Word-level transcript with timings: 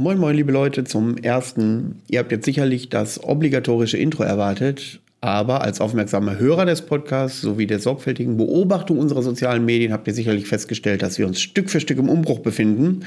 Moin, 0.00 0.16
moin, 0.16 0.34
liebe 0.34 0.50
Leute, 0.50 0.84
zum 0.84 1.18
ersten. 1.18 2.00
Ihr 2.08 2.20
habt 2.20 2.32
jetzt 2.32 2.46
sicherlich 2.46 2.88
das 2.88 3.22
obligatorische 3.22 3.98
Intro 3.98 4.22
erwartet, 4.22 5.02
aber 5.20 5.60
als 5.60 5.82
aufmerksamer 5.82 6.38
Hörer 6.38 6.64
des 6.64 6.80
Podcasts 6.80 7.42
sowie 7.42 7.66
der 7.66 7.80
sorgfältigen 7.80 8.38
Beobachtung 8.38 8.98
unserer 8.98 9.22
sozialen 9.22 9.62
Medien 9.66 9.92
habt 9.92 10.08
ihr 10.08 10.14
sicherlich 10.14 10.46
festgestellt, 10.46 11.02
dass 11.02 11.18
wir 11.18 11.26
uns 11.26 11.38
Stück 11.38 11.68
für 11.68 11.80
Stück 11.80 11.98
im 11.98 12.08
Umbruch 12.08 12.38
befinden. 12.38 13.00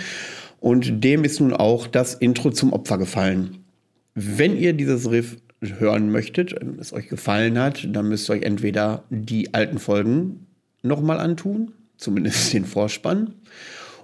Und 0.60 1.04
dem 1.04 1.24
ist 1.24 1.40
nun 1.40 1.54
auch 1.54 1.88
das 1.88 2.14
Intro 2.14 2.52
zum 2.52 2.72
Opfer 2.74 3.00
gefallen. 3.00 3.64
Wenn 4.14 4.56
ihr 4.56 4.74
dieses 4.74 5.10
Riff 5.10 5.38
hören 5.62 6.12
möchtet, 6.12 6.54
es 6.80 6.94
euch 6.94 7.10
gefallen 7.10 7.58
hat, 7.58 7.88
dann 7.92 8.08
müsst 8.08 8.30
ihr 8.30 8.34
euch 8.34 8.44
entweder 8.44 9.04
die 9.10 9.56
alten 9.56 9.80
Folgen 9.80 10.46
nochmal 10.84 11.20
antun, 11.20 11.72
zumindest 11.98 12.54
den 12.54 12.66
Vorspann, 12.66 13.34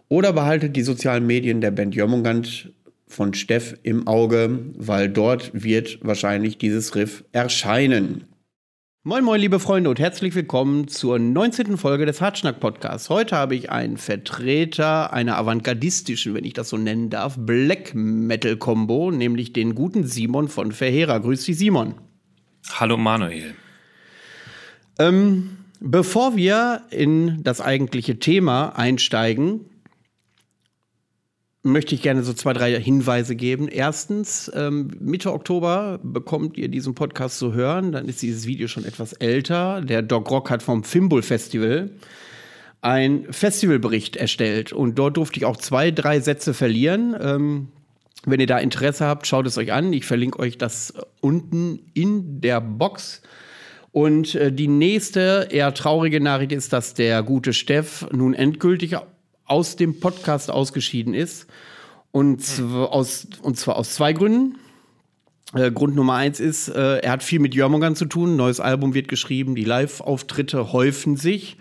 oder 0.07 0.33
behaltet 0.33 0.75
die 0.75 0.81
sozialen 0.81 1.27
Medien 1.27 1.61
der 1.61 1.69
Band 1.69 1.93
Jörmungand 1.93 2.71
von 3.09 3.33
Steff 3.33 3.75
im 3.83 4.07
Auge, 4.07 4.71
weil 4.77 5.09
dort 5.09 5.51
wird 5.53 5.99
wahrscheinlich 6.01 6.57
dieses 6.57 6.95
Riff 6.95 7.25
erscheinen. 7.31 8.25
Moin, 9.03 9.23
moin, 9.23 9.41
liebe 9.41 9.59
Freunde 9.59 9.89
und 9.89 9.97
herzlich 9.97 10.35
willkommen 10.35 10.87
zur 10.87 11.17
19. 11.17 11.77
Folge 11.77 12.05
des 12.05 12.21
Hartschnack 12.21 12.59
Podcasts. 12.59 13.09
Heute 13.09 13.35
habe 13.35 13.55
ich 13.55 13.71
einen 13.71 13.97
Vertreter 13.97 15.11
einer 15.11 15.37
avantgardistischen, 15.37 16.35
wenn 16.35 16.43
ich 16.43 16.53
das 16.53 16.69
so 16.69 16.77
nennen 16.77 17.09
darf, 17.09 17.35
Black 17.39 17.95
Metal 17.95 18.57
Combo, 18.57 19.09
nämlich 19.09 19.53
den 19.53 19.73
guten 19.73 20.03
Simon 20.05 20.47
von 20.47 20.71
Verheera. 20.71 21.17
Grüß 21.17 21.45
dich, 21.45 21.57
Simon. 21.57 21.95
Hallo, 22.73 22.97
Manuel. 22.97 23.55
Ähm, 24.99 25.57
bevor 25.79 26.35
wir 26.35 26.83
in 26.91 27.41
das 27.41 27.61
eigentliche 27.61 28.19
Thema 28.19 28.77
einsteigen, 28.77 29.68
möchte 31.63 31.93
ich 31.93 32.01
gerne 32.01 32.23
so 32.23 32.33
zwei, 32.33 32.53
drei 32.53 32.79
Hinweise 32.79 33.35
geben. 33.35 33.67
Erstens, 33.67 34.51
ähm, 34.55 34.91
Mitte 34.99 35.33
Oktober 35.33 35.99
bekommt 36.03 36.57
ihr 36.57 36.69
diesen 36.69 36.95
Podcast 36.95 37.37
zu 37.37 37.53
hören. 37.53 37.91
Dann 37.91 38.07
ist 38.07 38.21
dieses 38.21 38.45
Video 38.45 38.67
schon 38.67 38.85
etwas 38.85 39.13
älter. 39.13 39.81
Der 39.81 40.01
Dog 40.01 40.31
Rock 40.31 40.49
hat 40.49 40.63
vom 40.63 40.83
Fimbul 40.83 41.21
Festival 41.21 41.91
einen 42.81 43.31
Festivalbericht 43.31 44.15
erstellt. 44.15 44.71
Und 44.71 44.95
dort 44.97 45.17
durfte 45.17 45.37
ich 45.39 45.45
auch 45.45 45.57
zwei, 45.57 45.91
drei 45.91 46.21
Sätze 46.21 46.53
verlieren. 46.53 47.15
Ähm, 47.19 47.67
wenn 48.25 48.39
ihr 48.39 48.47
da 48.47 48.57
Interesse 48.57 49.05
habt, 49.05 49.27
schaut 49.27 49.47
es 49.47 49.57
euch 49.57 49.73
an. 49.73 49.91
Ich 49.91 50.05
verlinke 50.05 50.39
euch 50.39 50.57
das 50.57 50.93
unten 51.19 51.79
in 51.93 52.39
der 52.39 52.61
Box. 52.61 53.21
Und 53.91 54.35
äh, 54.35 54.51
die 54.51 54.67
nächste 54.67 55.47
eher 55.51 55.73
traurige 55.73 56.21
Nachricht 56.21 56.53
ist, 56.53 56.71
dass 56.71 56.93
der 56.93 57.23
gute 57.23 57.53
Steff 57.53 58.07
nun 58.11 58.33
endgültig 58.33 58.95
aus 59.49 59.75
dem 59.75 59.99
Podcast 59.99 60.51
ausgeschieden 60.51 61.13
ist. 61.13 61.47
Und, 62.11 62.43
zwar 62.43 62.91
aus, 62.91 63.27
und 63.41 63.57
zwar 63.57 63.75
aus 63.75 63.93
zwei 63.93 64.13
Gründen. 64.13 64.57
Äh, 65.53 65.71
Grund 65.71 65.95
Nummer 65.95 66.15
eins 66.15 66.39
ist, 66.39 66.69
äh, 66.69 66.97
er 66.97 67.11
hat 67.11 67.23
viel 67.23 67.39
mit 67.39 67.55
Jörmungern 67.55 67.95
zu 67.95 68.05
tun. 68.05 68.33
Ein 68.33 68.35
neues 68.35 68.59
Album 68.59 68.93
wird 68.93 69.07
geschrieben, 69.07 69.55
die 69.55 69.63
Live-Auftritte 69.63 70.71
häufen 70.73 71.17
sich. 71.17 71.57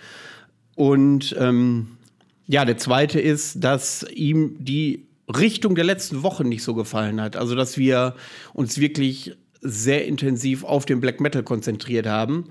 Und 0.75 1.35
ähm, 1.39 1.99
ja, 2.47 2.65
der 2.65 2.79
zweite 2.79 3.21
ist, 3.21 3.63
dass 3.63 4.07
ihm 4.11 4.57
die 4.59 5.07
Richtung 5.29 5.75
der 5.75 5.85
letzten 5.85 6.23
Wochen 6.23 6.49
nicht 6.49 6.63
so 6.63 6.75
gefallen 6.75 7.21
hat. 7.21 7.37
Also, 7.37 7.55
dass 7.55 7.77
wir 7.77 8.15
uns 8.55 8.79
wirklich 8.79 9.37
sehr 9.61 10.07
intensiv 10.07 10.65
auf 10.65 10.87
den 10.87 11.01
Black 11.01 11.21
Metal 11.21 11.43
konzentriert 11.43 12.07
haben. 12.07 12.47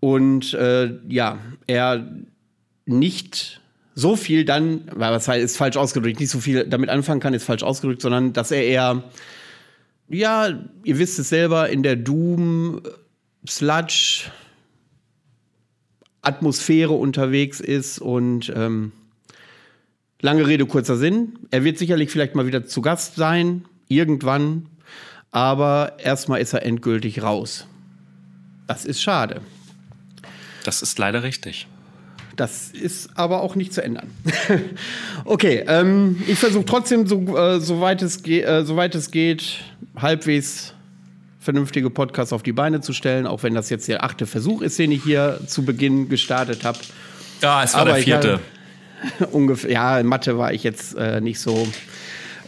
Und 0.00 0.54
äh, 0.54 0.98
ja, 1.08 1.38
er 1.66 2.08
nicht 2.86 3.60
so 3.98 4.14
viel 4.14 4.44
dann, 4.44 4.82
was 4.94 5.26
heißt, 5.26 5.44
ist 5.44 5.56
falsch 5.56 5.76
ausgedrückt, 5.76 6.20
nicht 6.20 6.30
so 6.30 6.38
viel 6.38 6.64
damit 6.68 6.88
anfangen 6.88 7.18
kann, 7.18 7.34
ist 7.34 7.42
falsch 7.42 7.64
ausgedrückt, 7.64 8.00
sondern 8.00 8.32
dass 8.32 8.52
er 8.52 8.62
eher, 8.62 9.02
ja, 10.08 10.50
ihr 10.84 10.98
wisst 11.00 11.18
es 11.18 11.30
selber, 11.30 11.68
in 11.68 11.82
der 11.82 11.96
Doom, 11.96 12.80
Sludge, 13.48 14.30
Atmosphäre 16.22 16.92
unterwegs 16.92 17.58
ist 17.58 17.98
und 17.98 18.52
ähm, 18.54 18.92
lange 20.20 20.46
Rede, 20.46 20.66
kurzer 20.66 20.96
Sinn. 20.96 21.36
Er 21.50 21.64
wird 21.64 21.76
sicherlich 21.76 22.10
vielleicht 22.10 22.36
mal 22.36 22.46
wieder 22.46 22.64
zu 22.66 22.82
Gast 22.82 23.16
sein, 23.16 23.64
irgendwann, 23.88 24.66
aber 25.32 25.94
erstmal 25.98 26.40
ist 26.40 26.52
er 26.52 26.64
endgültig 26.64 27.24
raus. 27.24 27.66
Das 28.68 28.84
ist 28.84 29.02
schade. 29.02 29.40
Das 30.62 30.82
ist 30.82 31.00
leider 31.00 31.24
richtig. 31.24 31.66
Das 32.38 32.70
ist 32.70 33.10
aber 33.16 33.42
auch 33.42 33.56
nicht 33.56 33.74
zu 33.74 33.82
ändern. 33.82 34.06
okay, 35.24 35.64
ähm, 35.66 36.22
ich 36.28 36.38
versuche 36.38 36.64
trotzdem, 36.64 37.08
so, 37.08 37.36
äh, 37.36 37.58
soweit, 37.58 38.00
es 38.00 38.24
äh, 38.26 38.62
soweit 38.64 38.94
es 38.94 39.10
geht, 39.10 39.56
halbwegs 39.96 40.72
vernünftige 41.40 41.90
Podcasts 41.90 42.32
auf 42.32 42.44
die 42.44 42.52
Beine 42.52 42.80
zu 42.80 42.92
stellen, 42.92 43.26
auch 43.26 43.42
wenn 43.42 43.54
das 43.54 43.70
jetzt 43.70 43.88
der 43.88 44.04
achte 44.04 44.24
Versuch 44.24 44.62
ist, 44.62 44.78
den 44.78 44.92
ich 44.92 45.02
hier 45.02 45.40
zu 45.48 45.64
Beginn 45.64 46.08
gestartet 46.08 46.62
habe. 46.62 46.78
Ja, 47.42 47.64
es 47.64 47.74
war 47.74 47.80
aber 47.80 47.94
der 47.94 48.02
vierte. 48.04 48.40
War, 49.18 49.32
ungefähr, 49.32 49.72
ja, 49.72 49.98
in 49.98 50.06
Mathe 50.06 50.38
war 50.38 50.52
ich 50.52 50.62
jetzt 50.62 50.94
äh, 50.94 51.20
nicht 51.20 51.40
so. 51.40 51.66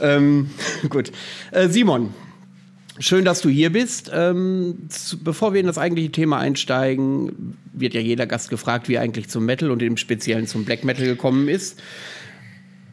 Ähm, 0.01 0.51
gut. 0.89 1.11
Äh, 1.51 1.69
Simon, 1.69 2.15
Schön, 3.01 3.25
dass 3.25 3.41
du 3.41 3.49
hier 3.49 3.73
bist. 3.73 4.11
Ähm, 4.15 4.89
bevor 5.25 5.55
wir 5.55 5.61
in 5.61 5.67
das 5.67 5.79
eigentliche 5.79 6.13
Thema 6.13 6.39
einsteigen, 6.39 7.57
wird 7.73 7.95
ja 7.95 8.01
jeder 8.01 8.27
Gast 8.27 8.51
gefragt, 8.51 8.91
wie 8.91 8.95
er 8.97 9.01
eigentlich 9.01 9.29
zum 9.29 9.47
Metal 9.47 9.71
und 9.71 9.81
im 9.83 9.97
Speziellen 9.97 10.47
zum 10.47 10.67
Black 10.67 10.85
Metal 10.85 11.07
gekommen 11.07 11.49
ist. 11.49 11.81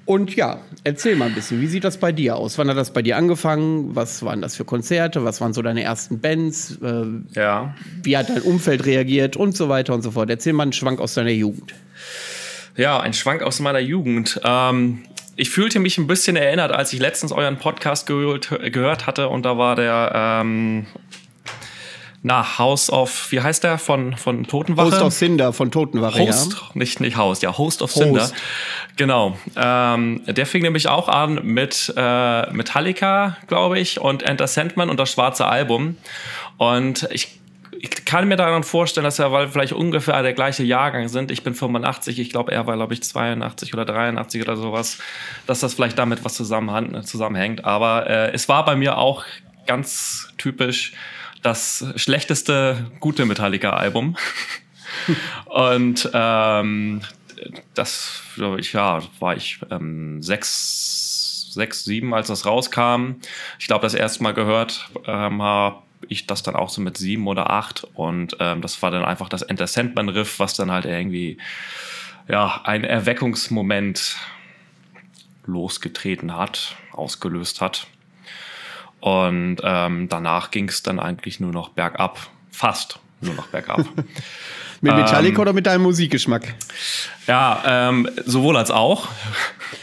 Und 0.06 0.34
ja, 0.38 0.62
erzähl 0.86 1.18
mal 1.18 1.26
ein 1.26 1.36
bisschen, 1.36 1.60
wie 1.60 1.68
sieht 1.68 1.84
das 1.84 1.98
bei 1.98 2.14
dir 2.14 2.38
aus? 2.38 2.58
Wann 2.58 2.70
hat 2.70 2.78
das 2.78 2.94
bei 2.94 3.02
dir 3.02 3.18
angefangen? 3.18 3.94
Was 3.98 4.24
waren 4.24 4.42
das 4.42 4.56
für 4.56 4.64
Konzerte? 4.64 5.26
Was 5.26 5.42
waren 5.42 5.52
so 5.52 5.62
deine 5.62 5.84
ersten 5.84 6.22
Bands? 6.22 6.80
Äh, 6.82 7.04
ja. 7.34 7.76
Wie 8.04 8.16
hat 8.16 8.30
dein 8.30 8.42
Umfeld 8.44 8.86
reagiert 8.86 9.36
und 9.36 9.58
so 9.58 9.68
weiter 9.68 9.94
und 9.94 10.04
so 10.04 10.12
fort? 10.12 10.30
Erzähl 10.30 10.54
mal 10.54 10.64
einen 10.64 10.72
Schwank 10.72 11.02
aus 11.02 11.16
deiner 11.16 11.32
Jugend. 11.32 11.74
Ja, 12.78 13.02
ein 13.02 13.12
Schwank 13.12 13.42
aus 13.42 13.60
meiner 13.60 13.80
Jugend. 13.80 14.40
Ähm, 14.46 15.00
ich 15.38 15.50
fühlte 15.52 15.80
mich 15.80 15.98
ein 15.98 16.08
bisschen 16.08 16.36
erinnert, 16.36 16.72
als 16.72 16.92
ich 16.92 17.00
letztens 17.00 17.32
euren 17.32 17.58
Podcast 17.58 18.08
gehört, 18.08 18.50
gehört 18.74 19.06
hatte 19.06 19.30
und 19.30 19.44
da 19.44 19.58
war 19.58 19.76
der 19.76 20.12
ähm, 20.14 20.88
na, 22.24 22.58
House 22.58 22.90
of, 22.92 23.32
wie 23.32 23.40
heißt 23.40 23.64
der, 23.64 23.78
von, 23.78 24.18
von 24.18 24.46
Totenwache? 24.46 24.88
Host 24.92 25.02
of 25.02 25.14
Cinder 25.14 25.54
von 25.54 25.70
Totenwache, 25.72 26.20
Host, 26.20 26.54
ja. 26.54 26.60
nicht, 26.74 27.00
nicht 27.00 27.16
House, 27.16 27.42
ja, 27.42 27.56
Host 27.56 27.84
of 27.84 27.92
Host. 27.92 28.04
Cinder. 28.04 28.30
Genau. 28.98 29.38
Ähm, 29.56 30.24
der 30.26 30.48
fing 30.48 30.64
nämlich 30.64 30.90
auch 30.90 31.08
an 31.08 31.40
mit 31.44 31.94
äh, 31.96 32.52
Metallica, 32.52 33.38
glaube 33.48 33.80
ich, 33.80 34.02
und 34.02 34.24
Enter 34.24 34.48
Sandman 34.48 34.90
und 34.90 35.00
das 35.00 35.12
schwarze 35.12 35.46
Album. 35.46 35.98
Und 36.58 37.08
ich 37.12 37.40
ich 37.80 38.06
kann 38.06 38.28
mir 38.28 38.36
daran 38.36 38.64
vorstellen, 38.64 39.04
dass 39.04 39.20
wir 39.20 39.32
weil 39.32 39.50
vielleicht 39.50 39.74
ungefähr 39.74 40.22
der 40.22 40.34
gleiche 40.34 40.64
Jahrgang 40.64 41.08
sind. 41.08 41.32
Ich 41.32 41.44
bin 41.44 41.54
85, 41.54 42.20
ich 42.20 42.30
glaube, 42.30 42.52
er 42.52 42.68
war, 42.68 42.76
glaube 42.76 42.94
ich, 42.94 43.04
82 43.04 43.74
oder 43.74 43.86
83 43.86 44.42
oder 44.42 44.56
sowas, 44.56 45.00
dass 45.46 45.60
das 45.60 45.74
vielleicht 45.74 45.98
damit 45.98 46.24
was 46.24 46.34
zusammenhängt. 46.36 47.66
Aber 47.66 48.10
äh, 48.10 48.32
es 48.34 48.50
war 48.50 48.66
bei 48.66 48.76
mir 48.76 48.98
auch 48.98 49.26
ganz 49.66 50.30
typisch 50.38 50.94
das 51.42 51.86
schlechteste 51.96 52.90
gute 53.00 53.26
Metallica-Album. 53.26 54.18
Und 55.46 56.10
ähm, 56.14 57.02
das, 57.74 58.22
ich, 58.58 58.74
ja, 58.74 59.02
war 59.20 59.36
ich 59.36 59.60
ähm, 59.70 60.22
sechs, 60.24 61.50
sechs, 61.52 61.84
sieben, 61.84 62.14
als 62.14 62.28
das 62.28 62.46
rauskam. 62.46 63.16
Ich 63.60 63.68
glaube, 63.68 63.84
das 63.84 63.94
erste 63.94 64.24
Mal 64.24 64.34
gehört 64.34 64.90
ähm, 65.06 65.42
habe 65.42 65.87
ich 66.08 66.28
das 66.28 66.44
dann 66.44 66.56
auch 66.56 66.70
so 66.70 66.82
mit 66.82 66.98
sieben 66.98 67.28
oder 67.28 67.50
acht 67.50 67.84
und 67.94 68.38
ähm, 68.40 68.62
das 68.62 68.82
war 68.82 68.92
dann 68.92 69.06
einfach 69.06 69.30
das 69.30 69.42
Enter 69.42 69.68
Sandman 69.68 70.10
Riff, 70.10 70.40
was 70.40 70.54
dann 70.54 70.72
halt 70.72 70.86
irgendwie 70.86 71.38
ja 72.28 72.62
ein 72.64 72.84
Erweckungsmoment 72.84 74.18
losgetreten 75.46 76.36
hat, 76.36 76.76
ausgelöst 76.92 77.62
hat. 77.62 77.88
Und 79.00 79.58
ähm, 79.64 80.10
danach 80.10 80.52
ging 80.52 80.68
es 80.68 80.84
dann 80.84 81.00
eigentlich 81.00 81.40
nur 81.40 81.52
noch 81.52 81.70
bergab, 81.70 82.30
fast 82.52 83.00
nur 83.22 83.36
noch 83.36 83.48
bergab. 83.48 83.86
mit 84.82 84.96
Metallica 84.96 85.36
ähm, 85.36 85.42
oder 85.42 85.54
mit 85.54 85.66
deinem 85.66 85.84
Musikgeschmack? 85.84 86.54
Ja, 87.28 87.64
ähm, 87.68 88.10
sowohl 88.26 88.58
als 88.58 88.72
auch. 88.72 89.10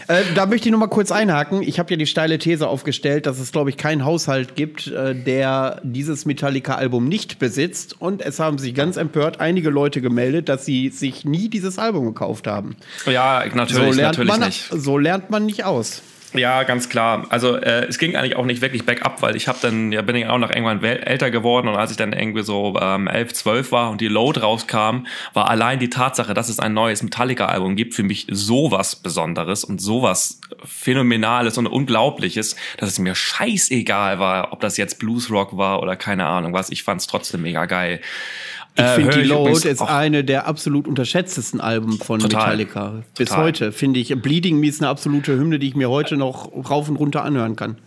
Äh, 0.08 0.23
da 0.35 0.46
möchte 0.46 0.69
ich 0.69 0.73
noch 0.73 0.79
mal 0.79 0.88
kurz 0.88 1.12
einhaken. 1.12 1.62
Ich 1.62 1.79
habe 1.79 1.91
ja 1.91 1.96
die 1.96 2.06
steile 2.06 2.38
These 2.38 2.67
aufgestellt, 2.69 3.26
dass 3.26 3.38
es, 3.38 3.52
glaube 3.52 3.70
ich, 3.70 3.76
keinen 3.76 4.05
Haushalt 4.05 4.56
gibt, 4.56 4.87
äh, 4.87 5.14
der 5.14 5.81
dieses 5.82 6.25
Metallica-Album 6.25 7.06
nicht 7.06 7.38
besitzt. 7.38 8.00
Und 8.00 8.23
es 8.23 8.41
haben 8.41 8.58
sich 8.58 8.75
ganz 8.75 8.96
empört 8.96 9.41
einige 9.41 9.70
Leute 9.70 10.00
gemeldet, 10.00 10.49
dass 10.49 10.64
sie 10.64 10.88
sich 10.88 11.25
nie 11.25 11.49
dieses 11.49 11.79
Album 11.79 12.06
gekauft 12.06 12.46
haben. 12.46 12.76
Ja, 13.06 13.44
natürlich, 13.52 13.96
so 13.96 14.00
natürlich 14.00 14.31
man, 14.31 14.41
nicht. 14.41 14.69
So 14.70 14.99
lernt 14.99 15.31
man 15.31 15.44
nicht 15.44 15.64
aus. 15.64 16.02
Ja, 16.34 16.64
ganz 16.64 16.88
klar. 16.88 17.26
Also 17.28 17.56
äh, 17.56 17.86
es 17.86 17.98
ging 17.98 18.16
eigentlich 18.16 18.34
auch 18.34 18.44
nicht 18.44 18.60
wirklich 18.60 18.84
bergab, 18.84 19.22
weil 19.22 19.36
ich 19.36 19.46
habe 19.46 19.58
dann, 19.62 19.92
ja, 19.92 20.02
bin 20.02 20.16
ich 20.16 20.26
auch 20.26 20.38
noch 20.38 20.50
irgendwann 20.50 20.82
älter 20.82 21.31
geworden 21.31 21.69
und 21.69 21.76
als 21.76 21.92
ich 21.92 21.96
dann 21.96 22.12
irgendwie 22.12 22.42
so 22.42 22.76
ähm, 22.81 23.06
11, 23.06 23.34
12 23.34 23.72
war 23.72 23.90
und 23.90 24.00
die 24.00 24.08
Load 24.08 24.40
rauskam, 24.40 25.06
war 25.32 25.48
allein 25.48 25.78
die 25.78 25.90
Tatsache, 25.90 26.34
dass 26.34 26.48
es 26.48 26.58
ein 26.58 26.75
neues 26.75 27.04
Metallica-Album 27.04 27.76
gibt, 27.76 27.94
für 27.94 28.02
mich 28.02 28.26
sowas 28.28 28.96
Besonderes 28.96 29.62
und 29.62 29.81
sowas 29.81 30.40
Phänomenales 30.64 31.56
und 31.56 31.69
Unglaubliches, 31.69 32.56
dass 32.78 32.88
es 32.88 32.98
mir 32.98 33.14
scheißegal 33.14 34.19
war, 34.19 34.52
ob 34.52 34.60
das 34.60 34.76
jetzt 34.76 34.98
Bluesrock 34.98 35.56
war 35.56 35.82
oder 35.82 35.94
keine 35.94 36.26
Ahnung 36.26 36.52
was. 36.52 36.70
Ich 36.70 36.82
fand 36.82 37.00
es 37.00 37.06
trotzdem 37.06 37.42
mega 37.42 37.66
geil. 37.66 38.00
Ich 38.76 38.82
äh, 38.82 38.94
finde, 38.97 39.23
die 39.23 39.29
Load 39.29 39.69
ist 39.69 39.82
eine 39.82 40.25
der 40.25 40.47
absolut 40.47 40.88
unterschätztesten 40.88 41.61
Alben 41.61 41.99
von 41.99 42.19
total, 42.19 42.56
Metallica. 42.56 43.03
Bis 43.17 43.29
total. 43.29 43.44
heute 43.44 43.73
finde 43.73 44.00
ich. 44.00 44.15
Bleeding 44.21 44.59
Me 44.59 44.67
ist 44.67 44.81
eine 44.81 44.88
absolute 44.88 45.32
Hymne, 45.38 45.59
die 45.61 45.69
ich 45.69 45.76
mir 45.76 45.91
heute 45.91 46.17
noch 46.17 46.50
rauf 46.69 46.88
und 46.88 46.97
runter 46.97 47.25
anhören 47.25 47.55
kann. 47.55 47.79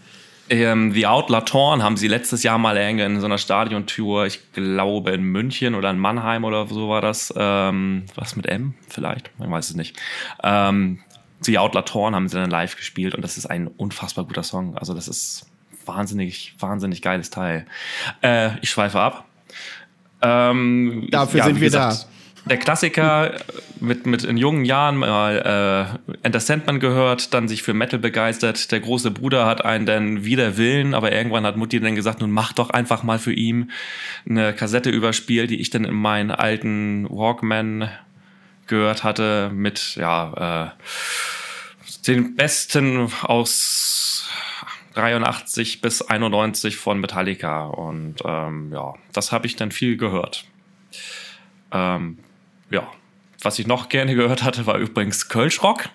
Ähm, 0.50 0.94
The 0.94 1.08
Outlaw 1.08 1.42
Torn 1.42 1.84
haben 1.84 1.98
sie 1.98 2.08
letztes 2.08 2.44
Jahr 2.44 2.58
mal 2.58 2.78
in 2.78 3.20
so 3.20 3.26
einer 3.26 3.38
Stadiontour, 3.38 4.28
ich 4.28 4.54
glaube 4.54 5.12
in 5.12 5.24
München 5.24 5.76
oder 5.76 5.90
in 5.90 6.00
Mannheim 6.00 6.46
oder 6.46 6.68
so 6.68 6.88
war 6.88 7.02
das. 7.02 7.34
Ähm, 7.36 8.06
was 8.16 8.38
mit 8.38 8.46
M 8.46 8.74
vielleicht? 8.88 9.38
Man 9.40 9.52
weiß 9.52 9.70
es 9.70 9.76
nicht. 9.76 9.98
Ähm, 10.42 11.00
The 11.42 11.58
Outlaw 11.58 11.84
Torn 11.84 12.16
haben 12.16 12.30
sie 12.30 12.38
dann 12.38 12.50
live 12.50 12.78
gespielt 12.78 13.14
und 13.14 13.22
das 13.22 13.38
ist 13.38 13.46
ein 13.46 13.68
unfassbar 13.68 14.26
guter 14.26 14.44
Song. 14.44 14.78
Also 14.78 14.94
das 14.94 15.10
ist 15.10 15.48
wahnsinnig, 15.86 16.56
wahnsinnig 16.60 17.02
geiles 17.02 17.30
Teil. 17.30 17.66
Äh, 18.22 18.52
ich 18.62 18.70
schweife 18.70 19.00
ab. 19.00 19.26
Ähm, 20.22 21.08
Dafür 21.12 21.40
ja, 21.40 21.46
sind 21.46 21.56
wir 21.56 21.68
gesagt, 21.68 22.04
da. 22.04 22.18
Der 22.48 22.58
Klassiker 22.58 23.34
mit, 23.80 24.06
mit 24.06 24.24
in 24.24 24.38
jungen 24.38 24.64
Jahren 24.64 24.96
mal 24.98 26.00
äh, 26.08 26.14
Enter 26.24 26.40
Sandman 26.40 26.80
gehört, 26.80 27.34
dann 27.34 27.48
sich 27.48 27.62
für 27.62 27.74
Metal 27.74 28.00
begeistert. 28.00 28.72
Der 28.72 28.80
große 28.80 29.12
Bruder 29.12 29.46
hat 29.46 29.66
einen 29.66 29.86
dann 29.86 30.24
wieder 30.24 30.58
Willen, 30.58 30.94
aber 30.94 31.12
irgendwann 31.12 31.46
hat 31.46 31.58
Mutti 31.58 31.80
dann 31.80 31.96
gesagt, 31.96 32.22
nun 32.22 32.32
mach 32.32 32.54
doch 32.54 32.70
einfach 32.70 33.04
mal 33.04 33.20
für 33.20 33.34
ihn 33.34 33.72
eine 34.28 34.54
Kassette 34.54 34.90
überspielt, 34.90 35.50
die 35.50 35.60
ich 35.60 35.70
dann 35.70 35.84
in 35.84 35.94
meinen 35.94 36.32
alten 36.32 37.08
Walkman 37.10 37.90
gehört 38.68 39.04
hatte 39.04 39.52
mit 39.54 39.96
ja 39.96 40.72
äh, 40.76 42.04
den 42.08 42.36
besten 42.36 43.12
aus 43.24 44.30
83 44.98 45.82
bis 45.82 46.02
91 46.02 46.78
von 46.78 47.00
Metallica. 47.00 47.66
Und 47.68 48.16
ähm, 48.26 48.72
ja, 48.74 48.94
das 49.14 49.32
habe 49.32 49.48
ich 49.48 49.56
dann 49.56 49.72
viel 49.72 49.98
gehört. 49.98 50.46
Ähm, 51.72 52.18
ja, 52.70 52.88
was 53.42 53.60
ich 53.60 53.68
noch 53.68 53.90
gerne 53.90 54.16
gehört 54.16 54.44
hatte, 54.44 54.66
war 54.66 54.78
übrigens 54.78 55.30
Kölschrock. 55.30 55.90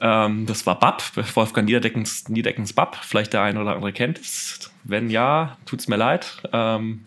Ähm, 0.00 0.46
das 0.46 0.66
war 0.66 0.78
Bab, 0.78 1.02
Wolfgang 1.34 1.68
Niedeckens, 1.68 2.28
Niedeckens 2.28 2.72
Bab. 2.72 2.96
Vielleicht 2.96 3.32
der 3.32 3.42
eine 3.42 3.60
oder 3.60 3.74
andere 3.74 3.92
kennt 3.92 4.18
es. 4.18 4.70
Wenn 4.84 5.10
ja, 5.10 5.58
tut's 5.66 5.88
mir 5.88 5.96
leid. 5.96 6.42
Ähm, 6.52 7.04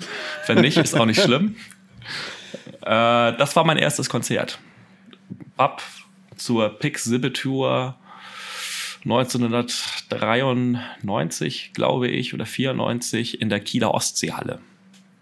wenn 0.47 0.59
nicht, 0.61 0.77
ist 0.77 0.95
auch 0.95 1.05
nicht 1.05 1.21
schlimm. 1.21 1.55
Äh, 2.81 3.37
das 3.37 3.55
war 3.55 3.63
mein 3.63 3.77
erstes 3.77 4.09
Konzert. 4.09 4.59
Bab 5.55 5.81
zur 6.35 6.77
Tour 6.79 7.95
1993, 9.05 11.71
glaube 11.73 12.07
ich, 12.07 12.33
oder 12.33 12.45
94 12.45 13.41
in 13.41 13.49
der 13.49 13.59
Kieler 13.59 13.93
Ostseehalle. 13.93 14.59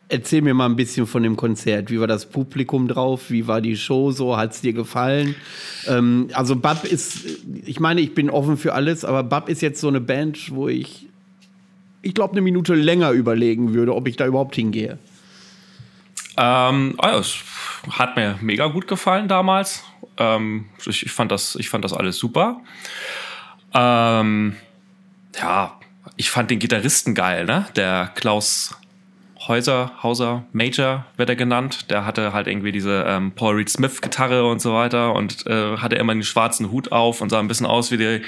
Erzähl 0.08 0.42
mir 0.42 0.54
mal 0.54 0.66
ein 0.66 0.76
bisschen 0.76 1.08
von 1.08 1.24
dem 1.24 1.36
Konzert. 1.38 1.90
Wie 1.90 2.00
war 2.00 2.06
das 2.06 2.30
Publikum 2.30 2.88
drauf? 2.90 3.32
Wie 3.32 3.48
war 3.48 3.62
die 3.62 3.78
Show 3.78 4.12
so? 4.12 4.36
Hat 4.36 4.52
es 4.52 4.60
dir 4.60 4.74
gefallen? 4.74 5.36
Ähm, 5.88 6.28
also 6.34 6.58
Bab 6.58 6.84
ist, 6.84 7.26
ich 7.66 7.80
meine, 7.80 8.02
ich 8.02 8.14
bin 8.14 8.30
offen 8.30 8.58
für 8.58 8.74
alles, 8.74 9.06
aber 9.06 9.24
Bab 9.24 9.48
ist 9.48 9.62
jetzt 9.62 9.80
so 9.80 9.88
eine 9.88 10.02
Band, 10.02 10.54
wo 10.54 10.68
ich, 10.68 11.08
ich 12.02 12.14
glaube, 12.14 12.34
eine 12.34 12.42
Minute 12.42 12.76
länger 12.76 13.12
überlegen 13.12 13.74
würde, 13.74 13.96
ob 13.96 14.06
ich 14.08 14.18
da 14.18 14.28
überhaupt 14.28 14.56
hingehe. 14.56 15.00
Ähm, 16.38 16.96
also 16.98 17.20
es 17.20 17.38
hat 17.98 18.18
mir 18.18 18.38
mega 18.42 18.68
gut 18.68 18.88
gefallen 18.88 19.30
damals. 19.30 19.86
Ähm, 20.18 20.66
ich, 20.86 21.06
ich, 21.06 21.12
fand 21.12 21.32
das, 21.32 21.56
ich 21.56 21.70
fand 21.70 21.86
das 21.86 21.94
alles 21.94 22.18
super. 22.18 22.60
Ähm, 23.74 24.56
ja, 25.40 25.80
ich 26.18 26.30
fand 26.30 26.52
den 26.52 26.60
Gitarristen 26.60 27.16
geil, 27.16 27.46
ne? 27.46 27.66
Der 27.76 28.12
Klaus 28.16 28.76
Häuser, 29.48 29.92
Hauser 30.04 30.46
Major 30.52 31.06
wird 31.18 31.30
er 31.30 31.36
genannt. 31.36 31.90
Der 31.90 32.06
hatte 32.06 32.32
halt 32.32 32.48
irgendwie 32.48 32.72
diese 32.72 33.06
ähm, 33.08 33.32
Paul 33.32 33.56
Reed 33.56 33.70
Smith 33.70 34.02
Gitarre 34.02 34.46
und 34.46 34.62
so 34.62 34.74
weiter 34.74 35.16
und 35.16 35.48
äh, 35.48 35.78
hatte 35.78 35.96
immer 35.96 36.14
den 36.14 36.24
schwarzen 36.24 36.72
Hut 36.72 36.92
auf 36.92 37.22
und 37.22 37.30
sah 37.30 37.40
ein 37.40 37.48
bisschen 37.48 37.66
aus 37.66 37.92
wie 37.92 37.98
die 37.98 38.22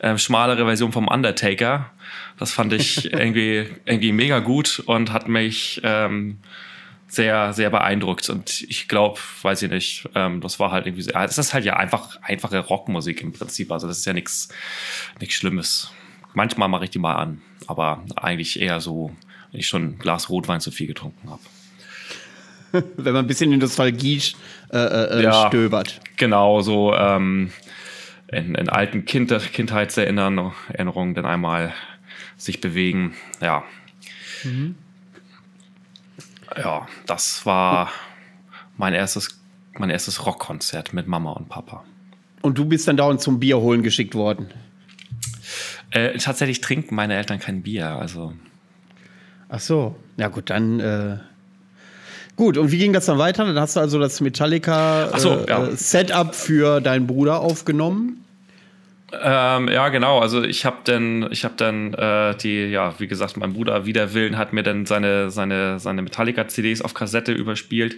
äh, 0.00 0.18
schmalere 0.18 0.64
Version 0.64 0.92
vom 0.92 1.06
Undertaker. 1.06 1.90
Das 2.38 2.52
fand 2.52 2.72
ich 2.72 3.12
irgendwie 3.12 3.68
irgendwie 3.84 4.12
mega 4.12 4.40
gut 4.40 4.82
und 4.86 5.12
hat 5.12 5.28
mich 5.28 5.80
ähm, 5.84 6.38
sehr, 7.16 7.52
sehr 7.52 7.70
beeindruckt. 7.70 8.28
Und 8.28 8.62
ich 8.68 8.86
glaube, 8.86 9.18
weiß 9.42 9.62
ich 9.62 9.70
nicht, 9.70 10.08
ähm, 10.14 10.40
das 10.40 10.60
war 10.60 10.70
halt 10.70 10.86
irgendwie, 10.86 11.02
sehr, 11.02 11.16
es 11.16 11.38
ist 11.38 11.52
halt 11.52 11.64
ja 11.64 11.76
einfach 11.76 12.20
einfache 12.22 12.58
Rockmusik 12.58 13.22
im 13.22 13.32
Prinzip. 13.32 13.72
Also 13.72 13.88
das 13.88 13.98
ist 13.98 14.06
ja 14.06 14.12
nichts 14.12 14.48
nichts 15.18 15.34
Schlimmes. 15.34 15.90
Manchmal 16.34 16.68
mache 16.68 16.84
ich 16.84 16.90
die 16.90 16.98
mal 16.98 17.14
an, 17.14 17.42
aber 17.66 18.04
eigentlich 18.14 18.60
eher 18.60 18.80
so, 18.80 19.10
wenn 19.50 19.60
ich 19.60 19.66
schon 19.66 19.82
ein 19.82 19.98
Glas 19.98 20.28
Rotwein 20.28 20.60
zu 20.60 20.70
viel 20.70 20.86
getrunken 20.86 21.30
habe. 21.30 21.42
wenn 22.96 23.12
man 23.14 23.24
ein 23.24 23.28
bisschen 23.28 23.52
in 23.52 23.58
Nostalgie 23.58 24.22
äh, 24.70 24.76
äh, 24.78 25.22
ja, 25.22 25.48
stöbert. 25.48 26.00
Genau, 26.16 26.60
so 26.60 26.94
ähm, 26.94 27.50
in, 28.28 28.54
in 28.54 28.68
alten 28.68 29.06
kind 29.06 29.32
Kindheitserinnerungen 29.52 31.14
dann 31.14 31.24
einmal 31.24 31.72
sich 32.36 32.60
bewegen. 32.60 33.14
Ja. 33.40 33.64
Mhm 34.44 34.76
ja, 36.58 36.86
das 37.06 37.44
war 37.46 37.90
mein 38.76 38.94
erstes, 38.94 39.40
mein 39.78 39.90
erstes 39.90 40.26
Rockkonzert 40.26 40.92
mit 40.92 41.06
Mama 41.06 41.32
und 41.32 41.48
Papa. 41.48 41.84
Und 42.42 42.58
du 42.58 42.64
bist 42.64 42.86
dann 42.88 42.96
dauernd 42.96 43.20
zum 43.20 43.40
Bier 43.40 43.58
holen 43.58 43.82
geschickt 43.82 44.14
worden? 44.14 44.48
Äh, 45.90 46.18
tatsächlich 46.18 46.60
trinken 46.60 46.94
meine 46.94 47.16
Eltern 47.16 47.38
kein 47.38 47.62
Bier, 47.62 47.88
also. 47.88 48.32
Ach 49.48 49.60
so, 49.60 49.96
ja 50.16 50.28
gut, 50.28 50.50
dann. 50.50 50.80
Äh 50.80 51.18
Gut, 52.36 52.58
und 52.58 52.70
wie 52.70 52.76
ging 52.76 52.92
das 52.92 53.06
dann 53.06 53.16
weiter? 53.16 53.46
Dann 53.46 53.58
hast 53.58 53.76
du 53.76 53.80
also 53.80 53.98
das 53.98 54.20
Metallica 54.20 55.18
so, 55.18 55.30
äh, 55.30 55.48
ja. 55.48 55.70
Setup 55.74 56.34
für 56.34 56.82
deinen 56.82 57.06
Bruder 57.06 57.40
aufgenommen. 57.40 58.25
Ähm, 59.22 59.68
ja, 59.68 59.88
genau. 59.88 60.18
Also 60.20 60.42
ich 60.42 60.64
habe 60.64 60.78
dann, 60.84 61.30
ich 61.30 61.44
habe 61.44 61.54
dann 61.56 61.94
äh, 61.94 62.36
die, 62.36 62.66
ja, 62.66 62.98
wie 62.98 63.06
gesagt, 63.06 63.36
mein 63.36 63.52
Bruder 63.52 63.86
wider 63.86 64.14
Willen 64.14 64.36
hat 64.38 64.52
mir 64.52 64.62
dann 64.62 64.86
seine 64.86 65.30
seine 65.30 65.78
seine 65.78 66.02
Metallica-CDs 66.02 66.82
auf 66.82 66.94
Kassette 66.94 67.32
überspielt. 67.32 67.96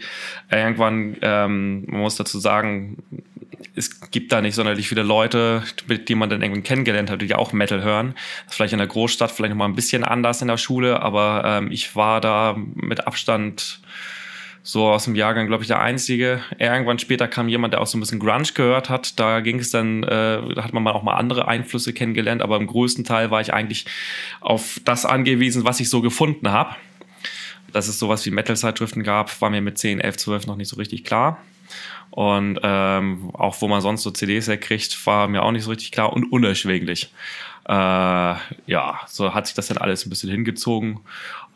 Irgendwann, 0.51 1.17
ähm, 1.23 1.85
man 1.87 2.01
muss 2.01 2.17
dazu 2.17 2.39
sagen, 2.39 2.99
es 3.75 4.11
gibt 4.11 4.33
da 4.33 4.41
nicht 4.41 4.55
sonderlich 4.55 4.89
viele 4.89 5.03
Leute, 5.03 5.63
mit 5.87 6.09
denen 6.09 6.19
man 6.19 6.31
dann 6.31 6.43
irgendwie 6.43 6.63
kennengelernt 6.63 7.11
hat, 7.11 7.23
die 7.23 7.35
auch 7.35 7.53
Metal 7.53 7.83
hören. 7.83 8.15
Vielleicht 8.49 8.73
in 8.73 8.79
der 8.79 8.89
Großstadt 8.89 9.31
vielleicht 9.31 9.51
noch 9.51 9.59
mal 9.59 9.67
ein 9.67 9.75
bisschen 9.75 10.05
anders 10.05 10.43
in 10.43 10.49
der 10.49 10.57
Schule, 10.57 11.01
aber 11.01 11.43
ähm, 11.45 11.71
ich 11.71 11.95
war 11.97 12.21
da 12.21 12.57
mit 12.75 13.07
Abstand 13.07 13.81
so 14.63 14.89
aus 14.89 15.05
dem 15.05 15.15
Jahrgang, 15.15 15.47
glaube 15.47 15.63
ich, 15.63 15.69
der 15.69 15.81
einzige. 15.81 16.43
Irgendwann 16.59 16.99
später 16.99 17.29
kam 17.29 17.49
jemand, 17.49 17.75
der 17.75 17.81
auch 17.81 17.87
so 17.87 17.97
ein 17.97 18.01
bisschen 18.01 18.19
Grunge 18.19 18.53
gehört 18.55 18.91
hat. 18.91 19.19
Da 19.19 19.41
ging 19.41 19.59
es 19.59 19.71
dann, 19.71 20.03
äh, 20.03 20.55
da 20.55 20.65
hat 20.65 20.73
man 20.73 20.83
mal 20.83 20.93
auch 20.93 21.03
mal 21.03 21.15
andere 21.15 21.49
Einflüsse 21.49 21.93
kennengelernt, 21.93 22.43
aber 22.43 22.57
im 22.57 22.67
größten 22.67 23.05
Teil 23.05 23.31
war 23.31 23.41
ich 23.41 23.53
eigentlich 23.53 23.87
auf 24.41 24.81
das 24.85 25.07
angewiesen, 25.07 25.65
was 25.65 25.81
ich 25.81 25.89
so 25.89 26.01
gefunden 26.01 26.51
habe. 26.51 26.77
Dass 27.73 27.89
es 27.89 27.99
sowas 27.99 28.25
wie 28.25 28.31
Metal-Zeitschriften 28.31 29.03
gab, 29.03 29.41
war 29.41 29.51
mir 29.51 29.61
mit 29.61 29.79
10, 29.79 30.01
11, 30.01 30.17
12 30.17 30.47
noch 30.47 30.57
nicht 30.57 30.69
so 30.69 30.77
richtig 30.77 31.05
klar. 31.05 31.39
Und 32.11 32.59
ähm, 32.63 33.31
auch 33.35 33.61
wo 33.61 33.69
man 33.69 33.81
sonst 33.81 34.03
so 34.03 34.11
CDs 34.11 34.49
herkriegt, 34.49 35.07
war 35.07 35.29
mir 35.29 35.43
auch 35.43 35.53
nicht 35.53 35.65
so 35.65 35.71
richtig 35.71 35.93
klar 35.93 36.13
und 36.13 36.33
unerschwinglich. 36.33 37.13
Äh, 37.69 37.73
ja, 38.67 39.01
so 39.07 39.35
hat 39.35 39.47
sich 39.47 39.55
das 39.55 39.67
dann 39.69 39.77
alles 39.77 40.07
ein 40.07 40.11
bisschen 40.11 40.31
hingezogen. 40.31 41.01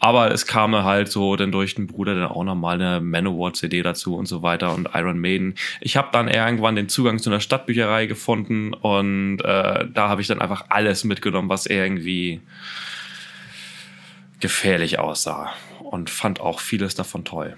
Aber 0.05 0.33
es 0.33 0.47
kam 0.47 0.75
halt 0.75 1.13
so 1.13 1.37
dann 1.37 1.53
durch 1.53 1.77
den 1.77 1.87
Bruder 1.87 2.17
dann 2.17 2.25
auch 2.25 2.43
nochmal 2.43 2.75
eine 2.75 3.01
Manowar-CD 3.01 3.83
dazu 3.83 4.17
und 4.17 4.27
so 4.27 4.43
weiter 4.43 4.75
und 4.75 4.89
Iron 4.95 5.21
Maiden. 5.21 5.55
Ich 5.81 5.97
habe 5.97 6.09
dann 6.11 6.27
irgendwann 6.27 6.75
den 6.75 6.89
Zugang 6.89 7.21
zu 7.21 7.31
einer 7.31 7.39
Stadtbücherei 7.39 8.07
gefunden 8.07 8.75
und 8.75 9.39
äh, 9.43 9.87
da 9.95 10.09
habe 10.09 10.21
ich 10.21 10.27
dann 10.27 10.41
einfach 10.41 10.65
alles 10.71 11.05
mitgenommen, 11.05 11.49
was 11.49 11.67
irgendwie 11.67 12.41
gefährlich 14.41 14.99
aussah 14.99 15.53
und 15.79 16.11
fand 16.11 16.41
auch 16.41 16.59
vieles 16.59 16.97
davon 16.97 17.25
toll. 17.25 17.57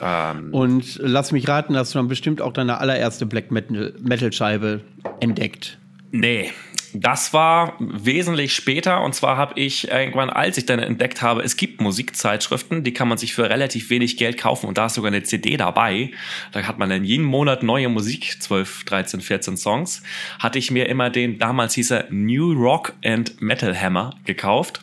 Ähm, 0.00 0.52
und 0.52 0.98
lass 1.00 1.30
mich 1.30 1.46
raten, 1.46 1.76
hast 1.76 1.94
du 1.94 2.00
dann 2.00 2.08
bestimmt 2.08 2.42
auch 2.42 2.52
deine 2.52 2.78
allererste 2.78 3.24
Black 3.24 3.52
Metal-Scheibe 3.52 4.80
entdeckt. 5.20 5.78
Nee, 6.10 6.50
das 6.94 7.32
war 7.32 7.74
wesentlich 7.78 8.54
später 8.54 9.02
und 9.02 9.14
zwar 9.14 9.36
habe 9.36 9.58
ich 9.58 9.90
irgendwann, 9.90 10.30
als 10.30 10.58
ich 10.58 10.66
dann 10.66 10.78
entdeckt 10.78 11.22
habe, 11.22 11.42
es 11.42 11.56
gibt 11.56 11.80
Musikzeitschriften, 11.80 12.84
die 12.84 12.92
kann 12.92 13.08
man 13.08 13.18
sich 13.18 13.34
für 13.34 13.48
relativ 13.48 13.90
wenig 13.90 14.16
Geld 14.16 14.38
kaufen 14.38 14.66
und 14.66 14.78
da 14.78 14.86
ist 14.86 14.94
sogar 14.94 15.10
eine 15.10 15.22
CD 15.22 15.56
dabei. 15.56 16.10
Da 16.52 16.62
hat 16.62 16.78
man 16.78 16.88
dann 16.88 17.04
jeden 17.04 17.24
Monat 17.24 17.62
neue 17.62 17.88
Musik, 17.88 18.36
12, 18.40 18.84
13, 18.84 19.20
14 19.20 19.56
Songs. 19.56 20.02
Hatte 20.38 20.58
ich 20.58 20.70
mir 20.70 20.88
immer 20.88 21.10
den, 21.10 21.38
damals 21.38 21.74
hieß 21.74 21.90
er 21.92 22.06
New 22.10 22.52
Rock 22.52 22.94
and 23.04 23.40
Metal 23.40 23.78
Hammer 23.78 24.14
gekauft. 24.24 24.82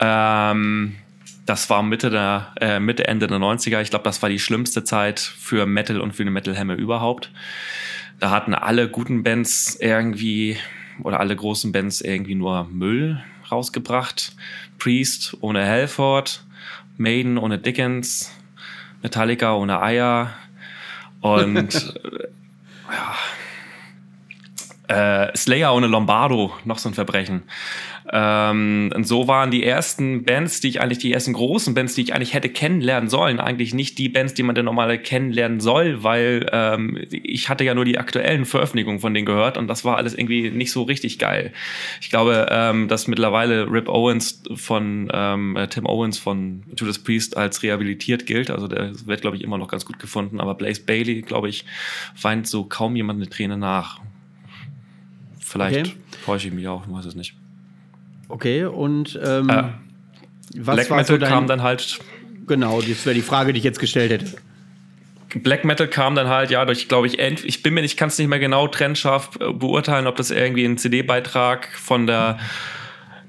Ähm, 0.00 0.96
das 1.46 1.70
war 1.70 1.82
Mitte 1.82 2.10
der 2.10 2.54
äh, 2.60 2.78
Mitte 2.78 3.08
Ende 3.08 3.26
der 3.26 3.38
90er. 3.38 3.80
Ich 3.80 3.90
glaube, 3.90 4.04
das 4.04 4.20
war 4.22 4.28
die 4.28 4.38
schlimmste 4.38 4.84
Zeit 4.84 5.18
für 5.20 5.66
Metal 5.66 6.00
und 6.00 6.14
für 6.14 6.22
eine 6.22 6.30
Metal 6.30 6.56
Hammer 6.56 6.74
überhaupt. 6.74 7.30
Da 8.20 8.30
hatten 8.30 8.54
alle 8.54 8.88
guten 8.88 9.22
Bands 9.22 9.78
irgendwie 9.80 10.58
oder 11.02 11.20
alle 11.20 11.34
großen 11.34 11.72
Bands 11.72 12.00
irgendwie 12.00 12.34
nur 12.34 12.64
Müll 12.70 13.22
rausgebracht. 13.50 14.32
Priest 14.78 15.36
ohne 15.40 15.66
Halford, 15.66 16.44
Maiden 16.96 17.38
ohne 17.38 17.58
Dickens, 17.58 18.32
Metallica 19.02 19.54
ohne 19.54 19.80
Eier 19.82 20.34
und 21.20 21.72
ja, 22.90 23.14
äh, 24.88 25.36
Slayer 25.36 25.74
ohne 25.74 25.86
Lombardo, 25.86 26.52
noch 26.64 26.78
so 26.78 26.88
ein 26.88 26.94
Verbrechen. 26.94 27.42
Ähm, 28.10 28.90
und 28.94 29.06
so 29.06 29.28
waren 29.28 29.50
die 29.50 29.62
ersten 29.62 30.24
Bands, 30.24 30.60
die 30.60 30.68
ich 30.68 30.80
eigentlich, 30.80 30.98
die 30.98 31.12
ersten 31.12 31.34
großen 31.34 31.74
Bands, 31.74 31.94
die 31.94 32.02
ich 32.02 32.14
eigentlich 32.14 32.32
hätte 32.32 32.48
kennenlernen 32.48 33.10
sollen, 33.10 33.38
eigentlich 33.38 33.74
nicht 33.74 33.98
die 33.98 34.08
Bands, 34.08 34.34
die 34.34 34.42
man 34.42 34.54
denn 34.54 34.64
normal 34.64 34.98
kennenlernen 34.98 35.60
soll, 35.60 36.02
weil 36.02 36.48
ähm, 36.52 36.98
ich 37.10 37.48
hatte 37.50 37.64
ja 37.64 37.74
nur 37.74 37.84
die 37.84 37.98
aktuellen 37.98 38.46
Veröffentlichungen 38.46 39.00
von 39.00 39.12
denen 39.12 39.26
gehört 39.26 39.58
und 39.58 39.68
das 39.68 39.84
war 39.84 39.98
alles 39.98 40.14
irgendwie 40.14 40.50
nicht 40.50 40.72
so 40.72 40.82
richtig 40.84 41.18
geil. 41.18 41.52
Ich 42.00 42.08
glaube, 42.08 42.46
ähm, 42.50 42.88
dass 42.88 43.08
mittlerweile 43.08 43.70
Rip 43.70 43.88
Owens 43.88 44.42
von 44.54 45.10
ähm, 45.12 45.56
äh, 45.56 45.68
Tim 45.68 45.86
Owens 45.86 46.18
von 46.18 46.62
Judas 46.76 46.98
Priest 46.98 47.36
als 47.36 47.62
rehabilitiert 47.62 48.26
gilt. 48.26 48.50
Also 48.50 48.68
der 48.68 48.92
wird, 49.06 49.20
glaube 49.20 49.36
ich, 49.36 49.42
immer 49.42 49.58
noch 49.58 49.68
ganz 49.68 49.84
gut 49.84 49.98
gefunden. 49.98 50.40
Aber 50.40 50.54
Blaze 50.54 50.82
Bailey, 50.82 51.22
glaube 51.22 51.48
ich, 51.48 51.64
weint 52.20 52.46
so 52.46 52.64
kaum 52.64 52.96
jemand 52.96 53.18
eine 53.18 53.28
Träne 53.28 53.56
nach. 53.56 54.00
Vielleicht 55.48 55.78
okay. 55.78 55.96
täusche 56.26 56.48
ich 56.48 56.54
mich 56.54 56.68
auch, 56.68 56.86
ich 56.86 56.92
weiß 56.92 57.06
es 57.06 57.14
nicht. 57.14 57.34
Okay, 58.28 58.64
und 58.64 59.18
ähm, 59.24 59.48
äh, 59.48 59.62
was 60.56 60.76
Black 60.76 60.90
Metal 60.90 61.04
so 61.06 61.16
dein, 61.16 61.30
kam 61.30 61.46
dann 61.46 61.62
halt. 61.62 61.98
Genau, 62.46 62.80
das 62.80 63.06
wäre 63.06 63.14
die 63.14 63.22
Frage, 63.22 63.52
die 63.52 63.58
ich 63.58 63.64
jetzt 63.64 63.80
gestellt 63.80 64.10
hätte. 64.10 64.36
Black 65.42 65.64
Metal 65.64 65.88
kam 65.88 66.14
dann 66.14 66.28
halt, 66.28 66.50
ja, 66.50 66.64
durch, 66.64 66.88
glaube 66.88 67.06
ich, 67.06 67.18
ich 67.18 67.62
bin 67.62 67.74
mir 67.74 67.82
nicht, 67.82 67.98
kann 67.98 68.08
es 68.08 68.18
nicht 68.18 68.28
mehr 68.28 68.38
genau 68.38 68.66
trennscharf 68.66 69.30
beurteilen, 69.30 70.06
ob 70.06 70.16
das 70.16 70.30
irgendwie 70.30 70.64
ein 70.64 70.78
CD-Beitrag 70.78 71.68
von 71.74 72.06
der, 72.06 72.38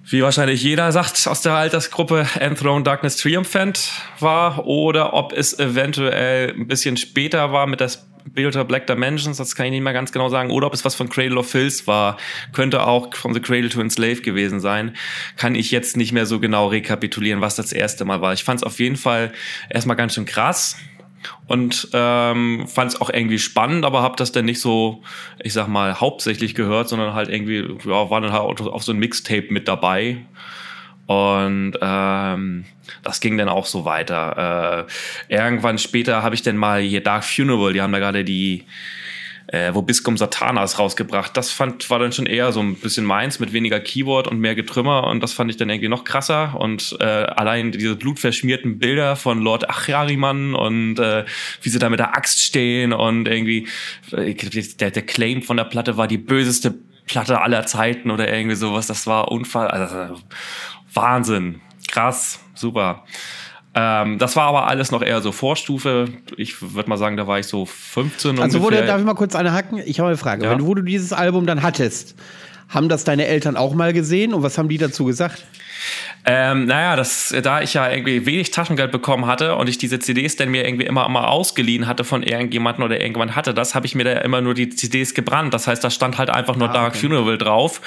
wie 0.06 0.22
wahrscheinlich 0.24 0.64
jeder 0.64 0.92
sagt 0.94 1.28
aus 1.28 1.42
der 1.42 1.54
Altersgruppe, 1.54 2.26
Enthroned 2.40 2.88
Darkness 2.88 3.18
Triumphant 3.18 3.92
war 4.20 4.66
oder 4.66 5.14
ob 5.14 5.34
es 5.34 5.60
eventuell 5.60 6.54
ein 6.54 6.68
bisschen 6.68 6.96
später 6.96 7.52
war 7.52 7.68
mit 7.68 7.82
das 7.82 8.09
Builder 8.34 8.64
Black 8.66 8.88
Dimensions, 8.88 9.38
das 9.38 9.56
kann 9.56 9.68
ich 9.68 9.72
nicht 9.72 9.82
mehr 9.82 9.94
ganz 9.94 10.12
genau 10.12 10.30
sagen, 10.30 10.52
oder 10.52 10.68
ob 10.68 10.74
es 10.74 10.86
was 10.86 10.96
von 10.96 11.10
Cradle 11.10 11.38
of 11.38 11.50
Filth 11.50 11.88
war, 11.88 12.18
könnte 12.54 12.86
auch 12.86 13.14
From 13.16 13.34
the 13.34 13.40
Cradle 13.40 13.70
to 13.70 13.82
Enslave 13.82 14.22
gewesen 14.22 14.60
sein, 14.60 14.96
kann 15.36 15.56
ich 15.56 15.72
jetzt 15.72 15.98
nicht 15.98 16.12
mehr 16.12 16.26
so 16.26 16.40
genau 16.40 16.68
rekapitulieren, 16.68 17.42
was 17.42 17.56
das 17.56 17.72
erste 17.72 18.06
Mal 18.06 18.22
war. 18.22 18.34
Ich 18.34 18.44
fand 18.44 18.62
es 18.62 18.64
auf 18.64 18.80
jeden 18.80 18.98
Fall 18.98 19.32
erstmal 19.70 19.98
ganz 19.98 20.16
schön 20.16 20.26
krass 20.26 20.78
und 21.48 21.90
ähm, 21.94 22.66
fand 22.68 22.94
es 22.94 23.02
auch 23.02 23.10
irgendwie 23.10 23.40
spannend, 23.40 23.86
aber 23.86 24.02
habe 24.02 24.16
das 24.16 24.32
dann 24.32 24.46
nicht 24.46 24.62
so, 24.62 25.04
ich 25.42 25.54
sag 25.54 25.68
mal, 25.68 26.00
hauptsächlich 26.00 26.56
gehört, 26.56 26.90
sondern 26.90 27.14
halt 27.14 27.30
irgendwie, 27.30 27.68
ja, 27.86 28.10
war 28.10 28.22
dann 28.22 28.32
halt 28.32 28.62
auf 28.62 28.84
so 28.84 28.92
ein 28.92 29.00
Mixtape 29.00 29.48
mit 29.50 29.68
dabei 29.68 30.26
und 31.10 31.74
ähm, 31.82 32.66
das 33.02 33.20
ging 33.20 33.36
dann 33.36 33.50
auch 33.50 33.66
so 33.66 33.84
weiter. 33.84 34.86
Äh, 35.28 35.34
irgendwann 35.34 35.80
später 35.80 36.22
habe 36.22 36.36
ich 36.36 36.44
dann 36.44 36.56
mal 36.56 36.82
hier 36.82 37.02
Dark 37.02 37.24
Funeral, 37.24 37.74
die 37.74 37.82
haben 37.82 37.92
da 37.92 37.98
gerade 37.98 38.24
die 38.24 38.64
äh, 39.48 39.74
wo 39.74 39.82
Biscum 39.82 40.18
Satanas 40.18 40.78
rausgebracht. 40.78 41.36
Das 41.36 41.50
fand, 41.50 41.90
war 41.90 41.98
dann 41.98 42.12
schon 42.12 42.28
eher 42.28 42.52
so 42.52 42.60
ein 42.60 42.76
bisschen 42.76 43.06
meins 43.06 43.40
mit 43.40 43.54
weniger 43.54 43.80
Keyboard 43.80 44.28
und 44.28 44.40
mehr 44.40 44.54
Getrümmer 44.54 45.08
und 45.08 45.24
das 45.24 45.34
fand 45.34 45.50
ich 45.50 45.58
dann 45.58 45.72
irgendwie 45.72 45.90
noch 45.90 46.04
krasser 46.04 46.56
und 46.60 46.96
äh, 47.00 47.04
allein 47.04 47.72
diese 47.72 47.96
blutverschmierten 47.96 48.78
Bilder 48.78 49.16
von 49.16 49.40
Lord 49.40 49.68
Achariman 49.68 50.54
und 50.54 51.00
äh, 51.00 51.26
wie 51.64 51.70
sie 51.70 51.80
da 51.80 51.90
mit 51.90 51.98
der 51.98 52.16
Axt 52.16 52.44
stehen 52.44 52.94
und 52.94 53.28
irgendwie 53.28 53.68
äh, 54.12 54.36
der, 54.36 54.92
der 54.92 55.04
Claim 55.08 55.42
von 55.42 55.58
der 55.58 55.64
Platte 55.64 55.98
war 55.98 56.08
die 56.08 56.20
böseste 56.20 56.76
Platte 57.10 57.42
aller 57.42 57.66
Zeiten 57.66 58.12
oder 58.12 58.32
irgendwie 58.32 58.56
sowas. 58.56 58.86
Das 58.86 59.08
war 59.08 59.32
Unfall. 59.32 59.68
Also, 59.68 60.22
Wahnsinn, 60.94 61.62
krass, 61.88 62.40
super. 62.56 63.04
Ähm, 63.76 64.18
das 64.18 64.36
war 64.36 64.46
aber 64.46 64.68
alles 64.68 64.92
noch 64.92 65.02
eher 65.02 65.22
so 65.22 65.32
Vorstufe. 65.32 66.08
Ich 66.38 66.74
würde 66.74 66.90
mal 66.90 66.98
sagen, 66.98 67.18
da 67.18 67.28
war 67.28 67.40
ich 67.40 67.48
so 67.48 67.66
15 67.66 68.40
Also 68.40 68.62
wurde, 68.62 68.86
darf 68.86 69.00
ich 69.00 69.06
mal 69.06 69.14
kurz 69.14 69.36
eine 69.36 69.54
hacken? 69.54 69.78
Ich 69.86 70.00
habe 70.00 70.10
eine 70.10 70.18
Frage. 70.18 70.44
Ja? 70.44 70.52
Wenn 70.52 70.66
wo 70.66 70.74
du 70.74 70.82
dieses 70.82 71.14
Album 71.14 71.46
dann 71.46 71.62
hattest, 71.62 72.16
haben 72.70 72.88
das 72.88 73.04
deine 73.04 73.26
Eltern 73.26 73.58
auch 73.58 73.74
mal 73.74 73.94
gesehen 73.94 74.34
und 74.34 74.44
was 74.44 74.58
haben 74.58 74.70
die 74.70 74.78
dazu 74.78 75.06
gesagt? 75.06 75.44
Ähm, 76.26 76.66
naja, 76.66 76.96
das, 76.96 77.34
da 77.42 77.62
ich 77.62 77.74
ja 77.74 77.90
irgendwie 77.90 78.26
wenig 78.26 78.52
Taschengeld 78.52 78.92
bekommen 78.92 79.26
hatte 79.26 79.56
und 79.56 79.68
ich 79.70 79.78
diese 79.78 80.00
CDs 80.00 80.36
dann 80.36 80.50
mir 80.50 80.66
irgendwie 80.66 80.86
immer 80.86 81.08
mal 81.10 81.26
ausgeliehen 81.26 81.88
hatte 81.88 82.04
von 82.04 82.22
irgendjemandem 82.22 82.84
oder 82.84 83.02
irgendwann 83.02 83.36
hatte 83.36 83.54
das, 83.54 83.74
habe 83.74 83.86
ich 83.86 83.96
mir 83.96 84.04
da 84.04 84.12
immer 84.20 84.42
nur 84.42 84.54
die 84.54 84.70
CDs 84.70 85.14
gebrannt. 85.14 85.54
Das 85.54 85.68
heißt, 85.68 85.84
da 85.84 85.90
stand 85.90 86.18
halt 86.18 86.30
einfach 86.30 86.58
nur 86.58 86.70
ah, 86.70 86.74
Dark 86.74 86.90
okay. 86.90 87.08
Funeral 87.08 87.38
drauf 87.38 87.82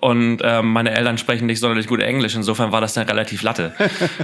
und 0.00 0.38
ähm, 0.42 0.72
meine 0.72 0.90
Eltern 0.90 1.16
sprechen 1.16 1.46
nicht 1.46 1.60
sonderlich 1.60 1.86
gut 1.86 2.00
Englisch. 2.00 2.34
Insofern 2.34 2.72
war 2.72 2.80
das 2.80 2.94
dann 2.94 3.06
relativ 3.06 3.42
Latte. 3.42 3.72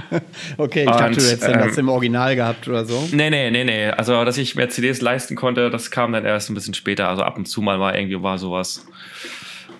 okay, 0.57 0.81
ich 0.81 0.85
dachte, 0.85 1.19
du 1.19 1.25
hättest 1.25 1.47
ähm, 1.47 1.59
das 1.59 1.77
im 1.77 1.89
Original 1.89 2.35
gehabt 2.35 2.67
oder 2.67 2.85
so. 2.85 3.07
Nee, 3.11 3.29
nee, 3.29 3.49
nee, 3.49 3.63
nee. 3.63 3.87
Also, 3.87 4.23
dass 4.25 4.37
ich 4.37 4.55
mir 4.55 4.69
CDs 4.69 5.01
leisten 5.01 5.35
konnte, 5.35 5.69
das 5.69 5.89
kam 5.89 6.11
dann 6.11 6.25
erst 6.25 6.51
ein 6.51 6.53
bisschen 6.53 6.73
später. 6.73 7.07
Also 7.07 7.23
ab 7.23 7.37
und 7.37 7.45
zu 7.45 7.61
mal 7.61 7.79
war 7.79 7.95
irgendwie 7.95 8.21
war 8.21 8.37
sowas 8.37 8.85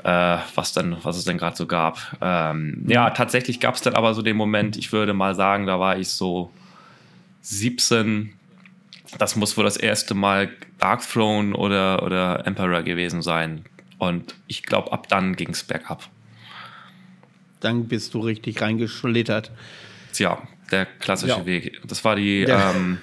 äh, 0.03 0.37
was 0.55 0.73
dann, 0.73 0.97
was 1.03 1.17
es 1.17 1.25
denn 1.25 1.37
gerade 1.37 1.55
so 1.55 1.65
gab. 1.65 1.99
Ähm, 2.21 2.83
ja, 2.87 3.09
tatsächlich 3.11 3.59
gab 3.59 3.75
es 3.75 3.81
dann 3.81 3.95
aber 3.95 4.13
so 4.13 4.21
den 4.21 4.35
Moment, 4.35 4.77
ich 4.77 4.91
würde 4.91 5.13
mal 5.13 5.33
sagen, 5.35 5.65
da 5.65 5.79
war 5.79 5.97
ich 5.97 6.09
so 6.09 6.51
17. 7.41 8.33
Das 9.17 9.35
muss 9.35 9.55
wohl 9.57 9.63
das 9.63 9.77
erste 9.77 10.13
Mal 10.13 10.49
Dark 10.79 11.07
Throne 11.07 11.55
oder, 11.55 12.03
oder 12.03 12.45
Emperor 12.45 12.83
gewesen 12.83 13.21
sein. 13.21 13.63
Und 13.97 14.35
ich 14.47 14.63
glaube, 14.63 14.91
ab 14.91 15.07
dann 15.07 15.35
ging 15.35 15.51
es 15.51 15.63
bergab. 15.63 16.09
Dann 17.61 17.87
bist 17.87 18.13
du 18.13 18.19
richtig 18.19 18.61
reingeschlittert. 18.61 19.51
Tja, 20.11 20.41
der 20.71 20.85
klassische 20.85 21.39
ja. 21.39 21.45
Weg. 21.45 21.79
Das 21.87 22.03
war 22.03 22.17
die 22.17 22.43
ähm, 22.43 22.97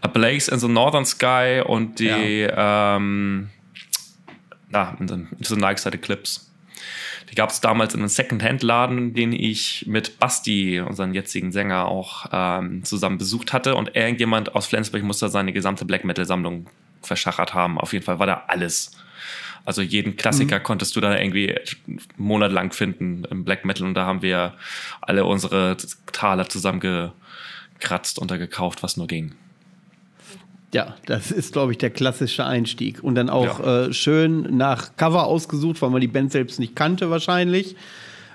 A 0.00 0.06
Blaze 0.06 0.50
in 0.52 0.60
the 0.60 0.68
Northern 0.68 1.06
Sky 1.06 1.62
und 1.66 1.98
die 1.98 2.42
ja. 2.42 2.96
ähm, 2.96 3.50
ja, 4.74 4.96
so 5.40 5.54
Nike-Seite 5.54 5.98
Clips. 5.98 6.50
Die 7.30 7.34
gab 7.34 7.50
es 7.50 7.60
damals 7.60 7.94
in 7.94 8.00
einem 8.00 8.08
Second-Hand-Laden, 8.08 9.14
den 9.14 9.32
ich 9.32 9.84
mit 9.86 10.18
Basti, 10.18 10.80
unseren 10.80 11.14
jetzigen 11.14 11.52
Sänger, 11.52 11.86
auch 11.86 12.26
ähm, 12.32 12.84
zusammen 12.84 13.16
besucht 13.16 13.52
hatte. 13.52 13.76
Und 13.76 13.96
irgendjemand 13.96 14.54
aus 14.54 14.66
Flensburg 14.66 15.02
musste 15.04 15.28
seine 15.28 15.52
gesamte 15.52 15.84
Black 15.84 16.04
Metal-Sammlung 16.04 16.66
verschachert 17.00 17.54
haben. 17.54 17.78
Auf 17.78 17.92
jeden 17.92 18.04
Fall 18.04 18.18
war 18.18 18.26
da 18.26 18.44
alles. 18.48 18.92
Also 19.64 19.80
jeden 19.80 20.16
Klassiker 20.16 20.58
mhm. 20.58 20.64
konntest 20.64 20.96
du 20.96 21.00
da 21.00 21.16
irgendwie 21.16 21.54
monatelang 22.16 22.72
finden 22.72 23.24
im 23.30 23.44
Black 23.44 23.64
Metal. 23.64 23.86
Und 23.86 23.94
da 23.94 24.04
haben 24.04 24.20
wir 24.20 24.54
alle 25.00 25.24
unsere 25.24 25.76
Taler 26.12 26.48
zusammengekratzt 26.48 28.18
und 28.18 28.30
da 28.30 28.36
gekauft, 28.36 28.82
was 28.82 28.96
nur 28.96 29.06
ging. 29.06 29.34
Ja, 30.74 30.96
das 31.06 31.30
ist, 31.30 31.52
glaube 31.52 31.70
ich, 31.70 31.78
der 31.78 31.90
klassische 31.90 32.44
Einstieg. 32.44 33.02
Und 33.04 33.14
dann 33.14 33.30
auch 33.30 33.60
ja. 33.60 33.84
äh, 33.84 33.92
schön 33.92 34.56
nach 34.56 34.96
Cover 34.96 35.24
ausgesucht, 35.24 35.80
weil 35.80 35.90
man 35.90 36.00
die 36.00 36.08
Band 36.08 36.32
selbst 36.32 36.58
nicht 36.58 36.74
kannte 36.74 37.10
wahrscheinlich. 37.10 37.76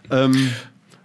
Ähm, 0.10 0.52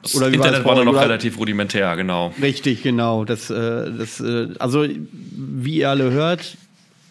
das 0.00 0.14
oder 0.14 0.28
Internet 0.28 0.64
war, 0.64 0.76
da 0.76 0.84
noch 0.84 0.94
relativ 0.94 1.36
rudimentär, 1.36 1.96
genau. 1.96 2.32
Richtig, 2.40 2.84
genau. 2.84 3.24
Das, 3.24 3.50
äh, 3.50 3.90
das, 3.98 4.20
äh, 4.20 4.50
also, 4.60 4.86
wie 4.86 5.78
ihr 5.78 5.90
alle 5.90 6.12
hört, 6.12 6.56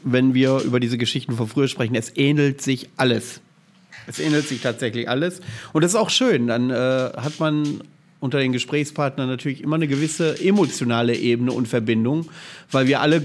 wenn 0.05 0.33
wir 0.33 0.59
über 0.59 0.79
diese 0.79 0.97
Geschichten 0.97 1.35
von 1.35 1.49
früher 1.49 1.67
sprechen, 1.67 1.95
es 1.95 2.15
ähnelt 2.15 2.61
sich 2.61 2.87
alles. 2.95 3.41
Es 4.07 4.19
ähnelt 4.19 4.47
sich 4.47 4.61
tatsächlich 4.61 5.09
alles. 5.09 5.41
Und 5.73 5.83
das 5.83 5.91
ist 5.91 5.97
auch 5.97 6.09
schön. 6.09 6.47
Dann 6.47 6.69
äh, 6.69 6.73
hat 6.73 7.41
man 7.41 7.81
unter 8.21 8.39
den 8.39 8.53
Gesprächspartnern 8.53 9.27
natürlich 9.27 9.61
immer 9.61 9.75
eine 9.75 9.89
gewisse 9.89 10.39
emotionale 10.41 11.13
Ebene 11.13 11.51
und 11.51 11.67
Verbindung, 11.67 12.29
weil 12.71 12.87
wir 12.87 13.01
alle 13.01 13.21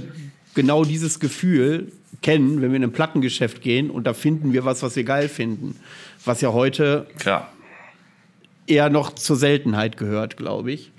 genau 0.59 0.83
dieses 0.83 1.21
Gefühl 1.21 1.93
kennen, 2.21 2.61
wenn 2.61 2.71
wir 2.73 2.79
in 2.79 2.83
ein 2.83 2.91
Plattengeschäft 2.93 3.63
gehen 3.63 3.91
und 3.91 4.09
da 4.09 4.13
finden 4.13 4.53
wir 4.53 4.65
was, 4.65 4.83
was 4.83 4.97
wir 4.97 5.05
geil 5.05 5.29
finden. 5.29 5.77
Was 6.25 6.41
ja 6.41 6.53
heute 6.53 7.07
Klar. 7.21 7.53
eher 8.67 8.91
noch 8.91 9.15
zur 9.15 9.37
Seltenheit 9.37 9.97
gehört, 9.97 10.37
glaube 10.37 10.73
ich. 10.73 10.91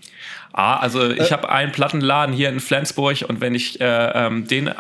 Ah, 0.54 0.78
also 0.78 1.10
ich 1.10 1.20
äh, 1.20 1.32
habe 1.32 1.50
einen 1.50 1.74
Plattenladen 1.74 2.34
hier 2.34 2.48
in 2.48 2.62
Flensburg 2.62 3.26
und 3.28 3.42
wenn 3.42 3.54
ich 3.54 3.82
äh, 3.82 4.28
ähm, 4.28 4.48
den 4.48 4.72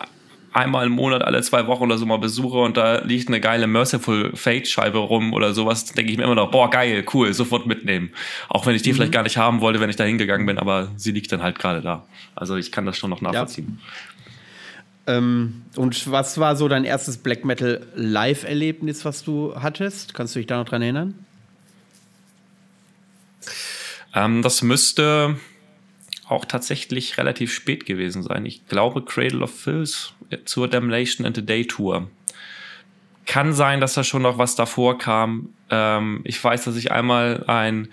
einmal 0.53 0.85
im 0.85 0.93
Monat, 0.93 1.23
alle 1.23 1.41
zwei 1.41 1.67
Wochen 1.67 1.83
oder 1.83 1.97
so 1.97 2.05
mal 2.05 2.17
besuche 2.17 2.57
und 2.59 2.77
da 2.77 3.01
liegt 3.01 3.27
eine 3.27 3.39
geile 3.39 3.67
Merciful 3.67 4.31
Fate 4.35 4.67
Scheibe 4.67 4.97
rum 4.97 5.33
oder 5.33 5.53
sowas, 5.53 5.85
denke 5.85 6.11
ich 6.11 6.17
mir 6.17 6.23
immer 6.23 6.35
noch, 6.35 6.51
boah, 6.51 6.69
geil, 6.69 7.05
cool, 7.13 7.33
sofort 7.33 7.65
mitnehmen. 7.65 8.11
Auch 8.47 8.65
wenn 8.65 8.75
ich 8.75 8.81
die 8.81 8.91
mhm. 8.91 8.95
vielleicht 8.95 9.11
gar 9.11 9.23
nicht 9.23 9.37
haben 9.37 9.61
wollte, 9.61 9.79
wenn 9.79 9.89
ich 9.89 9.95
da 9.95 10.05
hingegangen 10.05 10.45
bin, 10.45 10.57
aber 10.57 10.89
sie 10.95 11.11
liegt 11.11 11.31
dann 11.31 11.43
halt 11.43 11.59
gerade 11.59 11.81
da. 11.81 12.05
Also 12.35 12.55
ich 12.55 12.71
kann 12.71 12.85
das 12.85 12.97
schon 12.97 13.09
noch 13.09 13.21
nachvollziehen. 13.21 13.79
Ja. 13.79 14.08
Ähm, 15.09 15.63
und 15.75 16.11
was 16.11 16.37
war 16.37 16.55
so 16.55 16.67
dein 16.67 16.83
erstes 16.83 17.17
Black 17.17 17.43
Metal 17.43 17.85
Live-Erlebnis, 17.95 19.05
was 19.05 19.23
du 19.23 19.55
hattest? 19.55 20.13
Kannst 20.13 20.35
du 20.35 20.39
dich 20.39 20.47
da 20.47 20.57
noch 20.57 20.69
dran 20.69 20.83
erinnern? 20.83 21.25
Ähm, 24.13 24.43
das 24.43 24.61
müsste 24.61 25.37
auch 26.27 26.45
tatsächlich 26.45 27.17
relativ 27.17 27.51
spät 27.51 27.87
gewesen 27.87 28.21
sein. 28.21 28.45
Ich 28.45 28.67
glaube 28.67 29.03
Cradle 29.03 29.41
of 29.41 29.59
Filth 29.59 30.13
zur 30.45 30.67
Damnation 30.67 31.25
and 31.25 31.35
the 31.35 31.45
Day 31.45 31.65
Tour. 31.65 32.07
Kann 33.25 33.53
sein, 33.53 33.81
dass 33.81 33.95
da 33.95 34.03
schon 34.03 34.21
noch 34.21 34.37
was 34.37 34.55
davor 34.55 34.99
kam. 34.99 35.49
Ähm, 35.71 36.21
ich 36.23 36.43
weiß, 36.43 36.65
dass 36.65 36.75
ich 36.75 36.91
einmal 36.91 37.45
ein 37.47 37.87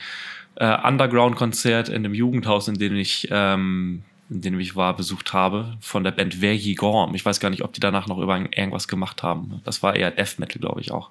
äh, 0.56 0.66
Underground-Konzert 0.86 1.88
in 1.88 2.02
dem 2.02 2.12
Jugendhaus, 2.12 2.68
in 2.68 2.74
dem 2.74 2.94
ich 2.96 3.28
ähm, 3.30 4.02
in 4.28 4.40
dem 4.40 4.58
ich 4.58 4.74
war, 4.74 4.96
besucht 4.96 5.32
habe, 5.32 5.76
von 5.80 6.02
der 6.02 6.10
Band 6.10 6.36
Vergi 6.36 6.74
Gorm. 6.74 7.14
Ich 7.14 7.24
weiß 7.24 7.38
gar 7.38 7.50
nicht, 7.50 7.62
ob 7.62 7.72
die 7.72 7.80
danach 7.80 8.08
noch 8.08 8.18
über 8.18 8.36
irgendwas 8.36 8.88
gemacht 8.88 9.22
haben. 9.22 9.60
Das 9.64 9.82
war 9.82 9.94
eher 9.94 10.10
Death 10.10 10.38
Metal, 10.38 10.60
glaube 10.60 10.80
ich 10.80 10.90
auch. 10.90 11.10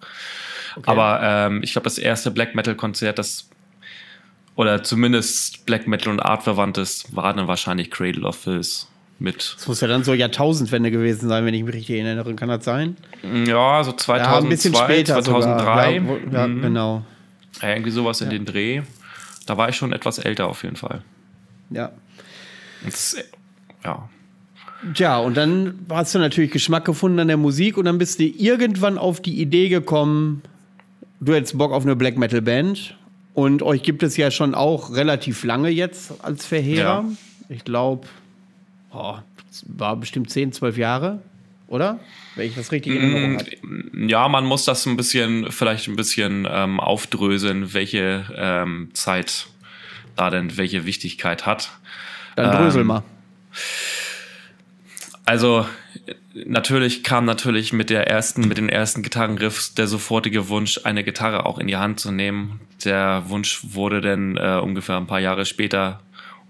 Okay. 0.75 0.83
Aber 0.85 1.21
ähm, 1.23 1.63
ich 1.63 1.71
glaube, 1.71 1.85
das 1.85 1.97
erste 1.97 2.31
Black 2.31 2.55
Metal-Konzert, 2.55 3.17
das 3.17 3.49
oder 4.55 4.83
zumindest 4.83 5.65
Black 5.65 5.87
Metal 5.87 6.11
und 6.11 6.21
Artverwandtes 6.21 7.15
war 7.15 7.33
dann 7.33 7.47
wahrscheinlich 7.47 7.91
Cradle 7.91 8.25
of 8.25 8.37
Filth 8.37 8.87
mit. 9.19 9.55
Das 9.57 9.67
muss 9.67 9.81
ja 9.81 9.87
dann 9.87 10.03
so 10.03 10.13
Jahrtausendwende 10.13 10.91
gewesen 10.91 11.29
sein, 11.29 11.45
wenn 11.45 11.53
ich 11.53 11.63
mich 11.63 11.73
richtig 11.73 11.97
erinnere. 11.97 12.33
Kann 12.35 12.49
das 12.49 12.63
sein? 12.63 12.97
Ja, 13.45 13.83
so 13.83 13.91
2002, 13.91 14.17
ja, 14.17 14.37
ein 14.37 14.49
bisschen 14.49 14.75
später 14.75 15.21
2003. 15.21 15.93
Ja, 15.93 16.01
ja 16.31 16.47
mhm. 16.47 16.61
genau. 16.61 17.05
Ja, 17.61 17.69
irgendwie 17.69 17.91
sowas 17.91 18.21
in 18.21 18.29
den 18.29 18.45
Dreh. 18.45 18.81
Da 19.45 19.57
war 19.57 19.69
ich 19.69 19.75
schon 19.75 19.93
etwas 19.93 20.19
älter 20.19 20.47
auf 20.47 20.63
jeden 20.63 20.75
Fall. 20.75 21.01
Ja. 21.69 21.91
Das, 22.85 23.17
ja. 23.83 24.09
Tja, 24.93 25.17
und 25.17 25.35
dann 25.35 25.79
hast 25.89 26.13
du 26.13 26.19
natürlich 26.19 26.51
Geschmack 26.51 26.85
gefunden 26.85 27.19
an 27.19 27.27
der 27.27 27.37
Musik 27.37 27.77
und 27.77 27.85
dann 27.85 27.97
bist 27.97 28.19
du 28.19 28.23
irgendwann 28.23 28.97
auf 28.97 29.21
die 29.21 29.41
Idee 29.41 29.69
gekommen, 29.69 30.41
du 31.19 31.33
hättest 31.33 31.57
Bock 31.57 31.71
auf 31.71 31.83
eine 31.83 31.95
Black 31.95 32.17
Metal 32.17 32.41
Band 32.41 32.95
und 33.33 33.63
euch 33.63 33.83
gibt 33.83 34.03
es 34.03 34.15
ja 34.17 34.31
schon 34.31 34.53
auch 34.53 34.93
relativ 34.93 35.43
lange 35.43 35.69
jetzt 35.69 36.23
als 36.23 36.45
Verheerer. 36.45 37.05
Ja. 37.07 37.11
Ich 37.49 37.63
glaube, 37.63 38.07
oh, 38.91 39.15
war 39.67 39.95
bestimmt 39.95 40.29
10, 40.29 40.51
12 40.53 40.77
Jahre, 40.77 41.21
oder? 41.67 41.99
Wenn 42.35 42.47
ich 42.47 42.55
das 42.55 42.71
richtig 42.71 42.95
in 42.95 43.01
Erinnerung 43.01 43.37
habe. 43.39 43.51
Mm, 43.61 44.09
ja, 44.09 44.27
man 44.27 44.45
muss 44.45 44.65
das 44.65 44.85
ein 44.85 44.97
bisschen, 44.97 45.51
vielleicht 45.51 45.87
ein 45.87 45.95
bisschen 45.95 46.47
ähm, 46.49 46.79
aufdröseln, 46.79 47.73
welche 47.73 48.25
ähm, 48.35 48.89
Zeit 48.93 49.47
da 50.15 50.29
denn 50.29 50.57
welche 50.57 50.85
Wichtigkeit 50.85 51.45
hat. 51.45 51.71
Dann 52.35 52.51
drösel 52.51 52.81
ähm, 52.81 52.87
mal. 52.87 53.03
Also 55.25 55.65
natürlich 56.33 57.03
kam 57.03 57.25
natürlich 57.25 57.73
mit 57.73 57.89
der 57.89 58.07
ersten, 58.07 58.47
mit 58.47 58.57
den 58.57 58.69
ersten 58.69 59.01
Gitarrenriffs 59.01 59.73
der 59.73 59.87
sofortige 59.87 60.49
Wunsch, 60.49 60.81
eine 60.83 61.03
Gitarre 61.03 61.45
auch 61.45 61.57
in 61.57 61.67
die 61.67 61.77
Hand 61.77 61.99
zu 61.99 62.11
nehmen. 62.11 62.59
Der 62.83 63.23
Wunsch 63.27 63.61
wurde 63.63 64.01
dann 64.01 64.37
äh, 64.37 64.59
ungefähr 64.61 64.97
ein 64.97 65.07
paar 65.07 65.19
Jahre 65.19 65.45
später 65.45 66.01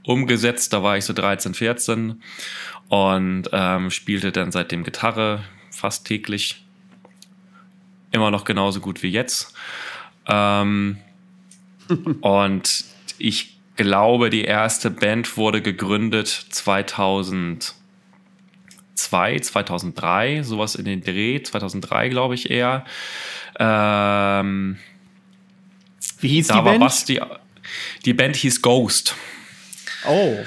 umgesetzt. 0.03 0.73
Da 0.73 0.83
war 0.83 0.97
ich 0.97 1.05
so 1.05 1.13
13, 1.13 1.53
14 1.53 2.21
und 2.89 3.49
ähm, 3.51 3.91
spielte 3.91 4.31
dann 4.31 4.51
seitdem 4.51 4.83
Gitarre 4.83 5.43
fast 5.71 6.05
täglich. 6.05 6.65
Immer 8.11 8.31
noch 8.31 8.43
genauso 8.43 8.79
gut 8.79 9.03
wie 9.03 9.09
jetzt. 9.09 9.53
Ähm, 10.27 10.97
und 12.21 12.85
ich 13.17 13.54
glaube, 13.75 14.29
die 14.29 14.43
erste 14.43 14.89
Band 14.89 15.37
wurde 15.37 15.61
gegründet 15.61 16.27
2000 16.27 17.75
2002, 18.95 19.39
2003, 19.39 20.43
sowas 20.43 20.75
in 20.75 20.85
den 20.85 21.01
Dreh, 21.01 21.41
2003 21.41 22.09
glaube 22.09 22.35
ich 22.35 22.49
eher. 22.49 22.85
Ähm, 23.59 24.77
Wie 26.19 26.27
hieß 26.29 26.47
die 26.47 26.61
Band? 26.61 26.79
Basti, 26.79 27.21
die 28.05 28.13
Band 28.13 28.35
hieß 28.35 28.61
Ghost. 28.61 29.15
Oh. 30.07 30.37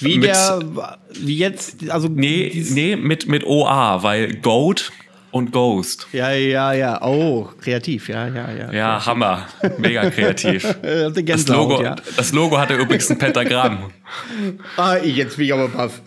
Wie 0.00 0.18
mit, 0.18 0.28
der, 0.28 0.98
wie 1.12 1.38
jetzt, 1.38 1.90
also. 1.90 2.08
Nee, 2.08 2.64
nee, 2.70 2.94
mit, 2.94 3.26
mit 3.26 3.44
OA, 3.44 4.02
weil 4.04 4.36
Goat 4.36 4.92
und 5.30 5.52
Ghost. 5.52 6.06
Ja, 6.12 6.30
ja, 6.32 6.72
ja. 6.72 7.02
Oh, 7.02 7.48
kreativ, 7.60 8.08
ja, 8.08 8.28
ja, 8.28 8.50
ja. 8.50 8.72
Ja. 8.72 9.06
Hammer. 9.06 9.46
Mega 9.78 10.10
kreativ. 10.10 10.62
das, 10.82 11.48
Logo, 11.48 11.82
ja. 11.82 11.96
das 12.16 12.32
Logo 12.32 12.58
hatte 12.58 12.74
übrigens 12.74 13.10
ein 13.10 13.18
Pentagramm. 13.18 13.90
ah, 14.76 14.96
jetzt 14.96 15.36
bin 15.36 15.46
ich 15.46 15.52
aber 15.52 15.68
baff. 15.68 16.00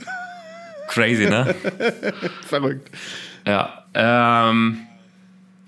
Crazy, 0.87 1.29
ne? 1.29 1.55
Verrückt. 2.47 2.89
Ja. 3.45 3.85
Ähm, 3.93 4.87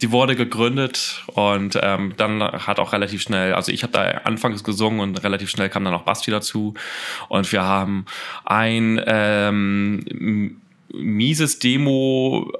die 0.01 0.11
wurde 0.11 0.35
gegründet 0.35 1.23
und 1.27 1.79
ähm, 1.81 2.13
dann 2.17 2.41
hat 2.41 2.77
auch 2.79 2.91
relativ 2.91 3.21
schnell, 3.21 3.53
also 3.53 3.71
ich 3.71 3.83
habe 3.83 3.93
da 3.93 4.03
anfangs 4.25 4.65
gesungen 4.65 4.99
und 4.99 5.23
relativ 5.23 5.49
schnell 5.49 5.69
kam 5.69 5.85
dann 5.85 5.93
auch 5.93 6.01
Basti 6.01 6.29
dazu 6.29 6.73
und 7.29 7.49
wir 7.53 7.63
haben 7.63 8.05
ein 8.43 9.01
ähm, 9.05 10.59
mieses 10.93 11.59
Demo 11.59 12.51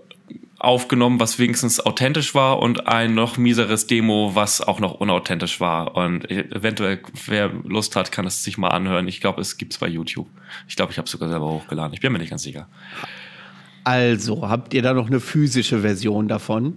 aufgenommen, 0.63 1.19
was 1.19 1.39
wenigstens 1.39 1.79
authentisch 1.79 2.33
war 2.33 2.59
und 2.59 2.87
ein 2.87 3.13
noch 3.13 3.37
mieseres 3.37 3.85
Demo, 3.85 4.31
was 4.33 4.61
auch 4.61 4.79
noch 4.79 4.93
unauthentisch 4.93 5.59
war. 5.59 5.95
Und 5.95 6.29
eventuell, 6.31 7.01
wer 7.25 7.51
Lust 7.65 7.95
hat, 7.95 8.11
kann 8.11 8.25
es 8.25 8.43
sich 8.43 8.57
mal 8.57 8.69
anhören. 8.69 9.07
Ich 9.07 9.19
glaube, 9.19 9.41
es 9.41 9.57
gibt 9.57 9.73
es 9.73 9.79
bei 9.79 9.87
YouTube. 9.87 10.27
Ich 10.67 10.75
glaube, 10.75 10.91
ich 10.91 10.97
habe 10.97 11.05
es 11.05 11.11
sogar 11.11 11.27
selber 11.27 11.47
hochgeladen. 11.47 11.93
Ich 11.93 11.99
bin 11.99 12.13
mir 12.13 12.19
nicht 12.19 12.29
ganz 12.29 12.43
sicher. 12.43 12.67
Also, 13.83 14.47
habt 14.47 14.73
ihr 14.73 14.81
da 14.81 14.93
noch 14.93 15.07
eine 15.07 15.19
physische 15.19 15.81
Version 15.81 16.29
davon? 16.29 16.75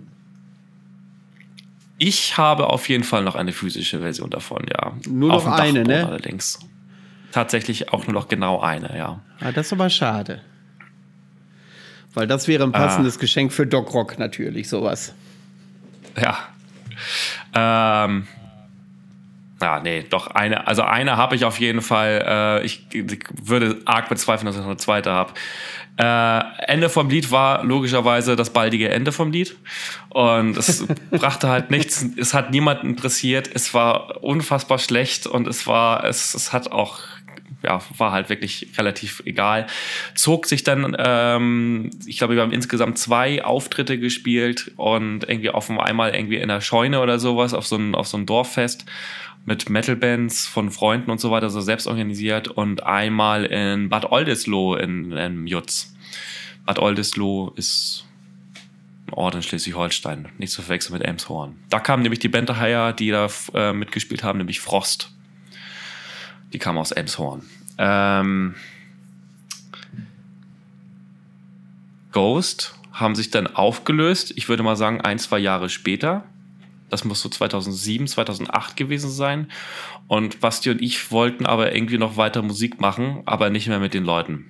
Ich 1.99 2.37
habe 2.37 2.69
auf 2.69 2.89
jeden 2.89 3.05
Fall 3.05 3.23
noch 3.23 3.37
eine 3.37 3.53
physische 3.53 4.01
Version 4.01 4.31
davon, 4.31 4.67
ja. 4.69 4.95
Nur 5.09 5.29
noch 5.29 5.47
eine, 5.47 5.85
ne? 5.85 6.07
Allerdings. 6.07 6.59
Tatsächlich 7.31 7.93
auch 7.93 8.07
nur 8.07 8.15
noch 8.15 8.27
genau 8.29 8.61
eine, 8.61 8.97
ja. 8.97 9.21
Ah, 9.41 9.53
das 9.53 9.67
ist 9.67 9.73
aber 9.73 9.89
schade. 9.91 10.41
Weil 12.17 12.27
das 12.27 12.49
wäre 12.49 12.65
ein 12.65 12.75
ah. 12.75 12.79
passendes 12.79 13.19
ah. 13.19 13.21
Geschenk 13.21 13.53
für 13.53 13.67
Doc 13.67 13.93
Rock 13.93 14.19
natürlich, 14.19 14.69
sowas. 14.69 15.15
Ja. 16.21 16.39
Ähm. 17.55 18.27
Ja, 19.61 19.81
nee, 19.81 20.05
doch 20.09 20.27
eine, 20.27 20.67
also 20.67 20.83
eine 20.83 21.17
habe 21.17 21.35
ich 21.35 21.45
auf 21.45 21.61
jeden 21.61 21.81
Fall. 21.81 22.61
Äh, 22.63 22.65
ich, 22.65 22.87
ich, 22.93 23.25
würde 23.43 23.81
arg 23.85 24.09
bezweifeln, 24.09 24.47
dass 24.47 24.55
ich 24.55 24.61
noch 24.61 24.69
eine 24.69 24.77
zweite 24.77 25.11
habe. 25.13 25.33
Äh, 25.99 26.73
Ende 26.73 26.89
vom 26.91 27.09
Lied 27.09 27.31
war 27.31 27.65
logischerweise 27.65 28.37
das 28.37 28.51
baldige 28.51 28.91
Ende 28.91 29.13
vom 29.13 29.31
Lied. 29.31 29.57
Und 30.11 30.57
es 30.57 30.87
brachte 31.11 31.49
halt 31.49 31.71
nichts. 31.71 32.05
Es 32.17 32.35
hat 32.35 32.51
niemanden 32.51 32.89
interessiert. 32.89 33.51
Es 33.53 33.73
war 33.73 34.23
unfassbar 34.23 34.79
schlecht 34.79 35.27
und 35.27 35.47
es 35.49 35.67
war, 35.67 36.05
es, 36.05 36.35
es 36.35 36.53
hat 36.53 36.73
auch 36.73 37.01
ja, 37.67 37.81
war 37.99 38.13
halt 38.13 38.29
wirklich 38.29 38.69
relativ 38.79 39.23
egal. 39.27 39.67
Zog 40.15 40.47
sich 40.47 40.63
dann, 40.63 40.97
ähm, 40.99 41.91
ich 42.07 42.19
glaube, 42.19 42.37
wir 42.37 42.43
haben 42.43 42.53
insgesamt 42.53 42.99
zwei 42.99 43.45
Auftritte 43.45 43.99
gespielt 43.99 44.73
und 44.77 45.29
irgendwie 45.29 45.51
auf 45.51 45.69
einmal 45.71 46.15
irgendwie 46.15 46.37
in 46.37 46.49
der 46.49 46.61
Scheune 46.61 47.01
oder 47.01 47.19
sowas, 47.19 47.55
auf 47.55 47.67
so 47.67 47.77
ein, 47.77 47.95
auf 47.95 48.07
so 48.07 48.17
ein 48.17 48.27
Dorffest 48.27 48.87
mit 49.45 49.69
Metalbands 49.69 50.47
von 50.47 50.71
Freunden 50.71 51.11
und 51.11 51.21
so 51.21 51.31
weiter, 51.31 51.51
so 51.51 51.61
selbst 51.61 51.87
organisiert 51.87 52.49
und 52.49 52.85
einmal 52.85 53.45
in 53.45 53.89
Bad 53.89 54.11
Oldesloe 54.11 54.79
in, 54.79 55.13
in 55.13 55.47
Jutz. 55.47 55.95
Bad 56.65 56.79
Oldesloe 56.79 57.53
ist 57.57 58.05
ein 59.07 59.15
Ort 59.15 59.37
in 59.37 59.43
Schleswig-Holstein, 59.43 60.29
nicht 60.39 60.53
zu 60.53 60.63
verwechseln 60.63 60.95
mit 60.95 61.07
Elmshorn. 61.07 61.57
Da 61.71 61.79
kam 61.79 62.03
nämlich 62.03 62.19
die 62.19 62.29
Band 62.29 62.49
daher, 62.49 62.93
die 62.93 63.11
da 63.11 63.29
äh, 63.55 63.73
mitgespielt 63.73 64.25
haben, 64.25 64.39
nämlich 64.39 64.61
Frost. 64.61 65.13
Die 66.53 66.59
kam 66.59 66.79
aus 66.79 66.91
Elmshorn. 66.91 67.43
Ähm, 67.79 68.55
Ghost 72.13 72.79
haben 72.93 73.15
sich 73.15 73.31
dann 73.31 73.47
aufgelöst. 73.47 74.33
Ich 74.37 74.49
würde 74.49 74.63
mal 74.63 74.77
sagen, 74.77 75.03
ein, 75.03 75.19
zwei 75.19 75.39
Jahre 75.39 75.69
später. 75.69 76.25
Das 76.89 77.05
muss 77.05 77.21
so 77.21 77.29
2007, 77.29 78.07
2008 78.07 78.77
gewesen 78.77 79.11
sein. 79.11 79.51
Und 80.09 80.41
Basti 80.41 80.71
und 80.71 80.81
ich 80.81 81.11
wollten 81.11 81.45
aber 81.45 81.75
irgendwie 81.75 81.99
noch 81.99 82.17
weiter 82.17 82.43
Musik 82.43 82.81
machen, 82.81 83.23
aber 83.27 83.51
nicht 83.51 83.69
mehr 83.69 83.81
mit 83.81 83.93
den 83.93 84.05
Leuten. 84.05 84.47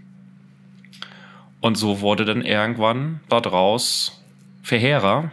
Und 1.61 1.77
so 1.77 2.01
wurde 2.01 2.25
dann 2.25 2.43
irgendwann 2.43 3.21
daraus 3.29 4.23
Verheerer, 4.63 5.33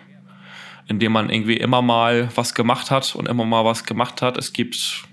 indem 0.87 1.11
man 1.11 1.29
irgendwie 1.29 1.57
immer 1.57 1.81
mal 1.81 2.29
was 2.35 2.55
gemacht 2.55 2.89
hat 2.89 3.15
und 3.15 3.27
immer 3.27 3.45
mal 3.45 3.65
was 3.65 3.83
gemacht 3.83 4.21
hat. 4.21 4.37
Es 4.37 4.53
gibt 4.53 5.03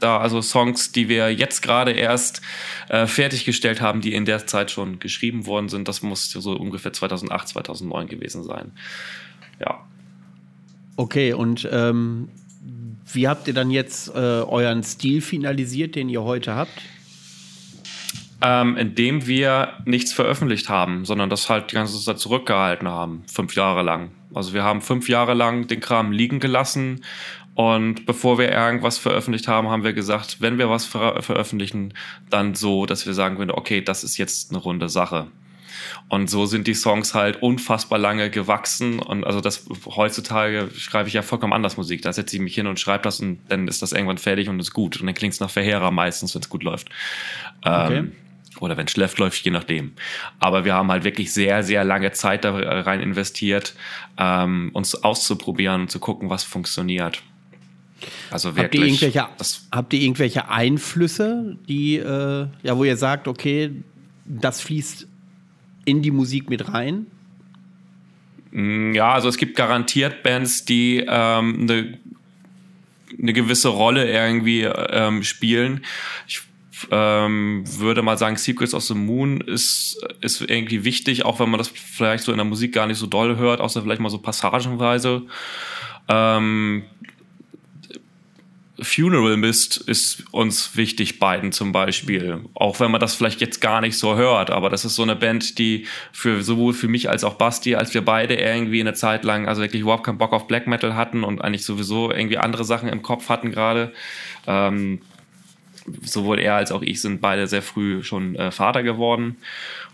da 0.00 0.18
also 0.18 0.42
Songs, 0.42 0.92
die 0.92 1.08
wir 1.08 1.32
jetzt 1.32 1.62
gerade 1.62 1.92
erst 1.92 2.42
äh, 2.88 3.06
fertiggestellt 3.06 3.80
haben, 3.80 4.00
die 4.00 4.14
in 4.14 4.24
der 4.24 4.46
Zeit 4.46 4.70
schon 4.70 4.98
geschrieben 4.98 5.46
worden 5.46 5.68
sind. 5.68 5.88
Das 5.88 6.02
muss 6.02 6.30
so 6.30 6.52
ungefähr 6.52 6.92
2008, 6.92 7.48
2009 7.48 8.08
gewesen 8.08 8.42
sein. 8.42 8.72
Ja. 9.60 9.84
Okay, 10.96 11.32
und 11.32 11.68
ähm, 11.70 12.28
wie 13.12 13.28
habt 13.28 13.48
ihr 13.48 13.54
dann 13.54 13.70
jetzt 13.70 14.08
äh, 14.08 14.18
euren 14.18 14.82
Stil 14.82 15.20
finalisiert, 15.20 15.94
den 15.94 16.08
ihr 16.08 16.22
heute 16.22 16.54
habt? 16.54 16.82
Ähm, 18.42 18.76
indem 18.76 19.26
wir 19.26 19.74
nichts 19.84 20.12
veröffentlicht 20.12 20.70
haben, 20.70 21.04
sondern 21.04 21.28
das 21.28 21.50
halt 21.50 21.70
die 21.72 21.74
ganze 21.74 22.02
Zeit 22.02 22.18
zurückgehalten 22.18 22.88
haben, 22.88 23.22
fünf 23.26 23.54
Jahre 23.54 23.82
lang. 23.82 24.12
Also 24.32 24.54
wir 24.54 24.62
haben 24.62 24.80
fünf 24.80 25.08
Jahre 25.08 25.34
lang 25.34 25.66
den 25.66 25.80
Kram 25.80 26.12
liegen 26.12 26.40
gelassen 26.40 27.02
und 27.54 28.06
bevor 28.06 28.38
wir 28.38 28.50
irgendwas 28.50 28.98
veröffentlicht 28.98 29.48
haben, 29.48 29.68
haben 29.68 29.84
wir 29.84 29.92
gesagt, 29.92 30.40
wenn 30.40 30.58
wir 30.58 30.70
was 30.70 30.86
ver 30.86 31.20
veröffentlichen, 31.22 31.94
dann 32.30 32.54
so, 32.54 32.86
dass 32.86 33.06
wir 33.06 33.14
sagen 33.14 33.36
können, 33.36 33.50
okay, 33.50 33.82
das 33.82 34.04
ist 34.04 34.16
jetzt 34.18 34.50
eine 34.50 34.60
runde 34.60 34.88
Sache. 34.88 35.26
Und 36.08 36.28
so 36.28 36.46
sind 36.46 36.66
die 36.66 36.74
Songs 36.74 37.14
halt 37.14 37.42
unfassbar 37.42 37.98
lange 37.98 38.30
gewachsen. 38.30 38.98
Und 38.98 39.24
also 39.24 39.40
das 39.40 39.66
heutzutage 39.86 40.68
schreibe 40.76 41.08
ich 41.08 41.14
ja 41.14 41.22
vollkommen 41.22 41.52
anders 41.52 41.76
Musik. 41.76 42.02
Da 42.02 42.12
setze 42.12 42.36
ich 42.36 42.42
mich 42.42 42.54
hin 42.54 42.66
und 42.66 42.78
schreibe 42.78 43.02
das 43.02 43.20
und 43.20 43.40
dann 43.48 43.68
ist 43.68 43.82
das 43.82 43.92
irgendwann 43.92 44.18
fertig 44.18 44.48
und 44.48 44.60
ist 44.60 44.72
gut. 44.72 45.00
Und 45.00 45.06
dann 45.06 45.14
klingt 45.14 45.34
es 45.34 45.40
nach 45.40 45.50
Verheerer 45.50 45.90
meistens, 45.90 46.34
wenn 46.34 46.42
es 46.42 46.48
gut 46.48 46.62
läuft. 46.62 46.88
Okay. 47.62 47.98
Ähm, 47.98 48.12
oder 48.58 48.76
wenn 48.76 48.86
es 48.86 48.92
schlecht 48.92 49.18
läuft, 49.18 49.44
je 49.44 49.50
nachdem. 49.50 49.92
Aber 50.38 50.64
wir 50.64 50.74
haben 50.74 50.90
halt 50.90 51.04
wirklich 51.04 51.32
sehr, 51.32 51.62
sehr 51.62 51.84
lange 51.84 52.12
Zeit 52.12 52.44
da 52.44 52.54
rein 52.54 53.00
investiert, 53.00 53.74
ähm, 54.18 54.70
uns 54.72 54.94
auszuprobieren 55.02 55.82
und 55.82 55.90
zu 55.90 56.00
gucken, 56.00 56.30
was 56.30 56.44
funktioniert. 56.44 57.22
Also 58.30 58.56
wirklich. 58.56 58.64
Habt 58.64 58.74
ihr 58.74 58.86
irgendwelche, 58.86 59.28
habt 59.72 59.92
ihr 59.92 60.00
irgendwelche 60.00 60.48
Einflüsse, 60.48 61.56
die, 61.68 61.96
äh, 61.96 62.46
ja, 62.62 62.76
wo 62.76 62.84
ihr 62.84 62.96
sagt, 62.96 63.28
okay, 63.28 63.70
das 64.24 64.60
fließt 64.60 65.06
in 65.84 66.02
die 66.02 66.10
Musik 66.10 66.50
mit 66.50 66.72
rein? 66.72 67.06
Mm, 68.52 68.92
ja, 68.94 69.12
also 69.12 69.28
es 69.28 69.36
gibt 69.36 69.56
garantiert 69.56 70.22
Bands, 70.22 70.64
die 70.64 71.04
ähm, 71.06 71.62
eine, 71.62 71.98
eine 73.18 73.32
gewisse 73.32 73.68
Rolle 73.68 74.10
irgendwie 74.10 74.62
ähm, 74.62 75.22
spielen. 75.22 75.84
Ich 76.26 76.42
ähm, 76.90 77.64
würde 77.78 78.02
mal 78.02 78.16
sagen, 78.16 78.36
Secrets 78.36 78.74
of 78.74 78.82
the 78.84 78.94
Moon 78.94 79.40
ist, 79.40 80.02
ist 80.20 80.40
irgendwie 80.40 80.84
wichtig, 80.84 81.24
auch 81.24 81.40
wenn 81.40 81.50
man 81.50 81.58
das 81.58 81.68
vielleicht 81.68 82.24
so 82.24 82.32
in 82.32 82.38
der 82.38 82.46
Musik 82.46 82.72
gar 82.72 82.86
nicht 82.86 82.98
so 82.98 83.06
doll 83.06 83.36
hört, 83.36 83.60
außer 83.60 83.82
vielleicht 83.82 84.00
mal 84.00 84.08
so 84.08 84.18
passagenweise. 84.18 85.22
Ähm, 86.08 86.84
Funeral 88.82 89.36
Mist 89.36 89.76
ist 89.76 90.24
uns 90.30 90.76
wichtig, 90.76 91.18
beiden 91.18 91.52
zum 91.52 91.72
Beispiel. 91.72 92.40
Auch 92.54 92.80
wenn 92.80 92.90
man 92.90 93.00
das 93.00 93.14
vielleicht 93.14 93.40
jetzt 93.40 93.60
gar 93.60 93.80
nicht 93.80 93.96
so 93.96 94.16
hört, 94.16 94.50
aber 94.50 94.70
das 94.70 94.84
ist 94.84 94.94
so 94.94 95.02
eine 95.02 95.16
Band, 95.16 95.58
die 95.58 95.86
für 96.12 96.42
sowohl 96.42 96.72
für 96.72 96.88
mich 96.88 97.08
als 97.08 97.24
auch 97.24 97.34
Basti, 97.34 97.74
als 97.74 97.94
wir 97.94 98.04
beide 98.04 98.34
irgendwie 98.34 98.80
eine 98.80 98.94
Zeit 98.94 99.24
lang 99.24 99.48
also 99.48 99.62
wirklich 99.62 99.82
überhaupt 99.82 100.04
keinen 100.04 100.18
Bock 100.18 100.32
auf 100.32 100.46
Black 100.46 100.66
Metal 100.66 100.94
hatten 100.94 101.24
und 101.24 101.42
eigentlich 101.42 101.64
sowieso 101.64 102.10
irgendwie 102.10 102.38
andere 102.38 102.64
Sachen 102.64 102.88
im 102.88 103.02
Kopf 103.02 103.28
hatten 103.28 103.50
gerade. 103.50 103.92
Ähm, 104.46 105.00
sowohl 106.02 106.38
er 106.38 106.56
als 106.56 106.72
auch 106.72 106.82
ich 106.82 107.00
sind 107.00 107.20
beide 107.20 107.46
sehr 107.46 107.62
früh 107.62 108.02
schon 108.02 108.36
äh, 108.36 108.50
Vater 108.50 108.82
geworden. 108.82 109.36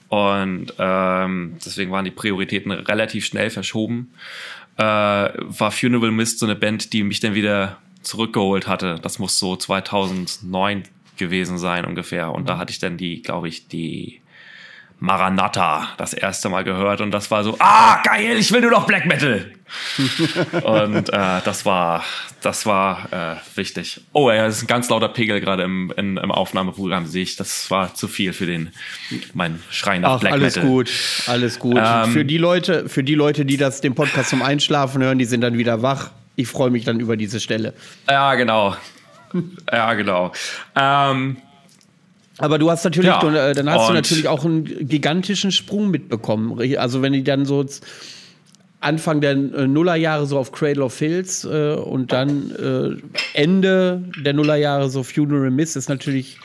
Und 0.09 0.73
ähm, 0.79 1.57
deswegen 1.65 1.91
waren 1.91 2.05
die 2.05 2.11
Prioritäten 2.11 2.71
relativ 2.71 3.27
schnell 3.27 3.51
verschoben. 3.51 4.13
Äh, 4.77 4.83
war 4.83 5.73
Funeral 5.73 6.13
Mist 6.13 6.39
so 6.39 6.47
eine 6.47 6.55
Band, 6.55 6.93
die 6.93 7.03
mich 7.03 7.21
dann 7.21 7.35
wieder 7.35 7.79
zurückgeholt 8.07 8.67
hatte. 8.67 8.99
Das 9.03 9.19
muss 9.19 9.39
so 9.39 9.57
2009 9.57 10.85
gewesen 11.17 11.59
sein 11.59 11.85
ungefähr. 11.85 12.33
Und 12.33 12.49
da 12.49 12.59
hatte 12.59 12.71
ich 12.71 12.79
dann 12.79 12.97
die, 12.97 13.23
glaube 13.23 13.49
ich, 13.49 13.69
die 13.69 14.21
Maranatha 14.99 15.89
das 15.99 16.15
erste 16.15 16.49
Mal 16.49 16.65
gehört 16.65 17.03
und 17.03 17.11
das 17.11 17.31
war 17.31 17.45
so, 17.45 17.57
ah, 17.59 18.01
geil, 18.03 18.39
ich 18.39 18.51
will 18.51 18.63
nur 18.63 18.71
noch 18.71 18.87
Black 18.87 19.05
Metal. 19.05 19.53
und 20.63 21.11
äh, 21.11 21.41
das 21.45 21.67
war, 21.67 22.03
das 22.41 22.65
war 22.65 23.13
äh, 23.13 23.57
wichtig. 23.59 24.01
Oh, 24.13 24.31
ja, 24.31 24.47
das 24.47 24.57
ist 24.57 24.63
ein 24.65 24.69
ganz 24.69 24.89
lauter 24.89 25.09
Pegel 25.09 25.41
gerade 25.41 25.65
im, 25.65 25.93
im, 25.97 26.17
im 26.17 26.31
Aufnahmeprogramm, 26.31 27.05
sehe 27.07 27.25
ich. 27.25 27.37
Das 27.37 27.71
war 27.71 27.95
zu 27.95 28.09
viel 28.09 28.33
für 28.33 28.47
den, 28.47 28.71
mein 29.35 29.61
Schrei 29.71 29.99
nach 29.99 30.13
Ach, 30.13 30.21
Black 30.21 30.33
alles 30.33 30.57
Metal. 30.57 30.71
gut, 30.71 30.91
alles 31.27 31.59
gut. 31.59 31.77
Ähm, 31.79 32.13
für 32.13 32.25
die 32.25 32.39
Leute, 32.39 32.89
für 32.89 33.05
die 33.05 33.15
Leute, 33.15 33.45
die 33.45 33.59
das 33.59 33.83
den 33.83 33.95
Podcast 33.95 34.31
zum 34.31 34.41
Einschlafen 34.41 35.03
hören, 35.03 35.19
die 35.19 35.27
sind 35.27 35.43
dann 35.43 35.59
wieder 35.59 35.83
wach 35.83 36.11
ich 36.37 36.49
freue 36.49 36.71
mich 36.71 36.85
dann 36.85 37.01
über 37.01 37.17
diese 37.17 37.41
Stelle. 37.41 37.75
Ja, 38.09 38.35
genau. 38.35 38.77
ja, 39.73 39.95
genau. 39.95 40.33
Ähm, 40.77 41.39
aber 42.39 42.59
du 42.59 42.71
hast 42.71 42.85
natürlich, 42.85 43.09
ja, 43.09 43.51
äh, 43.51 43.55
dann 43.55 43.71
hast 43.71 43.89
du 43.89 43.95
natürlich 43.95 44.29
auch 44.29 44.45
einen 44.45 44.65
gigantischen 44.87 45.53
Sprung 45.53 45.91
mitbekommen. 45.91 46.61
Also 46.77 47.01
wenn 47.01 47.15
die 47.15 47.25
dann 47.25 47.47
so 47.47 47.65
Anfang 48.81 49.23
der 49.23 49.33
äh, 49.33 49.67
Nullerjahre 49.67 50.27
so 50.27 50.39
auf 50.39 50.53
Cradle 50.53 50.85
of 50.85 50.93
Filth 50.93 51.45
äh, 51.45 51.75
und 51.75 52.13
dann 52.13 52.51
äh, 52.53 53.41
Ende 53.41 54.03
der 54.23 54.35
Nullerjahre 54.35 54.91
so 54.91 55.03
Funeral 55.03 55.51
Miss 55.51 55.77
ist 55.77 55.89
natürlich 55.89 56.39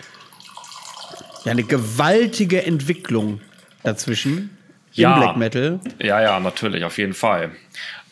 ja, 1.44 1.52
eine 1.52 1.64
gewaltige 1.64 2.66
Entwicklung 2.66 3.42
dazwischen 3.84 4.50
ja, 4.94 5.14
im 5.14 5.20
Black 5.20 5.38
Metal. 5.38 5.80
Ja, 6.00 6.22
ja, 6.22 6.40
natürlich, 6.40 6.84
auf 6.86 6.98
jeden 6.98 7.14
Fall. 7.14 7.52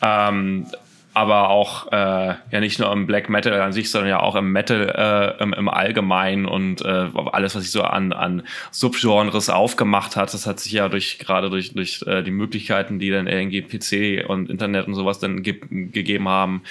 Ähm, 0.02 0.66
aber 1.12 1.50
auch 1.50 1.90
äh, 1.90 2.34
ja 2.50 2.60
nicht 2.60 2.78
nur 2.78 2.92
im 2.92 3.06
Black 3.06 3.28
Metal 3.28 3.60
an 3.60 3.72
sich, 3.72 3.90
sondern 3.90 4.08
ja 4.08 4.20
auch 4.20 4.36
im 4.36 4.52
Metal 4.52 5.36
äh, 5.38 5.42
im, 5.42 5.52
im 5.52 5.68
Allgemeinen 5.68 6.46
und 6.46 6.82
äh, 6.82 7.08
alles, 7.32 7.54
was 7.54 7.64
sich 7.64 7.72
so 7.72 7.82
an, 7.82 8.12
an 8.12 8.42
Subgenres 8.70 9.50
aufgemacht 9.50 10.16
hat, 10.16 10.32
das 10.32 10.46
hat 10.46 10.60
sich 10.60 10.72
ja 10.72 10.88
durch 10.88 11.18
gerade 11.18 11.50
durch, 11.50 11.72
durch 11.74 12.02
äh, 12.06 12.22
die 12.22 12.30
Möglichkeiten, 12.30 12.98
die 12.98 13.10
dann 13.10 13.26
irgendwie 13.26 13.62
PC 13.62 14.28
und 14.28 14.50
Internet 14.50 14.86
und 14.86 14.94
sowas 14.94 15.18
dann 15.18 15.42
ge 15.42 15.60
gegeben 15.70 16.28
haben, 16.28 16.62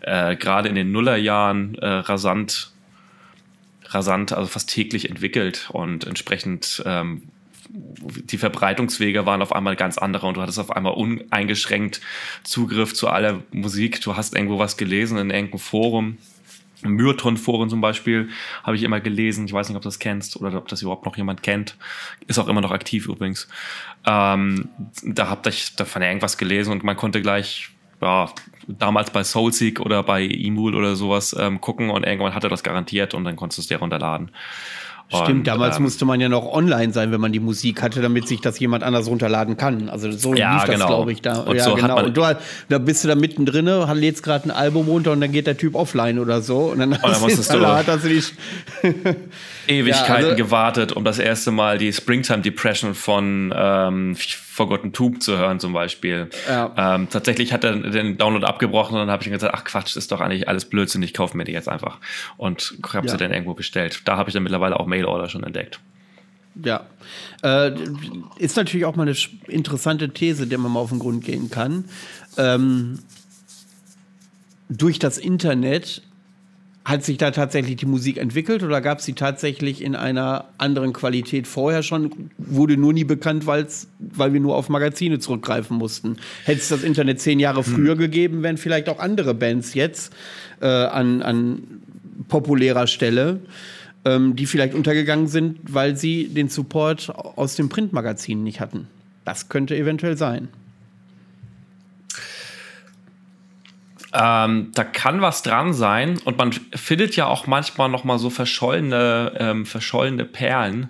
äh, 0.00 0.34
gerade 0.36 0.68
in 0.68 0.74
den 0.74 0.90
Nullerjahren 0.90 1.76
äh, 1.76 1.86
rasant 1.86 2.72
rasant, 3.86 4.32
also 4.32 4.48
fast 4.48 4.70
täglich 4.70 5.08
entwickelt 5.08 5.68
und 5.72 6.04
entsprechend 6.04 6.82
ähm, 6.84 7.22
die 7.74 8.38
Verbreitungswege 8.38 9.26
waren 9.26 9.42
auf 9.42 9.52
einmal 9.52 9.74
ganz 9.74 9.98
andere 9.98 10.26
und 10.28 10.36
du 10.36 10.42
hattest 10.42 10.60
auf 10.60 10.70
einmal 10.70 10.94
uneingeschränkt 10.94 12.00
Zugriff 12.44 12.94
zu 12.94 13.08
aller 13.08 13.42
Musik. 13.50 14.00
Du 14.00 14.16
hast 14.16 14.34
irgendwo 14.34 14.58
was 14.58 14.76
gelesen 14.76 15.18
in 15.18 15.30
irgendeinem 15.30 15.58
Forum. 15.58 16.18
Myrton-Foren 16.82 17.70
zum 17.70 17.80
Beispiel 17.80 18.28
habe 18.62 18.76
ich 18.76 18.82
immer 18.82 19.00
gelesen. 19.00 19.46
Ich 19.46 19.52
weiß 19.52 19.68
nicht, 19.68 19.76
ob 19.76 19.82
du 19.82 19.88
das 19.88 19.98
kennst 19.98 20.36
oder 20.36 20.56
ob 20.56 20.68
das 20.68 20.82
überhaupt 20.82 21.06
noch 21.06 21.16
jemand 21.16 21.42
kennt. 21.42 21.76
Ist 22.26 22.38
auch 22.38 22.48
immer 22.48 22.60
noch 22.60 22.70
aktiv 22.70 23.08
übrigens. 23.08 23.48
Ähm, 24.06 24.68
da 25.02 25.28
habe 25.28 25.48
ich 25.48 25.74
davon 25.76 26.02
irgendwas 26.02 26.38
gelesen 26.38 26.72
und 26.72 26.84
man 26.84 26.96
konnte 26.96 27.22
gleich 27.22 27.70
ja, 28.00 28.30
damals 28.68 29.10
bei 29.10 29.24
Soulseek 29.24 29.80
oder 29.80 30.02
bei 30.02 30.26
Emul 30.26 30.74
oder 30.74 30.94
sowas 30.94 31.34
ähm, 31.38 31.60
gucken 31.60 31.90
und 31.90 32.04
irgendwann 32.04 32.34
hatte 32.34 32.48
das 32.48 32.62
garantiert 32.62 33.14
und 33.14 33.24
dann 33.24 33.36
konntest 33.36 33.58
du 33.58 33.62
es 33.62 33.68
dir 33.68 33.78
runterladen. 33.78 34.30
Stimmt, 35.08 35.28
und, 35.28 35.46
damals 35.46 35.76
ähm, 35.76 35.82
musste 35.82 36.04
man 36.06 36.20
ja 36.20 36.28
noch 36.28 36.50
online 36.50 36.92
sein, 36.92 37.12
wenn 37.12 37.20
man 37.20 37.30
die 37.30 37.40
Musik 37.40 37.82
hatte, 37.82 38.00
damit 38.00 38.26
sich 38.26 38.40
das 38.40 38.58
jemand 38.58 38.82
anders 38.82 39.06
runterladen 39.06 39.56
kann. 39.56 39.88
Also 39.90 40.10
so 40.10 40.34
ja, 40.34 40.54
lief 40.54 40.64
das, 40.64 40.74
genau. 40.74 40.86
glaube 40.86 41.12
ich, 41.12 41.20
da. 41.20 41.40
Und 41.40 41.56
ja, 41.56 41.64
so 41.64 41.74
genau. 41.74 42.02
Und 42.02 42.16
du, 42.16 42.36
da 42.68 42.78
bist 42.78 43.04
du 43.04 43.08
da 43.08 43.14
mittendrin, 43.14 43.66
lädst 43.94 44.22
gerade 44.22 44.48
ein 44.48 44.50
Album 44.50 44.88
runter 44.88 45.12
und 45.12 45.20
dann 45.20 45.30
geht 45.30 45.46
der 45.46 45.58
Typ 45.58 45.74
offline 45.74 46.18
oder 46.18 46.40
so. 46.40 46.70
Und 46.72 46.78
dann, 46.78 46.92
und 46.92 47.02
dann 47.02 47.12
du, 47.12 47.20
hast 47.20 47.52
du 47.52 48.08
die 48.08 48.22
Ewigkeiten 49.72 50.08
ja, 50.08 50.14
also, 50.14 50.36
gewartet, 50.36 50.92
um 50.92 51.04
das 51.04 51.18
erste 51.18 51.50
Mal 51.50 51.76
die 51.78 51.92
Springtime 51.92 52.40
Depression 52.40 52.94
von 52.94 53.54
ähm, 53.54 54.16
Forgotten 54.54 54.92
Tube 54.92 55.20
zu 55.20 55.36
hören 55.36 55.58
zum 55.58 55.72
Beispiel. 55.72 56.30
Ja. 56.48 56.72
Ähm, 56.76 57.08
tatsächlich 57.10 57.52
hat 57.52 57.64
er 57.64 57.74
den 57.74 58.16
Download 58.18 58.46
abgebrochen 58.46 58.94
und 58.94 59.00
dann 59.00 59.10
habe 59.10 59.20
ich 59.24 59.28
gesagt, 59.28 59.52
ach 59.52 59.64
Quatsch, 59.64 59.96
ist 59.96 60.12
doch 60.12 60.20
eigentlich 60.20 60.48
alles 60.48 60.66
Blödsinn, 60.66 61.02
ich 61.02 61.12
kaufe 61.12 61.36
mir 61.36 61.42
die 61.42 61.50
jetzt 61.50 61.68
einfach. 61.68 61.98
Und 62.36 62.78
habe 62.92 63.08
ja. 63.08 63.12
sie 63.12 63.18
dann 63.18 63.32
irgendwo 63.32 63.54
bestellt. 63.54 64.02
Da 64.04 64.16
habe 64.16 64.30
ich 64.30 64.34
dann 64.34 64.44
mittlerweile 64.44 64.78
auch 64.78 64.86
Mail-Order 64.86 65.28
schon 65.28 65.42
entdeckt. 65.42 65.80
Ja. 66.62 66.86
Äh, 67.42 67.72
ist 68.38 68.56
natürlich 68.56 68.84
auch 68.84 68.94
mal 68.94 69.08
eine 69.08 69.16
interessante 69.48 70.10
These, 70.10 70.46
der 70.46 70.58
man 70.58 70.70
mal 70.70 70.78
auf 70.78 70.90
den 70.90 71.00
Grund 71.00 71.24
gehen 71.24 71.50
kann. 71.50 71.86
Ähm, 72.36 73.00
durch 74.68 75.00
das 75.00 75.18
Internet 75.18 76.02
hat 76.84 77.02
sich 77.02 77.16
da 77.16 77.30
tatsächlich 77.30 77.76
die 77.76 77.86
Musik 77.86 78.18
entwickelt 78.18 78.62
oder 78.62 78.82
gab 78.82 78.98
es 78.98 79.06
sie 79.06 79.14
tatsächlich 79.14 79.82
in 79.82 79.96
einer 79.96 80.50
anderen 80.58 80.92
Qualität 80.92 81.46
vorher 81.46 81.82
schon? 81.82 82.30
Wurde 82.36 82.76
nur 82.76 82.92
nie 82.92 83.04
bekannt, 83.04 83.46
weil's, 83.46 83.88
weil 83.98 84.34
wir 84.34 84.40
nur 84.40 84.54
auf 84.54 84.68
Magazine 84.68 85.18
zurückgreifen 85.18 85.78
mussten. 85.78 86.18
Hätte 86.44 86.60
es 86.60 86.68
das 86.68 86.82
Internet 86.82 87.20
zehn 87.20 87.40
Jahre 87.40 87.64
hm. 87.64 87.74
früher 87.74 87.92
hm. 87.92 87.98
gegeben, 87.98 88.42
wären 88.42 88.58
vielleicht 88.58 88.90
auch 88.90 88.98
andere 88.98 89.34
Bands 89.34 89.72
jetzt 89.72 90.12
äh, 90.60 90.66
an, 90.66 91.22
an 91.22 91.62
populärer 92.28 92.86
Stelle, 92.86 93.40
ähm, 94.04 94.36
die 94.36 94.44
vielleicht 94.44 94.74
untergegangen 94.74 95.26
sind, 95.26 95.60
weil 95.66 95.96
sie 95.96 96.28
den 96.28 96.50
Support 96.50 97.10
aus 97.10 97.56
den 97.56 97.70
Printmagazinen 97.70 98.44
nicht 98.44 98.60
hatten. 98.60 98.88
Das 99.24 99.48
könnte 99.48 99.74
eventuell 99.74 100.18
sein. 100.18 100.48
Ähm, 104.14 104.70
da 104.74 104.84
kann 104.84 105.20
was 105.20 105.42
dran 105.42 105.74
sein 105.74 106.18
und 106.24 106.38
man 106.38 106.52
findet 106.52 107.16
ja 107.16 107.26
auch 107.26 107.48
manchmal 107.48 107.88
noch 107.88 108.04
mal 108.04 108.18
so 108.18 108.30
verschollene, 108.30 109.32
ähm, 109.38 109.66
verschollene 109.66 110.24
Perlen. 110.24 110.88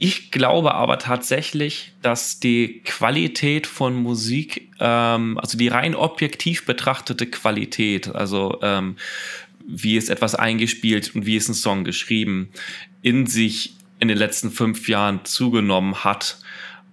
Ich 0.00 0.32
glaube 0.32 0.74
aber 0.74 0.98
tatsächlich, 0.98 1.92
dass 2.02 2.40
die 2.40 2.82
Qualität 2.84 3.68
von 3.68 3.94
Musik, 3.94 4.72
ähm, 4.80 5.38
also 5.38 5.56
die 5.56 5.68
rein 5.68 5.94
objektiv 5.94 6.66
betrachtete 6.66 7.26
Qualität, 7.26 8.12
also 8.12 8.58
ähm, 8.62 8.96
wie 9.64 9.96
ist 9.96 10.10
etwas 10.10 10.34
eingespielt 10.34 11.14
und 11.14 11.24
wie 11.24 11.36
ist 11.36 11.48
ein 11.48 11.54
Song 11.54 11.84
geschrieben, 11.84 12.48
in 13.02 13.26
sich 13.26 13.76
in 14.00 14.08
den 14.08 14.18
letzten 14.18 14.50
fünf 14.50 14.88
Jahren 14.88 15.24
zugenommen 15.24 16.02
hat. 16.02 16.38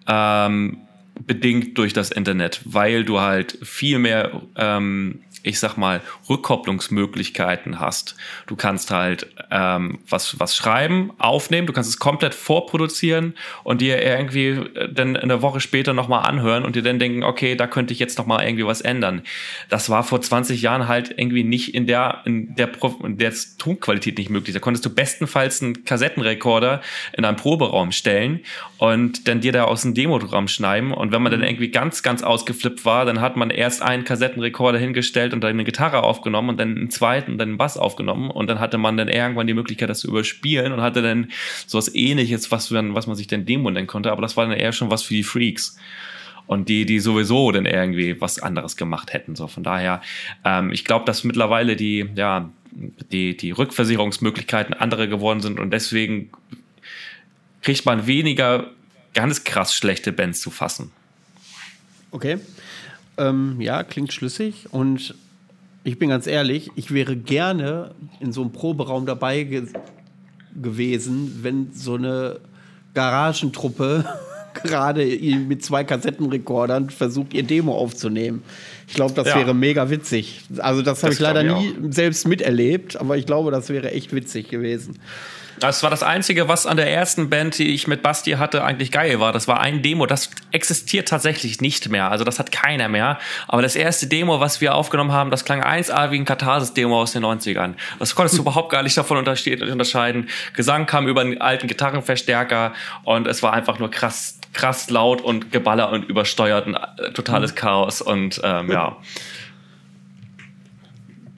Ähm, 0.06 0.78
bedingt 1.26 1.78
durch 1.78 1.94
das 1.94 2.12
Internet, 2.12 2.62
weil 2.66 3.04
du 3.04 3.20
halt 3.20 3.58
viel 3.62 4.00
mehr 4.00 4.42
ähm, 4.56 5.22
ich 5.44 5.60
sag 5.60 5.78
mal, 5.78 6.02
Rückkopplungsmöglichkeiten 6.30 7.80
hast. 7.80 8.16
Du 8.48 8.56
kannst 8.56 8.92
halt 8.92 9.28
ähm, 9.52 10.00
was, 10.08 10.40
was 10.40 10.56
schreiben, 10.56 11.12
aufnehmen, 11.18 11.68
du 11.68 11.74
kannst 11.74 11.90
es 11.90 12.00
komplett 12.00 12.34
vorproduzieren 12.34 13.36
und 13.64 13.82
dir 13.82 14.02
irgendwie 14.04 14.48
äh, 14.48 14.92
dann 14.92 15.16
eine 15.16 15.42
Woche 15.42 15.60
später 15.60 15.94
nochmal 15.94 16.28
anhören 16.28 16.66
und 16.66 16.76
dir 16.76 16.84
dann 16.84 17.00
denken, 17.00 17.24
okay, 17.24 17.56
da 17.56 17.68
könnte 17.68 17.94
ich 17.94 18.00
jetzt 18.00 18.18
nochmal 18.18 18.46
irgendwie 18.46 18.66
was 18.66 18.82
ändern. 18.82 19.22
Das 19.70 19.90
war 19.90 20.04
vor 20.04 20.22
20 20.22 20.62
Jahren 20.62 20.88
halt 20.88 21.14
irgendwie 21.18 21.44
nicht 21.44 21.74
in 21.74 21.88
der, 21.88 22.22
in 22.26 22.56
der, 22.56 22.70
in 23.04 23.18
der 23.18 23.34
Tonqualität 23.58 24.18
nicht 24.18 24.30
möglich. 24.30 24.54
Da 24.54 24.60
konntest 24.60 24.86
du 24.86 24.94
bestenfalls 24.94 25.62
einen 25.62 25.86
Kassettenrekorder 25.86 26.82
in 27.14 27.26
einen 27.26 27.38
Proberaum 27.38 27.92
stellen 27.92 28.42
und 28.78 29.28
dann 29.28 29.42
dir 29.42 29.52
da 29.52 29.66
aus 29.66 29.82
dem 29.82 29.94
Demogramm 29.94 30.48
schneiden 30.48 30.94
und 30.94 31.12
wenn 31.12 31.22
man 31.22 31.32
dann 31.32 31.44
irgendwie 31.44 31.70
ganz, 31.70 32.04
ganz 32.04 32.24
ausgeflippt 32.24 32.86
war, 32.86 33.06
dann 33.06 33.22
hat 33.22 33.36
man 33.36 33.50
erst 33.50 33.82
einen 33.82 34.04
Kassettenrekorder 34.04 34.80
hingestellt 34.80 35.29
gestellt 35.30 35.34
und 35.34 35.42
dann 35.42 35.52
eine 35.52 35.64
Gitarre 35.64 36.04
aufgenommen 36.04 36.50
und 36.50 36.60
dann 36.60 36.76
einen 36.76 36.90
zweiten 36.90 37.34
und 37.34 37.38
dann 37.38 37.50
einen 37.50 37.58
Bass 37.58 37.78
aufgenommen 37.78 38.32
und 38.32 38.48
dann 38.48 38.60
hatte 38.60 38.78
man 38.78 38.98
dann 38.98 39.08
irgendwann 39.08 39.48
die 39.48 39.54
Möglichkeit, 39.54 39.90
das 39.90 40.00
zu 40.00 40.08
überspielen 40.08 40.72
und 40.74 40.82
hatte 40.82 41.02
dann 41.02 41.30
sowas 41.68 41.94
ähnliches, 41.94 42.52
was, 42.52 42.72
was 42.72 43.08
man 43.08 43.16
sich 43.16 43.28
dann 43.28 43.46
Demo 43.46 43.70
nennen 43.70 43.88
konnte, 43.88 44.12
aber 44.12 44.22
das 44.22 44.38
war 44.38 44.46
dann 44.46 44.58
eher 44.58 44.72
schon 44.72 44.92
was 44.92 45.04
für 45.04 45.14
die 45.14 45.24
Freaks 45.24 45.78
und 46.48 46.68
die, 46.68 46.86
die 46.86 47.00
sowieso 47.00 47.52
dann 47.52 47.66
irgendwie 47.66 48.20
was 48.20 48.40
anderes 48.40 48.76
gemacht 48.76 49.14
hätten. 49.14 49.36
So 49.36 49.48
von 49.48 49.64
daher, 49.64 50.02
ähm, 50.44 50.72
ich 50.72 50.84
glaube, 50.84 51.06
dass 51.06 51.24
mittlerweile 51.24 51.76
die, 51.76 52.10
ja, 52.16 52.50
die, 53.12 53.38
die 53.38 53.52
Rückversicherungsmöglichkeiten 53.52 54.74
andere 54.74 55.08
geworden 55.08 55.42
sind 55.42 55.60
und 55.60 55.72
deswegen 55.72 56.32
kriegt 57.62 57.86
man 57.86 58.08
weniger 58.08 58.72
ganz 59.14 59.44
krass 59.44 59.76
schlechte 59.76 60.12
Bands 60.12 60.40
zu 60.40 60.50
fassen. 60.50 60.92
Okay. 62.12 62.40
Ähm, 63.20 63.60
ja, 63.60 63.84
klingt 63.84 64.14
schlüssig. 64.14 64.68
Und 64.72 65.14
ich 65.84 66.00
bin 66.00 66.10
ganz 66.10 66.26
ehrlich, 66.26 66.72
ich 66.76 66.94
wäre 66.94 67.16
gerne 67.16 67.92
in 68.20 68.32
so 68.32 68.42
einem 68.42 68.52
Proberaum 68.52 69.06
dabei 69.06 69.44
ge 69.44 69.68
gewesen, 70.60 71.40
wenn 71.44 71.72
so 71.74 71.94
eine 71.94 72.40
Garagentruppe 72.96 74.04
gerade 74.64 75.06
mit 75.06 75.64
zwei 75.64 75.84
Kassettenrekordern 75.84 76.90
versucht, 76.90 77.34
ihr 77.34 77.44
Demo 77.44 77.78
aufzunehmen. 77.78 78.44
Ich 78.88 78.96
glaube, 78.96 79.14
das 79.14 79.28
ja. 79.28 79.36
wäre 79.36 79.54
mega 79.54 79.90
witzig. 79.90 80.42
Also 80.58 80.82
das 80.82 81.04
habe 81.04 81.14
ich 81.14 81.20
leider 81.20 81.44
nie 81.44 81.76
selbst 81.92 82.28
miterlebt, 82.28 83.00
aber 83.00 83.16
ich 83.16 83.26
glaube, 83.26 83.52
das 83.52 83.70
wäre 83.70 83.92
echt 83.92 84.14
witzig 84.14 84.50
gewesen. 84.50 85.00
Das 85.60 85.84
war 85.84 85.90
das 85.90 86.04
Einzige, 86.04 86.48
was 86.48 86.66
an 86.66 86.78
der 86.78 86.92
ersten 86.92 87.30
Band, 87.30 87.58
die 87.58 87.74
ich 87.74 87.88
mit 87.88 88.02
Basti 88.02 88.32
hatte, 88.32 88.64
eigentlich 88.64 88.92
geil 88.92 89.20
war. 89.20 89.34
Das 89.34 89.48
war 89.48 89.60
ein 89.60 89.82
Demo, 89.82 90.06
das 90.06 90.30
existiert 90.52 91.08
tatsächlich 91.08 91.62
nicht 91.62 91.90
mehr. 91.90 92.12
Also 92.12 92.24
das 92.24 92.40
hat 92.40 92.52
keiner 92.52 92.88
mehr. 92.88 93.20
Aber 93.48 93.62
das 93.62 93.76
erste 93.76 94.08
Demo, 94.08 94.40
was 94.40 94.62
wir 94.62 94.76
aufgenommen 94.76 95.12
haben, 95.12 95.32
das 95.32 95.46
klang 95.46 95.64
1A 95.64 96.12
wie 96.12 96.20
ein 96.20 96.26
Katharsis-Demo 96.26 97.02
aus 97.02 97.12
den 97.12 97.24
90ern. 97.24 97.74
Das 98.00 98.16
konntest 98.16 98.38
du 98.38 98.42
überhaupt 98.44 98.72
gar 98.72 98.84
nicht 98.84 98.98
davon 98.98 99.18
unterscheiden. 99.18 100.30
Gesang 100.54 100.86
kam 100.86 101.08
über 101.08 101.22
einen 101.22 101.42
alten 101.42 101.68
Gitarrenverstärker 101.68 102.74
und 103.04 103.28
es 103.28 103.44
war 103.44 103.54
einfach 103.54 103.80
nur 103.80 103.92
krass, 103.92 104.40
krass 104.54 104.90
laut 104.90 105.22
und 105.22 105.52
Geballer 105.52 105.92
und 105.92 106.08
übersteuert 106.10 106.68
und 106.68 106.76
äh, 106.76 107.12
totales 107.14 107.52
mhm. 107.52 107.56
Chaos 107.56 108.02
und 108.02 108.40
ähm, 108.44 108.72
ja. 108.72 108.98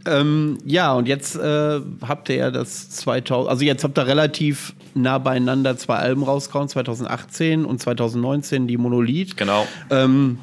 Ähm, 0.06 0.58
ja, 0.66 0.94
und 0.94 1.08
jetzt 1.08 1.36
äh, 1.36 1.80
habt 2.02 2.30
ihr 2.30 2.36
ja 2.36 2.52
das 2.52 2.90
2000, 2.90 3.50
also 3.50 3.64
jetzt 3.64 3.84
habt 3.84 3.98
ihr 3.98 4.08
relativ 4.08 4.74
nah 4.94 5.18
beieinander 5.18 5.78
zwei 5.78 5.96
Alben 5.96 6.24
rausgehauen, 6.24 6.68
2018 6.68 7.66
und 7.66 7.80
2019 7.80 8.68
die 8.68 8.78
Monolith. 8.78 9.38
Genau. 9.38 9.68
Ähm, 9.90 10.40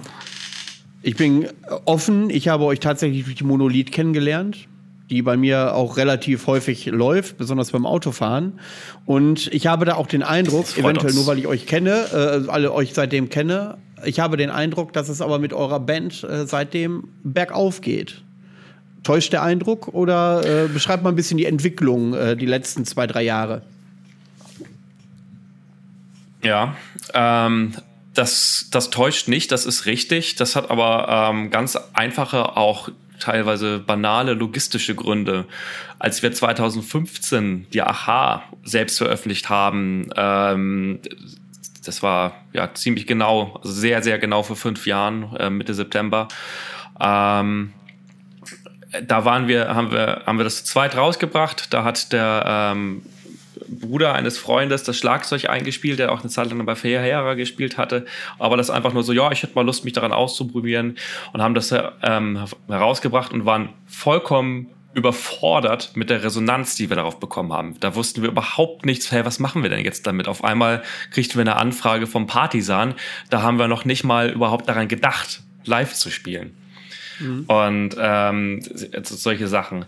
ich 1.03 1.17
bin 1.17 1.49
offen, 1.85 2.31
ich 2.31 2.49
habe 2.49 2.65
euch 2.65 2.81
tatsächlich 2.81 3.25
durch 3.25 3.37
die 3.37 3.45
Monolith 3.45 3.93
kennengelernt, 3.93 4.69
die 5.11 5.23
bei 5.23 5.37
mir 5.37 5.75
auch 5.75 5.97
relativ 5.97 6.47
häufig 6.47 6.87
läuft, 6.87 7.39
besonders 7.39 7.71
beim 7.71 7.87
Autofahren. 7.87 8.61
Und 9.07 9.49
ich 9.53 9.67
habe 9.67 9.85
da 9.85 9.95
auch 9.95 10.07
den 10.07 10.23
Eindruck, 10.23 10.77
eventuell 10.77 11.13
uns. 11.13 11.17
nur 11.17 11.27
weil 11.27 11.39
ich 11.39 11.47
euch 11.47 11.67
kenne, 11.67 12.07
äh, 12.13 12.51
alle 12.51 12.73
euch 12.73 12.95
seitdem 12.95 13.29
kenne, 13.29 13.79
ich 14.05 14.21
habe 14.21 14.37
den 14.37 14.51
Eindruck, 14.51 14.93
dass 14.93 15.09
es 15.09 15.21
aber 15.21 15.39
mit 15.39 15.53
eurer 15.53 15.81
Band 15.81 16.23
äh, 16.25 16.47
seitdem 16.47 17.09
bergauf 17.25 17.81
geht. 17.81 18.23
Täuscht 19.03 19.33
der 19.33 19.43
Eindruck 19.43 19.89
oder 19.89 20.65
äh, 20.65 20.69
beschreibt 20.69 21.03
mal 21.03 21.11
ein 21.11 21.17
bisschen 21.17 21.39
die 21.39 21.47
Entwicklung 21.47 22.15
äh, 22.15 22.37
die 22.37 22.47
letzten 22.47 22.85
zwei, 22.85 23.07
drei 23.07 23.23
Jahre? 23.23 23.63
Ja, 26.43 26.77
ähm, 27.15 27.75
das, 28.15 28.69
das 28.71 28.91
täuscht 28.91 29.29
nicht, 29.29 29.53
das 29.53 29.67
ist 29.67 29.87
richtig. 29.87 30.37
Das 30.37 30.57
hat 30.57 30.71
aber 30.71 31.31
ähm, 31.31 31.51
ganz 31.51 31.79
einfache, 31.95 32.57
auch 32.57 32.89
teilweise 33.19 33.79
banale 33.79 34.35
logistische 34.35 34.95
Gründe. 34.95 35.47
Als 35.99 36.23
wir 36.23 36.33
2015 36.33 37.67
die 37.73 37.83
Aha 37.83 38.43
selbst 38.65 38.99
veröffentlicht 38.99 39.49
haben, 39.49 40.09
ähm, 40.17 41.01
das 41.85 42.03
war 42.03 42.35
ja 42.53 42.73
ziemlich 42.75 43.07
genau, 43.07 43.59
also 43.63 43.73
sehr, 43.73 44.03
sehr 44.03 44.19
genau 44.19 44.43
vor 44.43 44.57
fünf 44.57 44.87
Jahren, 44.87 45.35
äh, 45.37 45.51
Mitte 45.51 45.75
September. 45.75 46.29
Ähm, 47.01 47.73
da 49.07 49.25
waren 49.25 49.49
wir, 49.49 49.75
haben 49.75 49.93
wir, 49.93 50.23
haben 50.27 50.39
wir 50.39 50.45
das 50.45 50.65
zu 50.65 50.73
zweit 50.73 50.97
rausgebracht. 50.97 51.73
Da 51.73 51.85
hat 51.85 52.13
der 52.13 52.45
ähm, 52.47 53.03
Bruder 53.69 54.15
eines 54.15 54.39
Freundes 54.39 54.83
das 54.83 54.97
Schlagzeug 54.97 55.49
eingespielt, 55.49 55.99
der 55.99 56.13
auch 56.13 56.21
eine 56.21 56.31
Zeit 56.31 56.49
lang 56.51 56.65
bei 56.65 56.75
Fairhera 56.75 57.35
gespielt 57.35 57.77
hatte. 57.77 58.07
Aber 58.39 58.57
das 58.57 58.71
einfach 58.71 58.93
nur 58.93 59.03
so, 59.03 59.13
ja, 59.13 59.31
ich 59.31 59.43
hätte 59.43 59.55
mal 59.55 59.65
Lust, 59.65 59.85
mich 59.85 59.93
daran 59.93 60.13
auszuprobieren 60.13 60.97
und 61.33 61.43
haben 61.43 61.55
das 61.55 61.75
ähm, 62.03 62.45
herausgebracht 62.69 63.33
und 63.33 63.45
waren 63.45 63.71
vollkommen 63.87 64.69
überfordert 64.95 65.93
mit 65.95 66.11
der 66.11 66.25
Resonanz, 66.25 66.75
die 66.75 66.89
wir 66.89 66.97
darauf 66.97 67.21
bekommen 67.21 67.53
haben. 67.53 67.79
Da 67.81 67.95
wussten 67.95 68.23
wir 68.23 68.31
überhaupt 68.31 68.87
nichts, 68.87 69.13
hey, 69.13 69.25
was 69.25 69.39
machen 69.39 69.63
wir 69.63 69.71
denn 69.71 69.85
jetzt 69.85 70.07
damit? 70.07 70.29
Auf 70.29 70.43
einmal 70.43 70.83
kriegten 71.13 71.37
wir 71.37 71.43
eine 71.43 71.57
Anfrage 71.57 72.07
vom 72.07 72.27
Partisan, 72.27 72.95
da 73.31 73.43
haben 73.43 73.59
wir 73.59 73.69
noch 73.69 73.85
nicht 73.85 74.03
mal 74.03 74.31
überhaupt 74.31 74.69
daran 74.69 74.89
gedacht, 74.89 75.43
live 75.65 75.93
zu 75.93 76.11
spielen. 76.11 76.57
Mhm. 77.19 77.45
Und 77.47 77.97
ähm, 77.99 78.61
solche 79.03 79.49
Sachen. 79.49 79.85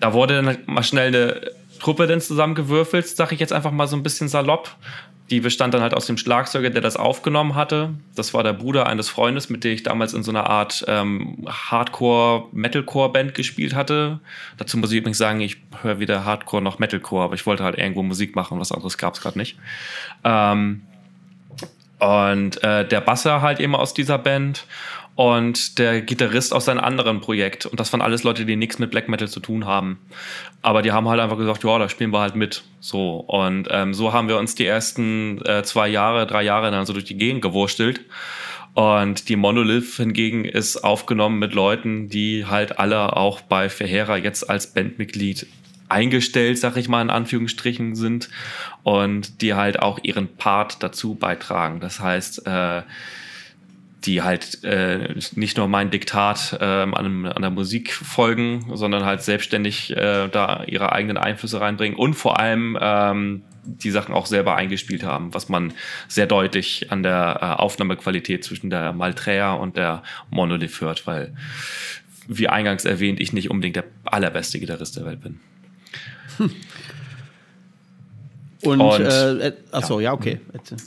Da 0.00 0.12
wurde 0.12 0.42
dann 0.42 0.58
mal 0.66 0.82
schnell 0.82 1.08
eine 1.08 1.40
Truppe 1.78 2.06
dann 2.06 2.20
zusammengewürfelt, 2.20 3.08
sag 3.08 3.32
ich 3.32 3.40
jetzt 3.40 3.52
einfach 3.52 3.72
mal 3.72 3.86
so 3.86 3.96
ein 3.96 4.02
bisschen 4.02 4.28
salopp. 4.28 4.76
Die 5.30 5.40
bestand 5.40 5.74
dann 5.74 5.82
halt 5.82 5.92
aus 5.92 6.06
dem 6.06 6.16
Schlagzeuger, 6.16 6.70
der 6.70 6.80
das 6.80 6.96
aufgenommen 6.96 7.54
hatte. 7.54 7.90
Das 8.14 8.32
war 8.32 8.42
der 8.42 8.54
Bruder 8.54 8.86
eines 8.86 9.10
Freundes, 9.10 9.50
mit 9.50 9.62
dem 9.62 9.72
ich 9.72 9.82
damals 9.82 10.14
in 10.14 10.22
so 10.22 10.30
einer 10.30 10.48
Art 10.48 10.86
ähm, 10.88 11.46
Hardcore-Metalcore-Band 11.46 13.34
gespielt 13.34 13.74
hatte. 13.74 14.20
Dazu 14.56 14.78
muss 14.78 14.90
ich 14.90 14.98
übrigens 14.98 15.18
sagen, 15.18 15.40
ich 15.40 15.58
höre 15.82 16.00
weder 16.00 16.24
Hardcore 16.24 16.62
noch 16.62 16.78
Metalcore, 16.78 17.24
aber 17.24 17.34
ich 17.34 17.44
wollte 17.44 17.62
halt 17.62 17.76
irgendwo 17.76 18.02
Musik 18.02 18.36
machen, 18.36 18.58
was 18.58 18.72
anderes 18.72 18.96
gab 18.96 19.14
es 19.14 19.20
gerade 19.20 19.36
nicht. 19.36 19.58
Ähm, 20.24 20.82
und 21.98 22.62
äh, 22.62 22.88
der 22.88 23.00
Basser 23.00 23.42
halt 23.42 23.60
eben 23.60 23.74
aus 23.74 23.92
dieser 23.92 24.18
Band 24.18 24.64
und 25.18 25.80
der 25.80 26.00
Gitarrist 26.00 26.54
aus 26.54 26.66
seinem 26.66 26.78
anderen 26.78 27.20
Projekt. 27.20 27.66
Und 27.66 27.80
das 27.80 27.92
waren 27.92 28.02
alles 28.02 28.22
Leute, 28.22 28.46
die 28.46 28.54
nichts 28.54 28.78
mit 28.78 28.92
Black 28.92 29.08
Metal 29.08 29.26
zu 29.26 29.40
tun 29.40 29.66
haben. 29.66 29.98
Aber 30.62 30.80
die 30.80 30.92
haben 30.92 31.08
halt 31.08 31.18
einfach 31.20 31.36
gesagt, 31.36 31.64
ja, 31.64 31.76
da 31.76 31.88
spielen 31.88 32.12
wir 32.12 32.20
halt 32.20 32.36
mit. 32.36 32.62
So. 32.78 33.16
Und 33.16 33.66
ähm, 33.68 33.94
so 33.94 34.12
haben 34.12 34.28
wir 34.28 34.38
uns 34.38 34.54
die 34.54 34.64
ersten 34.64 35.44
äh, 35.44 35.64
zwei 35.64 35.88
Jahre, 35.88 36.24
drei 36.28 36.44
Jahre 36.44 36.70
dann 36.70 36.86
so 36.86 36.92
durch 36.92 37.04
die 37.04 37.18
Gegend 37.18 37.42
gewurstelt. 37.42 38.02
Und 38.74 39.28
die 39.28 39.34
Monolith 39.34 39.96
hingegen 39.96 40.44
ist 40.44 40.84
aufgenommen 40.84 41.40
mit 41.40 41.52
Leuten, 41.52 42.08
die 42.08 42.46
halt 42.46 42.78
alle 42.78 43.16
auch 43.16 43.40
bei 43.40 43.68
Verheera 43.68 44.18
jetzt 44.18 44.48
als 44.48 44.72
Bandmitglied 44.72 45.48
eingestellt, 45.88 46.58
sag 46.58 46.76
ich 46.76 46.88
mal 46.88 47.02
in 47.02 47.10
Anführungsstrichen 47.10 47.96
sind 47.96 48.28
und 48.84 49.42
die 49.42 49.54
halt 49.54 49.82
auch 49.82 49.98
ihren 50.00 50.28
Part 50.28 50.80
dazu 50.84 51.16
beitragen. 51.16 51.80
Das 51.80 51.98
heißt, 51.98 52.46
äh, 52.46 52.82
die 54.04 54.22
halt 54.22 54.62
äh, 54.64 55.14
nicht 55.34 55.56
nur 55.56 55.66
mein 55.68 55.90
Diktat 55.90 56.56
äh, 56.60 56.64
an, 56.64 57.26
an 57.26 57.42
der 57.42 57.50
Musik 57.50 57.92
folgen, 57.92 58.70
sondern 58.74 59.04
halt 59.04 59.22
selbstständig 59.22 59.96
äh, 59.96 60.28
da 60.28 60.64
ihre 60.64 60.92
eigenen 60.92 61.16
Einflüsse 61.16 61.60
reinbringen 61.60 61.98
und 61.98 62.14
vor 62.14 62.38
allem 62.38 62.78
ähm, 62.80 63.42
die 63.64 63.90
Sachen 63.90 64.14
auch 64.14 64.26
selber 64.26 64.54
eingespielt 64.54 65.02
haben, 65.02 65.34
was 65.34 65.48
man 65.48 65.72
sehr 66.06 66.26
deutlich 66.26 66.90
an 66.90 67.02
der 67.02 67.38
äh, 67.40 67.60
Aufnahmequalität 67.60 68.44
zwischen 68.44 68.70
der 68.70 68.92
Malträer 68.92 69.58
und 69.58 69.76
der 69.76 70.02
Monolith 70.30 70.80
hört, 70.80 71.06
weil 71.06 71.34
wie 72.28 72.48
eingangs 72.48 72.84
erwähnt, 72.84 73.20
ich 73.20 73.32
nicht 73.32 73.50
unbedingt 73.50 73.76
der 73.76 73.84
allerbeste 74.04 74.60
Gitarrist 74.60 74.96
der 74.96 75.06
Welt 75.06 75.20
bin. 75.20 75.40
Hm. 76.36 76.50
Und, 78.62 78.80
und 78.80 79.00
äh, 79.00 79.52
achso, 79.70 80.00
ja, 80.00 80.10
ja 80.10 80.12
okay. 80.12 80.40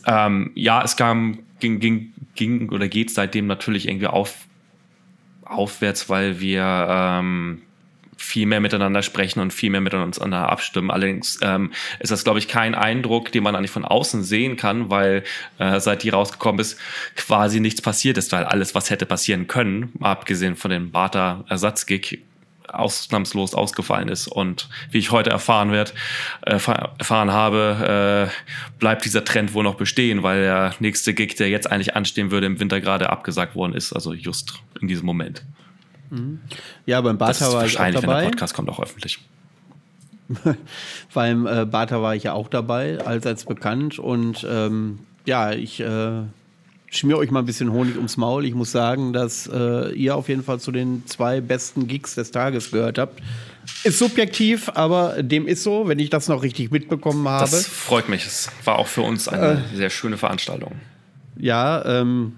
Ähm, 0.05 0.51
ja, 0.55 0.83
es 0.83 0.97
kam, 0.97 1.39
ging, 1.59 1.79
ging, 1.79 2.13
ging 2.41 2.69
oder 2.69 2.87
geht 2.87 3.11
seitdem 3.11 3.45
natürlich 3.45 3.87
irgendwie 3.87 4.07
auf, 4.07 4.33
aufwärts, 5.45 6.09
weil 6.09 6.39
wir 6.39 6.63
ähm, 6.89 7.61
viel 8.17 8.47
mehr 8.47 8.59
miteinander 8.59 9.03
sprechen 9.03 9.41
und 9.41 9.53
viel 9.53 9.69
mehr 9.69 9.81
miteinander 9.81 10.49
abstimmen. 10.49 10.89
Allerdings 10.89 11.37
ähm, 11.43 11.71
ist 11.99 12.11
das, 12.11 12.23
glaube 12.23 12.39
ich, 12.39 12.47
kein 12.47 12.73
Eindruck, 12.73 13.31
den 13.31 13.43
man 13.43 13.55
eigentlich 13.55 13.69
von 13.69 13.85
außen 13.85 14.23
sehen 14.23 14.57
kann, 14.57 14.89
weil 14.89 15.23
äh, 15.59 15.79
seit 15.79 16.01
die 16.01 16.09
rausgekommen 16.09 16.59
ist, 16.59 16.79
quasi 17.15 17.59
nichts 17.59 17.81
passiert 17.83 18.17
ist, 18.17 18.31
weil 18.31 18.45
alles, 18.45 18.73
was 18.73 18.89
hätte 18.89 19.05
passieren 19.05 19.45
können, 19.45 19.93
abgesehen 19.99 20.55
von 20.55 20.71
dem 20.71 20.89
Barter-Ersatzgig, 20.89 22.21
ausnahmslos 22.73 23.53
ausgefallen 23.53 24.09
ist. 24.09 24.27
Und 24.27 24.69
wie 24.91 24.99
ich 24.99 25.11
heute 25.11 25.29
erfahren 25.29 25.71
werde, 25.71 25.91
äh, 26.41 26.51
erfahren 26.53 27.31
habe, 27.31 28.29
äh, 28.29 28.79
bleibt 28.79 29.05
dieser 29.05 29.23
Trend 29.23 29.53
wohl 29.53 29.63
noch 29.63 29.75
bestehen, 29.75 30.23
weil 30.23 30.41
der 30.41 30.75
nächste 30.79 31.13
Gig, 31.13 31.35
der 31.35 31.49
jetzt 31.49 31.71
eigentlich 31.71 31.95
anstehen 31.95 32.31
würde, 32.31 32.47
im 32.47 32.59
Winter 32.59 32.81
gerade 32.81 33.09
abgesagt 33.09 33.55
worden 33.55 33.73
ist. 33.73 33.93
Also 33.93 34.13
just 34.13 34.59
in 34.79 34.87
diesem 34.87 35.05
Moment. 35.05 35.43
Mhm. 36.09 36.39
Ja, 36.85 37.01
beim 37.01 37.17
Bata 37.17 37.51
war 37.53 37.65
ich 37.65 37.79
auch 37.79 37.91
dabei. 37.91 38.01
Wenn 38.01 38.09
der 38.09 38.29
Podcast 38.29 38.53
kommt 38.53 38.69
auch 38.69 38.79
öffentlich. 38.79 39.19
beim 41.13 41.47
äh, 41.47 41.65
Bata 41.65 42.01
war 42.01 42.15
ich 42.15 42.23
ja 42.23 42.33
auch 42.33 42.49
dabei, 42.49 42.99
allseits 42.99 43.45
bekannt. 43.45 43.99
Und 43.99 44.45
ähm, 44.49 44.99
ja, 45.25 45.51
ich 45.51 45.79
äh, 45.79 46.23
schmier 46.91 47.17
euch 47.17 47.31
mal 47.31 47.39
ein 47.39 47.45
bisschen 47.45 47.71
Honig 47.71 47.95
ums 47.95 48.17
Maul. 48.17 48.45
Ich 48.45 48.53
muss 48.53 48.71
sagen, 48.71 49.13
dass 49.13 49.49
äh, 49.51 49.91
ihr 49.93 50.15
auf 50.15 50.29
jeden 50.29 50.43
Fall 50.43 50.59
zu 50.59 50.71
den 50.71 51.03
zwei 51.07 51.41
besten 51.41 51.87
Gigs 51.87 52.15
des 52.15 52.31
Tages 52.31 52.69
gehört 52.69 52.99
habt. 52.99 53.21
Ist 53.83 53.97
subjektiv, 53.97 54.69
aber 54.75 55.23
dem 55.23 55.47
ist 55.47 55.63
so, 55.63 55.87
wenn 55.87 55.99
ich 55.99 56.09
das 56.09 56.27
noch 56.27 56.43
richtig 56.43 56.69
mitbekommen 56.71 57.27
habe. 57.27 57.49
Das 57.49 57.65
freut 57.65 58.09
mich. 58.09 58.25
Es 58.25 58.51
war 58.65 58.77
auch 58.77 58.87
für 58.87 59.01
uns 59.01 59.27
eine 59.27 59.63
äh, 59.73 59.75
sehr 59.75 59.89
schöne 59.89 60.17
Veranstaltung. 60.17 60.73
Ja, 61.37 61.83
ähm, 61.85 62.33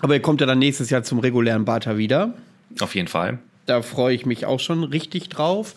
aber 0.00 0.14
ihr 0.14 0.22
kommt 0.22 0.40
ja 0.40 0.46
dann 0.46 0.58
nächstes 0.58 0.90
Jahr 0.90 1.04
zum 1.04 1.20
regulären 1.20 1.64
Bata 1.64 1.96
wieder. 1.96 2.34
Auf 2.80 2.94
jeden 2.94 3.08
Fall. 3.08 3.38
Da 3.66 3.80
freue 3.80 4.14
ich 4.14 4.26
mich 4.26 4.44
auch 4.44 4.60
schon 4.60 4.84
richtig 4.84 5.28
drauf. 5.28 5.74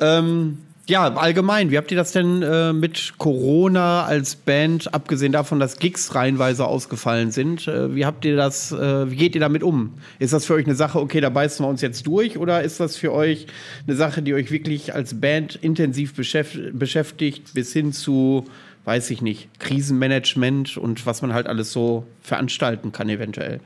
Ähm, 0.00 0.58
ja, 0.90 1.14
allgemein, 1.14 1.70
wie 1.70 1.78
habt 1.78 1.90
ihr 1.92 1.96
das 1.96 2.10
denn 2.10 2.42
äh, 2.42 2.72
mit 2.72 3.14
Corona 3.16 4.04
als 4.04 4.34
Band, 4.34 4.92
abgesehen 4.92 5.30
davon, 5.30 5.60
dass 5.60 5.78
Gigs 5.78 6.16
reihenweise 6.16 6.66
ausgefallen 6.66 7.30
sind, 7.30 7.68
äh, 7.68 7.94
wie 7.94 8.04
habt 8.04 8.24
ihr 8.24 8.36
das, 8.36 8.72
äh, 8.72 9.08
wie 9.08 9.14
geht 9.14 9.36
ihr 9.36 9.40
damit 9.40 9.62
um? 9.62 9.94
Ist 10.18 10.32
das 10.32 10.44
für 10.44 10.54
euch 10.54 10.66
eine 10.66 10.74
Sache, 10.74 10.98
okay, 11.00 11.20
da 11.20 11.30
beißen 11.30 11.64
wir 11.64 11.70
uns 11.70 11.80
jetzt 11.80 12.06
durch, 12.08 12.38
oder 12.38 12.62
ist 12.62 12.80
das 12.80 12.96
für 12.96 13.12
euch 13.12 13.46
eine 13.86 13.94
Sache, 13.94 14.20
die 14.20 14.34
euch 14.34 14.50
wirklich 14.50 14.92
als 14.92 15.20
Band 15.20 15.54
intensiv 15.54 16.14
beschäftigt, 16.14 17.54
bis 17.54 17.72
hin 17.72 17.92
zu, 17.92 18.46
weiß 18.84 19.10
ich 19.10 19.22
nicht, 19.22 19.48
Krisenmanagement 19.60 20.76
und 20.76 21.06
was 21.06 21.22
man 21.22 21.32
halt 21.32 21.46
alles 21.46 21.70
so 21.70 22.04
veranstalten 22.20 22.90
kann 22.90 23.08
eventuell? 23.08 23.60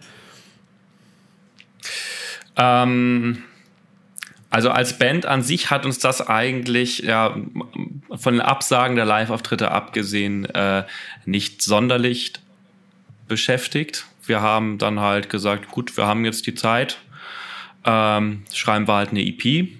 Ähm 2.58 3.38
also 4.54 4.70
als 4.70 5.00
Band 5.00 5.26
an 5.26 5.42
sich 5.42 5.72
hat 5.72 5.84
uns 5.84 5.98
das 5.98 6.28
eigentlich 6.28 7.00
ja 7.00 7.36
von 8.14 8.34
den 8.34 8.40
Absagen 8.40 8.94
der 8.94 9.04
Live-Auftritte 9.04 9.72
abgesehen 9.72 10.44
äh, 10.44 10.84
nicht 11.24 11.60
sonderlich 11.60 12.34
beschäftigt. 13.26 14.06
Wir 14.24 14.42
haben 14.42 14.78
dann 14.78 15.00
halt 15.00 15.28
gesagt, 15.28 15.72
gut, 15.72 15.96
wir 15.96 16.06
haben 16.06 16.24
jetzt 16.24 16.46
die 16.46 16.54
Zeit, 16.54 16.98
ähm, 17.84 18.44
schreiben 18.52 18.86
wir 18.86 18.94
halt 18.94 19.10
eine 19.10 19.26
EP. 19.26 19.70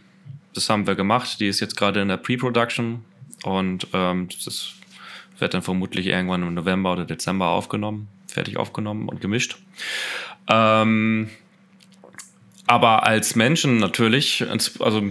Das 0.54 0.68
haben 0.68 0.88
wir 0.88 0.96
gemacht. 0.96 1.38
Die 1.38 1.46
ist 1.46 1.60
jetzt 1.60 1.76
gerade 1.76 2.02
in 2.02 2.08
der 2.08 2.16
Pre-Production 2.16 3.04
und 3.44 3.86
ähm, 3.92 4.26
das 4.44 4.72
wird 5.38 5.54
dann 5.54 5.62
vermutlich 5.62 6.08
irgendwann 6.08 6.42
im 6.42 6.52
November 6.52 6.94
oder 6.94 7.04
Dezember 7.04 7.46
aufgenommen, 7.46 8.08
fertig 8.26 8.56
aufgenommen 8.56 9.08
und 9.08 9.20
gemischt. 9.20 9.56
Ähm, 10.48 11.30
aber 12.66 13.06
als 13.06 13.34
Menschen 13.34 13.76
natürlich, 13.76 14.44
also 14.78 15.02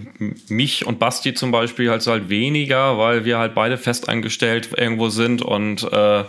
mich 0.48 0.86
und 0.88 1.00
Basti 1.00 1.34
zum 1.34 1.52
Beispiel 1.52 1.90
halt, 1.90 2.06
halt 2.08 2.30
weniger, 2.30 2.98
weil 2.98 3.26
wir 3.26 3.38
halt 3.38 3.54
beide 3.54 3.78
festeingestellt 3.78 4.70
irgendwo 4.76 5.10
sind 5.10 5.44
und 5.44 5.84
äh, 5.84 6.24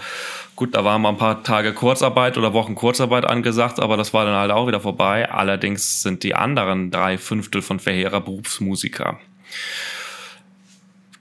gut, 0.55 0.75
da 0.75 0.85
waren 0.85 1.01
mal 1.01 1.11
ein 1.11 1.17
paar 1.17 1.43
Tage 1.43 1.73
Kurzarbeit 1.73 2.37
oder 2.37 2.53
Wochen 2.53 2.75
Kurzarbeit 2.75 3.25
angesagt, 3.25 3.81
aber 3.81 3.97
das 3.97 4.13
war 4.13 4.27
dann 4.27 4.35
halt 4.35 4.51
auch 4.51 4.67
wieder 4.67 4.81
vorbei. 4.81 5.31
Allerdings 5.31 6.03
sind 6.03 6.23
die 6.23 6.35
anderen 6.35 6.91
drei 6.91 7.17
Fünftel 7.17 7.63
von 7.63 7.81
Verheerer 7.81 8.21
Berufsmusiker. 8.21 9.19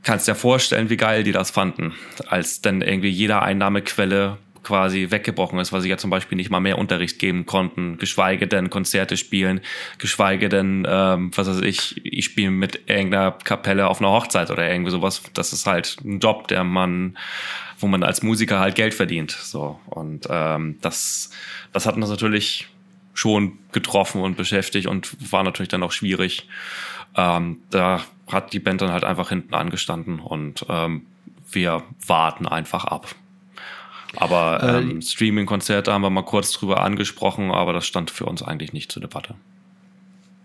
Kannst 0.03 0.27
dir 0.27 0.35
vorstellen, 0.35 0.89
wie 0.89 0.97
geil 0.97 1.23
die 1.23 1.31
das 1.31 1.49
fanden, 1.49 1.93
als 2.27 2.59
dann 2.59 2.81
irgendwie 2.81 3.09
jeder 3.09 3.41
Einnahmequelle 3.41 4.37
quasi 4.63 5.11
weggebrochen 5.11 5.59
ist, 5.59 5.71
weil 5.73 5.81
sie 5.81 5.89
ja 5.89 5.97
zum 5.97 6.09
Beispiel 6.09 6.35
nicht 6.35 6.49
mal 6.49 6.59
mehr 6.59 6.77
Unterricht 6.77 7.19
geben 7.19 7.45
konnten, 7.45 7.97
geschweige 7.97 8.47
denn 8.47 8.69
Konzerte 8.69 9.17
spielen, 9.17 9.61
geschweige 9.97 10.49
denn, 10.49 10.87
ähm, 10.89 11.31
was 11.35 11.47
weiß 11.47 11.61
ich, 11.61 12.03
ich 12.05 12.25
spiele 12.25 12.51
mit 12.51 12.89
irgendeiner 12.89 13.31
Kapelle 13.31 13.87
auf 13.87 13.99
einer 13.99 14.11
Hochzeit 14.11 14.51
oder 14.51 14.69
irgendwie 14.69 14.91
sowas. 14.91 15.21
Das 15.33 15.53
ist 15.53 15.67
halt 15.67 15.97
ein 16.03 16.19
Job, 16.19 16.47
der 16.47 16.63
man, 16.63 17.17
wo 17.77 17.87
man 17.87 18.03
als 18.03 18.23
Musiker 18.23 18.59
halt 18.59 18.75
Geld 18.75 18.93
verdient. 18.93 19.31
So 19.31 19.79
und 19.85 20.27
ähm, 20.29 20.77
das, 20.81 21.29
das 21.71 21.85
hat 21.85 21.95
uns 21.95 22.09
natürlich 22.09 22.67
schon 23.13 23.59
getroffen 23.71 24.21
und 24.21 24.37
beschäftigt 24.37 24.87
und 24.87 25.31
war 25.31 25.43
natürlich 25.43 25.69
dann 25.69 25.83
auch 25.83 25.91
schwierig. 25.91 26.47
Ähm, 27.15 27.59
da 27.69 28.01
hat 28.31 28.53
die 28.53 28.59
Band 28.59 28.81
dann 28.81 28.91
halt 28.91 29.03
einfach 29.03 29.29
hinten 29.29 29.53
angestanden 29.53 30.19
und 30.19 30.65
ähm, 30.69 31.05
wir 31.51 31.83
warten 32.07 32.47
einfach 32.47 32.85
ab. 32.85 33.13
Aber 34.15 34.61
äh, 34.61 34.79
ähm, 34.79 35.01
Streaming-Konzerte 35.01 35.91
haben 35.91 36.01
wir 36.01 36.09
mal 36.09 36.23
kurz 36.23 36.51
drüber 36.51 36.81
angesprochen, 36.81 37.51
aber 37.51 37.73
das 37.73 37.85
stand 37.85 38.11
für 38.11 38.25
uns 38.25 38.43
eigentlich 38.43 38.73
nicht 38.73 38.91
zur 38.91 39.01
Debatte. 39.01 39.35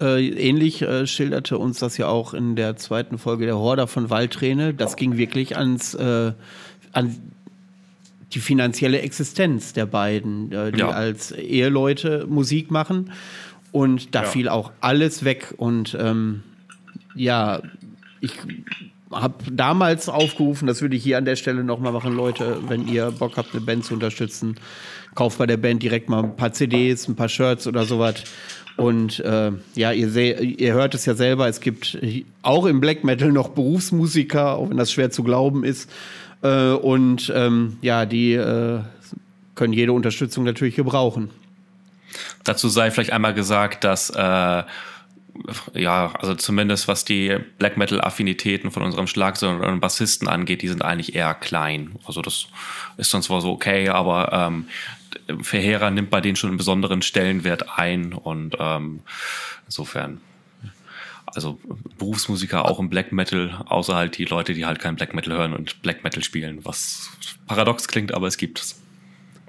Äh, 0.00 0.28
ähnlich 0.28 0.82
äh, 0.82 1.06
schilderte 1.06 1.58
uns 1.58 1.80
das 1.80 1.98
ja 1.98 2.06
auch 2.06 2.32
in 2.32 2.56
der 2.56 2.76
zweiten 2.76 3.18
Folge 3.18 3.46
der 3.46 3.58
Horder 3.58 3.86
von 3.86 4.10
Waldträne. 4.10 4.72
Das 4.72 4.96
ging 4.96 5.16
wirklich 5.16 5.56
ans, 5.56 5.94
äh, 5.94 6.32
an 6.92 7.16
die 8.32 8.40
finanzielle 8.40 9.00
Existenz 9.00 9.72
der 9.72 9.86
beiden, 9.86 10.52
äh, 10.52 10.72
die 10.72 10.80
ja. 10.80 10.90
als 10.90 11.32
Eheleute 11.32 12.26
Musik 12.28 12.70
machen. 12.70 13.12
Und 13.72 14.14
da 14.14 14.22
ja. 14.22 14.28
fiel 14.28 14.48
auch 14.48 14.70
alles 14.80 15.24
weg. 15.24 15.54
Und 15.56 15.96
ähm, 15.98 16.42
ja, 17.14 17.60
ich 18.20 18.32
habe 19.12 19.50
damals 19.50 20.08
aufgerufen, 20.08 20.66
das 20.66 20.82
würde 20.82 20.96
ich 20.96 21.02
hier 21.02 21.18
an 21.18 21.24
der 21.24 21.36
Stelle 21.36 21.64
nochmal 21.64 21.92
machen, 21.92 22.14
Leute, 22.14 22.58
wenn 22.68 22.86
ihr 22.88 23.10
Bock 23.10 23.36
habt, 23.36 23.54
eine 23.54 23.62
Band 23.62 23.84
zu 23.84 23.94
unterstützen, 23.94 24.56
kauft 25.14 25.38
bei 25.38 25.46
der 25.46 25.56
Band 25.56 25.82
direkt 25.82 26.08
mal 26.08 26.24
ein 26.24 26.36
paar 26.36 26.52
CDs, 26.52 27.08
ein 27.08 27.16
paar 27.16 27.28
Shirts 27.28 27.66
oder 27.66 27.84
sowas. 27.84 28.24
Und 28.76 29.18
äh, 29.20 29.50
ja, 29.74 29.92
ihr, 29.92 30.14
ihr 30.16 30.72
hört 30.74 30.94
es 30.94 31.04
ja 31.04 31.14
selber, 31.14 31.48
es 31.48 31.60
gibt 31.60 31.98
auch 32.42 32.64
im 32.66 32.80
Black 32.80 33.02
Metal 33.02 33.32
noch 33.32 33.48
Berufsmusiker, 33.48 34.56
auch 34.56 34.70
wenn 34.70 34.76
das 34.76 34.92
schwer 34.92 35.10
zu 35.10 35.24
glauben 35.24 35.64
ist. 35.64 35.90
Äh, 36.42 36.70
und 36.70 37.32
ähm, 37.34 37.78
ja, 37.82 38.06
die 38.06 38.34
äh, 38.34 38.80
können 39.54 39.72
jede 39.72 39.92
Unterstützung 39.92 40.44
natürlich 40.44 40.76
gebrauchen. 40.76 41.30
Dazu 42.44 42.68
sei 42.68 42.90
vielleicht 42.90 43.12
einmal 43.12 43.34
gesagt, 43.34 43.84
dass 43.84 44.10
äh, 44.10 44.62
ja, 45.74 46.12
also 46.18 46.34
zumindest 46.34 46.88
was 46.88 47.04
die 47.04 47.36
Black 47.58 47.76
Metal-Affinitäten 47.76 48.70
von 48.70 48.82
unserem 48.82 49.06
Schlagzeug 49.06 49.62
und 49.62 49.80
Bassisten 49.80 50.28
angeht, 50.28 50.62
die 50.62 50.68
sind 50.68 50.82
eigentlich 50.82 51.14
eher 51.14 51.34
klein. 51.34 51.96
Also 52.06 52.22
das 52.22 52.46
ist 52.96 53.12
dann 53.12 53.22
zwar 53.22 53.40
so 53.40 53.50
okay, 53.52 53.88
aber 53.88 54.32
ähm, 54.32 54.66
Verheerer 55.42 55.90
nimmt 55.90 56.10
bei 56.10 56.20
denen 56.20 56.36
schon 56.36 56.50
einen 56.50 56.58
besonderen 56.58 57.02
Stellenwert 57.02 57.78
ein 57.78 58.12
und 58.12 58.56
ähm, 58.58 59.00
insofern 59.66 60.20
also 61.34 61.60
Berufsmusiker 61.98 62.64
auch 62.64 62.78
im 62.78 62.88
Black 62.88 63.12
Metal, 63.12 63.62
außer 63.66 63.94
halt 63.94 64.18
die 64.18 64.24
Leute, 64.24 64.54
die 64.54 64.66
halt 64.66 64.78
kein 64.78 64.96
Black 64.96 65.14
Metal 65.14 65.36
hören 65.36 65.52
und 65.52 65.82
Black 65.82 66.02
Metal 66.04 66.22
spielen, 66.22 66.64
was 66.64 67.10
paradox 67.46 67.86
klingt, 67.88 68.12
aber 68.14 68.26
es 68.26 68.36
gibt 68.36 68.60
es. 68.60 68.80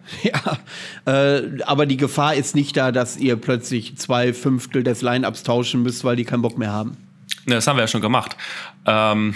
Ja, 0.24 0.58
äh, 1.06 1.62
aber 1.64 1.86
die 1.86 1.98
Gefahr 1.98 2.36
ist 2.36 2.56
nicht 2.56 2.76
da, 2.78 2.92
dass 2.92 3.18
ihr 3.18 3.36
plötzlich 3.36 3.98
zwei 3.98 4.34
Fünftel 4.34 4.84
des 4.84 5.02
Line-Ups 5.02 5.44
tauschen 5.44 5.84
müsst, 5.84 6.04
weil 6.04 6.16
die 6.16 6.26
keinen 6.26 6.42
Bock 6.42 6.58
mehr 6.58 6.72
haben. 6.72 6.98
Ne, 7.46 7.56
das 7.56 7.68
haben 7.68 7.78
wir 7.78 7.82
ja 7.82 7.88
schon 7.88 8.02
gemacht. 8.02 8.36
Ähm, 8.86 9.36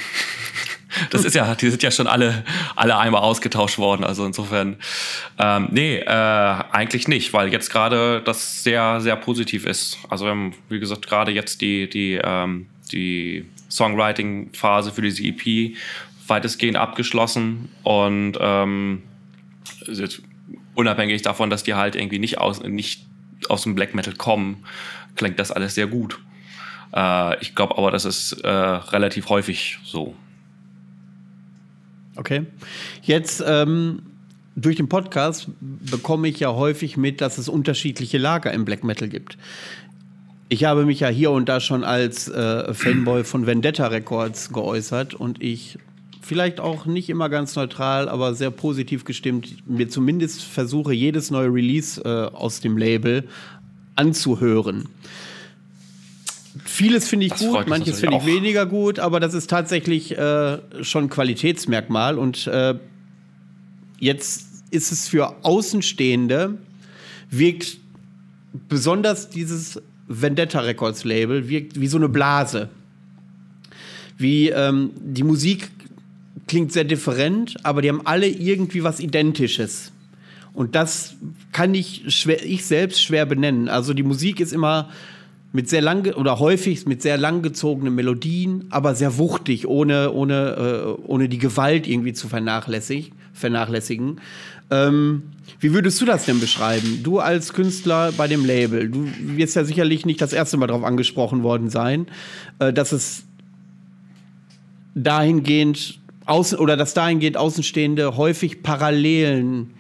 das 1.12 1.26
ist 1.26 1.36
ja, 1.36 1.56
die 1.56 1.70
sind 1.70 1.84
ja 1.84 1.92
schon 1.92 2.08
alle, 2.08 2.44
alle 2.76 2.98
einmal 2.98 3.22
ausgetauscht 3.22 3.78
worden. 3.78 4.04
Also 4.04 4.26
insofern, 4.26 4.78
ähm, 5.40 5.70
nee, 5.72 5.98
äh, 5.98 6.08
eigentlich 6.08 7.08
nicht, 7.08 7.34
weil 7.34 7.52
jetzt 7.52 7.72
gerade 7.72 8.22
das 8.24 8.64
sehr, 8.64 9.02
sehr 9.02 9.16
positiv 9.16 9.66
ist. 9.66 9.98
Also 10.10 10.26
wir 10.26 10.32
haben, 10.32 10.54
wie 10.70 10.80
gesagt, 10.80 11.08
gerade 11.08 11.32
jetzt 11.32 11.62
die, 11.62 11.90
die, 11.90 12.20
ähm, 12.24 12.68
die 12.92 13.46
Songwriting-Phase 13.70 14.92
für 14.92 15.02
diese 15.02 15.24
EP 15.24 15.76
weitestgehend 16.28 16.78
abgeschlossen 16.78 17.70
und 17.84 18.38
ähm, 18.40 19.04
unabhängig 20.76 21.22
davon, 21.22 21.50
dass 21.50 21.64
die 21.64 21.74
halt 21.74 21.96
irgendwie 21.96 22.20
nicht 22.20 22.38
aus, 22.38 22.62
nicht 22.64 23.06
aus 23.50 23.64
dem 23.64 23.76
Black 23.76 23.94
Metal 23.96 24.14
kommen, 24.14 24.64
klingt 25.16 25.40
das 25.40 25.52
alles 25.52 25.76
sehr 25.76 25.88
gut. 25.88 26.20
Äh, 26.94 27.42
ich 27.42 27.56
glaube 27.56 27.78
aber, 27.78 27.92
das 27.92 28.06
ist 28.06 28.34
äh, 28.44 28.48
relativ 28.48 29.30
häufig 29.30 29.80
so. 29.84 30.16
Okay. 32.16 32.46
Jetzt 33.02 33.44
ähm, 33.46 34.04
durch 34.56 34.76
den 34.76 34.88
Podcast 34.88 35.48
bekomme 35.60 36.28
ich 36.28 36.40
ja 36.40 36.54
häufig 36.54 36.96
mit, 36.98 37.22
dass 37.22 37.38
es 37.38 37.50
unterschiedliche 37.50 38.18
Lager 38.18 38.52
im 38.54 38.66
Black 38.66 38.84
Metal 38.84 39.10
gibt. 39.10 39.38
Ich 40.50 40.66
habe 40.66 40.86
mich 40.86 41.00
ja 41.00 41.08
hier 41.08 41.32
und 41.32 41.50
da 41.50 41.60
schon 41.60 41.84
als 41.84 42.28
äh, 42.28 42.74
Fanboy 42.74 43.24
von 43.24 43.48
Vendetta 43.48 43.88
Records 43.88 44.54
geäußert 44.54 45.16
und 45.16 45.42
ich 45.42 45.80
vielleicht 46.24 46.60
auch 46.60 46.86
nicht 46.86 47.10
immer 47.10 47.30
ganz 47.30 47.56
neutral, 47.56 48.10
aber 48.10 48.34
sehr 48.34 48.52
positiv 48.52 49.04
gestimmt, 49.04 49.68
mir 49.68 49.90
zumindest 49.90 50.44
versuche, 50.44 50.94
jedes 50.94 51.32
neue 51.32 51.54
Release 51.54 52.02
äh, 52.02 52.36
aus 52.36 52.62
dem 52.62 52.78
Label 52.78 53.28
anzuhören. 53.96 54.88
Vieles 56.66 57.08
finde 57.08 57.26
ich 57.26 57.32
das 57.32 57.42
gut, 57.42 57.68
manches 57.68 58.00
finde 58.00 58.18
ich 58.18 58.26
weniger 58.26 58.66
gut, 58.66 59.00
aber 59.00 59.20
das 59.20 59.34
ist 59.34 59.50
tatsächlich 59.50 60.18
äh, 60.18 60.60
schon 60.84 61.10
Qualitätsmerkmal. 61.10 62.18
Und 62.18 62.48
äh, 62.48 62.76
jetzt 64.00 64.48
ist 64.70 64.92
es 64.92 65.08
für 65.08 65.44
Außenstehende, 65.44 66.58
wirkt 67.30 67.78
besonders 68.70 69.30
dieses 69.30 69.82
Vendetta 70.08 70.60
Records 70.60 71.04
Label, 71.04 71.50
wirkt 71.50 71.80
wie 71.80 71.88
so 71.88 71.98
eine 71.98 72.10
Blase. 72.10 72.70
Wie 74.18 74.50
ähm, 74.50 74.92
die 74.96 75.24
Musik 75.24 75.72
klingt 76.48 76.72
sehr 76.72 76.84
different, 76.84 77.56
aber 77.64 77.82
die 77.82 77.90
haben 77.90 78.06
alle 78.06 78.28
irgendwie 78.28 78.84
was 78.84 79.00
Identisches. 79.00 79.92
Und 80.54 80.76
das 80.76 81.16
kann 81.52 81.74
ich, 81.74 82.04
schwer, 82.08 82.46
ich 82.46 82.66
selbst 82.66 83.02
schwer 83.02 83.26
benennen. 83.26 83.70
Also 83.70 83.94
die 83.94 84.04
Musik 84.04 84.40
ist 84.40 84.54
immer 84.54 84.90
mit 85.52 85.70
sehr 85.70 85.82
lang 85.82 86.14
oder 86.14 86.40
häufig 86.40 86.86
mit 86.86 87.02
sehr 87.02 87.18
langgezogenen 87.18 87.94
Melodien, 87.94 88.66
aber 88.70 88.96
sehr 88.96 89.18
wuchtig, 89.18 89.68
ohne, 89.68 90.12
ohne, 90.12 90.96
äh, 90.98 91.02
ohne 91.08 91.30
die 91.30 91.38
Gewalt 91.38 91.88
irgendwie 91.88 92.14
zu 92.14 92.28
vernachlässigen. 92.28 93.14
vernachlässigen. 93.34 94.20
Ähm, 94.70 95.24
wie 95.60 95.74
würdest 95.74 96.02
du 96.02 96.06
das 96.06 96.26
denn 96.26 96.40
beschreiben? 96.40 97.02
Du 97.04 97.20
als 97.20 97.54
Künstler 97.54 98.12
bei 98.12 98.28
dem 98.28 98.46
Label, 98.46 98.90
du 98.90 99.08
wirst 99.38 99.56
ja 99.56 99.64
sicherlich 99.64 100.06
nicht 100.06 100.22
das 100.22 100.34
erste 100.34 100.58
Mal 100.58 100.68
darauf 100.68 100.84
angesprochen 100.84 101.44
worden 101.44 101.70
sein, 101.70 102.08
äh, 102.60 102.74
dass 102.74 102.92
es 102.92 103.24
dahingehend 104.96 106.00
außen 106.26 106.58
oder 106.58 106.78
dass 106.78 106.94
dahingehend 106.94 107.38
Außenstehende 107.38 108.18
häufig 108.18 108.64
Parallelen 108.64 109.72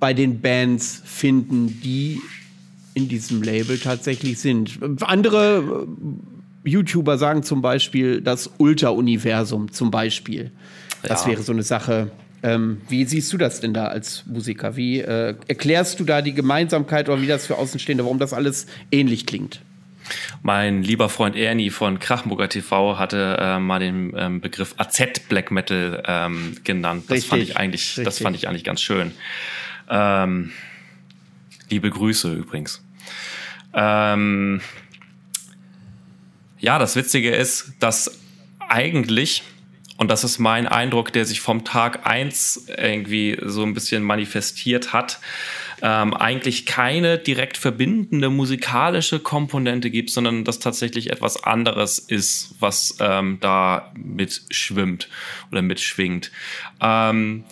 bei 0.00 0.14
den 0.14 0.40
Bands 0.40 1.02
finden, 1.04 1.80
die 1.82 2.20
in 2.94 3.08
diesem 3.08 3.42
Label 3.42 3.78
tatsächlich 3.78 4.38
sind. 4.38 4.78
Andere 5.00 5.86
äh, 6.64 6.68
YouTuber 6.68 7.18
sagen 7.18 7.42
zum 7.42 7.60
Beispiel 7.60 8.20
das 8.20 8.50
Ultra-Universum 8.58 9.72
zum 9.72 9.90
Beispiel. 9.90 10.52
Das 11.02 11.24
ja. 11.24 11.32
wäre 11.32 11.42
so 11.42 11.52
eine 11.52 11.62
Sache. 11.62 12.10
Ähm, 12.42 12.82
wie 12.88 13.04
siehst 13.04 13.32
du 13.32 13.38
das 13.38 13.60
denn 13.60 13.74
da 13.74 13.86
als 13.86 14.24
Musiker? 14.26 14.76
Wie 14.76 15.00
äh, 15.00 15.34
erklärst 15.48 15.98
du 15.98 16.04
da 16.04 16.22
die 16.22 16.34
Gemeinsamkeit 16.34 17.08
oder 17.08 17.20
wie 17.20 17.26
das 17.26 17.46
für 17.46 17.56
Außenstehende, 17.56 18.04
warum 18.04 18.18
das 18.18 18.32
alles 18.32 18.66
ähnlich 18.90 19.26
klingt? 19.26 19.60
Mein 20.42 20.82
lieber 20.82 21.08
Freund 21.08 21.36
Ernie 21.36 21.70
von 21.70 21.98
Krachburger 21.98 22.48
TV 22.48 22.98
hatte 22.98 23.36
äh, 23.40 23.58
mal 23.58 23.78
den 23.78 24.12
ähm, 24.16 24.40
Begriff 24.40 24.74
AZ 24.76 25.20
Black 25.28 25.50
Metal 25.50 26.02
ähm, 26.06 26.56
genannt. 26.64 27.04
Das 27.08 27.16
richtig, 27.16 27.30
fand 27.30 27.42
ich 27.42 27.56
eigentlich, 27.56 27.88
richtig. 27.90 28.04
das 28.04 28.18
fand 28.18 28.36
ich 28.36 28.48
eigentlich 28.48 28.64
ganz 28.64 28.82
schön. 28.82 29.12
Ähm, 29.88 30.52
liebe 31.70 31.90
Grüße 31.90 32.32
übrigens. 32.32 32.82
Ähm, 33.72 34.60
ja, 36.58 36.78
das 36.78 36.96
Witzige 36.96 37.34
ist, 37.34 37.72
dass 37.80 38.18
eigentlich, 38.68 39.42
und 39.98 40.10
das 40.10 40.24
ist 40.24 40.38
mein 40.38 40.66
Eindruck, 40.66 41.12
der 41.12 41.24
sich 41.24 41.40
vom 41.40 41.64
Tag 41.64 42.06
eins 42.06 42.66
irgendwie 42.76 43.38
so 43.42 43.62
ein 43.62 43.74
bisschen 43.74 44.02
manifestiert 44.02 44.92
hat, 44.92 45.20
ähm, 45.82 46.14
eigentlich 46.14 46.66
keine 46.66 47.18
direkt 47.18 47.56
verbindende 47.56 48.30
musikalische 48.30 49.20
Komponente 49.20 49.90
gibt, 49.90 50.10
sondern 50.10 50.44
das 50.44 50.58
tatsächlich 50.58 51.10
etwas 51.10 51.42
anderes 51.44 51.98
ist, 51.98 52.54
was 52.60 52.96
ähm, 53.00 53.38
da 53.40 53.92
mitschwimmt 53.96 55.08
oder 55.50 55.62
mitschwingt. 55.62 56.30
Ähm, 56.80 57.44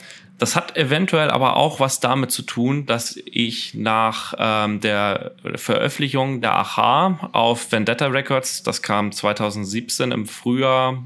das 0.42 0.56
hat 0.56 0.76
eventuell 0.76 1.30
aber 1.30 1.54
auch 1.54 1.78
was 1.78 2.00
damit 2.00 2.32
zu 2.32 2.42
tun, 2.42 2.84
dass 2.84 3.16
ich 3.26 3.74
nach 3.74 4.34
ähm, 4.38 4.80
der 4.80 5.36
Veröffentlichung 5.54 6.40
der 6.40 6.56
Aha 6.56 7.30
auf 7.30 7.70
Vendetta 7.70 8.06
Records, 8.08 8.64
das 8.64 8.82
kam 8.82 9.12
2017 9.12 10.10
im 10.10 10.26
Frühjahr, 10.26 11.00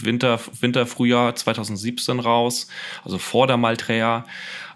Winter, 0.00 0.40
Winter, 0.60 0.86
Frühjahr 0.86 1.36
2017 1.36 2.20
raus, 2.20 2.68
also 3.04 3.18
vor 3.18 3.46
der 3.46 3.58
Maltrea, 3.58 4.24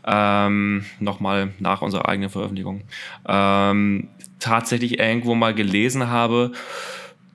ähm, 0.08 0.86
nochmal 1.00 1.52
nach 1.58 1.82
unserer 1.82 2.08
eigenen 2.08 2.30
Veröffentlichung, 2.30 2.82
ähm, 3.26 4.08
tatsächlich 4.40 4.98
irgendwo 4.98 5.34
mal 5.34 5.54
gelesen 5.54 6.08
habe, 6.08 6.52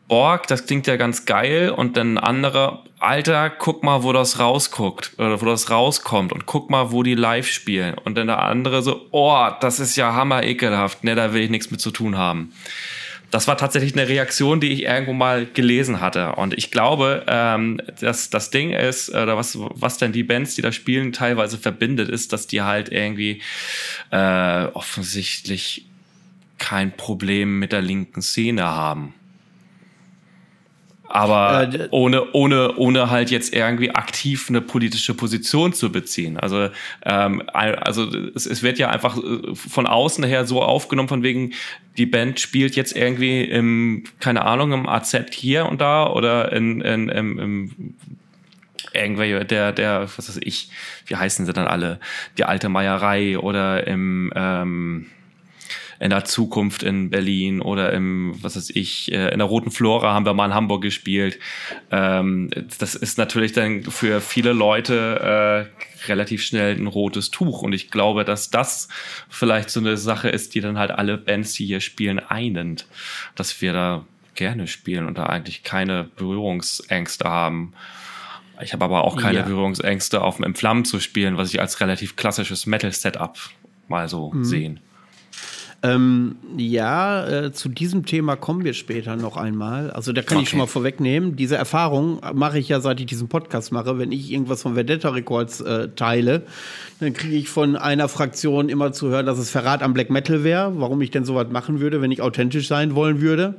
Borg, 0.08 0.48
das 0.48 0.66
klingt 0.66 0.86
ja 0.86 0.96
ganz 0.96 1.26
geil 1.26 1.70
und 1.70 1.98
dann 1.98 2.18
ein 2.18 2.24
anderer, 2.24 2.84
Alter, 3.00 3.50
guck 3.50 3.84
mal, 3.84 4.04
wo 4.04 4.12
das 4.14 4.38
rausguckt 4.38 5.14
oder 5.18 5.42
wo 5.42 5.46
das 5.46 5.70
rauskommt 5.70 6.34
und 6.34 6.46
guck 6.46 6.70
mal, 6.70 6.92
wo 6.92 7.04
die 7.04 7.16
live 7.16 7.48
spielen 7.48 7.96
und 7.98 8.18
dann 8.18 8.28
der 8.28 8.40
andere 8.44 8.82
so, 8.82 9.08
oh, 9.12 9.48
das 9.60 9.80
ist 9.80 9.96
ja 9.96 10.14
hammer 10.14 10.44
ekelhaft, 10.44 11.04
ne, 11.04 11.16
da 11.16 11.34
will 11.34 11.42
ich 11.42 11.50
nichts 11.50 11.72
mit 11.72 11.82
zu 11.82 11.92
tun 11.92 12.18
haben. 12.18 12.54
Das 13.34 13.48
war 13.48 13.58
tatsächlich 13.58 13.94
eine 13.94 14.08
Reaktion, 14.08 14.60
die 14.60 14.72
ich 14.72 14.84
irgendwo 14.84 15.14
mal 15.14 15.48
gelesen 15.48 16.00
hatte. 16.00 16.34
Und 16.34 16.54
ich 16.54 16.70
glaube, 16.70 17.26
ähm, 17.28 17.82
dass 18.00 18.30
das 18.30 18.52
Ding 18.52 18.70
ist, 18.70 19.10
oder 19.10 19.36
was, 19.36 19.58
was 19.58 19.98
denn 19.98 20.12
die 20.12 20.22
Bands, 20.22 20.54
die 20.54 20.62
da 20.62 20.72
spielen, 20.72 21.14
teilweise 21.14 21.58
verbindet, 21.58 22.10
ist, 22.10 22.32
dass 22.32 22.46
die 22.46 22.62
halt 22.62 22.90
irgendwie 22.90 23.42
äh, 24.12 24.66
offensichtlich 24.66 25.88
kein 26.60 26.96
Problem 26.96 27.58
mit 27.58 27.72
der 27.72 27.82
linken 27.82 28.22
Szene 28.22 28.66
haben 28.66 29.16
aber 31.14 31.72
äh, 31.72 31.88
ohne, 31.92 32.32
ohne, 32.34 32.76
ohne 32.76 33.12
halt 33.12 33.30
jetzt 33.30 33.54
irgendwie 33.54 33.92
aktiv 33.92 34.48
eine 34.50 34.62
politische 34.62 35.14
Position 35.14 35.72
zu 35.72 35.92
beziehen. 35.92 36.38
Also, 36.40 36.70
ähm, 37.06 37.44
also 37.54 38.08
es, 38.34 38.48
es 38.48 38.64
wird 38.64 38.80
ja 38.80 38.90
einfach 38.90 39.18
äh, 39.18 39.54
von 39.54 39.86
außen 39.86 40.24
her 40.24 40.48
so 40.48 40.64
aufgenommen, 40.64 41.10
von 41.10 41.22
wegen, 41.22 41.54
die 41.98 42.08
Band 42.08 42.40
spielt 42.40 42.76
jetzt 42.76 42.96
irgendwie 42.96 43.44
im, 43.44 44.06
keine 44.20 44.44
Ahnung, 44.44 44.72
im 44.72 44.90
AZ 44.90 45.16
hier 45.32 45.68
und 45.68 45.82
da 45.82 46.08
oder 46.08 46.52
in, 46.52 46.82
in, 46.82 47.10
im, 47.10 47.40
im 47.40 47.96
irgendwelche, 48.92 49.46
der, 49.46 49.72
der, 49.72 50.10
was 50.18 50.30
weiß 50.30 50.40
ich, 50.42 50.72
wie 51.06 51.16
heißen 51.16 51.46
sie 51.46 51.54
dann 51.54 51.68
alle, 51.68 52.00
die 52.40 52.46
alte 52.46 52.70
Meierei 52.70 53.38
oder 53.38 53.86
im, 53.86 54.34
ähm, 54.36 55.12
in 56.04 56.10
der 56.10 56.26
Zukunft 56.26 56.84
in 56.84 57.10
Berlin 57.10 57.62
oder 57.62 57.94
im, 57.94 58.36
was 58.44 58.58
weiß 58.58 58.72
ich, 58.72 59.10
äh, 59.14 59.30
in 59.30 59.40
der 59.40 59.48
Roten 59.48 59.72
Flora 59.72 60.14
haben 60.14 60.26
wir 60.26 60.34
mal 60.34 60.48
in 60.48 60.54
Hamburg 60.54 60.82
gespielt. 60.82 61.40
Ähm, 61.92 62.50
das 62.78 62.94
ist 62.94 63.18
natürlich 63.18 63.54
dann 63.54 63.84
für 63.84 64.20
viele 64.20 64.52
Leute 64.52 65.70
äh, 65.72 66.10
relativ 66.10 66.44
schnell 66.44 66.76
ein 66.76 66.88
rotes 66.88 67.32
Tuch. 67.32 67.62
Und 67.62 67.72
ich 67.72 67.90
glaube, 67.90 68.26
dass 68.26 68.50
das 68.50 68.90
vielleicht 69.30 69.70
so 69.70 69.80
eine 69.80 69.96
Sache 69.96 70.28
ist, 70.28 70.56
die 70.56 70.60
dann 70.60 70.78
halt 70.78 70.92
alle 70.92 71.18
Bands, 71.18 71.54
die 71.54 71.66
hier 71.66 71.80
spielen, 71.80 72.20
einend. 72.20 72.86
Dass 73.36 73.62
wir 73.62 73.72
da 73.72 74.06
gerne 74.36 74.68
spielen 74.68 75.08
und 75.08 75.18
da 75.18 75.28
eigentlich 75.28 75.64
keine 75.64 76.10
Berührungsängste 76.18 77.30
haben. 77.30 77.76
Ich 78.62 78.74
habe 78.74 78.84
aber 78.84 79.06
auch 79.06 79.16
keine 79.16 79.38
ja. 79.38 79.44
Berührungsängste, 79.44 80.22
auf 80.22 80.36
dem 80.36 80.44
Entflammen 80.44 80.84
zu 80.84 81.00
spielen, 81.00 81.38
was 81.38 81.54
ich 81.54 81.62
als 81.62 81.80
relativ 81.80 82.18
klassisches 82.18 82.66
Metal-Setup 82.66 83.38
mal 83.88 84.10
so 84.10 84.34
mhm. 84.34 84.44
sehen. 84.44 84.80
Ähm, 85.86 86.38
ja, 86.56 87.28
äh, 87.28 87.52
zu 87.52 87.68
diesem 87.68 88.06
Thema 88.06 88.38
kommen 88.38 88.64
wir 88.64 88.74
später 88.74 89.18
noch 89.18 89.36
einmal. 89.36 89.92
Also 89.92 90.14
da 90.14 90.22
kann 90.22 90.38
okay. 90.38 90.44
ich 90.44 90.50
schon 90.50 90.60
mal 90.60 90.68
vorwegnehmen. 90.68 91.36
Diese 91.36 91.58
Erfahrung 91.58 92.22
mache 92.34 92.58
ich 92.58 92.70
ja, 92.70 92.80
seit 92.80 93.02
ich 93.02 93.06
diesen 93.06 93.28
Podcast 93.28 93.74
mache. 93.74 94.00
Wenn 94.00 94.14
ich 94.14 94.32
irgendwas 94.32 94.62
von 94.62 94.78
Vendetta 94.78 95.10
Records 95.10 95.60
äh, 95.60 95.90
teile, 95.90 96.44
dann 97.02 97.12
kriege 97.12 97.36
ich 97.36 97.50
von 97.50 97.76
einer 97.76 98.08
Fraktion 98.08 98.70
immer 98.70 98.94
zu 98.94 99.10
hören, 99.10 99.26
dass 99.26 99.38
es 99.38 99.50
Verrat 99.50 99.84
am 99.84 99.94
Black 99.94 100.10
Metal 100.10 100.46
wäre. 100.46 100.72
Warum 100.78 101.02
ich 101.02 101.12
denn 101.12 101.26
sowas 101.26 101.48
machen 101.52 101.82
würde, 101.82 102.02
wenn 102.02 102.12
ich 102.12 102.22
authentisch 102.22 102.70
sein 102.70 102.96
wollen 102.96 103.20
würde. 103.20 103.56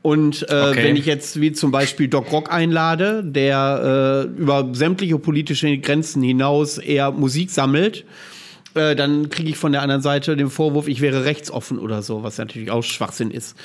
Und 0.00 0.46
äh, 0.48 0.68
okay. 0.70 0.84
wenn 0.84 0.96
ich 0.96 1.04
jetzt 1.04 1.42
wie 1.42 1.52
zum 1.52 1.70
Beispiel 1.72 2.08
Doc 2.08 2.32
Rock 2.32 2.50
einlade, 2.50 3.22
der 3.22 4.28
äh, 4.34 4.40
über 4.40 4.68
sämtliche 4.72 5.18
politische 5.18 5.76
Grenzen 5.76 6.22
hinaus 6.22 6.78
eher 6.78 7.10
Musik 7.10 7.50
sammelt, 7.50 8.06
äh, 8.74 8.96
dann 8.96 9.30
kriege 9.30 9.50
ich 9.50 9.56
von 9.56 9.72
der 9.72 9.82
anderen 9.82 10.02
Seite 10.02 10.36
den 10.36 10.50
Vorwurf, 10.50 10.88
ich 10.88 11.00
wäre 11.00 11.24
rechtsoffen 11.24 11.78
oder 11.78 12.02
so, 12.02 12.22
was 12.22 12.38
natürlich 12.38 12.70
auch 12.70 12.82
Schwachsinn 12.82 13.30
ist. 13.30 13.56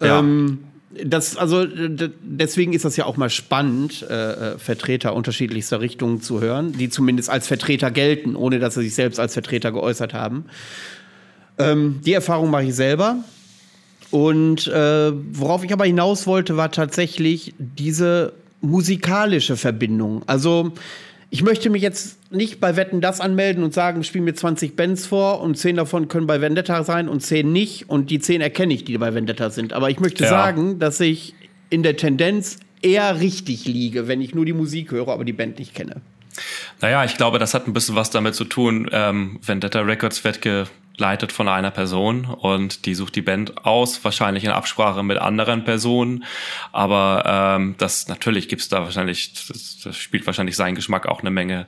Ja. 0.00 0.18
Ähm, 0.18 0.58
das, 1.04 1.36
also 1.36 1.66
deswegen 2.22 2.72
ist 2.72 2.84
das 2.84 2.96
ja 2.96 3.04
auch 3.04 3.16
mal 3.16 3.30
spannend, 3.30 4.06
äh, 4.08 4.54
äh, 4.54 4.58
Vertreter 4.58 5.14
unterschiedlichster 5.14 5.80
Richtungen 5.80 6.22
zu 6.22 6.40
hören, 6.40 6.72
die 6.72 6.88
zumindest 6.88 7.28
als 7.28 7.46
Vertreter 7.46 7.90
gelten, 7.90 8.36
ohne 8.36 8.58
dass 8.58 8.74
sie 8.74 8.82
sich 8.82 8.94
selbst 8.94 9.20
als 9.20 9.34
Vertreter 9.34 9.72
geäußert 9.72 10.14
haben. 10.14 10.46
Ähm, 11.58 12.00
die 12.04 12.12
Erfahrung 12.12 12.50
mache 12.50 12.64
ich 12.64 12.74
selber. 12.74 13.16
Und 14.10 14.68
äh, 14.68 15.12
worauf 15.32 15.64
ich 15.64 15.72
aber 15.72 15.84
hinaus 15.84 16.26
wollte, 16.26 16.56
war 16.56 16.70
tatsächlich 16.70 17.54
diese 17.58 18.32
musikalische 18.60 19.56
Verbindung. 19.56 20.22
Also 20.26 20.72
ich 21.30 21.42
möchte 21.42 21.70
mich 21.70 21.82
jetzt 21.82 22.32
nicht 22.32 22.60
bei 22.60 22.76
Wetten 22.76 23.00
das 23.00 23.20
anmelden 23.20 23.64
und 23.64 23.74
sagen, 23.74 24.04
spiel 24.04 24.20
mir 24.20 24.34
20 24.34 24.76
Bands 24.76 25.06
vor 25.06 25.40
und 25.40 25.56
10 25.56 25.76
davon 25.76 26.08
können 26.08 26.26
bei 26.26 26.40
Vendetta 26.40 26.84
sein 26.84 27.08
und 27.08 27.20
10 27.20 27.50
nicht 27.50 27.88
und 27.88 28.10
die 28.10 28.20
10 28.20 28.40
erkenne 28.40 28.74
ich, 28.74 28.84
die 28.84 28.96
bei 28.98 29.14
Vendetta 29.14 29.50
sind. 29.50 29.72
Aber 29.72 29.90
ich 29.90 30.00
möchte 30.00 30.24
ja. 30.24 30.30
sagen, 30.30 30.78
dass 30.78 31.00
ich 31.00 31.34
in 31.68 31.82
der 31.82 31.96
Tendenz 31.96 32.58
eher 32.82 33.20
richtig 33.20 33.66
liege, 33.66 34.06
wenn 34.06 34.20
ich 34.20 34.34
nur 34.34 34.44
die 34.44 34.52
Musik 34.52 34.92
höre, 34.92 35.08
aber 35.08 35.24
die 35.24 35.32
Band 35.32 35.58
nicht 35.58 35.74
kenne. 35.74 36.00
Naja, 36.80 37.04
ich 37.04 37.16
glaube, 37.16 37.38
das 37.38 37.54
hat 37.54 37.66
ein 37.66 37.72
bisschen 37.72 37.96
was 37.96 38.10
damit 38.10 38.34
zu 38.34 38.44
tun. 38.44 38.88
Ähm, 38.92 39.38
Vendetta 39.44 39.80
Records 39.80 40.22
wird 40.24 40.42
geleitet 40.96 41.32
von 41.32 41.48
einer 41.48 41.70
Person 41.70 42.24
und 42.24 42.86
die 42.86 42.94
sucht 42.94 43.16
die 43.16 43.22
Band 43.22 43.66
aus, 43.66 44.02
wahrscheinlich 44.04 44.44
in 44.44 44.50
Absprache 44.50 45.02
mit 45.02 45.18
anderen 45.18 45.64
Personen. 45.64 46.24
Aber 46.72 47.56
ähm, 47.58 47.74
das 47.78 48.08
natürlich 48.08 48.48
gibt's 48.48 48.68
da 48.68 48.82
wahrscheinlich, 48.82 49.32
das, 49.34 49.80
das 49.82 49.96
spielt 49.96 50.26
wahrscheinlich 50.26 50.56
sein 50.56 50.74
Geschmack 50.74 51.06
auch 51.06 51.20
eine 51.20 51.30
Menge, 51.30 51.66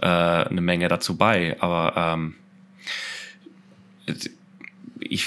äh, 0.00 0.06
eine 0.06 0.60
Menge 0.60 0.88
dazu 0.88 1.16
bei. 1.16 1.56
Aber 1.60 1.94
ähm, 1.96 2.34
ich 5.00 5.26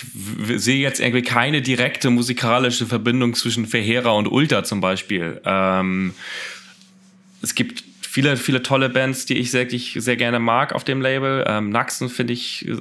sehe 0.55 0.79
jetzt 0.79 0.99
irgendwie 0.99 1.23
keine 1.23 1.61
direkte 1.61 2.09
musikalische 2.09 2.86
Verbindung 2.86 3.34
zwischen 3.34 3.65
Verheerer 3.65 4.15
und 4.15 4.27
Ulta 4.27 4.63
zum 4.63 4.81
Beispiel. 4.81 5.41
Ähm, 5.45 6.13
es 7.41 7.55
gibt 7.55 7.84
viele, 8.14 8.38
viele 8.38 8.61
tolle 8.61 8.89
Bands, 8.89 9.26
die 9.26 9.39
ich 9.39 9.49
sehr, 9.49 9.66
die 9.66 9.78
ich 9.78 9.97
sehr 9.97 10.16
gerne 10.18 10.38
mag 10.38 10.74
auf 10.74 10.84
dem 10.84 11.01
Label. 11.01 11.43
Ähm, 11.47 11.72
Naxen 11.72 12.09
finde 12.09 12.34
ich 12.34 12.64
äh, 12.68 12.76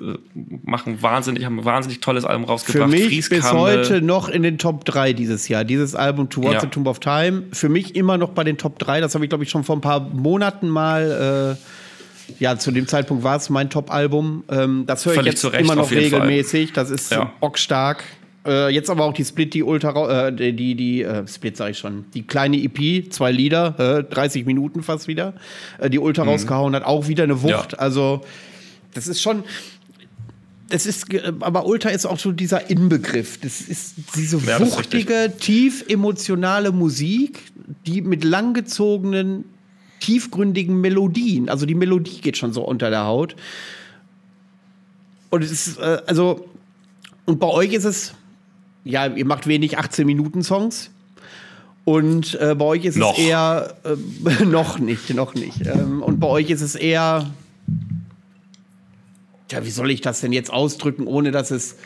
machen 0.62 1.00
wahnsinnig, 1.00 1.46
haben 1.46 1.60
ein 1.60 1.64
wahnsinnig 1.64 2.00
tolles 2.00 2.26
Album 2.26 2.44
rausgebracht. 2.44 2.90
Für 2.90 2.94
mich 2.94 3.06
Frieskampe. 3.06 3.42
bis 3.42 3.52
heute 3.52 4.02
noch 4.02 4.28
in 4.28 4.42
den 4.42 4.58
Top 4.58 4.84
3 4.84 5.14
dieses 5.14 5.48
Jahr. 5.48 5.64
Dieses 5.64 5.94
Album 5.94 6.28
Towards 6.28 6.56
ja. 6.56 6.60
the 6.60 6.66
Tomb 6.66 6.86
of 6.86 7.00
Time. 7.00 7.44
Für 7.52 7.70
mich 7.70 7.96
immer 7.96 8.18
noch 8.18 8.32
bei 8.32 8.44
den 8.44 8.58
Top 8.58 8.78
3. 8.78 9.00
Das 9.00 9.14
habe 9.14 9.24
ich, 9.24 9.30
glaube 9.30 9.44
ich, 9.44 9.48
schon 9.48 9.64
vor 9.64 9.74
ein 9.74 9.80
paar 9.80 10.00
Monaten 10.00 10.68
mal 10.68 11.56
äh, 11.56 12.34
ja, 12.38 12.58
zu 12.58 12.70
dem 12.70 12.86
Zeitpunkt 12.86 13.24
war 13.24 13.36
es 13.36 13.48
mein 13.48 13.70
Top-Album. 13.70 14.44
Ähm, 14.50 14.84
das 14.86 15.06
höre 15.06 15.16
ich 15.16 15.24
jetzt 15.24 15.44
immer 15.44 15.76
noch 15.76 15.90
regelmäßig. 15.90 16.74
Das 16.74 16.90
ist 16.90 17.10
ja. 17.10 17.32
bockstark. 17.40 18.04
Äh, 18.44 18.74
jetzt 18.74 18.90
aber 18.90 19.04
auch 19.04 19.12
die 19.12 19.24
Split, 19.24 19.54
die 19.54 19.62
Ultra, 19.62 20.28
äh, 20.28 20.52
die, 20.52 20.74
die 20.74 21.02
äh, 21.02 21.26
Split 21.28 21.56
sag 21.56 21.70
ich 21.70 21.78
schon, 21.78 22.06
die 22.12 22.22
kleine 22.22 22.56
EP, 22.56 23.12
zwei 23.12 23.30
Lieder, 23.30 23.98
äh, 24.00 24.04
30 24.04 24.46
Minuten 24.46 24.82
fast 24.82 25.06
wieder, 25.06 25.34
äh, 25.78 25.88
die 25.88 26.00
Ultra 26.00 26.24
mhm. 26.24 26.30
rausgehauen 26.30 26.74
hat, 26.74 26.84
auch 26.84 27.06
wieder 27.06 27.24
eine 27.24 27.42
Wucht. 27.42 27.72
Ja. 27.72 27.78
Also, 27.78 28.22
das 28.94 29.06
ist 29.06 29.22
schon, 29.22 29.44
das 30.70 30.86
ist, 30.86 31.06
aber 31.40 31.66
Ultra 31.66 31.90
ist 31.90 32.04
auch 32.04 32.18
so 32.18 32.32
dieser 32.32 32.68
Inbegriff. 32.68 33.38
Das 33.38 33.60
ist 33.60 33.94
diese 34.16 34.38
ja, 34.38 34.58
wuchtige, 34.58 35.32
tief 35.38 35.84
emotionale 35.88 36.72
Musik, 36.72 37.52
die 37.86 38.00
mit 38.00 38.24
langgezogenen, 38.24 39.44
tiefgründigen 40.00 40.80
Melodien, 40.80 41.48
also 41.48 41.64
die 41.64 41.76
Melodie 41.76 42.20
geht 42.20 42.36
schon 42.36 42.52
so 42.52 42.62
unter 42.62 42.90
der 42.90 43.04
Haut. 43.04 43.36
Und 45.30 45.44
es 45.44 45.52
ist, 45.52 45.78
äh, 45.78 46.02
also, 46.06 46.48
und 47.24 47.38
bei 47.38 47.46
euch 47.46 47.72
ist 47.72 47.84
es, 47.84 48.14
ja, 48.84 49.06
ihr 49.06 49.26
macht 49.26 49.46
wenig 49.46 49.78
18-Minuten-Songs. 49.78 50.90
Und 51.84 52.38
äh, 52.40 52.54
bei 52.54 52.64
euch 52.64 52.84
ist 52.84 52.96
noch. 52.96 53.18
es 53.18 53.24
eher 53.24 53.76
äh, 53.84 54.44
noch 54.44 54.78
nicht, 54.78 55.12
noch 55.14 55.34
nicht. 55.34 55.66
Ähm, 55.66 56.02
und 56.02 56.20
bei 56.20 56.28
euch 56.28 56.50
ist 56.50 56.60
es 56.60 56.76
eher, 56.76 57.30
ja, 59.50 59.64
wie 59.64 59.70
soll 59.70 59.90
ich 59.90 60.00
das 60.00 60.20
denn 60.20 60.32
jetzt 60.32 60.52
ausdrücken, 60.52 61.06
ohne 61.06 61.32
dass 61.32 61.50
es 61.50 61.76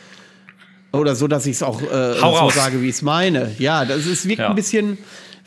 oder 0.93 1.15
so, 1.15 1.27
dass 1.27 1.45
ich 1.45 1.53
es 1.53 1.63
auch 1.63 1.81
äh, 1.81 2.13
so 2.13 2.49
sage, 2.49 2.81
wie 2.81 2.89
ich 2.89 2.95
es 2.95 3.01
meine. 3.01 3.51
Ja, 3.59 3.85
das 3.85 4.05
ist 4.05 4.27
wirkt 4.27 4.39
ja. 4.39 4.49
ein 4.49 4.55
bisschen 4.55 4.97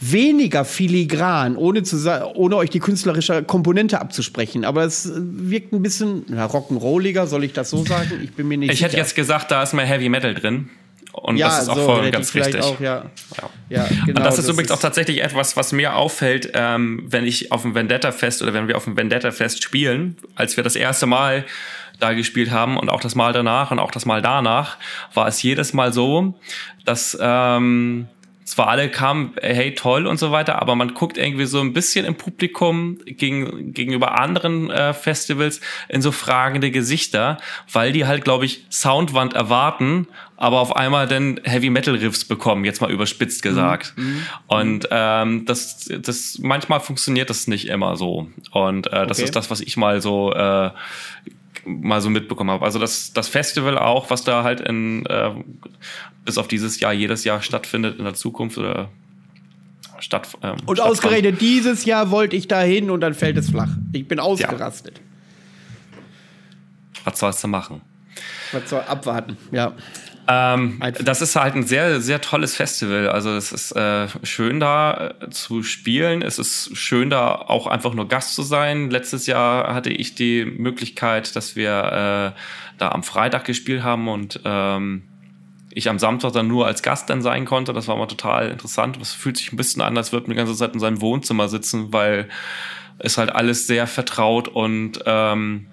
weniger 0.01 0.65
filigran, 0.65 1.57
ohne 1.57 1.83
zu 1.83 1.97
ohne 2.35 2.57
euch 2.57 2.71
die 2.71 2.81
künstlerische 2.81 3.43
Komponente 3.43 4.01
abzusprechen. 4.01 4.65
Aber 4.65 4.85
es 4.85 5.11
wirkt 5.15 5.73
ein 5.73 5.83
bisschen 5.83 6.25
ja, 6.29 6.47
rock'n'rolliger, 6.47 7.27
soll 7.27 7.45
ich 7.45 7.53
das 7.53 7.71
so 7.71 7.85
sagen? 7.85 8.21
Ich 8.23 8.33
bin 8.33 8.49
mir 8.49 8.59
nicht 8.59 8.71
ich 8.71 8.79
sicher. 8.79 8.89
Ich 8.89 8.93
hätte 8.93 9.01
jetzt 9.01 9.15
gesagt, 9.15 9.51
da 9.51 9.63
ist 9.63 9.75
mehr 9.75 9.87
Heavy 9.87 10.09
Metal 10.09 10.35
drin. 10.35 10.71
Und 11.23 11.37
ja, 11.37 11.49
das 11.49 11.63
ist 11.63 11.69
auch 11.69 11.77
so, 11.77 11.85
voll 11.85 12.11
ganz 12.11 12.35
wichtig. 12.35 12.63
Auch, 12.63 12.81
ja. 12.81 13.05
Ja. 13.37 13.51
ja 13.69 13.89
genau, 14.07 14.21
und 14.21 14.25
das 14.25 14.39
ist 14.39 14.47
das 14.47 14.53
übrigens 14.53 14.71
ist 14.71 14.77
auch 14.77 14.81
tatsächlich 14.81 15.23
etwas, 15.23 15.57
was 15.57 15.73
mir 15.73 15.97
auffällt, 15.97 16.51
ähm, 16.55 17.05
wenn 17.07 17.27
ich 17.27 17.53
auf 17.53 17.63
dem 17.63 17.75
Vendetta-Fest 17.75 18.43
oder 18.43 18.55
wenn 18.55 18.69
wir 18.69 18.77
auf 18.77 18.85
dem 18.85 18.97
Vendetta-Fest 18.97 19.63
spielen, 19.63 20.17
als 20.35 20.57
wir 20.57 20.65
das 20.65 20.77
erste 20.77 21.07
Mal 21.07 21.45
da 21.99 22.15
gespielt 22.15 22.51
haben 22.51 22.79
und 22.79 22.89
auch 22.89 23.01
das 23.01 23.15
Mal 23.15 23.33
danach 23.33 23.71
und 23.71 23.79
auch 23.79 23.91
das 23.91 24.07
Mal 24.07 24.23
danach, 24.23 24.79
war 25.15 25.29
es 25.29 25.43
jedes 25.43 25.73
Mal 25.73 25.93
so, 25.93 26.35
dass 26.85 27.17
ähm, 27.21 28.09
zwar 28.51 28.67
alle 28.67 28.91
kamen, 28.91 29.35
hey, 29.41 29.75
toll 29.75 30.07
und 30.07 30.19
so 30.19 30.33
weiter, 30.33 30.61
aber 30.61 30.75
man 30.75 30.95
guckt 30.95 31.17
irgendwie 31.17 31.47
so 31.47 31.61
ein 31.61 31.73
bisschen 31.73 32.05
im 32.05 32.17
Publikum 32.17 32.99
gegen, 33.07 33.73
gegenüber 33.73 34.19
anderen 34.19 34.71
äh, 34.71 34.93
Festivals 34.93 35.61
in 35.89 36.03
so 36.03 36.11
fragende 36.11 36.73
Gesichter, 36.73 37.39
weil 37.73 37.93
die 37.93 38.07
halt, 38.07 38.25
glaube 38.25 38.47
ich, 38.47 38.65
Soundwand 38.69 39.35
erwarten, 39.35 40.09
aber 40.37 40.59
auf 40.59 40.75
einmal 40.75 41.07
dann 41.07 41.39
Heavy 41.45 41.71
Metal 41.71 41.95
Riffs 41.95 42.25
bekommen, 42.25 42.65
jetzt 42.65 42.81
mal 42.81 42.91
überspitzt 42.91 43.43
gesagt. 43.43 43.93
Mhm. 43.97 44.05
mhm. 44.05 44.23
Und 44.49 44.89
ähm, 44.91 45.45
das, 45.45 45.89
das 46.01 46.39
manchmal 46.41 46.81
funktioniert 46.81 47.31
das 47.31 47.47
nicht 47.47 47.69
immer 47.69 47.97
so. 47.97 48.29
Und 48.51 48.89
äh, 48.89 49.07
das 49.07 49.19
okay. 49.19 49.27
ist 49.27 49.37
das, 49.37 49.51
was 49.51 49.61
ich 49.61 49.77
mal 49.77 50.01
so 50.01 50.33
äh, 50.33 50.71
mal 51.65 52.01
so 52.01 52.11
mitbekommen 52.11 52.51
habe. 52.51 52.65
Also 52.65 52.79
das, 52.79 53.13
das 53.13 53.29
Festival 53.29 53.79
auch, 53.79 54.11
was 54.11 54.25
da 54.25 54.43
halt 54.43 54.61
in 54.61 55.07
äh, 55.07 55.31
bis 56.25 56.39
auf 56.39 56.49
dieses 56.49 56.81
Jahr 56.81 56.93
jedes 56.93 57.25
Jahr 57.25 57.43
stattfindet 57.43 57.99
in 57.99 58.05
der 58.05 58.15
Zukunft 58.15 58.59
oder 58.59 58.89
statt. 59.99 60.29
Ähm, 60.43 60.57
und 60.67 60.81
ausgerechnet 60.81 61.41
dieses 61.41 61.85
Jahr 61.85 62.11
wollte 62.11 62.37
ich 62.37 62.49
da 62.49 62.61
hin 62.61 62.91
und 62.91 63.01
dann 63.01 63.15
fällt 63.15 63.37
es 63.37 63.51
flach. 63.51 63.71
Ich 63.93 64.07
bin 64.09 64.21
ausgerastet. 64.21 64.99
Ja. 64.99 66.03
Was 67.05 67.19
sollst 67.19 67.43
du 67.45 67.49
machen? 67.49 67.81
Was 68.53 68.69
soll 68.69 68.81
abwarten, 68.81 69.37
ja. 69.53 69.73
Ähm, 70.33 70.81
das 71.03 71.23
ist 71.23 71.35
halt 71.35 71.57
ein 71.57 71.65
sehr, 71.65 72.01
sehr 72.01 72.21
tolles 72.21 72.55
Festival. 72.55 73.09
Also 73.09 73.31
es 73.31 73.51
ist 73.51 73.73
äh, 73.73 74.07
schön 74.23 74.61
da 74.61 75.15
äh, 75.21 75.31
zu 75.31 75.65
spielen. 75.65 76.23
Es 76.23 76.39
ist 76.39 76.77
schön 76.77 77.11
da 77.11 77.35
auch 77.35 77.67
einfach 77.67 77.95
nur 77.95 78.07
Gast 78.07 78.37
zu 78.37 78.43
sein. 78.43 78.91
Letztes 78.91 79.27
Jahr 79.27 79.75
hatte 79.75 79.91
ich 79.91 80.15
die 80.15 80.45
Möglichkeit, 80.45 81.35
dass 81.35 81.57
wir 81.57 81.71
äh, 81.71 82.41
da 82.79 82.93
am 82.93 83.03
Freitag 83.03 83.45
gespielt 83.45 83.83
haben 83.83 84.07
und 84.07 84.41
ähm, 84.45 85.03
ich 85.73 85.89
am 85.89 85.99
Samstag 85.99 86.33
dann 86.33 86.47
nur 86.47 86.65
als 86.65 86.85
Gast 86.85 87.11
dann 87.11 87.23
sein 87.23 87.45
konnte. 87.45 87.73
Das 87.73 87.89
war 87.89 87.97
mal 87.97 88.07
total 88.07 88.51
interessant. 88.51 88.99
Es 89.03 89.13
fühlt 89.13 89.37
sich 89.37 89.53
ein 89.53 89.57
bisschen 89.57 89.83
an, 89.83 89.97
als 89.97 90.13
würde 90.13 90.29
man 90.29 90.37
die 90.37 90.39
ganze 90.39 90.55
Zeit 90.55 90.75
in 90.75 90.81
seinem 90.81 91.01
Wohnzimmer 91.01 91.49
sitzen, 91.49 91.93
weil 91.93 92.29
es 92.99 93.19
halt 93.19 93.35
alles 93.35 93.67
sehr 93.67 93.89
vertraut 93.89 94.47
und 94.47 95.01
ähm, 95.07 95.67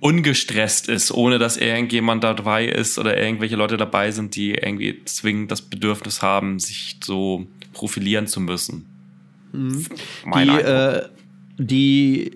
ungestresst 0.00 0.88
ist, 0.88 1.10
ohne 1.10 1.38
dass 1.38 1.56
irgendjemand 1.56 2.22
dabei 2.22 2.66
ist 2.66 2.98
oder 2.98 3.16
irgendwelche 3.16 3.56
Leute 3.56 3.76
dabei 3.76 4.10
sind, 4.10 4.36
die 4.36 4.52
irgendwie 4.52 5.02
zwingend 5.04 5.50
das 5.50 5.62
Bedürfnis 5.62 6.22
haben, 6.22 6.58
sich 6.58 6.96
so 7.02 7.46
profilieren 7.72 8.26
zu 8.26 8.40
müssen. 8.40 8.86
Mhm. 9.52 9.86
Die, 10.34 10.48
äh, 10.48 11.02
die 11.58 12.32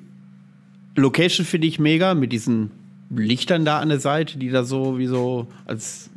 Location 0.96 1.46
finde 1.46 1.66
ich 1.66 1.78
mega 1.78 2.14
mit 2.14 2.32
diesen 2.32 2.70
Lichtern 3.11 3.64
da 3.64 3.80
an 3.80 3.88
der 3.88 4.00
Seite, 4.00 4.38
die 4.38 4.50
da 4.50 4.64
so 4.64 4.98
wie 4.98 5.06
so, 5.06 5.48
als, 5.66 6.11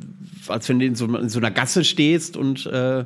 als 0.48 0.68
wenn 0.68 0.78
du 0.78 0.86
in 0.86 0.94
so, 0.94 1.06
in 1.16 1.28
so 1.28 1.38
einer 1.38 1.50
Gasse 1.50 1.84
stehst 1.84 2.36
und 2.36 2.66
äh, 2.66 3.04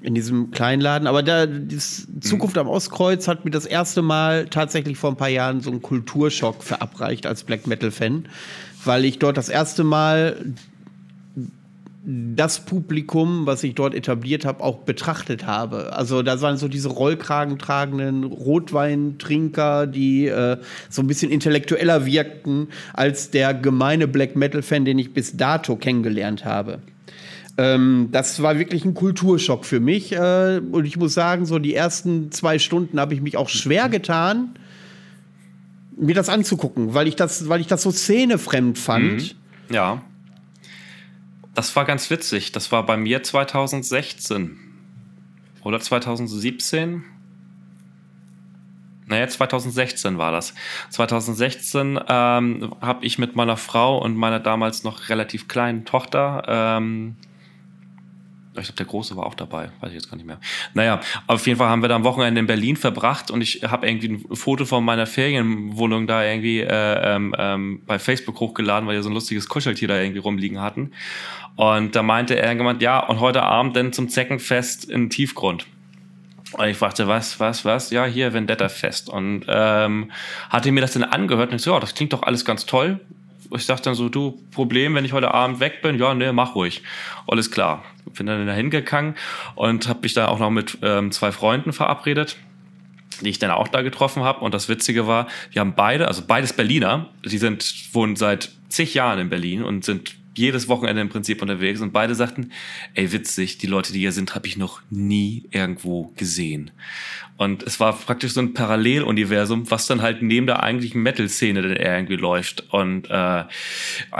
in 0.00 0.14
diesem 0.14 0.50
kleinen 0.50 0.80
Laden. 0.80 1.08
Aber 1.08 1.22
da, 1.22 1.46
die 1.46 1.78
Zukunft 1.78 2.56
mhm. 2.56 2.62
am 2.62 2.68
Ostkreuz 2.68 3.26
hat 3.26 3.44
mir 3.44 3.50
das 3.50 3.66
erste 3.66 4.02
Mal 4.02 4.46
tatsächlich 4.46 4.96
vor 4.96 5.10
ein 5.10 5.16
paar 5.16 5.28
Jahren 5.28 5.60
so 5.60 5.70
einen 5.70 5.82
Kulturschock 5.82 6.62
verabreicht 6.62 7.26
als 7.26 7.42
Black 7.44 7.66
Metal-Fan, 7.66 8.26
weil 8.84 9.04
ich 9.04 9.18
dort 9.18 9.36
das 9.36 9.48
erste 9.48 9.84
Mal 9.84 10.36
das 12.10 12.64
Publikum, 12.64 13.44
was 13.44 13.62
ich 13.64 13.74
dort 13.74 13.94
etabliert 13.94 14.46
habe, 14.46 14.64
auch 14.64 14.78
betrachtet 14.78 15.46
habe. 15.46 15.92
Also 15.92 16.22
da 16.22 16.40
waren 16.40 16.56
so 16.56 16.66
diese 16.66 16.88
Rollkragen 16.88 17.58
tragenden 17.58 18.24
Rotweintrinker, 18.24 19.86
die 19.86 20.26
äh, 20.26 20.56
so 20.88 21.02
ein 21.02 21.06
bisschen 21.06 21.30
intellektueller 21.30 22.06
wirkten 22.06 22.68
als 22.94 23.30
der 23.30 23.52
gemeine 23.52 24.08
Black 24.08 24.36
Metal-Fan, 24.36 24.86
den 24.86 24.98
ich 24.98 25.12
bis 25.12 25.36
dato 25.36 25.76
kennengelernt 25.76 26.46
habe. 26.46 26.78
Ähm, 27.58 28.08
das 28.12 28.40
war 28.40 28.56
wirklich 28.58 28.84
ein 28.84 28.94
Kulturschock 28.94 29.64
für 29.64 29.80
mich. 29.80 30.12
Äh, 30.12 30.60
und 30.70 30.84
ich 30.84 30.96
muss 30.96 31.12
sagen, 31.12 31.44
so 31.44 31.58
die 31.58 31.74
ersten 31.74 32.30
zwei 32.30 32.60
Stunden 32.60 33.00
habe 33.00 33.14
ich 33.14 33.20
mich 33.20 33.36
auch 33.36 33.48
schwer 33.48 33.88
getan, 33.88 34.54
mir 35.96 36.14
das 36.14 36.28
anzugucken, 36.28 36.94
weil 36.94 37.08
ich 37.08 37.16
das, 37.16 37.48
weil 37.48 37.60
ich 37.60 37.66
das 37.66 37.82
so 37.82 37.90
szenefremd 37.90 38.78
fand. 38.78 39.36
Mhm. 39.68 39.74
Ja. 39.74 40.02
Das 41.54 41.74
war 41.74 41.84
ganz 41.84 42.08
witzig. 42.10 42.52
Das 42.52 42.70
war 42.70 42.86
bei 42.86 42.96
mir 42.96 43.24
2016 43.24 44.56
oder 45.64 45.80
2017. 45.80 47.02
naja, 49.06 49.26
2016 49.26 50.16
war 50.16 50.30
das. 50.30 50.54
2016 50.90 51.98
ähm, 52.08 52.72
habe 52.80 53.04
ich 53.04 53.18
mit 53.18 53.34
meiner 53.34 53.56
Frau 53.56 53.98
und 53.98 54.16
meiner 54.16 54.38
damals 54.38 54.84
noch 54.84 55.08
relativ 55.08 55.48
kleinen 55.48 55.84
Tochter 55.84 56.44
ähm, 56.46 57.16
ich 58.60 58.66
glaube, 58.66 58.76
der 58.76 58.86
Große 58.86 59.16
war 59.16 59.26
auch 59.26 59.34
dabei, 59.34 59.70
weiß 59.80 59.90
ich 59.90 59.94
jetzt 59.94 60.10
gar 60.10 60.16
nicht 60.16 60.26
mehr. 60.26 60.40
Naja, 60.74 61.00
auf 61.26 61.46
jeden 61.46 61.58
Fall 61.58 61.68
haben 61.68 61.82
wir 61.82 61.88
da 61.88 61.96
am 61.96 62.04
Wochenende 62.04 62.40
in 62.40 62.46
Berlin 62.46 62.76
verbracht 62.76 63.30
und 63.30 63.40
ich 63.40 63.62
habe 63.62 63.88
irgendwie 63.88 64.08
ein 64.08 64.36
Foto 64.36 64.64
von 64.64 64.84
meiner 64.84 65.06
Ferienwohnung 65.06 66.06
da 66.06 66.24
irgendwie 66.24 66.60
äh, 66.60 67.14
ähm, 67.14 67.34
ähm, 67.38 67.82
bei 67.86 67.98
Facebook 67.98 68.40
hochgeladen, 68.40 68.88
weil 68.88 68.96
wir 68.96 69.02
so 69.02 69.10
ein 69.10 69.14
lustiges 69.14 69.48
Kuscheltier 69.48 69.88
da 69.88 70.00
irgendwie 70.00 70.20
rumliegen 70.20 70.60
hatten. 70.60 70.92
Und 71.56 71.96
da 71.96 72.02
meinte 72.02 72.36
er 72.36 72.54
gemeint, 72.54 72.82
ja, 72.82 73.00
und 73.00 73.20
heute 73.20 73.42
Abend 73.42 73.74
dann 73.76 73.92
zum 73.92 74.08
Zeckenfest 74.08 74.84
in 74.84 75.10
Tiefgrund. 75.10 75.66
Und 76.52 76.66
ich 76.66 76.76
fragte, 76.76 77.08
was, 77.08 77.40
was, 77.40 77.64
was? 77.64 77.90
Ja, 77.90 78.06
hier 78.06 78.32
Vendetta-Fest. 78.32 79.10
Und 79.10 79.44
ähm, 79.48 80.10
hatte 80.50 80.72
mir 80.72 80.80
das 80.80 80.92
dann 80.92 81.04
angehört 81.04 81.50
und 81.50 81.56
ich 81.56 81.62
so, 81.62 81.72
ja, 81.72 81.80
das 81.80 81.94
klingt 81.94 82.12
doch 82.12 82.22
alles 82.22 82.44
ganz 82.44 82.64
toll 82.64 83.00
ich 83.54 83.64
sag 83.64 83.82
dann 83.82 83.94
so, 83.94 84.08
du, 84.08 84.38
Problem, 84.50 84.94
wenn 84.94 85.04
ich 85.04 85.12
heute 85.12 85.32
Abend 85.32 85.60
weg 85.60 85.82
bin, 85.82 85.98
ja, 85.98 86.14
nee, 86.14 86.32
mach 86.32 86.54
ruhig. 86.54 86.82
Alles 87.26 87.50
klar. 87.50 87.84
Bin 88.16 88.26
dann 88.26 88.46
da 88.46 88.52
hingegangen 88.52 89.14
und 89.54 89.88
habe 89.88 90.00
mich 90.02 90.14
da 90.14 90.28
auch 90.28 90.38
noch 90.38 90.50
mit 90.50 90.78
ähm, 90.82 91.12
zwei 91.12 91.32
Freunden 91.32 91.72
verabredet 91.72 92.36
die 93.20 93.30
ich 93.30 93.38
dann 93.40 93.50
auch 93.50 93.68
da 93.68 93.82
getroffen 93.82 94.22
habe. 94.22 94.44
Und 94.44 94.54
das 94.54 94.68
Witzige 94.68 95.06
war, 95.06 95.26
wir 95.50 95.60
haben 95.60 95.74
beide, 95.74 96.06
also 96.06 96.22
beides 96.26 96.52
Berliner, 96.52 97.08
die 97.24 97.38
sind, 97.38 97.74
wohnen 97.92 98.14
seit 98.16 98.50
zig 98.68 98.94
Jahren 98.94 99.18
in 99.18 99.28
Berlin 99.28 99.64
und 99.64 99.84
sind 99.84 100.14
jedes 100.38 100.68
Wochenende 100.68 101.02
im 101.02 101.08
Prinzip 101.08 101.42
unterwegs 101.42 101.80
und 101.80 101.92
beide 101.92 102.14
sagten, 102.14 102.52
ey 102.94 103.12
witzig, 103.12 103.58
die 103.58 103.66
Leute, 103.66 103.92
die 103.92 104.00
hier 104.00 104.12
sind, 104.12 104.34
habe 104.34 104.46
ich 104.46 104.56
noch 104.56 104.80
nie 104.90 105.44
irgendwo 105.50 106.12
gesehen. 106.16 106.70
Und 107.36 107.62
es 107.62 107.78
war 107.78 107.92
praktisch 107.92 108.32
so 108.32 108.40
ein 108.40 108.54
Paralleluniversum, 108.54 109.70
was 109.70 109.86
dann 109.86 110.02
halt 110.02 110.22
neben 110.22 110.46
der 110.46 110.62
eigentlichen 110.62 111.02
Metal-Szene 111.02 111.62
dann 111.62 111.76
irgendwie 111.76 112.16
läuft. 112.16 112.72
Und 112.72 113.08
äh, 113.10 113.44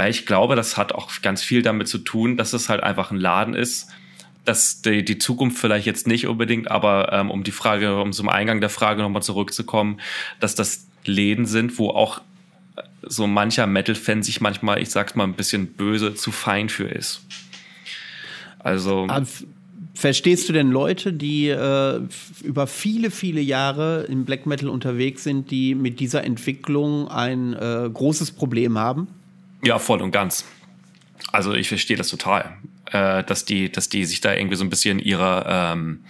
ich 0.09 0.25
glaube, 0.25 0.55
das 0.55 0.77
hat 0.77 0.93
auch 0.93 1.11
ganz 1.21 1.43
viel 1.43 1.63
damit 1.63 1.89
zu 1.89 1.99
tun, 1.99 2.37
dass 2.37 2.53
es 2.53 2.69
halt 2.69 2.83
einfach 2.83 3.11
ein 3.11 3.19
Laden 3.19 3.55
ist, 3.55 3.89
dass 4.45 4.83
die, 4.83 5.05
die 5.05 5.19
Zukunft 5.19 5.59
vielleicht 5.59 5.85
jetzt 5.85 6.07
nicht 6.07 6.27
unbedingt, 6.27 6.71
aber 6.71 7.13
ähm, 7.13 7.31
um 7.31 7.43
die 7.43 7.51
Frage, 7.51 8.01
um 8.01 8.13
zum 8.13 8.29
Eingang 8.29 8.61
der 8.61 8.71
Frage 8.71 9.03
nochmal 9.03 9.23
zurückzukommen, 9.23 10.01
dass 10.41 10.55
das 10.55 10.87
Läden 11.05 11.45
sind, 11.45 11.79
wo 11.79 11.91
auch 11.91 12.21
so 13.09 13.27
mancher 13.27 13.67
Metal-Fan 13.67 14.23
sich 14.23 14.41
manchmal, 14.41 14.81
ich 14.81 14.91
sag's 14.91 15.15
mal 15.15 15.25
ein 15.25 15.35
bisschen 15.35 15.69
böse, 15.69 16.15
zu 16.15 16.31
fein 16.31 16.69
für 16.69 16.89
ist. 16.89 17.23
Also. 18.59 19.07
Verstehst 19.95 20.49
du 20.49 20.53
denn 20.53 20.71
Leute, 20.71 21.13
die 21.13 21.49
äh, 21.49 22.01
über 22.45 22.69
viele, 22.69 23.11
viele 23.11 23.41
Jahre 23.41 24.07
im 24.09 24.25
Black 24.25 24.47
Metal 24.47 24.69
unterwegs 24.69 25.25
sind, 25.25 25.51
die 25.51 25.75
mit 25.75 25.99
dieser 25.99 26.23
Entwicklung 26.23 27.09
ein 27.09 27.53
äh, 27.55 27.91
großes 27.93 28.31
Problem 28.31 28.79
haben? 28.79 29.09
Ja, 29.65 29.81
voll 29.81 30.01
und 30.01 30.13
ganz. 30.13 30.45
Also 31.33 31.53
ich 31.53 31.67
verstehe 31.67 31.97
das 31.97 32.07
total, 32.11 32.59
äh, 32.93 33.25
dass 33.25 33.45
die, 33.45 33.73
dass 33.73 33.89
die 33.89 34.05
sich 34.05 34.21
da 34.21 34.33
irgendwie 34.35 34.55
so 34.55 34.63
ein 34.63 34.71
bisschen 34.71 35.01
ihrer 35.01 35.73
ähm, 35.73 36.05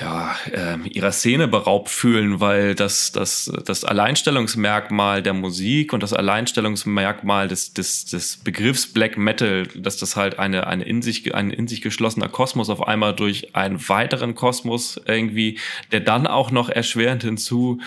ja, 0.00 0.36
äh, 0.52 0.76
ihrer 0.88 1.12
Szene 1.12 1.48
beraubt 1.48 1.88
fühlen, 1.88 2.40
weil 2.40 2.74
das, 2.74 3.10
das, 3.10 3.50
das 3.64 3.84
Alleinstellungsmerkmal 3.84 5.22
der 5.22 5.34
Musik 5.34 5.92
und 5.92 6.02
das 6.02 6.12
Alleinstellungsmerkmal 6.12 7.48
des, 7.48 7.72
des, 7.74 8.04
des 8.04 8.36
Begriffs 8.36 8.92
Black 8.92 9.18
Metal, 9.18 9.66
dass 9.74 9.96
das 9.96 10.14
halt 10.14 10.38
eine, 10.38 10.66
eine 10.66 10.84
in 10.84 11.02
sich, 11.02 11.34
ein 11.34 11.50
in 11.50 11.66
sich 11.66 11.80
geschlossener 11.80 12.28
Kosmos 12.28 12.70
auf 12.70 12.86
einmal 12.86 13.14
durch 13.14 13.56
einen 13.56 13.88
weiteren 13.88 14.34
Kosmos 14.34 15.00
irgendwie, 15.06 15.58
der 15.90 16.00
dann 16.00 16.26
auch 16.26 16.50
noch 16.50 16.68
erschwerend 16.68 17.24
hinzu 17.24 17.80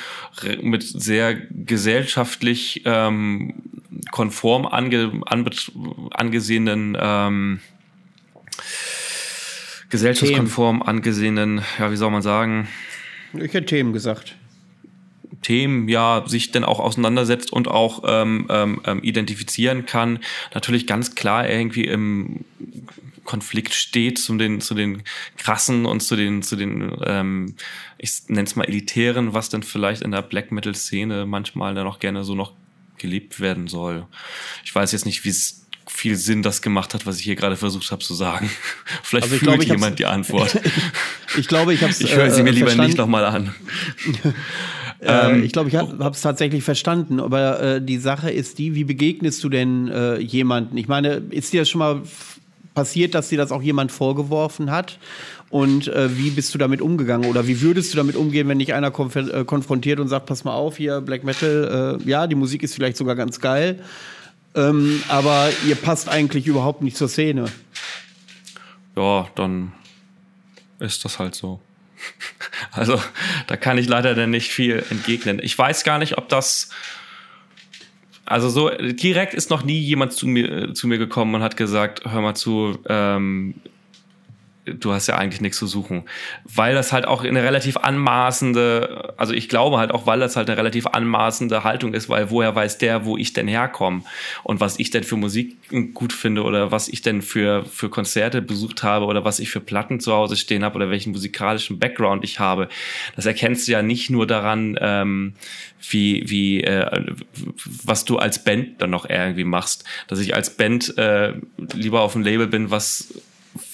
mit 0.61 0.83
sehr 0.83 1.35
gesellschaftlich 1.35 2.81
ähm, 2.85 3.53
konform 4.11 4.65
ange, 4.65 5.21
angesehenen 6.11 6.97
ähm, 6.99 7.59
gesellschaftskonform 9.91 10.77
Themen. 10.77 10.89
angesehenen, 10.89 11.61
ja, 11.77 11.91
wie 11.91 11.97
soll 11.97 12.09
man 12.11 12.21
sagen? 12.21 12.67
Ich 13.33 13.53
hätte 13.53 13.65
Themen 13.65 13.93
gesagt. 13.93 14.35
Themen 15.41 15.87
ja 15.87 16.23
sich 16.27 16.51
denn 16.51 16.63
auch 16.63 16.79
auseinandersetzt 16.79 17.53
und 17.53 17.67
auch 17.67 18.03
ähm, 18.05 18.47
ähm, 18.49 18.81
ähm, 18.85 19.03
identifizieren 19.03 19.85
kann, 19.85 20.19
natürlich 20.53 20.87
ganz 20.87 21.15
klar 21.15 21.49
irgendwie 21.49 21.85
im 21.85 22.45
Konflikt 23.23 23.73
steht 23.73 24.17
zu 24.17 24.35
den 24.35 24.61
zu 24.61 24.73
den 24.73 25.03
krassen 25.37 25.85
und 25.85 26.01
zu 26.01 26.15
den 26.15 26.41
zu 26.41 26.55
den 26.55 26.95
ähm, 27.05 27.55
ich 27.97 28.23
nenne 28.27 28.43
es 28.43 28.55
mal 28.55 28.65
elitären, 28.65 29.33
was 29.33 29.49
denn 29.49 29.63
vielleicht 29.63 30.01
in 30.01 30.11
der 30.11 30.21
Black 30.21 30.51
Metal 30.51 30.75
Szene 30.75 31.25
manchmal 31.25 31.75
dann 31.75 31.87
auch 31.87 31.99
gerne 31.99 32.23
so 32.23 32.35
noch 32.35 32.53
gelebt 32.97 33.39
werden 33.39 33.67
soll. 33.67 34.05
Ich 34.63 34.73
weiß 34.73 34.91
jetzt 34.91 35.05
nicht, 35.05 35.23
wie 35.23 35.29
es 35.29 35.60
viel 35.87 36.15
Sinn 36.15 36.43
das 36.43 36.61
gemacht 36.61 36.93
hat, 36.93 37.05
was 37.05 37.17
ich 37.17 37.23
hier 37.23 37.35
gerade 37.35 37.55
versucht 37.55 37.91
habe 37.91 38.03
zu 38.03 38.13
sagen. 38.13 38.49
Vielleicht 39.03 39.25
also 39.25 39.37
fühlt 39.37 39.51
glaube, 39.51 39.65
jemand 39.65 39.99
die 39.99 40.05
Antwort. 40.05 40.59
ich 41.37 41.47
glaube, 41.47 41.73
ich 41.73 41.81
habe 41.81 41.93
Ich 41.97 42.15
höre 42.15 42.31
sie 42.31 42.43
mir 42.43 42.49
äh, 42.49 42.53
lieber 42.53 42.67
verstanden. 42.67 42.89
nicht 42.89 42.97
nochmal 42.97 43.25
an. 43.25 43.55
Äh, 45.03 45.31
ähm, 45.31 45.43
ich 45.43 45.51
glaube, 45.51 45.67
ich 45.67 45.75
habe 45.75 46.11
es 46.11 46.21
tatsächlich 46.21 46.63
verstanden. 46.63 47.19
Aber 47.19 47.59
äh, 47.59 47.81
die 47.81 47.97
Sache 47.97 48.29
ist 48.29 48.59
die, 48.59 48.75
wie 48.75 48.83
begegnest 48.83 49.43
du 49.43 49.49
denn 49.49 49.87
äh, 49.87 50.19
jemanden? 50.19 50.77
Ich 50.77 50.87
meine, 50.87 51.23
ist 51.31 51.51
dir 51.53 51.61
das 51.61 51.71
schon 51.71 51.79
mal 51.79 52.03
passiert, 52.75 53.15
dass 53.15 53.29
dir 53.29 53.39
das 53.39 53.51
auch 53.51 53.63
jemand 53.63 53.91
vorgeworfen 53.91 54.69
hat? 54.69 54.99
Und 55.49 55.87
äh, 55.89 56.17
wie 56.17 56.29
bist 56.29 56.53
du 56.53 56.57
damit 56.57 56.81
umgegangen? 56.81 57.29
Oder 57.29 57.45
wie 57.45 57.61
würdest 57.61 57.91
du 57.93 57.97
damit 57.97 58.15
umgehen, 58.15 58.47
wenn 58.47 58.59
dich 58.59 58.73
einer 58.73 58.89
konf 58.89 59.15
äh, 59.15 59.43
konfrontiert 59.43 59.99
und 59.99 60.07
sagt, 60.07 60.25
pass 60.25 60.43
mal 60.43 60.53
auf, 60.53 60.77
hier 60.77 61.01
Black 61.01 61.23
Metal, 61.23 61.99
äh, 62.01 62.09
ja, 62.09 62.25
die 62.27 62.35
Musik 62.35 62.63
ist 62.63 62.73
vielleicht 62.73 62.95
sogar 62.95 63.15
ganz 63.15 63.39
geil. 63.39 63.79
Ähm, 64.55 65.01
aber 65.07 65.49
ihr 65.65 65.75
passt 65.75 66.09
eigentlich 66.09 66.47
überhaupt 66.47 66.81
nicht 66.81 66.97
zur 66.97 67.07
Szene. 67.07 67.45
Ja, 68.95 69.27
dann 69.35 69.71
ist 70.79 71.05
das 71.05 71.19
halt 71.19 71.35
so. 71.35 71.59
Also, 72.73 73.01
da 73.47 73.57
kann 73.57 73.77
ich 73.79 73.87
leider 73.87 74.13
dann 74.13 74.29
nicht 74.29 74.51
viel 74.51 74.85
entgegnen. 74.91 75.39
Ich 75.41 75.57
weiß 75.57 75.83
gar 75.83 75.97
nicht, 75.97 76.17
ob 76.17 76.29
das. 76.29 76.69
Also 78.23 78.49
so 78.49 78.69
direkt 78.69 79.33
ist 79.33 79.49
noch 79.49 79.63
nie 79.63 79.79
jemand 79.79 80.13
zu 80.13 80.27
mir, 80.27 80.73
zu 80.73 80.87
mir 80.87 80.97
gekommen 80.97 81.35
und 81.35 81.41
hat 81.41 81.57
gesagt, 81.57 82.03
hör 82.05 82.21
mal 82.21 82.35
zu, 82.35 82.79
ähm, 82.87 83.55
du 84.73 84.93
hast 84.93 85.07
ja 85.07 85.15
eigentlich 85.15 85.41
nichts 85.41 85.57
zu 85.57 85.67
suchen. 85.67 86.03
Weil 86.43 86.73
das 86.73 86.91
halt 86.91 87.05
auch 87.05 87.23
eine 87.23 87.43
relativ 87.43 87.77
anmaßende, 87.77 89.13
also 89.17 89.33
ich 89.33 89.49
glaube 89.49 89.77
halt 89.77 89.91
auch, 89.91 90.05
weil 90.05 90.19
das 90.19 90.35
halt 90.35 90.49
eine 90.49 90.57
relativ 90.57 90.87
anmaßende 90.87 91.63
Haltung 91.63 91.93
ist, 91.93 92.09
weil 92.09 92.29
woher 92.29 92.55
weiß 92.55 92.77
der, 92.77 93.05
wo 93.05 93.17
ich 93.17 93.33
denn 93.33 93.47
herkomme 93.47 94.03
und 94.43 94.59
was 94.59 94.79
ich 94.79 94.89
denn 94.89 95.03
für 95.03 95.17
Musik 95.17 95.57
gut 95.93 96.13
finde 96.13 96.43
oder 96.43 96.71
was 96.71 96.87
ich 96.87 97.01
denn 97.01 97.21
für, 97.21 97.65
für 97.65 97.89
Konzerte 97.89 98.41
besucht 98.41 98.83
habe 98.83 99.05
oder 99.05 99.23
was 99.25 99.39
ich 99.39 99.49
für 99.49 99.59
Platten 99.59 99.99
zu 99.99 100.13
Hause 100.13 100.35
stehen 100.35 100.63
habe 100.63 100.75
oder 100.75 100.89
welchen 100.89 101.11
musikalischen 101.11 101.79
Background 101.79 102.23
ich 102.23 102.39
habe. 102.39 102.67
Das 103.15 103.25
erkennst 103.25 103.67
du 103.67 103.71
ja 103.71 103.81
nicht 103.81 104.09
nur 104.09 104.27
daran, 104.27 104.77
ähm, 104.79 105.33
wie, 105.89 106.29
wie, 106.29 106.63
äh, 106.63 107.05
was 107.83 108.05
du 108.05 108.17
als 108.17 108.43
Band 108.43 108.81
dann 108.81 108.89
noch 108.89 109.09
irgendwie 109.09 109.43
machst. 109.43 109.83
Dass 110.07 110.19
ich 110.19 110.35
als 110.35 110.55
Band 110.55 110.97
äh, 110.97 111.33
lieber 111.73 112.01
auf 112.01 112.15
einem 112.15 112.25
Label 112.25 112.47
bin, 112.47 112.71
was 112.71 113.13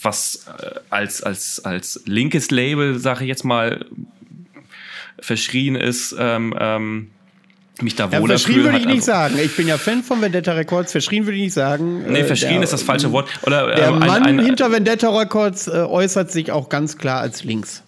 was 0.01 0.45
äh, 0.59 0.79
als, 0.89 1.21
als, 1.23 1.63
als 1.63 2.01
linkes 2.05 2.51
Label, 2.51 2.99
sage 2.99 3.23
ich 3.23 3.27
jetzt 3.27 3.43
mal, 3.43 3.85
verschrien 5.19 5.75
ist, 5.75 6.15
ähm, 6.17 6.55
ähm, 6.59 7.11
mich 7.81 7.95
da 7.95 8.05
wohler 8.11 8.33
ja, 8.33 8.39
Verschrien 8.39 8.63
würde 8.63 8.79
ich 8.79 8.85
nicht 8.85 9.03
sagen. 9.03 9.37
Ich 9.37 9.55
bin 9.55 9.67
ja 9.67 9.77
Fan 9.77 10.01
von 10.01 10.19
Vendetta 10.19 10.53
Records. 10.53 10.91
Verschrien 10.91 11.25
würde 11.25 11.37
ich 11.37 11.43
nicht 11.43 11.53
sagen. 11.53 12.11
Nee, 12.11 12.21
äh, 12.21 12.23
verschrien 12.23 12.55
der, 12.55 12.63
ist 12.63 12.73
das 12.73 12.81
falsche 12.81 13.11
Wort. 13.11 13.29
Oder, 13.43 13.67
der 13.67 13.89
ähm, 13.89 13.99
Mann 13.99 14.23
ein, 14.23 14.39
hinter 14.39 14.71
Vendetta 14.71 15.09
Records 15.09 15.67
äh, 15.67 15.71
äußert 15.71 16.31
sich 16.31 16.51
auch 16.51 16.69
ganz 16.69 16.97
klar 16.97 17.21
als 17.21 17.43
links. 17.43 17.83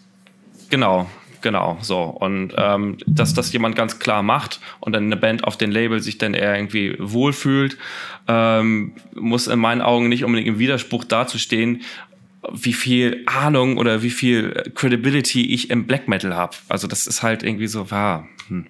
Genau, 0.70 1.10
Genau, 1.42 1.78
so. 1.82 2.04
Und 2.04 2.54
ähm, 2.58 2.98
dass 3.06 3.34
das 3.34 3.54
jemand 3.54 3.76
ganz 3.76 4.00
klar 4.00 4.24
macht 4.24 4.60
und 4.80 4.94
dann 4.94 5.06
eine 5.06 5.18
Band 5.18 5.44
auf 5.46 5.58
den 5.58 5.72
Label 5.72 6.02
sich 6.02 6.18
dann 6.18 6.34
eher 6.34 6.56
irgendwie 6.56 6.96
wohlfühlt, 7.00 7.78
ähm, 8.28 8.94
muss 9.16 9.48
in 9.48 9.60
meinen 9.60 9.82
Augen 9.82 10.10
nicht 10.10 10.26
unbedingt 10.26 10.50
im 10.50 10.60
Widerspruch 10.60 11.06
dazustehen, 11.06 11.82
wie 12.52 12.74
viel 12.74 13.24
Ahnung 13.26 13.78
oder 13.78 14.02
wie 14.02 14.10
viel 14.10 14.72
Credibility 14.76 15.54
ich 15.54 15.70
im 15.70 15.86
Black 15.86 16.08
Metal 16.08 16.36
habe. 16.36 16.56
Also 16.68 16.88
das 16.88 17.08
ist 17.08 17.24
halt 17.24 17.44
irgendwie 17.44 17.68
so, 17.68 17.88
ja, 17.90 18.26
hm 18.48 18.66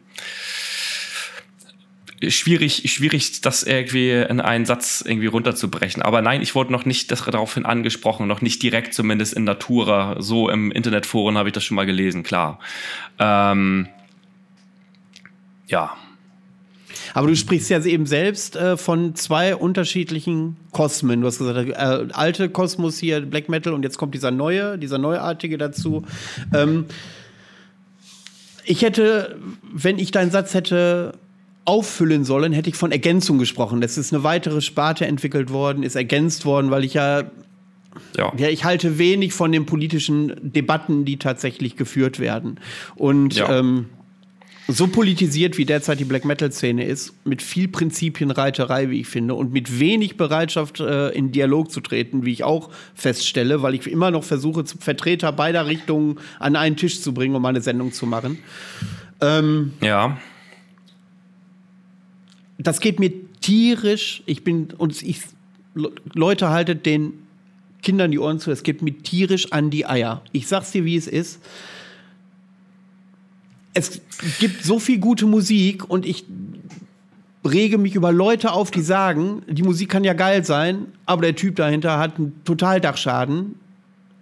schwierig, 2.27 2.91
schwierig, 2.91 3.41
das 3.41 3.63
irgendwie 3.63 4.11
in 4.11 4.41
einen 4.41 4.65
Satz 4.65 5.03
irgendwie 5.05 5.27
runterzubrechen. 5.27 6.01
Aber 6.01 6.21
nein, 6.21 6.41
ich 6.41 6.55
wurde 6.55 6.71
noch 6.71 6.85
nicht 6.85 7.11
daraufhin 7.11 7.65
angesprochen, 7.65 8.27
noch 8.27 8.41
nicht 8.41 8.61
direkt 8.61 8.93
zumindest 8.93 9.33
in 9.33 9.45
Natura. 9.45 10.17
So 10.19 10.49
im 10.49 10.71
Internetforen 10.71 11.37
habe 11.37 11.49
ich 11.49 11.53
das 11.53 11.63
schon 11.63 11.75
mal 11.75 11.85
gelesen, 11.85 12.23
klar. 12.23 12.59
Ähm, 13.19 13.87
ja. 15.67 15.95
Aber 17.13 17.27
du 17.27 17.35
sprichst 17.35 17.69
ja 17.69 17.83
eben 17.85 18.05
selbst 18.05 18.55
äh, 18.55 18.75
von 18.75 19.15
zwei 19.15 19.55
unterschiedlichen 19.55 20.57
Kosmen. 20.71 21.21
Du 21.21 21.27
hast 21.27 21.39
gesagt, 21.39 21.69
äh, 21.69 22.13
alte 22.13 22.49
Kosmos 22.49 22.99
hier, 22.99 23.21
Black 23.21 23.49
Metal, 23.49 23.73
und 23.73 23.83
jetzt 23.83 23.97
kommt 23.97 24.13
dieser 24.13 24.31
neue, 24.31 24.77
dieser 24.77 24.97
neuartige 24.97 25.57
dazu. 25.57 26.03
Ähm, 26.53 26.85
ich 28.65 28.81
hätte, 28.81 29.37
wenn 29.73 29.97
ich 29.97 30.11
deinen 30.11 30.31
Satz 30.31 30.53
hätte 30.53 31.17
auffüllen 31.69 32.25
sollen, 32.25 32.51
hätte 32.51 32.69
ich 32.69 32.75
von 32.75 32.91
Ergänzung 32.91 33.37
gesprochen. 33.37 33.79
Das 33.79 33.95
ist 33.95 34.11
eine 34.11 34.23
weitere 34.23 34.59
Sparte 34.59 35.05
entwickelt 35.05 35.51
worden, 35.51 35.83
ist 35.83 35.95
ergänzt 35.95 36.43
worden, 36.43 36.71
weil 36.71 36.83
ich 36.83 36.95
ja 36.95 37.25
ja. 38.17 38.33
ja, 38.37 38.47
ich 38.47 38.63
halte 38.63 38.97
wenig 38.97 39.33
von 39.33 39.51
den 39.51 39.65
politischen 39.67 40.33
Debatten, 40.41 41.05
die 41.05 41.17
tatsächlich 41.17 41.75
geführt 41.75 42.19
werden. 42.19 42.59
Und 42.95 43.35
ja. 43.35 43.59
ähm, 43.59 43.85
so 44.67 44.87
politisiert, 44.87 45.57
wie 45.57 45.65
derzeit 45.65 45.99
die 45.99 46.05
Black 46.05 46.25
Metal-Szene 46.25 46.85
ist, 46.85 47.13
mit 47.23 47.41
viel 47.41 47.67
Prinzipienreiterei, 47.67 48.89
wie 48.89 49.01
ich 49.01 49.07
finde, 49.07 49.35
und 49.35 49.51
mit 49.51 49.79
wenig 49.79 50.17
Bereitschaft, 50.17 50.79
äh, 50.79 51.09
in 51.09 51.31
Dialog 51.31 51.71
zu 51.71 51.81
treten, 51.81 52.25
wie 52.25 52.31
ich 52.31 52.43
auch 52.43 52.69
feststelle, 52.95 53.61
weil 53.61 53.75
ich 53.75 53.85
immer 53.87 54.11
noch 54.11 54.23
versuche, 54.23 54.63
Vertreter 54.65 55.31
beider 55.31 55.67
Richtungen 55.67 56.19
an 56.39 56.55
einen 56.55 56.77
Tisch 56.77 57.01
zu 57.01 57.13
bringen, 57.13 57.35
um 57.35 57.45
eine 57.45 57.61
Sendung 57.61 57.91
zu 57.93 58.05
machen. 58.05 58.39
Ähm, 59.21 59.73
ja. 59.81 60.17
Das 62.59 62.79
geht 62.81 62.99
mir 62.99 63.11
tierisch. 63.41 64.21
Ich 64.25 64.43
bin, 64.43 64.67
und 64.77 65.01
ich, 65.01 65.21
Leute 66.13 66.49
haltet 66.49 66.85
den 66.85 67.13
Kindern 67.81 68.11
die 68.11 68.19
Ohren 68.19 68.39
zu, 68.39 68.51
es 68.51 68.63
geht 68.63 68.81
mir 68.81 68.97
tierisch 68.97 69.51
an 69.51 69.69
die 69.69 69.85
Eier. 69.85 70.21
Ich 70.31 70.47
sag's 70.47 70.71
dir, 70.71 70.85
wie 70.85 70.97
es 70.97 71.07
ist. 71.07 71.39
Es 73.73 74.01
gibt 74.39 74.63
so 74.63 74.79
viel 74.79 74.99
gute 74.99 75.25
Musik 75.25 75.89
und 75.89 76.05
ich 76.05 76.25
rege 77.47 77.77
mich 77.77 77.95
über 77.95 78.11
Leute 78.11 78.51
auf, 78.51 78.71
die 78.71 78.81
sagen, 78.81 79.43
die 79.47 79.63
Musik 79.63 79.89
kann 79.89 80.03
ja 80.03 80.13
geil 80.13 80.43
sein, 80.43 80.87
aber 81.05 81.21
der 81.21 81.35
Typ 81.35 81.55
dahinter 81.55 81.97
hat 81.97 82.17
einen 82.17 82.41
Totaldachschaden. 82.43 83.55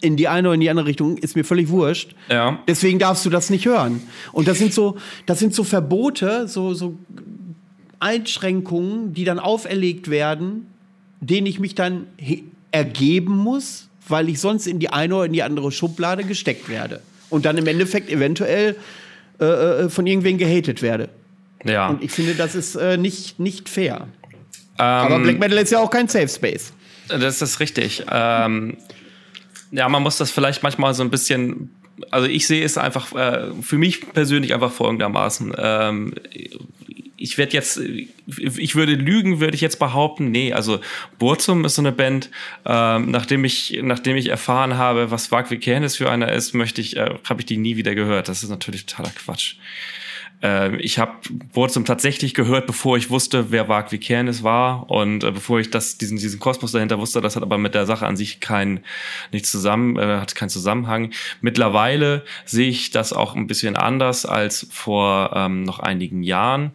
In 0.00 0.16
die 0.16 0.28
eine 0.28 0.46
oder 0.46 0.54
in 0.54 0.60
die 0.60 0.70
andere 0.70 0.86
Richtung 0.86 1.16
ist 1.16 1.34
mir 1.34 1.44
völlig 1.44 1.70
wurscht. 1.70 2.14
Ja. 2.28 2.60
Deswegen 2.68 3.00
darfst 3.00 3.26
du 3.26 3.30
das 3.30 3.50
nicht 3.50 3.66
hören. 3.66 4.00
Und 4.30 4.46
das 4.46 4.58
sind 4.58 4.72
so, 4.72 4.96
das 5.26 5.40
sind 5.40 5.52
so 5.52 5.64
Verbote, 5.64 6.46
so, 6.46 6.72
so 6.72 6.96
Einschränkungen, 8.00 9.14
die 9.14 9.24
dann 9.24 9.38
auferlegt 9.38 10.10
werden, 10.10 10.66
denen 11.20 11.46
ich 11.46 11.58
mich 11.58 11.74
dann 11.74 12.06
ergeben 12.70 13.36
muss, 13.36 13.88
weil 14.08 14.28
ich 14.28 14.40
sonst 14.40 14.66
in 14.66 14.78
die 14.78 14.90
eine 14.90 15.14
oder 15.14 15.26
in 15.26 15.32
die 15.32 15.42
andere 15.42 15.72
Schublade 15.72 16.24
gesteckt 16.24 16.68
werde. 16.68 17.00
Und 17.30 17.44
dann 17.44 17.58
im 17.58 17.66
Endeffekt 17.66 18.10
eventuell 18.10 18.76
äh, 19.40 19.44
äh, 19.44 19.88
von 19.90 20.06
irgendwen 20.06 20.38
gehatet 20.38 20.80
werde. 20.80 21.08
Ja. 21.64 21.88
Und 21.88 22.02
ich 22.02 22.10
finde, 22.10 22.34
das 22.34 22.54
ist 22.54 22.76
äh, 22.76 22.96
nicht, 22.96 23.38
nicht 23.38 23.68
fair. 23.68 24.06
Ähm, 24.78 24.84
Aber 24.84 25.18
Black 25.18 25.38
Metal 25.38 25.58
ist 25.58 25.72
ja 25.72 25.80
auch 25.80 25.90
kein 25.90 26.08
Safe 26.08 26.28
Space. 26.28 26.72
Das 27.08 27.42
ist 27.42 27.60
richtig. 27.60 28.04
Ähm, 28.10 28.76
ja, 29.72 29.88
man 29.88 30.02
muss 30.02 30.16
das 30.16 30.30
vielleicht 30.30 30.62
manchmal 30.62 30.94
so 30.94 31.02
ein 31.02 31.10
bisschen 31.10 31.70
also 32.10 32.28
ich 32.28 32.46
sehe 32.46 32.64
es 32.64 32.78
einfach 32.78 33.12
äh, 33.14 33.50
für 33.62 33.78
mich 33.78 34.12
persönlich 34.12 34.54
einfach 34.54 34.72
folgendermaßen. 34.72 35.54
Ähm, 35.58 36.14
ich 37.18 37.36
werde 37.36 37.52
jetzt, 37.52 37.80
ich 38.26 38.76
würde 38.76 38.92
lügen, 38.92 39.40
würde 39.40 39.54
ich 39.56 39.60
jetzt 39.60 39.78
behaupten, 39.78 40.30
nee, 40.30 40.52
also 40.52 40.80
Burzum 41.18 41.64
ist 41.64 41.74
so 41.74 41.82
eine 41.82 41.92
Band, 41.92 42.30
ähm, 42.64 43.10
nachdem 43.10 43.44
ich, 43.44 43.78
nachdem 43.82 44.16
ich 44.16 44.28
erfahren 44.28 44.78
habe, 44.78 45.10
was 45.10 45.32
Wag 45.32 45.50
Vikernes 45.50 45.96
für 45.96 46.10
einer 46.10 46.32
ist, 46.32 46.54
möchte 46.54 46.80
ich, 46.80 46.96
äh, 46.96 47.16
habe 47.28 47.40
ich 47.40 47.46
die 47.46 47.56
nie 47.56 47.76
wieder 47.76 47.94
gehört. 47.94 48.28
Das 48.28 48.42
ist 48.42 48.50
natürlich 48.50 48.86
totaler 48.86 49.10
Quatsch. 49.10 49.56
Äh, 50.42 50.76
ich 50.76 51.00
habe 51.00 51.12
Burzum 51.52 51.84
tatsächlich 51.84 52.34
gehört, 52.34 52.68
bevor 52.68 52.96
ich 52.96 53.10
wusste, 53.10 53.50
wer 53.50 53.68
Wag 53.68 53.90
Vikernes 53.90 54.44
war 54.44 54.88
und 54.88 55.24
äh, 55.24 55.32
bevor 55.32 55.58
ich 55.58 55.70
das, 55.70 55.98
diesen, 55.98 56.18
diesen 56.18 56.38
Kosmos 56.38 56.70
dahinter 56.70 57.00
wusste, 57.00 57.20
das 57.20 57.34
hat 57.34 57.42
aber 57.42 57.58
mit 57.58 57.74
der 57.74 57.86
Sache 57.86 58.06
an 58.06 58.16
sich 58.16 58.38
kein, 58.38 58.84
nicht 59.32 59.46
zusammen, 59.46 59.96
äh, 59.96 60.18
hat 60.18 60.36
keinen 60.36 60.50
Zusammenhang. 60.50 61.10
Mittlerweile 61.40 62.24
sehe 62.44 62.68
ich 62.68 62.92
das 62.92 63.12
auch 63.12 63.34
ein 63.34 63.48
bisschen 63.48 63.76
anders 63.76 64.24
als 64.24 64.68
vor 64.70 65.32
ähm, 65.34 65.64
noch 65.64 65.80
einigen 65.80 66.22
Jahren 66.22 66.72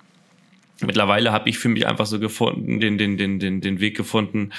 mittlerweile 0.86 1.32
habe 1.32 1.50
ich 1.50 1.58
für 1.58 1.70
mich 1.70 1.88
einfach 1.88 2.06
so 2.06 2.20
gefunden, 2.20 2.80
den, 2.80 2.98
den, 2.98 3.18
den, 3.18 3.40
den, 3.40 3.62
den 3.62 3.80
Weg 3.80 3.98
gefunden, 3.98 4.52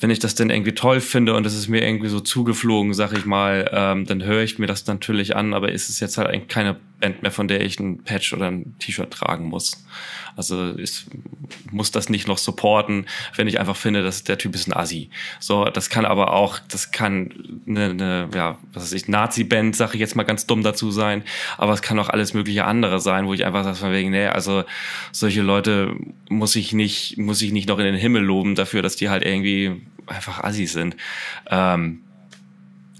wenn 0.00 0.10
ich 0.10 0.18
das 0.18 0.34
denn 0.34 0.50
irgendwie 0.50 0.74
toll 0.74 1.00
finde 1.00 1.34
und 1.34 1.44
es 1.44 1.54
ist 1.54 1.68
mir 1.68 1.82
irgendwie 1.82 2.08
so 2.08 2.20
zugeflogen, 2.20 2.94
sag 2.94 3.12
ich 3.12 3.24
mal, 3.24 3.68
ähm, 3.72 4.06
dann 4.06 4.22
höre 4.22 4.42
ich 4.42 4.58
mir 4.58 4.66
das 4.66 4.86
natürlich 4.86 5.34
an, 5.34 5.54
aber 5.54 5.72
ist 5.72 5.88
es 5.88 5.98
jetzt 5.98 6.18
halt 6.18 6.28
eigentlich 6.28 6.48
keine 6.48 6.76
Band 7.00 7.22
mehr, 7.22 7.30
von 7.30 7.48
der 7.48 7.60
ich 7.62 7.78
ein 7.78 8.02
Patch 8.04 8.32
oder 8.32 8.48
ein 8.48 8.76
T-Shirt 8.78 9.10
tragen 9.10 9.46
muss. 9.46 9.84
Also 10.36 10.76
ich 10.78 11.06
muss 11.72 11.90
das 11.90 12.08
nicht 12.08 12.28
noch 12.28 12.38
supporten, 12.38 13.06
wenn 13.34 13.48
ich 13.48 13.58
einfach 13.58 13.76
finde, 13.76 14.02
dass 14.04 14.22
der 14.22 14.38
Typ 14.38 14.54
ist 14.54 14.68
ein 14.68 14.72
Assi. 14.72 15.10
So, 15.40 15.64
das 15.64 15.90
kann 15.90 16.04
aber 16.04 16.32
auch, 16.32 16.60
das 16.68 16.92
kann 16.92 17.60
eine, 17.66 17.90
eine 17.90 18.28
ja, 18.34 18.58
was 18.72 18.84
weiß 18.84 18.92
ich, 18.92 19.08
Nazi-Band, 19.08 19.74
sag 19.74 19.94
ich 19.94 20.00
jetzt 20.00 20.14
mal 20.14 20.22
ganz 20.22 20.46
dumm 20.46 20.62
dazu 20.62 20.92
sein, 20.92 21.24
aber 21.56 21.72
es 21.72 21.82
kann 21.82 21.98
auch 21.98 22.08
alles 22.08 22.34
mögliche 22.34 22.64
andere 22.64 23.00
sein, 23.00 23.26
wo 23.26 23.34
ich 23.34 23.44
einfach 23.44 23.64
sage 23.64 23.76
von 23.76 23.92
wegen, 23.92 24.10
nee, 24.10 24.26
also 24.26 24.64
solche 25.10 25.42
Leute 25.42 25.96
muss 26.28 26.54
ich 26.54 26.72
nicht, 26.72 27.18
muss 27.18 27.42
ich 27.42 27.50
nicht 27.50 27.68
noch 27.68 27.78
in 27.78 27.84
den 27.84 27.96
Himmel 27.96 28.22
loben 28.22 28.54
dafür, 28.54 28.82
dass 28.82 28.94
die 28.94 29.08
halt 29.08 29.24
irgendwie 29.24 29.82
einfach 30.08 30.42
Assis 30.42 30.72
sind. 30.72 30.96
Ähm, 31.50 32.00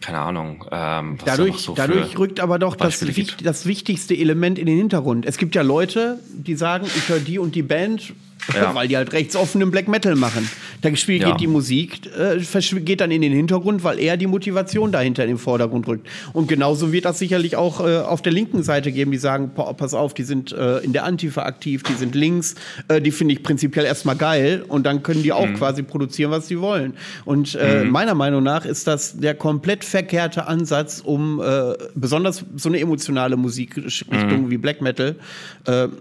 keine 0.01 0.21
Ahnung. 0.21 0.65
Ähm, 0.71 1.19
dadurch 1.25 1.59
so 1.59 1.75
dadurch 1.75 2.19
rückt 2.19 2.41
aber 2.41 2.59
doch 2.59 2.77
das, 2.77 3.01
das, 3.43 3.67
wichtigste 3.67 4.17
Element 4.17 4.59
in 4.59 4.67
den 4.67 4.79
Hintergrund. 4.79 5.27
Es 5.27 5.39
gibt 5.39 5.55
ja 5.55 5.63
Leute, 5.63 6.21
die 6.33 6.55
sagen, 6.55 6.87
ich 6.87 7.09
höre 7.09 7.19
die 7.19 7.39
und 7.39 7.55
die 7.55 7.63
Band, 7.63 8.15
ja. 8.55 8.74
weil 8.74 8.89
die 8.89 8.97
halt 8.97 9.12
rechtsoffenen 9.12 9.70
Black 9.70 9.89
Metal 9.89 10.14
machen. 10.14 10.49
Da 10.80 10.95
spielt 10.97 11.22
ja. 11.22 11.30
geht 11.30 11.41
die 11.41 11.47
Musik, 11.47 12.01
äh, 12.16 12.39
geht 12.80 13.01
dann 13.01 13.11
in 13.11 13.22
den 13.22 13.32
Hintergrund, 13.32 13.84
weil 13.84 13.99
eher 13.99 14.16
die 14.16 14.26
Motivation 14.26 14.93
dahinter 14.93 15.24
in 15.24 15.30
den 15.30 15.39
Vordergrund 15.39 15.86
rückt. 15.89 16.09
Und 16.32 16.49
genauso 16.49 16.93
wird 16.93 17.05
das 17.05 17.18
sicherlich 17.18 17.57
auch 17.57 17.80
äh, 17.80 17.99
auf 17.99 18.22
der 18.22 18.32
linken 18.32 18.62
Seite 18.62 18.93
geben, 18.93 19.11
die 19.11 19.18
sagen, 19.18 19.53
pass 19.55 19.95
auf, 19.95 20.14
die 20.14 20.22
sind 20.22 20.53
äh, 20.53 20.78
in 20.78 20.93
der 20.93 21.05
Antifa 21.05 21.43
aktiv, 21.43 21.82
die 21.82 21.95
sind 21.95 22.14
links, 22.14 22.55
äh, 22.89 23.01
die 23.01 23.11
finde 23.11 23.34
ich 23.34 23.43
prinzipiell 23.43 23.84
erstmal 23.84 24.16
geil 24.16 24.64
und 24.66 24.86
dann 24.86 25.03
können 25.03 25.22
die 25.22 25.32
auch 25.32 25.47
mhm. 25.47 25.55
quasi 25.55 25.82
produzieren, 25.82 26.30
was 26.30 26.49
sie 26.49 26.61
wollen. 26.61 26.95
Und 27.24 27.55
äh, 27.55 27.84
mhm. 27.84 27.91
meiner 27.91 28.14
Meinung 28.14 28.43
nach 28.43 28.64
ist 28.64 28.86
das 28.86 29.18
der 29.18 29.34
komplett 29.34 29.84
verkehrte 29.84 30.47
Ansatz, 30.47 31.01
um 31.05 31.41
äh, 31.41 31.74
besonders 31.95 32.45
so 32.57 32.68
eine 32.68 32.78
emotionale 32.78 33.36
Musikrichtung 33.36 34.45
mhm. 34.45 34.51
wie 34.51 34.59
Black 34.59 34.80
Metal 34.80 35.16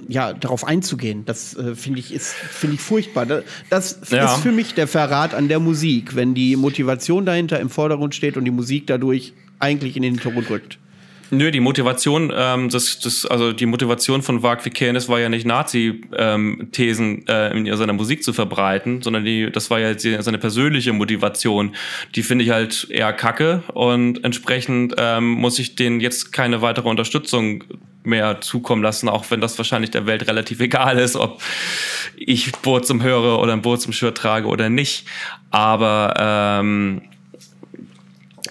ja 0.08 0.34
darauf 0.34 0.66
einzugehen. 0.66 1.26
Das 1.26 1.58
finde 1.76 2.00
ich 2.00 2.14
ist 2.14 2.27
finde 2.34 2.76
ich 2.76 2.82
furchtbar. 2.82 3.26
Das 3.70 4.00
ja. 4.10 4.26
ist 4.26 4.42
für 4.42 4.52
mich 4.52 4.74
der 4.74 4.88
Verrat 4.88 5.34
an 5.34 5.48
der 5.48 5.60
Musik, 5.60 6.16
wenn 6.16 6.34
die 6.34 6.56
Motivation 6.56 7.26
dahinter 7.26 7.60
im 7.60 7.70
Vordergrund 7.70 8.16
steht 8.16 8.38
und 8.38 8.46
die 8.46 8.52
Musik 8.52 8.88
dadurch 8.88 9.34
eigentlich 9.60 9.96
in 9.96 10.04
den 10.04 10.14
Hintergrund 10.14 10.50
rückt. 10.50 10.80
Nö, 11.30 11.52
die 11.52 11.60
Motivation, 11.60 12.32
ähm, 12.34 12.70
das, 12.70 13.00
das, 13.00 13.26
also 13.26 13.52
die 13.52 13.66
Motivation 13.66 14.22
von 14.22 14.44
Wag 14.44 14.64
Vikanis 14.64 15.10
war 15.10 15.20
ja 15.20 15.28
nicht 15.28 15.46
Nazi-Thesen 15.46 17.26
ähm, 17.28 17.66
äh, 17.66 17.70
in 17.70 17.78
seiner 17.78 17.94
Musik 17.94 18.24
zu 18.24 18.32
verbreiten, 18.32 19.02
sondern 19.02 19.26
die, 19.26 19.52
das 19.52 19.70
war 19.70 19.80
ja 19.80 19.94
seine 19.98 20.38
persönliche 20.38 20.94
Motivation. 20.94 21.76
Die 22.16 22.24
finde 22.24 22.46
ich 22.46 22.52
halt 22.52 22.88
eher 22.90 23.12
kacke 23.12 23.64
und 23.74 24.24
entsprechend 24.24 24.96
ähm, 24.98 25.32
muss 25.32 25.60
ich 25.60 25.76
denen 25.76 26.00
jetzt 26.00 26.32
keine 26.32 26.62
weitere 26.62 26.88
Unterstützung 26.88 27.66
mehr 28.04 28.42
zukommen 28.42 28.84
lassen, 28.84 29.10
auch 29.10 29.30
wenn 29.30 29.42
das 29.42 29.58
wahrscheinlich 29.58 29.92
der 29.92 30.06
Welt 30.06 30.28
relativ 30.28 30.60
egal 30.60 30.98
ist, 30.98 31.16
ob 31.16 31.42
ich 32.16 32.52
Burzum 32.62 33.04
höre 33.04 33.40
oder 33.40 33.54
ein 33.54 33.62
Burzum-Shirt 33.62 34.18
trage 34.18 34.48
oder 34.48 34.70
nicht. 34.70 35.08
Aber 35.52 36.14
ähm, 36.18 37.02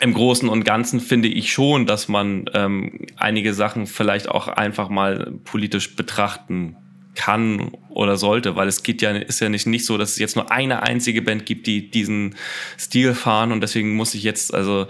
im 0.01 0.14
Großen 0.14 0.49
und 0.49 0.64
Ganzen 0.64 1.01
finde 1.01 1.28
ich 1.28 1.53
schon, 1.53 1.86
dass 1.86 2.09
man 2.09 2.44
ähm, 2.55 3.07
einige 3.16 3.55
Sachen 3.55 3.86
vielleicht 3.86 4.28
auch 4.28 4.49
einfach 4.49 4.88
mal 4.88 5.32
politisch 5.44 5.97
betrachten 5.97 6.76
kann 7.17 7.73
oder 7.89 8.17
sollte, 8.17 8.55
weil 8.55 8.69
es 8.69 8.83
geht 8.83 9.03
ja, 9.03 9.11
ist 9.11 9.41
ja 9.41 9.49
nicht, 9.49 9.67
nicht 9.67 9.85
so, 9.85 9.99
dass 9.99 10.11
es 10.11 10.19
jetzt 10.19 10.37
nur 10.37 10.53
eine 10.53 10.83
einzige 10.83 11.23
Band 11.23 11.47
gibt, 11.47 11.67
die 11.67 11.91
diesen 11.91 12.37
Stil 12.79 13.14
fahren 13.14 13.51
und 13.51 13.61
deswegen 13.61 13.97
muss 13.97 14.14
ich 14.14 14.23
jetzt, 14.23 14.55
also 14.55 14.87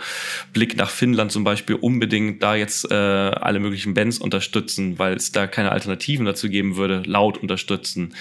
Blick 0.53 0.77
nach 0.77 0.91
Finnland 0.91 1.33
zum 1.33 1.45
Beispiel, 1.45 1.77
unbedingt 1.77 2.43
da 2.43 2.55
jetzt 2.55 2.91
äh, 2.91 2.95
alle 2.95 3.61
möglichen 3.61 3.95
Bands 3.95 4.18
unterstützen, 4.18 4.99
weil 4.99 5.14
es 5.14 5.33
da 5.33 5.47
keine 5.47 5.72
Alternativen 5.72 6.27
dazu 6.27 6.49
geben 6.49 6.77
würde, 6.77 7.03
laut 7.07 7.39
unterstützen. 7.39 8.14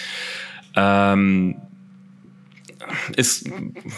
Ähm, 0.76 1.56
ist, 3.15 3.49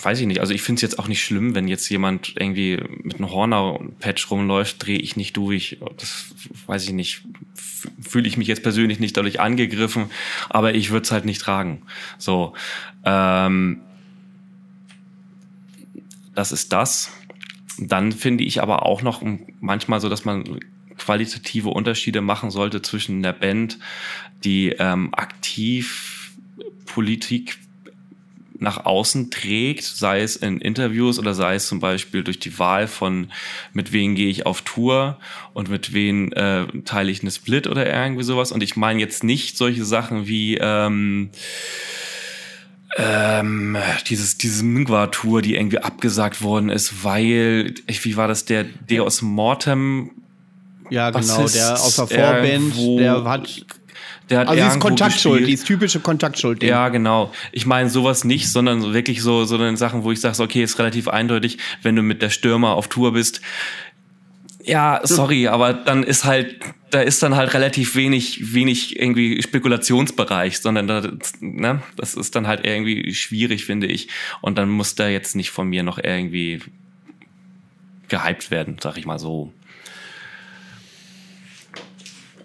weiß 0.04 0.20
ich 0.20 0.28
nicht, 0.28 0.40
also 0.40 0.54
ich 0.54 0.62
finde 0.62 0.78
es 0.78 0.82
jetzt 0.82 1.00
auch 1.00 1.08
nicht 1.08 1.24
schlimm, 1.24 1.56
wenn 1.56 1.68
jetzt 1.68 1.90
jemand 1.90 2.34
irgendwie 2.38 2.80
mit 3.04 3.16
einem 3.16 3.32
Horner-Patch 3.32 4.32
rumläuft, 4.32 4.86
drehe 4.86 5.00
ich 5.00 5.16
nicht 5.16 5.36
durch. 5.38 5.78
Das 5.98 6.34
weiß 6.66 6.86
ich 6.86 6.94
nicht, 6.94 7.24
fühle 8.02 8.28
ich 8.28 8.38
mich 8.38 8.48
jetzt 8.48 8.64
persönlich 8.64 9.00
nicht 9.00 9.18
dadurch 9.18 9.40
angegriffen, 9.40 10.12
aber 10.50 10.76
ich 10.76 10.92
würde 10.92 11.04
es 11.04 11.12
halt 11.12 11.26
nicht 11.26 11.42
tragen. 11.42 11.82
So, 12.18 12.54
ähm, 13.04 13.82
das 16.36 16.52
ist 16.52 16.74
das. 16.74 17.12
Dann 17.80 18.12
finde 18.12 18.44
ich 18.44 18.62
aber 18.62 18.86
auch 18.86 19.02
noch 19.02 19.24
manchmal 19.60 20.02
so, 20.02 20.10
dass 20.10 20.26
man 20.26 20.60
qualitative 20.98 21.70
Unterschiede 21.70 22.22
machen 22.22 22.52
sollte 22.52 22.82
zwischen 22.82 23.22
der 23.22 23.34
Band, 23.34 23.78
die 24.44 24.70
ähm, 24.70 25.14
aktiv 25.14 26.32
Politik 26.86 27.58
nach 28.60 28.86
außen 28.86 29.32
trägt, 29.32 29.84
sei 29.84 30.22
es 30.22 30.36
in 30.36 30.60
Interviews 30.60 31.20
oder 31.20 31.34
sei 31.34 31.56
es 31.56 31.68
zum 31.68 31.80
Beispiel 31.80 32.24
durch 32.24 32.40
die 32.40 32.58
Wahl 32.60 32.88
von, 32.88 33.30
mit 33.74 33.92
wem 33.92 34.16
gehe 34.16 34.30
ich 34.30 34.46
auf 34.46 34.62
Tour 34.62 35.18
und 35.54 35.70
mit 35.70 35.94
wem 35.94 36.32
äh, 36.34 36.66
teile 36.86 37.12
ich 37.12 37.22
eine 37.22 37.32
Split 37.32 37.68
oder 37.68 37.86
irgendwie 37.86 38.24
sowas. 38.24 38.52
Und 38.52 38.64
ich 38.64 38.76
meine 38.76 39.00
jetzt 39.00 39.24
nicht 39.24 39.58
solche 39.58 39.86
Sachen 39.86 40.28
wie 40.28 40.58
ähm, 40.58 41.30
ähm, 42.98 43.78
dieses, 44.08 44.38
diese 44.38 44.64
Mingwa-Tour, 44.64 45.42
die 45.42 45.56
irgendwie 45.56 45.80
abgesagt 45.80 46.42
worden 46.42 46.70
ist, 46.70 47.04
weil, 47.04 47.76
wie 47.88 48.18
war 48.18 48.28
das, 48.28 48.46
der 48.46 48.64
Deus 48.64 49.22
Mortem 49.22 50.12
ja, 50.90 51.10
genau, 51.12 51.48
der 51.48 51.74
aus 51.74 51.96
der 51.96 52.08
Vorband, 52.08 52.76
der 53.00 53.24
hat 53.26 53.66
der 54.30 54.40
hat 54.40 54.48
also 54.50 54.62
die 54.62 54.68
ist 54.68 54.80
Kontaktschuld, 54.80 55.48
die 55.48 55.54
ist 55.54 55.66
typische 55.66 56.00
Kontaktschuld. 56.00 56.62
-Ding. 56.62 56.68
Ja, 56.68 56.90
genau. 56.90 57.32
Ich 57.52 57.66
meine 57.66 57.90
sowas 57.90 58.24
nicht, 58.24 58.50
sondern 58.50 58.94
wirklich 58.94 59.22
so, 59.22 59.46
so 59.46 59.76
Sachen, 59.76 60.04
wo 60.04 60.12
ich 60.12 60.20
sage, 60.20 60.42
okay, 60.42 60.64
ist 60.64 60.80
relativ 60.80 61.08
eindeutig, 61.08 61.58
wenn 61.82 61.96
du 61.96 62.02
mit 62.02 62.22
der 62.22 62.30
Stürmer 62.30 62.76
auf 62.76 62.88
Tour 62.88 63.14
bist. 63.14 63.42
Ja, 64.64 65.00
sorry, 65.04 65.48
aber 65.48 65.74
dann 65.74 66.04
ist 66.04 66.26
halt, 66.26 66.60
da 66.90 67.00
ist 67.00 67.24
dann 67.24 67.38
halt 67.38 67.54
relativ 67.54 67.96
wenig, 67.96 68.54
wenig 68.54 69.00
irgendwie 69.00 69.42
Spekulationsbereich, 69.42 70.60
sondern 70.60 70.88
da, 70.88 71.10
ne, 71.40 71.82
das 71.96 72.16
ist 72.16 72.36
dann 72.36 72.48
halt 72.48 72.66
irgendwie 72.66 73.14
schwierig, 73.14 73.64
finde 73.64 73.88
ich. 73.88 74.10
Und 74.42 74.58
dann 74.58 74.70
muss 74.70 74.96
da 74.96 75.08
jetzt 75.08 75.38
nicht 75.38 75.52
von 75.52 75.70
mir 75.70 75.84
noch 75.84 76.00
irgendwie 76.04 76.60
gehypt 78.10 78.52
werden, 78.52 78.76
sag 78.82 78.98
ich 78.98 79.06
mal 79.06 79.20
so. 79.20 79.54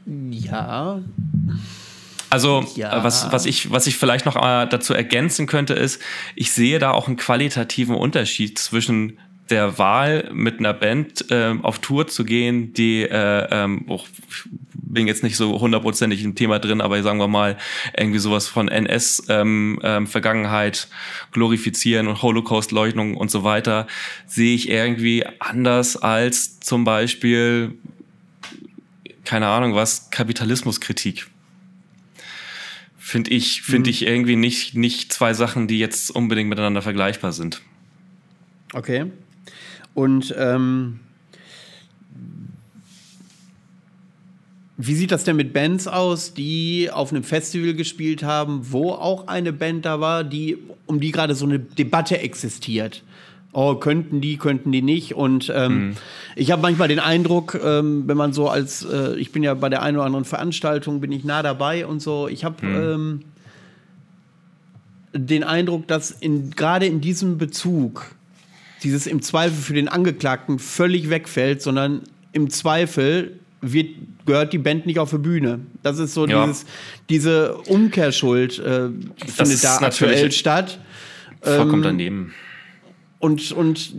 Ja. 0.07 1.01
Also 2.33 2.65
ja. 2.77 3.05
was, 3.05 3.31
was, 3.31 3.45
ich, 3.45 3.71
was 3.71 3.87
ich 3.87 3.99
vielleicht 3.99 4.25
noch 4.25 4.37
äh, 4.37 4.67
dazu 4.67 4.95
ergänzen 4.95 5.47
könnte, 5.47 5.75
ist, 5.75 6.01
ich 6.35 6.51
sehe 6.53 6.79
da 6.79 6.93
auch 6.93 7.07
einen 7.07 7.19
qualitativen 7.19 7.95
Unterschied 7.95 8.59
zwischen 8.59 9.19
der 9.51 9.77
Wahl 9.77 10.31
mit 10.33 10.59
einer 10.59 10.73
Band 10.73 11.31
äh, 11.31 11.55
auf 11.61 11.81
Tour 11.81 12.07
zu 12.07 12.25
gehen, 12.25 12.73
die 12.73 13.03
äh, 13.03 13.49
ähm, 13.51 13.85
auch, 13.91 14.07
bin 14.73 15.07
jetzt 15.07 15.23
nicht 15.23 15.37
so 15.37 15.61
hundertprozentig 15.61 16.25
im 16.25 16.35
Thema 16.35 16.59
drin, 16.59 16.81
aber 16.81 17.03
sagen 17.03 17.19
wir 17.19 17.29
mal 17.29 17.59
irgendwie 17.95 18.19
sowas 18.19 18.49
von 18.49 18.69
NS 18.69 19.25
ähm, 19.29 19.79
ähm, 19.83 20.07
Vergangenheit 20.07 20.89
glorifizieren 21.33 22.09
und 22.09 22.23
Holocaust 22.23 22.73
Leugnung 22.73 23.15
und 23.15 23.31
so 23.31 23.45
weiter 23.45 23.87
sehe 24.27 24.55
ich 24.55 24.71
irgendwie 24.71 25.27
anders 25.39 25.99
als 25.99 26.61
zum 26.61 26.85
Beispiel 26.85 27.75
keine 29.25 29.49
Ahnung 29.49 29.75
was, 29.75 30.11
Kapitalismuskritik. 30.11 31.27
Finde 33.05 33.33
ich, 33.33 33.63
finde 33.63 33.89
mhm. 33.89 33.91
ich 33.91 34.07
irgendwie 34.07 34.37
nicht, 34.37 34.77
nicht 34.77 35.13
zwei 35.13 35.35
Sachen, 35.35 35.67
die 35.67 35.81
jetzt 35.81 36.13
unbedingt 36.13 36.49
miteinander 36.49 36.83
vergleichbar 36.83 37.33
sind. 37.33 37.61
Okay. 38.73 39.07
Und 39.93 40.33
ähm, 40.39 41.01
wie 44.77 44.95
sieht 44.95 45.11
das 45.11 45.25
denn 45.25 45.35
mit 45.35 45.53
Bands 45.53 45.89
aus, 45.89 46.33
die 46.33 46.91
auf 46.93 47.11
einem 47.11 47.25
Festival 47.25 47.75
gespielt 47.75 48.23
haben, 48.23 48.71
wo 48.71 48.93
auch 48.93 49.27
eine 49.27 49.53
Band 49.53 49.85
da 49.85 49.99
war, 49.99 50.23
die, 50.23 50.57
um 50.87 51.01
die 51.01 51.11
gerade 51.11 51.35
so 51.35 51.45
eine 51.45 51.59
Debatte 51.59 52.21
existiert? 52.21 53.03
Oh, 53.53 53.75
könnten 53.77 54.21
die, 54.21 54.37
könnten 54.37 54.73
die 54.73 54.83
nicht. 54.83 55.15
Und 55.15 55.53
ähm, 55.55 55.89
mhm. 55.89 55.97
ich 56.37 56.51
habe 56.51 56.63
manchmal 56.63 56.89
den 56.89 56.99
Eindruck, 56.99 57.59
ähm, 57.63 58.05
wenn 58.07 58.17
man 58.17 58.33
so 58.33 58.49
als, 58.49 58.85
äh, 58.85 59.15
ich 59.17 59.33
bin 59.33 59.43
ja 59.43 59.55
bei 59.55 59.69
der 59.69 59.83
einen 59.83 59.97
oder 59.97 60.07
anderen 60.07 60.25
Veranstaltung, 60.25 61.01
bin 61.01 61.13
ich 61.13 61.25
nah 61.25 61.43
dabei 61.43 61.87
und 61.87 62.01
so, 62.01 62.29
ich 62.29 62.45
habe 62.45 62.67
mhm. 62.67 62.75
ähm, 62.75 63.21
den 65.15 65.45
Eindruck, 65.45 65.87
dass 65.89 66.11
in, 66.11 66.51
gerade 66.51 66.87
in 66.87 67.01
diesem 67.01 67.37
Bezug 67.39 68.15
dieses 68.83 69.07
im 69.07 69.23
Zweifel 69.23 69.57
für 69.57 69.75
den 69.75 69.89
Angeklagten 69.89 70.59
völlig 70.59 71.11
wegfällt, 71.11 71.63
sondern 71.63 72.03
im 72.33 72.51
Zweifel 72.51 73.39
wird, 73.61 73.91
gehört 74.27 74.53
die 74.53 74.59
Band 74.59 74.87
nicht 74.87 74.99
auf 74.99 75.11
die 75.11 75.19
Bühne. 75.19 75.61
Das 75.83 75.99
ist 75.99 76.15
so 76.15 76.27
ja. 76.27 76.45
dieses, 76.45 76.65
diese 77.09 77.57
Umkehrschuld 77.57 78.59
äh, 78.59 78.89
findet 79.27 79.63
da 79.63 79.77
aktuell 79.77 80.33
statt. 80.33 80.81
Vollkommen 81.43 81.75
ähm, 81.75 81.83
daneben. 81.83 82.35
Und, 83.23 83.53
und 83.53 83.95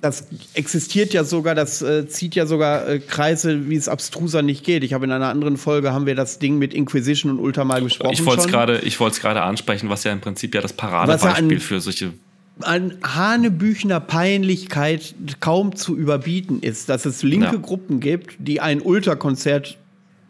das 0.00 0.26
existiert 0.54 1.12
ja 1.12 1.22
sogar, 1.22 1.54
das 1.54 1.82
äh, 1.82 2.08
zieht 2.08 2.34
ja 2.34 2.46
sogar 2.46 2.88
äh, 2.88 2.98
Kreise, 2.98 3.68
wie 3.68 3.76
es 3.76 3.90
abstruser 3.90 4.40
nicht 4.40 4.64
geht. 4.64 4.82
Ich 4.84 4.94
habe 4.94 5.04
in 5.04 5.12
einer 5.12 5.28
anderen 5.28 5.58
Folge 5.58 5.92
haben 5.92 6.06
wir 6.06 6.14
das 6.14 6.38
Ding 6.38 6.58
mit 6.58 6.72
Inquisition 6.72 7.30
und 7.30 7.40
Ultra 7.40 7.64
mal 7.64 7.82
besprochen. 7.82 8.14
Ich 8.14 8.24
wollte 8.24 8.44
es 8.44 8.48
gerade, 8.48 8.78
ich 8.78 8.98
wollte 9.00 9.16
es 9.16 9.20
gerade 9.20 9.42
ansprechen, 9.42 9.90
was 9.90 10.04
ja 10.04 10.12
im 10.12 10.22
Prinzip 10.22 10.54
ja 10.54 10.62
das 10.62 10.72
Paradebeispiel 10.72 11.52
ja 11.52 11.60
für 11.60 11.78
solche 11.82 12.14
an 12.62 12.94
Hanebüchner 13.02 14.00
Peinlichkeit 14.00 15.14
kaum 15.40 15.76
zu 15.76 15.94
überbieten 15.94 16.60
ist, 16.62 16.88
dass 16.88 17.04
es 17.04 17.22
linke 17.22 17.46
ja. 17.46 17.56
Gruppen 17.56 18.00
gibt, 18.00 18.36
die 18.38 18.62
ein 18.62 18.80
Ultra-Konzert, 18.80 19.76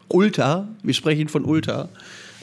Ultra, 0.09 0.67
wir 0.83 0.93
sprechen 0.93 1.29
von 1.29 1.45
Ultra, 1.45 1.87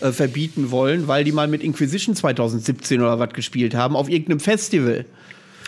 äh, 0.01 0.11
verbieten 0.11 0.71
wollen, 0.71 1.07
weil 1.07 1.25
die 1.25 1.33
mal 1.33 1.49
mit 1.49 1.63
Inquisition 1.63 2.17
2017 2.17 3.03
oder 3.03 3.19
was 3.19 3.35
gespielt 3.35 3.75
haben 3.75 3.95
auf 3.95 4.09
irgendeinem 4.09 4.41
Festival. 4.41 5.05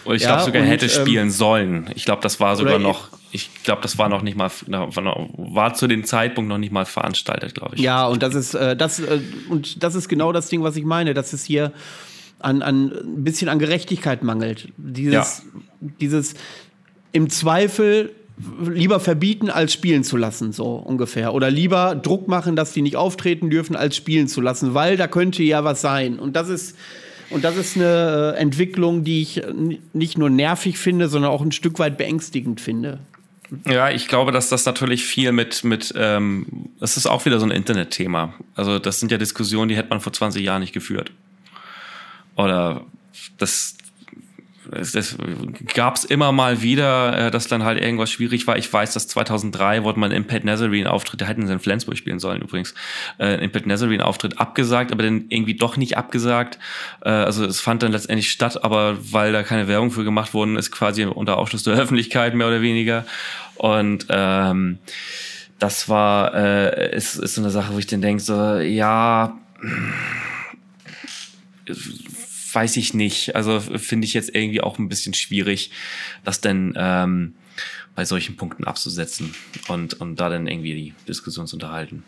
Und 0.04 0.16
ich 0.16 0.22
ja, 0.22 0.28
glaube 0.28 0.44
sogar 0.44 0.62
und, 0.62 0.68
hätte 0.68 0.86
ähm, 0.86 0.90
spielen 0.90 1.30
sollen. 1.30 1.90
Ich 1.94 2.04
glaube, 2.04 2.22
das 2.22 2.40
war 2.40 2.56
sogar 2.56 2.78
noch, 2.78 3.08
ich 3.32 3.50
glaube, 3.64 3.82
das 3.82 3.98
war 3.98 4.08
noch 4.08 4.22
nicht 4.22 4.36
mal, 4.36 4.50
war 4.68 5.74
zu 5.74 5.86
dem 5.86 6.04
Zeitpunkt 6.04 6.48
noch 6.48 6.58
nicht 6.58 6.72
mal 6.72 6.84
veranstaltet, 6.84 7.54
glaube 7.54 7.76
ich. 7.76 7.80
Ja, 7.80 8.06
und 8.06 8.22
das 8.22 8.34
ist, 8.34 8.54
äh, 8.54 8.76
das, 8.76 9.00
äh, 9.00 9.20
und 9.48 9.82
das 9.82 9.94
ist 9.94 10.08
genau 10.08 10.32
das 10.32 10.48
Ding, 10.48 10.62
was 10.62 10.76
ich 10.76 10.84
meine, 10.84 11.14
dass 11.14 11.32
es 11.32 11.44
hier 11.44 11.72
an, 12.38 12.62
an 12.62 12.92
ein 12.92 13.24
bisschen 13.24 13.48
an 13.48 13.58
Gerechtigkeit 13.58 14.22
mangelt. 14.22 14.68
Dieses, 14.76 15.12
ja. 15.12 15.60
dieses 16.00 16.34
im 17.12 17.30
Zweifel 17.30 18.12
lieber 18.68 18.98
verbieten, 19.00 19.48
als 19.48 19.72
spielen 19.72 20.02
zu 20.02 20.16
lassen, 20.16 20.52
so 20.52 20.74
ungefähr. 20.74 21.34
Oder 21.34 21.50
lieber 21.50 21.94
Druck 21.94 22.26
machen, 22.28 22.56
dass 22.56 22.72
die 22.72 22.82
nicht 22.82 22.96
auftreten 22.96 23.48
dürfen, 23.48 23.76
als 23.76 23.96
spielen 23.96 24.26
zu 24.26 24.40
lassen, 24.40 24.74
weil 24.74 24.96
da 24.96 25.06
könnte 25.06 25.42
ja 25.42 25.62
was 25.64 25.80
sein. 25.80 26.18
Und 26.18 26.34
das 26.34 26.48
ist, 26.48 26.76
und 27.30 27.44
das 27.44 27.56
ist 27.56 27.76
eine 27.76 28.34
äh, 28.36 28.40
Entwicklung, 28.40 29.04
die 29.04 29.22
ich 29.22 29.42
nicht 29.92 30.18
nur 30.18 30.30
nervig 30.30 30.78
finde, 30.78 31.08
sondern 31.08 31.30
auch 31.30 31.42
ein 31.42 31.52
Stück 31.52 31.78
weit 31.78 31.96
beängstigend 31.96 32.60
finde. 32.60 33.00
Ja, 33.66 33.90
ich 33.90 34.08
glaube, 34.08 34.32
dass 34.32 34.48
das 34.48 34.64
natürlich 34.64 35.04
viel 35.04 35.32
mit, 35.32 35.64
mit 35.64 35.92
ähm, 35.96 36.70
das 36.80 36.96
ist 36.96 37.06
auch 37.06 37.24
wieder 37.24 37.38
so 37.38 37.46
ein 37.46 37.50
Internetthema. 37.50 38.34
Also 38.54 38.78
das 38.78 39.00
sind 39.00 39.12
ja 39.12 39.18
Diskussionen, 39.18 39.68
die 39.68 39.76
hätte 39.76 39.90
man 39.90 40.00
vor 40.00 40.12
20 40.12 40.42
Jahren 40.42 40.60
nicht 40.60 40.72
geführt. 40.72 41.12
Oder 42.36 42.84
das, 43.38 43.76
es 44.70 45.16
gab 45.74 45.96
es 45.96 46.04
immer 46.04 46.32
mal 46.32 46.62
wieder, 46.62 47.26
äh, 47.26 47.30
dass 47.30 47.46
dann 47.48 47.64
halt 47.64 47.80
irgendwas 47.80 48.10
schwierig 48.10 48.46
war. 48.46 48.56
Ich 48.56 48.72
weiß, 48.72 48.92
dass 48.94 49.08
2003 49.08 49.84
wurde 49.84 50.00
man 50.00 50.12
im 50.12 50.26
Pat 50.26 50.44
Nazarene 50.44 50.90
Auftritt, 50.90 51.20
da 51.20 51.26
hätten 51.26 51.46
sie 51.46 51.52
in 51.52 51.60
Flensburg 51.60 51.96
spielen 51.96 52.18
sollen 52.18 52.42
übrigens, 52.42 52.74
äh, 53.18 53.42
im 53.42 53.50
Pat 53.50 53.66
Nazarene 53.66 54.04
Auftritt 54.04 54.38
abgesagt, 54.38 54.92
aber 54.92 55.02
dann 55.02 55.26
irgendwie 55.28 55.54
doch 55.54 55.76
nicht 55.76 55.96
abgesagt. 55.96 56.58
Äh, 57.02 57.10
also 57.10 57.44
es 57.44 57.60
fand 57.60 57.82
dann 57.82 57.92
letztendlich 57.92 58.30
statt, 58.30 58.64
aber 58.64 58.96
weil 59.12 59.32
da 59.32 59.42
keine 59.42 59.68
Werbung 59.68 59.90
für 59.90 60.04
gemacht 60.04 60.34
worden 60.34 60.56
ist, 60.56 60.70
quasi 60.70 61.04
unter 61.04 61.38
Ausschluss 61.38 61.62
der 61.64 61.74
Öffentlichkeit 61.78 62.34
mehr 62.34 62.46
oder 62.46 62.62
weniger. 62.62 63.04
Und 63.56 64.06
ähm, 64.10 64.78
das 65.58 65.88
war, 65.88 66.34
äh, 66.34 66.96
ist, 66.96 67.16
ist 67.16 67.34
so 67.34 67.40
eine 67.40 67.50
Sache, 67.50 67.72
wo 67.74 67.78
ich 67.78 67.86
dann 67.86 68.02
denke, 68.02 68.22
so, 68.22 68.56
ja, 68.58 69.38
weiß 72.54 72.76
ich 72.76 72.94
nicht. 72.94 73.34
Also 73.34 73.60
finde 73.60 74.06
ich 74.06 74.14
jetzt 74.14 74.34
irgendwie 74.34 74.60
auch 74.60 74.78
ein 74.78 74.88
bisschen 74.88 75.14
schwierig, 75.14 75.70
das 76.24 76.40
denn 76.40 76.74
ähm, 76.76 77.34
bei 77.94 78.04
solchen 78.04 78.36
Punkten 78.36 78.64
abzusetzen 78.64 79.34
und, 79.68 79.94
und 79.94 80.20
da 80.20 80.28
dann 80.28 80.46
irgendwie 80.46 80.74
die 80.74 80.94
Diskussion 81.08 81.46
zu 81.46 81.56
unterhalten. 81.56 82.02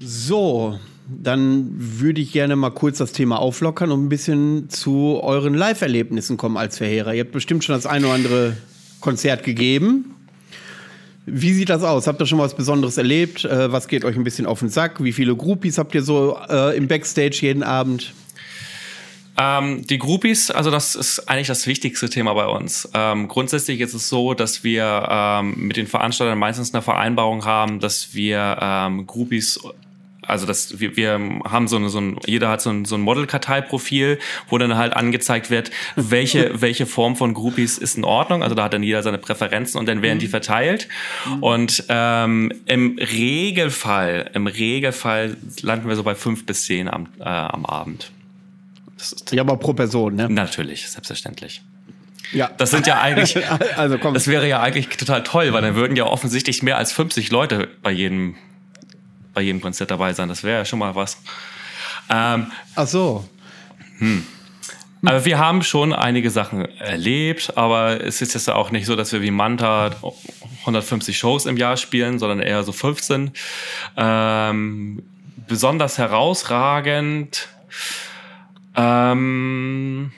So, 0.00 0.80
dann 1.08 1.68
würde 1.76 2.20
ich 2.20 2.32
gerne 2.32 2.56
mal 2.56 2.70
kurz 2.70 2.98
das 2.98 3.12
Thema 3.12 3.38
auflockern 3.38 3.92
und 3.92 4.04
ein 4.04 4.08
bisschen 4.08 4.68
zu 4.68 5.20
euren 5.22 5.54
Live-Erlebnissen 5.54 6.36
kommen 6.36 6.56
als 6.56 6.78
Verheerer. 6.78 7.14
Ihr 7.14 7.22
habt 7.22 7.32
bestimmt 7.32 7.62
schon 7.62 7.74
das 7.74 7.86
ein 7.86 8.04
oder 8.04 8.14
andere 8.14 8.56
Konzert 9.00 9.44
gegeben. 9.44 10.14
Wie 11.24 11.52
sieht 11.52 11.68
das 11.68 11.84
aus? 11.84 12.06
Habt 12.06 12.20
ihr 12.20 12.26
schon 12.26 12.38
was 12.38 12.54
Besonderes 12.54 12.96
erlebt? 12.98 13.44
Äh, 13.44 13.70
was 13.70 13.86
geht 13.86 14.04
euch 14.04 14.16
ein 14.16 14.24
bisschen 14.24 14.46
auf 14.46 14.58
den 14.58 14.68
Sack? 14.68 15.02
Wie 15.02 15.12
viele 15.12 15.36
Groupies 15.36 15.78
habt 15.78 15.94
ihr 15.94 16.02
so 16.02 16.36
äh, 16.48 16.76
im 16.76 16.88
Backstage 16.88 17.38
jeden 17.42 17.62
Abend? 17.62 18.12
Ähm, 19.38 19.86
die 19.86 19.98
Groupies, 19.98 20.50
also 20.50 20.70
das 20.70 20.94
ist 20.94 21.28
eigentlich 21.28 21.46
das 21.46 21.66
wichtigste 21.66 22.10
Thema 22.10 22.34
bei 22.34 22.46
uns. 22.46 22.88
Ähm, 22.92 23.28
grundsätzlich 23.28 23.80
ist 23.80 23.94
es 23.94 24.08
so, 24.08 24.34
dass 24.34 24.62
wir 24.62 25.06
ähm, 25.08 25.54
mit 25.56 25.76
den 25.76 25.86
Veranstaltern 25.86 26.38
meistens 26.38 26.74
eine 26.74 26.82
Vereinbarung 26.82 27.44
haben, 27.44 27.80
dass 27.80 28.14
wir 28.14 28.58
ähm, 28.60 29.06
Groupies 29.06 29.58
also 30.26 30.46
das, 30.46 30.78
wir, 30.80 30.96
wir 30.96 31.12
haben 31.44 31.68
so, 31.68 31.76
eine, 31.76 31.88
so 31.88 32.00
ein, 32.00 32.18
jeder 32.26 32.48
hat 32.48 32.60
so 32.60 32.70
ein, 32.70 32.84
so 32.84 32.94
ein 32.94 33.00
Model-Karteiprofil, 33.00 34.18
wo 34.48 34.58
dann 34.58 34.76
halt 34.76 34.94
angezeigt 34.94 35.50
wird, 35.50 35.70
welche, 35.96 36.52
welche 36.60 36.86
Form 36.86 37.16
von 37.16 37.34
Groupies 37.34 37.78
ist 37.78 37.96
in 37.96 38.04
Ordnung. 38.04 38.42
Also 38.42 38.54
da 38.54 38.64
hat 38.64 38.72
dann 38.72 38.82
jeder 38.82 39.02
seine 39.02 39.18
Präferenzen 39.18 39.78
und 39.78 39.86
dann 39.86 40.02
werden 40.02 40.18
die 40.18 40.26
mhm. 40.26 40.30
verteilt. 40.30 40.88
Mhm. 41.26 41.42
Und 41.42 41.84
ähm, 41.88 42.52
im 42.66 42.98
Regelfall, 42.98 44.30
im 44.34 44.46
Regelfall 44.46 45.36
landen 45.60 45.88
wir 45.88 45.96
so 45.96 46.02
bei 46.02 46.14
fünf 46.14 46.46
bis 46.46 46.64
zehn 46.64 46.88
am, 46.88 47.08
äh, 47.18 47.24
am 47.24 47.66
Abend. 47.66 48.10
ja, 49.30 49.42
aber 49.42 49.56
pro 49.56 49.72
Person, 49.72 50.14
ne? 50.14 50.28
Natürlich, 50.28 50.88
selbstverständlich. 50.88 51.62
Ja. 52.32 52.50
Das 52.56 52.70
sind 52.70 52.86
ja 52.86 53.00
eigentlich, 53.00 53.36
also 53.76 53.98
komm. 53.98 54.14
das 54.14 54.26
wäre 54.26 54.48
ja 54.48 54.60
eigentlich 54.60 54.88
total 54.88 55.22
toll, 55.22 55.52
weil 55.52 55.62
dann 55.62 55.74
würden 55.74 55.96
ja 55.96 56.04
offensichtlich 56.04 56.62
mehr 56.62 56.78
als 56.78 56.92
50 56.92 57.30
Leute 57.30 57.68
bei 57.82 57.90
jedem, 57.90 58.36
bei 59.34 59.42
jedem 59.42 59.60
Konzert 59.60 59.90
dabei 59.90 60.12
sein. 60.12 60.28
Das 60.28 60.42
wäre 60.42 60.58
ja 60.58 60.64
schon 60.64 60.78
mal 60.78 60.94
was. 60.94 61.18
Ähm, 62.08 62.50
Ach 62.74 62.86
so. 62.86 63.24
Hm. 63.98 64.26
Aber 65.04 65.24
wir 65.24 65.38
haben 65.38 65.62
schon 65.64 65.92
einige 65.92 66.30
Sachen 66.30 66.64
erlebt, 66.78 67.56
aber 67.56 68.04
es 68.04 68.22
ist 68.22 68.34
jetzt 68.34 68.48
auch 68.48 68.70
nicht 68.70 68.86
so, 68.86 68.94
dass 68.94 69.12
wir 69.12 69.20
wie 69.20 69.32
Manta 69.32 69.90
150 70.60 71.18
Shows 71.18 71.46
im 71.46 71.56
Jahr 71.56 71.76
spielen, 71.76 72.20
sondern 72.20 72.38
eher 72.38 72.62
so 72.62 72.70
15. 72.70 73.32
Ähm, 73.96 75.02
besonders 75.48 75.98
herausragend. 75.98 77.48
Ähm, 78.76 80.12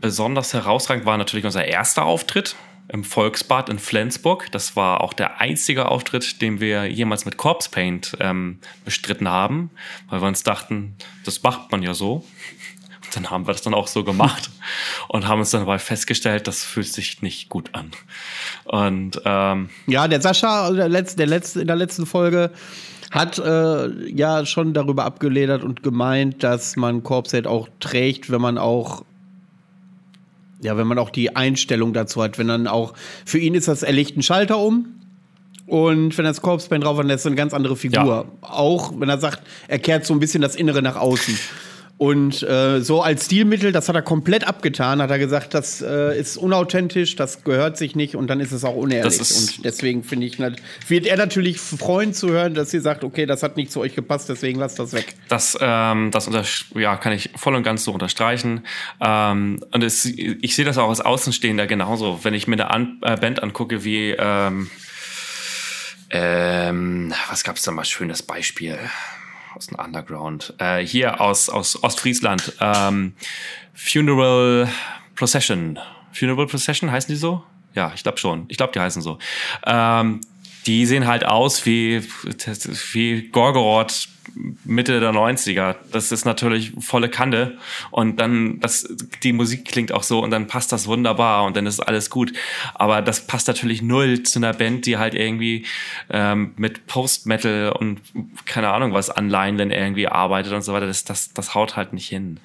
besonders 0.00 0.54
herausragend 0.54 1.04
war 1.04 1.18
natürlich 1.18 1.44
unser 1.44 1.66
erster 1.66 2.04
Auftritt 2.04 2.56
im 2.88 3.04
Volksbad 3.04 3.68
in 3.68 3.78
Flensburg. 3.78 4.50
Das 4.52 4.76
war 4.76 5.00
auch 5.00 5.12
der 5.12 5.40
einzige 5.40 5.88
Auftritt, 5.88 6.40
den 6.42 6.60
wir 6.60 6.86
jemals 6.86 7.24
mit 7.24 7.36
Corpse 7.36 7.70
Paint 7.70 8.16
ähm, 8.20 8.58
bestritten 8.84 9.28
haben, 9.28 9.70
weil 10.08 10.20
wir 10.20 10.28
uns 10.28 10.42
dachten, 10.42 10.94
das 11.24 11.42
macht 11.42 11.72
man 11.72 11.82
ja 11.82 11.94
so. 11.94 12.24
Und 13.04 13.16
dann 13.16 13.30
haben 13.30 13.46
wir 13.46 13.52
das 13.52 13.62
dann 13.62 13.74
auch 13.74 13.86
so 13.86 14.04
gemacht 14.04 14.50
und 15.08 15.26
haben 15.26 15.40
uns 15.40 15.50
dann 15.50 15.62
dabei 15.62 15.78
festgestellt, 15.78 16.46
das 16.46 16.64
fühlt 16.64 16.88
sich 16.88 17.22
nicht 17.22 17.48
gut 17.48 17.70
an. 17.72 17.92
Und 18.64 19.20
ähm, 19.24 19.70
ja, 19.86 20.08
der 20.08 20.20
Sascha, 20.20 20.70
der 20.70 20.88
letzte, 20.88 21.16
der 21.16 21.26
letzte 21.26 21.60
in 21.60 21.66
der 21.66 21.76
letzten 21.76 22.06
Folge 22.06 22.50
hat 23.10 23.38
äh, 23.38 24.10
ja 24.10 24.46
schon 24.46 24.72
darüber 24.72 25.04
abgeledert 25.04 25.62
und 25.62 25.82
gemeint, 25.82 26.42
dass 26.42 26.76
man 26.76 27.02
Corpse 27.02 27.42
auch 27.48 27.68
trägt, 27.78 28.30
wenn 28.30 28.40
man 28.40 28.56
auch 28.56 29.04
ja, 30.62 30.76
wenn 30.76 30.86
man 30.86 30.98
auch 30.98 31.10
die 31.10 31.36
Einstellung 31.36 31.92
dazu 31.92 32.22
hat, 32.22 32.38
wenn 32.38 32.48
dann 32.48 32.66
auch, 32.66 32.94
für 33.24 33.38
ihn 33.38 33.54
ist 33.54 33.68
das, 33.68 33.82
er 33.82 33.92
legt 33.92 34.12
einen 34.12 34.22
Schalter 34.22 34.58
um 34.58 34.86
und 35.66 36.16
wenn 36.16 36.24
er 36.24 36.30
das 36.30 36.42
Corpse-Band 36.42 36.84
drauf 36.84 36.96
hat, 36.98 37.04
dann 37.04 37.10
ist 37.10 37.20
es 37.20 37.26
eine 37.26 37.36
ganz 37.36 37.54
andere 37.54 37.76
Figur. 37.76 38.04
Ja. 38.04 38.24
Auch 38.42 38.92
wenn 38.98 39.08
er 39.08 39.18
sagt, 39.18 39.42
er 39.68 39.78
kehrt 39.78 40.06
so 40.06 40.14
ein 40.14 40.20
bisschen 40.20 40.40
das 40.40 40.56
Innere 40.56 40.82
nach 40.82 40.96
außen. 40.96 41.38
Und 41.98 42.42
äh, 42.42 42.80
so 42.80 43.00
als 43.00 43.26
Stilmittel, 43.26 43.70
das 43.70 43.88
hat 43.88 43.94
er 43.94 44.02
komplett 44.02 44.44
abgetan, 44.44 45.00
hat 45.00 45.10
er 45.10 45.20
gesagt, 45.20 45.54
das 45.54 45.80
äh, 45.82 46.18
ist 46.18 46.36
unauthentisch, 46.36 47.14
das 47.14 47.44
gehört 47.44 47.76
sich 47.76 47.94
nicht 47.94 48.16
und 48.16 48.26
dann 48.26 48.40
ist 48.40 48.50
es 48.50 48.64
auch 48.64 48.74
unehrlich. 48.74 49.20
Und 49.20 49.64
deswegen 49.64 50.02
finde 50.02 50.26
ich, 50.26 50.38
wird 50.38 51.06
er 51.06 51.16
natürlich 51.16 51.60
freuen 51.60 52.12
zu 52.12 52.30
hören, 52.30 52.54
dass 52.54 52.72
sie 52.72 52.80
sagt, 52.80 53.04
okay, 53.04 53.24
das 53.24 53.44
hat 53.44 53.56
nicht 53.56 53.70
zu 53.70 53.78
euch 53.78 53.94
gepasst, 53.94 54.28
deswegen 54.28 54.58
lasst 54.58 54.80
das 54.80 54.92
weg. 54.92 55.14
Das, 55.28 55.56
ähm, 55.60 56.10
das 56.10 56.28
ja, 56.74 56.96
kann 56.96 57.12
ich 57.12 57.30
voll 57.36 57.54
und 57.54 57.62
ganz 57.62 57.84
so 57.84 57.92
unterstreichen. 57.92 58.64
Ähm, 59.00 59.60
und 59.70 59.84
es, 59.84 60.04
ich 60.04 60.56
sehe 60.56 60.64
das 60.64 60.78
auch 60.78 60.88
als 60.88 61.00
Außenstehender 61.00 61.68
genauso. 61.68 62.18
Wenn 62.24 62.34
ich 62.34 62.48
mir 62.48 62.54
eine 62.54 62.70
An 62.70 62.98
äh, 63.02 63.16
Band 63.16 63.42
angucke 63.42 63.84
wie 63.84 64.10
ähm, 64.18 64.70
ähm, 66.14 67.14
was 67.30 67.42
gab 67.42 67.56
es 67.56 67.62
da 67.62 67.70
mal 67.70 67.84
schönes 67.84 68.22
Beispiel? 68.22 68.78
Dem 69.66 69.78
Underground. 69.78 70.54
Äh, 70.58 70.84
hier 70.84 71.20
aus, 71.20 71.48
aus 71.48 71.82
Ostfriesland. 71.82 72.52
Ähm, 72.60 73.14
Funeral 73.74 74.68
Procession. 75.14 75.78
Funeral 76.12 76.46
Procession 76.46 76.90
heißen 76.90 77.12
die 77.12 77.18
so? 77.18 77.42
Ja, 77.74 77.92
ich 77.94 78.02
glaube 78.02 78.18
schon. 78.18 78.44
Ich 78.48 78.56
glaube, 78.56 78.72
die 78.72 78.80
heißen 78.80 79.02
so. 79.02 79.18
Ähm, 79.66 80.20
die 80.66 80.86
sehen 80.86 81.06
halt 81.06 81.24
aus 81.24 81.66
wie, 81.66 82.02
wie 82.92 83.28
Gorgoroth 83.28 84.08
Mitte 84.64 85.00
der 85.00 85.12
90er. 85.12 85.76
Das 85.90 86.12
ist 86.12 86.24
natürlich 86.24 86.72
volle 86.78 87.08
Kante. 87.08 87.58
Und 87.90 88.18
dann, 88.20 88.60
das, 88.60 88.88
die 89.22 89.32
Musik 89.32 89.64
klingt 89.64 89.92
auch 89.92 90.02
so 90.02 90.22
und 90.22 90.30
dann 90.30 90.46
passt 90.46 90.72
das 90.72 90.86
wunderbar 90.86 91.44
und 91.44 91.56
dann 91.56 91.66
ist 91.66 91.80
alles 91.80 92.10
gut. 92.10 92.32
Aber 92.74 93.02
das 93.02 93.26
passt 93.26 93.48
natürlich 93.48 93.82
null 93.82 94.22
zu 94.22 94.38
einer 94.38 94.52
Band, 94.52 94.86
die 94.86 94.98
halt 94.98 95.14
irgendwie 95.14 95.66
ähm, 96.10 96.52
mit 96.56 96.86
Post-Metal 96.86 97.72
und 97.72 98.00
keine 98.44 98.70
Ahnung 98.70 98.92
was 98.92 99.10
Anleihen 99.10 99.58
dann 99.58 99.70
irgendwie 99.70 100.08
arbeitet 100.08 100.52
und 100.52 100.62
so 100.62 100.72
weiter. 100.72 100.86
Das, 100.86 101.04
das, 101.04 101.32
das 101.32 101.54
haut 101.54 101.76
halt 101.76 101.92
nicht 101.92 102.08
hin. 102.08 102.40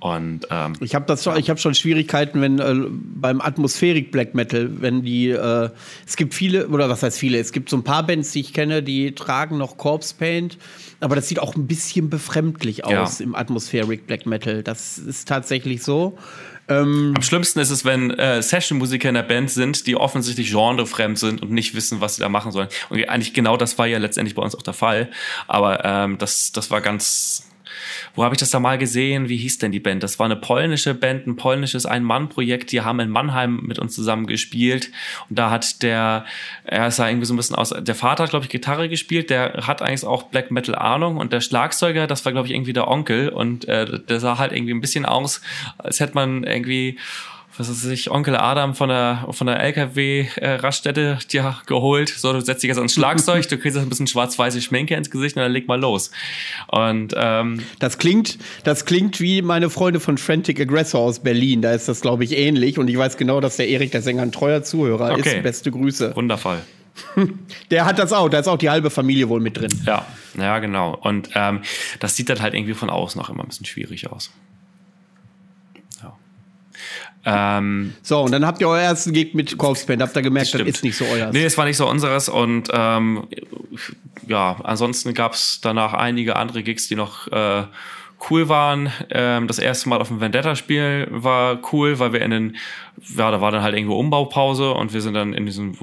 Und 0.00 0.46
ähm, 0.50 0.74
ich 0.80 0.94
habe 0.94 1.06
das, 1.06 1.26
ich 1.26 1.50
habe 1.50 1.58
schon 1.58 1.74
Schwierigkeiten, 1.74 2.40
wenn 2.40 2.60
äh, 2.60 2.74
beim 2.88 3.40
Atmosphärik 3.40 4.12
Black 4.12 4.32
Metal, 4.34 4.70
wenn 4.80 5.02
die, 5.02 5.30
äh, 5.30 5.70
es 6.06 6.16
gibt 6.16 6.34
viele 6.34 6.68
oder 6.68 6.88
was 6.88 7.02
heißt 7.02 7.18
viele, 7.18 7.38
es 7.38 7.50
gibt 7.50 7.68
so 7.68 7.76
ein 7.76 7.82
paar 7.82 8.06
Bands, 8.06 8.30
die 8.30 8.40
ich 8.40 8.52
kenne, 8.52 8.82
die 8.82 9.12
tragen 9.16 9.58
noch 9.58 9.76
Corpse 9.76 10.14
Paint, 10.16 10.56
aber 11.00 11.16
das 11.16 11.26
sieht 11.26 11.40
auch 11.40 11.56
ein 11.56 11.66
bisschen 11.66 12.10
befremdlich 12.10 12.84
aus 12.84 13.18
ja. 13.18 13.24
im 13.24 13.34
Atmospheric 13.34 14.06
Black 14.06 14.24
Metal. 14.24 14.62
Das 14.62 14.98
ist 14.98 15.26
tatsächlich 15.26 15.82
so. 15.82 16.16
Ähm, 16.68 17.14
Am 17.16 17.22
schlimmsten 17.22 17.58
ist 17.60 17.70
es, 17.70 17.84
wenn 17.84 18.10
äh, 18.10 18.42
Session-Musiker 18.42 19.08
in 19.08 19.14
der 19.14 19.22
Band 19.22 19.50
sind, 19.50 19.86
die 19.86 19.96
offensichtlich 19.96 20.52
genrefremd 20.52 21.18
sind 21.18 21.42
und 21.42 21.50
nicht 21.50 21.74
wissen, 21.74 22.00
was 22.00 22.16
sie 22.16 22.20
da 22.20 22.28
machen 22.28 22.52
sollen. 22.52 22.68
Und 22.90 23.08
eigentlich 23.08 23.32
genau 23.32 23.56
das 23.56 23.78
war 23.78 23.86
ja 23.86 23.98
letztendlich 23.98 24.34
bei 24.34 24.42
uns 24.42 24.54
auch 24.54 24.62
der 24.62 24.74
Fall. 24.74 25.10
Aber 25.46 25.84
ähm, 25.84 26.18
das, 26.18 26.52
das 26.52 26.70
war 26.70 26.80
ganz, 26.80 27.47
wo 28.14 28.24
habe 28.24 28.34
ich 28.34 28.40
das 28.40 28.50
da 28.50 28.60
mal 28.60 28.78
gesehen? 28.78 29.28
Wie 29.28 29.36
hieß 29.36 29.58
denn 29.58 29.72
die 29.72 29.80
Band? 29.80 30.02
Das 30.02 30.18
war 30.18 30.26
eine 30.26 30.36
polnische 30.36 30.94
Band, 30.94 31.26
ein 31.26 31.36
polnisches 31.36 31.86
Ein-Mann-Projekt. 31.86 32.72
Die 32.72 32.80
haben 32.80 33.00
in 33.00 33.10
Mannheim 33.10 33.60
mit 33.62 33.78
uns 33.78 33.94
zusammen 33.94 34.26
gespielt. 34.26 34.90
Und 35.28 35.38
da 35.38 35.50
hat 35.50 35.82
der, 35.82 36.24
er 36.64 36.90
sah 36.90 37.08
irgendwie 37.08 37.26
so 37.26 37.34
ein 37.34 37.36
bisschen 37.36 37.56
aus, 37.56 37.74
der 37.78 37.94
Vater 37.94 38.24
hat, 38.24 38.30
glaube 38.30 38.44
ich, 38.44 38.50
Gitarre 38.50 38.88
gespielt. 38.88 39.30
Der 39.30 39.66
hat 39.66 39.82
eigentlich 39.82 40.04
auch 40.04 40.24
Black 40.24 40.50
Metal 40.50 40.74
Ahnung. 40.74 41.16
Und 41.16 41.32
der 41.32 41.40
Schlagzeuger, 41.40 42.06
das 42.06 42.24
war, 42.24 42.32
glaube 42.32 42.48
ich, 42.48 42.54
irgendwie 42.54 42.72
der 42.72 42.88
Onkel. 42.88 43.28
Und 43.28 43.66
äh, 43.66 44.00
der 44.00 44.20
sah 44.20 44.38
halt 44.38 44.52
irgendwie 44.52 44.74
ein 44.74 44.80
bisschen 44.80 45.06
aus, 45.06 45.40
als 45.78 46.00
hätte 46.00 46.14
man 46.14 46.44
irgendwie 46.44 46.98
was 47.58 47.68
weiß 47.68 47.84
ich, 47.86 48.10
Onkel 48.10 48.36
Adam 48.36 48.74
von 48.74 48.88
der, 48.88 49.26
von 49.30 49.46
der 49.46 49.60
LKW-Raststätte 49.60 51.18
äh, 51.20 51.26
dir 51.26 51.56
geholt. 51.66 52.08
So, 52.08 52.32
du 52.32 52.40
setzt 52.40 52.62
dich 52.62 52.68
jetzt 52.68 52.78
ans 52.78 52.94
Schlagzeug, 52.94 53.48
du 53.48 53.58
kriegst 53.58 53.76
jetzt 53.76 53.84
ein 53.84 53.88
bisschen 53.88 54.06
schwarz-weiße 54.06 54.62
Schminke 54.62 54.94
ins 54.94 55.10
Gesicht 55.10 55.36
und 55.36 55.42
dann 55.42 55.52
leg 55.52 55.66
mal 55.66 55.80
los. 55.80 56.10
Und, 56.68 57.14
ähm, 57.16 57.62
das 57.80 57.98
klingt, 57.98 58.38
das 58.64 58.84
klingt 58.84 59.20
wie 59.20 59.42
meine 59.42 59.70
Freunde 59.70 60.00
von 60.00 60.18
Frantic 60.18 60.60
Aggressor 60.60 61.00
aus 61.00 61.20
Berlin. 61.20 61.62
Da 61.62 61.72
ist 61.72 61.88
das, 61.88 62.00
glaube 62.00 62.24
ich, 62.24 62.36
ähnlich. 62.36 62.78
Und 62.78 62.88
ich 62.88 62.96
weiß 62.96 63.16
genau, 63.16 63.40
dass 63.40 63.56
der 63.56 63.68
Erik, 63.68 63.90
der 63.90 64.02
Sänger, 64.02 64.22
ein 64.22 64.32
treuer 64.32 64.62
Zuhörer 64.62 65.12
okay. 65.12 65.36
ist. 65.36 65.42
Beste 65.42 65.70
Grüße. 65.70 66.14
Wundervoll. 66.14 66.58
Der 67.70 67.84
hat 67.84 67.98
das 67.98 68.12
auch, 68.12 68.28
da 68.28 68.40
ist 68.40 68.48
auch 68.48 68.58
die 68.58 68.70
halbe 68.70 68.90
Familie 68.90 69.28
wohl 69.28 69.40
mit 69.40 69.56
drin. 69.56 69.70
Ja, 69.86 70.04
ja, 70.36 70.58
genau. 70.58 70.96
Und 70.96 71.30
ähm, 71.34 71.60
das 72.00 72.16
sieht 72.16 72.28
dann 72.28 72.40
halt 72.40 72.54
irgendwie 72.54 72.74
von 72.74 72.90
außen 72.90 73.20
auch 73.20 73.30
immer 73.30 73.44
ein 73.44 73.48
bisschen 73.48 73.66
schwierig 73.66 74.10
aus. 74.10 74.30
Ähm, 77.24 77.94
so, 78.02 78.22
und 78.22 78.32
dann 78.32 78.46
habt 78.46 78.60
ihr 78.60 78.68
euer 78.68 78.80
ersten 78.80 79.12
Gig 79.12 79.34
mit 79.34 79.58
Corpse 79.58 79.86
Paint, 79.86 80.02
habt 80.02 80.16
ihr 80.16 80.22
gemerkt, 80.22 80.54
das, 80.54 80.60
das 80.60 80.68
ist 80.68 80.84
nicht 80.84 80.96
so 80.96 81.04
euer. 81.04 81.30
Nee, 81.32 81.44
es 81.44 81.58
war 81.58 81.64
nicht 81.64 81.76
so 81.76 81.88
unseres 81.88 82.28
und 82.28 82.68
ähm, 82.72 83.26
ja, 84.26 84.56
ansonsten 84.62 85.14
gab 85.14 85.32
es 85.32 85.60
danach 85.60 85.94
einige 85.94 86.36
andere 86.36 86.62
Gigs, 86.62 86.88
die 86.88 86.94
noch 86.94 87.28
äh, 87.28 87.64
cool 88.30 88.48
waren. 88.48 88.92
Ähm, 89.10 89.46
das 89.46 89.58
erste 89.58 89.88
Mal 89.88 90.00
auf 90.00 90.08
dem 90.08 90.20
Vendetta-Spiel 90.20 91.08
war 91.10 91.58
cool, 91.72 91.98
weil 91.98 92.12
wir 92.12 92.22
in 92.22 92.30
den, 92.30 92.56
ja, 93.16 93.30
da 93.30 93.40
war 93.40 93.50
dann 93.50 93.62
halt 93.62 93.74
irgendwo 93.74 93.98
Umbaupause 93.98 94.72
und 94.72 94.92
wir 94.92 95.00
sind 95.00 95.14
dann 95.14 95.34
in 95.34 95.46
diesem 95.46 95.76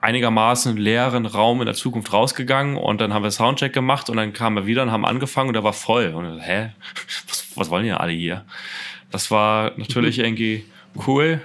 einigermaßen 0.00 0.76
leeren 0.76 1.26
Raum 1.26 1.60
in 1.60 1.66
der 1.66 1.74
Zukunft 1.74 2.12
rausgegangen 2.12 2.76
und 2.76 3.00
dann 3.00 3.14
haben 3.14 3.22
wir 3.22 3.30
Soundcheck 3.30 3.72
gemacht 3.72 4.10
und 4.10 4.16
dann 4.16 4.32
kamen 4.32 4.56
wir 4.56 4.66
wieder 4.66 4.82
und 4.82 4.90
haben 4.90 5.04
angefangen 5.04 5.48
und 5.48 5.54
der 5.54 5.64
war 5.64 5.72
voll. 5.72 6.12
Und 6.14 6.40
hä? 6.40 6.70
Was, 7.28 7.46
was 7.54 7.70
wollen 7.70 7.84
die 7.84 7.92
alle 7.92 8.12
hier? 8.12 8.46
Das 9.12 9.30
war 9.30 9.72
natürlich 9.76 10.18
mhm. 10.18 10.24
irgendwie 10.24 10.64
cool. 11.06 11.40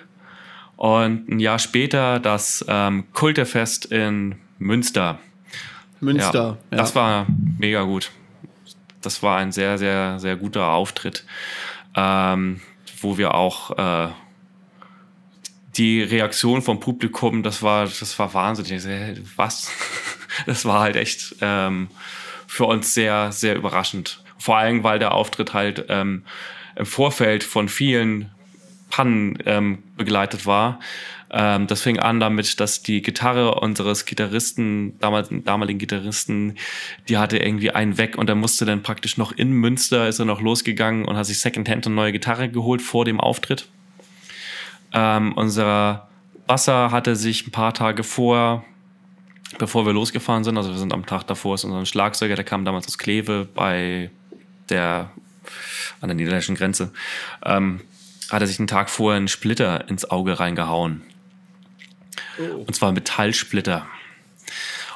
Und 0.78 1.30
ein 1.30 1.40
Jahr 1.40 1.60
später 1.60 2.20
das 2.20 2.66
ähm, 2.68 3.06
Kultefest 3.14 3.86
in 3.86 4.36
Münster. 4.60 5.20
Münster. 6.00 6.58
Ja, 6.72 6.78
Das 6.78 6.96
war 6.96 7.26
mega 7.58 7.84
gut. 7.84 8.12
Das 9.02 9.24
war 9.24 9.38
ein 9.38 9.52
sehr, 9.52 9.78
sehr, 9.78 10.20
sehr 10.20 10.36
guter 10.36 10.70
Auftritt, 10.70 11.26
ähm, 11.96 12.62
wo 13.02 13.18
wir 13.18 13.34
auch 13.34 13.78
äh, 13.78 14.10
die 15.78 16.02
Reaktion 16.02 16.62
vom 16.62 16.80
Publikum, 16.80 17.44
das 17.44 17.62
war, 17.62 17.86
das 17.86 18.18
war 18.18 18.34
wahnsinnig. 18.34 18.84
Was? 19.36 19.72
Das 20.46 20.66
war 20.66 20.82
halt 20.82 20.96
echt 20.96 21.38
ähm, 21.42 21.88
für 22.46 22.66
uns 22.66 22.94
sehr, 22.94 23.32
sehr 23.32 23.56
überraschend. 23.56 24.24
Vor 24.38 24.56
allem, 24.56 24.84
weil 24.84 25.00
der 25.00 25.16
Auftritt 25.16 25.56
halt 25.56 25.86
ähm, 25.90 26.26
im 26.78 26.86
Vorfeld 26.86 27.44
von 27.44 27.70
vielen 27.70 28.32
Pannen 28.90 29.38
ähm, 29.46 29.80
begleitet 29.98 30.46
war. 30.46 30.80
Ähm, 31.30 31.68
das 31.68 31.82
fing 31.82 32.00
an 32.00 32.20
damit, 32.20 32.60
dass 32.60 32.82
die 32.84 33.02
Gitarre 33.02 33.56
unseres 33.56 34.06
Gitarristen, 34.06 34.98
damals, 35.00 35.30
damaligen 35.30 35.80
Gitarristen, 35.80 36.56
die 37.10 37.18
hatte 37.18 37.38
irgendwie 37.38 37.72
einen 37.72 37.98
weg 37.98 38.18
und 38.18 38.30
er 38.30 38.36
musste 38.36 38.66
dann 38.66 38.84
praktisch 38.84 39.18
noch 39.18 39.34
in 39.34 39.52
Münster, 39.52 40.08
ist 40.08 40.20
er 40.20 40.26
noch 40.26 40.40
losgegangen 40.40 41.06
und 41.06 41.18
hat 41.18 41.26
sich 41.26 41.40
Secondhand 41.40 41.86
eine 41.86 41.96
neue 41.96 42.14
Gitarre 42.14 42.50
geholt 42.50 42.82
vor 42.82 43.04
dem 43.04 43.20
Auftritt. 43.20 43.68
Ähm, 44.94 45.34
unser 45.34 46.08
Basser 46.46 46.92
hatte 46.92 47.18
sich 47.18 47.46
ein 47.46 47.52
paar 47.52 47.74
Tage 47.74 48.04
vor, 48.04 48.64
bevor 49.58 49.86
wir 49.86 49.92
losgefahren 49.92 50.46
sind, 50.46 50.58
also 50.58 50.70
wir 50.70 50.78
sind 50.78 50.94
am 50.94 51.06
Tag 51.06 51.28
davor, 51.28 51.56
ist 51.56 51.66
unser 51.66 51.86
Schlagzeuger, 51.86 52.36
der 52.36 52.46
kam 52.46 52.64
damals 52.64 52.88
aus 52.88 52.98
Kleve 52.98 53.48
bei 53.54 54.12
der 54.70 55.12
an 56.02 56.10
der 56.10 56.16
niederländischen 56.16 56.56
Grenze, 56.56 56.92
ähm, 57.46 57.82
hat 58.30 58.42
er 58.42 58.48
sich 58.48 58.60
einen 58.60 58.68
Tag 58.68 58.90
vorher 58.90 59.18
einen 59.18 59.28
Splitter 59.28 59.88
ins 59.90 60.10
Auge 60.10 60.40
reingehauen. 60.40 61.02
Oh. 62.40 62.66
Und 62.68 62.76
zwar 62.76 62.92
Metallsplitter. 62.92 63.88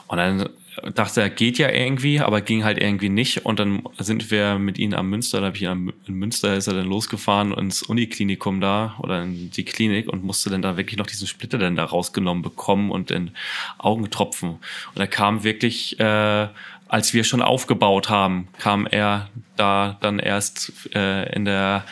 Und 0.07 0.17
dann 0.17 0.49
dachte 0.93 1.21
er, 1.21 1.29
geht 1.29 1.57
ja 1.57 1.69
irgendwie, 1.69 2.19
aber 2.19 2.41
ging 2.41 2.63
halt 2.63 2.79
irgendwie 2.79 3.09
nicht. 3.09 3.45
Und 3.45 3.59
dann 3.59 3.83
sind 3.99 4.31
wir 4.31 4.57
mit 4.57 4.77
ihm 4.77 4.93
am 4.93 5.09
Münster, 5.09 5.39
da 5.39 5.47
habe 5.47 5.57
ich 5.57 5.63
ihn 5.63 5.93
in 6.07 6.13
Münster 6.15 6.55
ist 6.55 6.67
er 6.67 6.73
dann 6.73 6.87
losgefahren 6.87 7.53
ins 7.53 7.81
Uniklinikum 7.83 8.61
da 8.61 8.95
oder 8.99 9.23
in 9.23 9.51
die 9.51 9.65
Klinik 9.65 10.07
und 10.07 10.23
musste 10.23 10.49
dann 10.49 10.61
da 10.61 10.77
wirklich 10.77 10.97
noch 10.97 11.07
diesen 11.07 11.27
Splitter 11.27 11.57
dann 11.57 11.75
da 11.75 11.83
rausgenommen 11.83 12.41
bekommen 12.41 12.91
und 12.91 13.11
in 13.11 13.31
Augentropfen. 13.77 14.49
Und 14.49 14.99
er 14.99 15.07
kam 15.07 15.43
wirklich, 15.43 15.99
äh, 15.99 16.47
als 16.91 17.13
wir 17.13 17.23
schon 17.23 17.41
aufgebaut 17.41 18.09
haben, 18.09 18.49
kam 18.59 18.85
er 18.85 19.29
da 19.55 19.97
dann 20.01 20.19
erst 20.19 20.73
äh, 20.93 21.33
in 21.33 21.45
der 21.45 21.85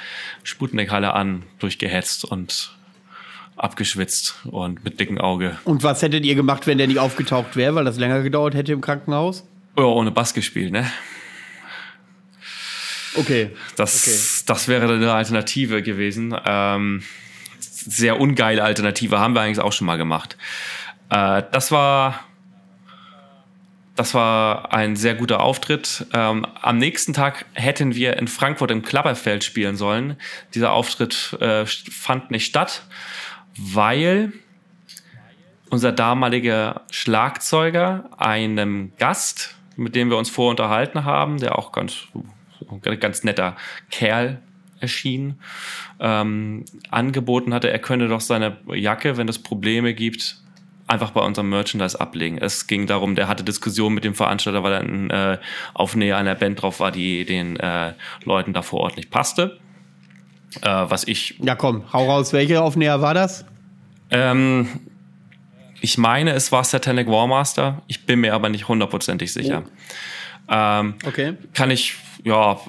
Sputnikhalle 0.44 1.14
an, 1.14 1.44
durchgehetzt 1.60 2.26
und 2.26 2.76
abgeschwitzt 3.56 4.36
und 4.44 4.84
mit 4.84 5.00
dicken 5.00 5.18
Auge. 5.18 5.58
Und 5.64 5.84
was 5.84 6.02
hättet 6.02 6.26
ihr 6.26 6.36
gemacht, 6.36 6.68
wenn 6.68 6.78
der 6.78 6.88
nicht 6.88 7.00
aufgetaucht 7.00 7.56
wäre, 7.56 7.76
weil 7.76 7.86
das 7.86 7.98
länger 7.98 8.22
gedauert 8.24 8.56
hätte 8.56 8.74
im 8.74 8.82
Krankenhaus? 8.82 9.48
Ja, 9.78 9.86
ohne 9.86 10.12
Bass 10.12 10.34
gespielt, 10.34 10.74
ne? 10.74 10.86
Okay. 13.16 13.52
Das, 13.78 14.06
okay. 14.06 14.44
das 14.48 14.68
wäre 14.68 14.94
eine 14.94 15.14
Alternative 15.14 15.82
gewesen. 15.82 16.36
Ähm, 16.46 17.04
sehr 17.58 18.20
ungeile 18.20 18.66
Alternative 18.66 19.18
haben 19.18 19.34
wir 19.34 19.42
eigentlich 19.42 19.60
auch 19.60 19.72
schon 19.72 19.88
mal 19.88 19.98
gemacht. 19.98 20.36
Äh, 21.10 21.44
das 21.54 21.72
war 21.72 22.26
das 24.00 24.14
war 24.14 24.74
ein 24.74 24.96
sehr 24.96 25.14
guter 25.14 25.42
Auftritt. 25.42 26.06
Ähm, 26.14 26.46
am 26.62 26.78
nächsten 26.78 27.14
Tag 27.14 27.46
hätten 27.54 27.96
wir 27.96 28.18
in 28.18 28.28
Frankfurt 28.28 28.72
im 28.72 28.82
Klapperfeld 28.82 29.44
spielen 29.44 29.76
sollen. 29.76 30.16
Dieser 30.54 30.72
Auftritt 30.72 31.38
äh, 31.42 31.66
fand 31.66 32.32
nicht 32.32 32.46
statt 32.46 32.84
weil 33.60 34.34
unser 35.70 35.92
damaliger 35.92 36.82
Schlagzeuger 36.90 38.10
einem 38.18 38.94
Gast, 38.98 39.56
mit 39.76 39.96
dem 39.96 40.10
wir 40.10 40.18
uns 40.18 40.30
vorher 40.30 40.52
unterhalten 40.52 41.06
haben, 41.06 41.38
der 41.38 41.58
auch 41.58 41.72
ganz, 41.72 42.08
ganz 43.00 43.24
netter 43.24 43.56
Kerl 43.92 44.42
erschien, 44.80 45.40
ähm, 46.00 46.64
angeboten 46.90 47.54
hatte, 47.54 47.70
er 47.70 47.80
könne 47.80 48.08
doch 48.08 48.22
seine 48.22 48.58
Jacke, 48.74 49.18
wenn 49.18 49.28
es 49.28 49.40
Probleme 49.40 49.94
gibt, 49.94 50.42
einfach 50.90 51.12
bei 51.12 51.22
unserem 51.22 51.50
Merchandise 51.50 52.00
ablegen. 52.00 52.38
Es 52.38 52.68
ging 52.68 52.88
darum, 52.88 53.16
der 53.16 53.28
hatte 53.28 53.44
Diskussionen 53.44 53.96
mit 53.96 54.04
dem 54.04 54.16
Veranstalter, 54.16 54.64
weil 54.64 54.74
ein 54.74 55.10
äh, 55.10 55.38
Aufnäher 55.74 56.18
einer 56.18 56.36
Band 56.36 56.62
drauf 56.62 56.80
war, 56.80 56.92
die 56.92 57.26
den 57.26 57.58
äh, 57.58 57.94
Leuten 58.24 58.54
da 58.54 58.62
vor 58.62 58.82
Ort 58.82 58.98
nicht 58.98 59.12
passte. 59.12 59.60
Äh, 60.62 60.68
was 60.68 61.08
ich. 61.08 61.36
Ja, 61.40 61.56
komm, 61.56 61.84
hau 61.94 62.10
raus. 62.10 62.34
Welche 62.34 62.62
Aufnäher 62.62 63.02
war 63.02 63.14
das? 63.14 63.46
Ähm, 64.10 64.68
ich 65.82 65.98
meine, 65.98 66.32
es 66.32 66.52
war 66.52 66.64
Satanic 66.64 67.08
Warmaster. 67.08 67.82
Ich 67.88 68.06
bin 68.06 68.22
mir 68.22 68.34
aber 68.34 68.50
nicht 68.50 68.68
hundertprozentig 68.68 69.32
sicher. 69.32 69.64
Oh. 69.66 70.52
Ähm, 70.52 70.96
okay. 71.06 71.34
Kann 71.54 71.70
ich, 71.70 71.96
ja, 72.24 72.60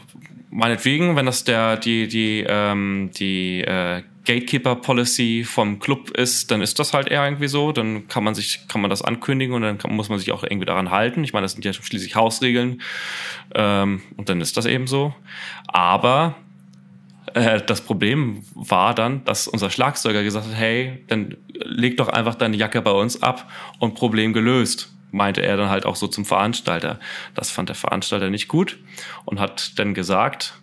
meinetwegen, 0.51 1.17
wenn 1.17 1.27
das 1.27 1.45
der, 1.45 1.77
die, 1.77 2.09
die, 2.09 2.45
ähm, 2.47 3.11
die 3.17 3.63
äh, 3.63 4.03
Gatekeeper 4.25 4.77
Policy 4.77 5.45
vom 5.45 5.79
Club 5.79 6.11
ist, 6.11 6.51
dann 6.51 6.61
ist 6.61 6.79
das 6.79 6.93
halt 6.93 7.09
eher 7.09 7.25
irgendwie 7.25 7.49
so. 7.49 7.73
Dann 7.73 8.07
kann 8.09 8.23
man 8.23 8.35
sich, 8.35 8.67
kann 8.69 8.81
man 8.81 8.91
das 8.91 9.03
ankündigen 9.03 9.55
und 9.55 9.63
dann 9.63 9.79
kann, 9.79 9.95
muss 9.95 10.09
man 10.09 10.19
sich 10.19 10.31
auch 10.33 10.43
irgendwie 10.43 10.67
daran 10.67 10.91
halten. 10.91 11.25
Ich 11.25 11.33
meine, 11.33 11.45
das 11.45 11.53
sind 11.53 11.65
ja 11.65 11.73
schließlich 11.73 12.17
Hausregeln. 12.17 12.83
Ähm, 13.55 14.03
und 14.17 14.29
dann 14.29 14.41
ist 14.41 14.57
das 14.57 14.67
eben 14.67 14.87
so. 14.87 15.15
Aber 15.67 16.35
äh, 17.35 17.61
das 17.63 17.81
Problem 17.81 18.43
war 18.55 18.95
dann, 18.95 19.25
dass 19.25 19.49
unser 19.49 19.71
Schlagzeuger 19.71 20.23
gesagt 20.23 20.47
hat, 20.47 20.55
hey, 20.55 21.03
dann 21.09 21.37
leg 21.53 21.97
doch 21.97 22.09
einfach 22.09 22.35
deine 22.35 22.57
Jacke 22.57 22.83
bei 22.83 22.93
uns 22.93 23.23
ab 23.23 23.51
und 23.79 23.95
Problem 23.95 24.33
gelöst 24.33 24.93
meinte 25.13 25.43
er 25.43 25.57
dann 25.57 25.71
halt 25.71 25.87
auch 25.87 25.97
so 25.97 26.07
zum 26.07 26.25
Veranstalter. 26.25 27.01
Das 27.35 27.51
fand 27.51 27.69
der 27.69 27.77
Veranstalter 27.77 28.31
nicht 28.31 28.47
gut 28.47 28.79
und 29.25 29.41
hat 29.41 29.77
dann 29.79 29.93
gesagt, 29.93 30.55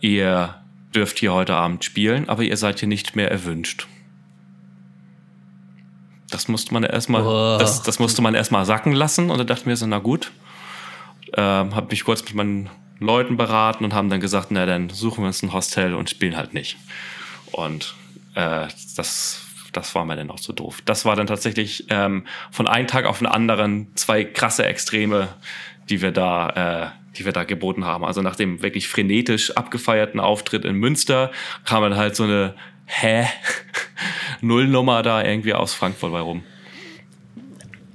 ihr 0.00 0.56
dürft 0.96 1.18
hier 1.18 1.34
heute 1.34 1.54
Abend 1.54 1.84
spielen, 1.84 2.28
aber 2.28 2.42
ihr 2.42 2.56
seid 2.56 2.80
hier 2.80 2.88
nicht 2.88 3.14
mehr 3.14 3.30
erwünscht. 3.30 3.86
Das 6.30 6.48
musste 6.48 6.72
man 6.72 6.82
erstmal, 6.82 7.22
oh. 7.22 7.58
das, 7.58 7.82
das 7.82 7.98
musste 7.98 8.22
man 8.22 8.34
erstmal 8.34 8.64
sacken 8.64 8.92
lassen 8.92 9.30
und 9.30 9.38
da 9.38 9.44
dachte 9.44 9.68
mir 9.68 9.76
so, 9.76 9.86
na 9.86 9.98
gut, 9.98 10.32
ähm, 11.34 11.74
habe 11.74 11.88
mich 11.90 12.04
kurz 12.04 12.24
mit 12.24 12.34
meinen 12.34 12.70
Leuten 12.98 13.36
beraten 13.36 13.84
und 13.84 13.94
haben 13.94 14.08
dann 14.08 14.20
gesagt, 14.20 14.48
na 14.50 14.66
dann 14.66 14.88
suchen 14.88 15.22
wir 15.22 15.28
uns 15.28 15.42
ein 15.42 15.52
Hostel 15.52 15.94
und 15.94 16.10
spielen 16.10 16.36
halt 16.36 16.54
nicht. 16.54 16.78
Und 17.52 17.94
äh, 18.34 18.66
das, 18.96 19.42
das 19.72 19.94
war 19.94 20.04
mir 20.04 20.16
dann 20.16 20.30
auch 20.30 20.38
so 20.38 20.52
doof. 20.52 20.82
Das 20.84 21.04
war 21.04 21.14
dann 21.14 21.26
tatsächlich 21.26 21.86
ähm, 21.90 22.24
von 22.50 22.66
einem 22.66 22.86
Tag 22.86 23.04
auf 23.04 23.18
den 23.18 23.26
anderen 23.26 23.88
zwei 23.94 24.24
krasse 24.24 24.64
Extreme, 24.64 25.28
die 25.88 26.00
wir 26.00 26.10
da, 26.10 26.92
äh, 26.92 27.05
die 27.16 27.24
wir 27.24 27.32
da 27.32 27.44
geboten 27.44 27.84
haben. 27.84 28.04
Also 28.04 28.22
nach 28.22 28.36
dem 28.36 28.62
wirklich 28.62 28.88
frenetisch 28.88 29.56
abgefeierten 29.56 30.20
Auftritt 30.20 30.64
in 30.64 30.76
Münster 30.76 31.30
kam 31.64 31.82
dann 31.82 31.96
halt 31.96 32.16
so 32.16 32.24
eine 32.24 32.54
Hä? 32.86 33.26
Nullnummer 34.40 35.02
da 35.02 35.24
irgendwie 35.24 35.54
aus 35.54 35.74
Frankfurt 35.74 36.12
bei 36.12 36.20
rum. 36.20 36.44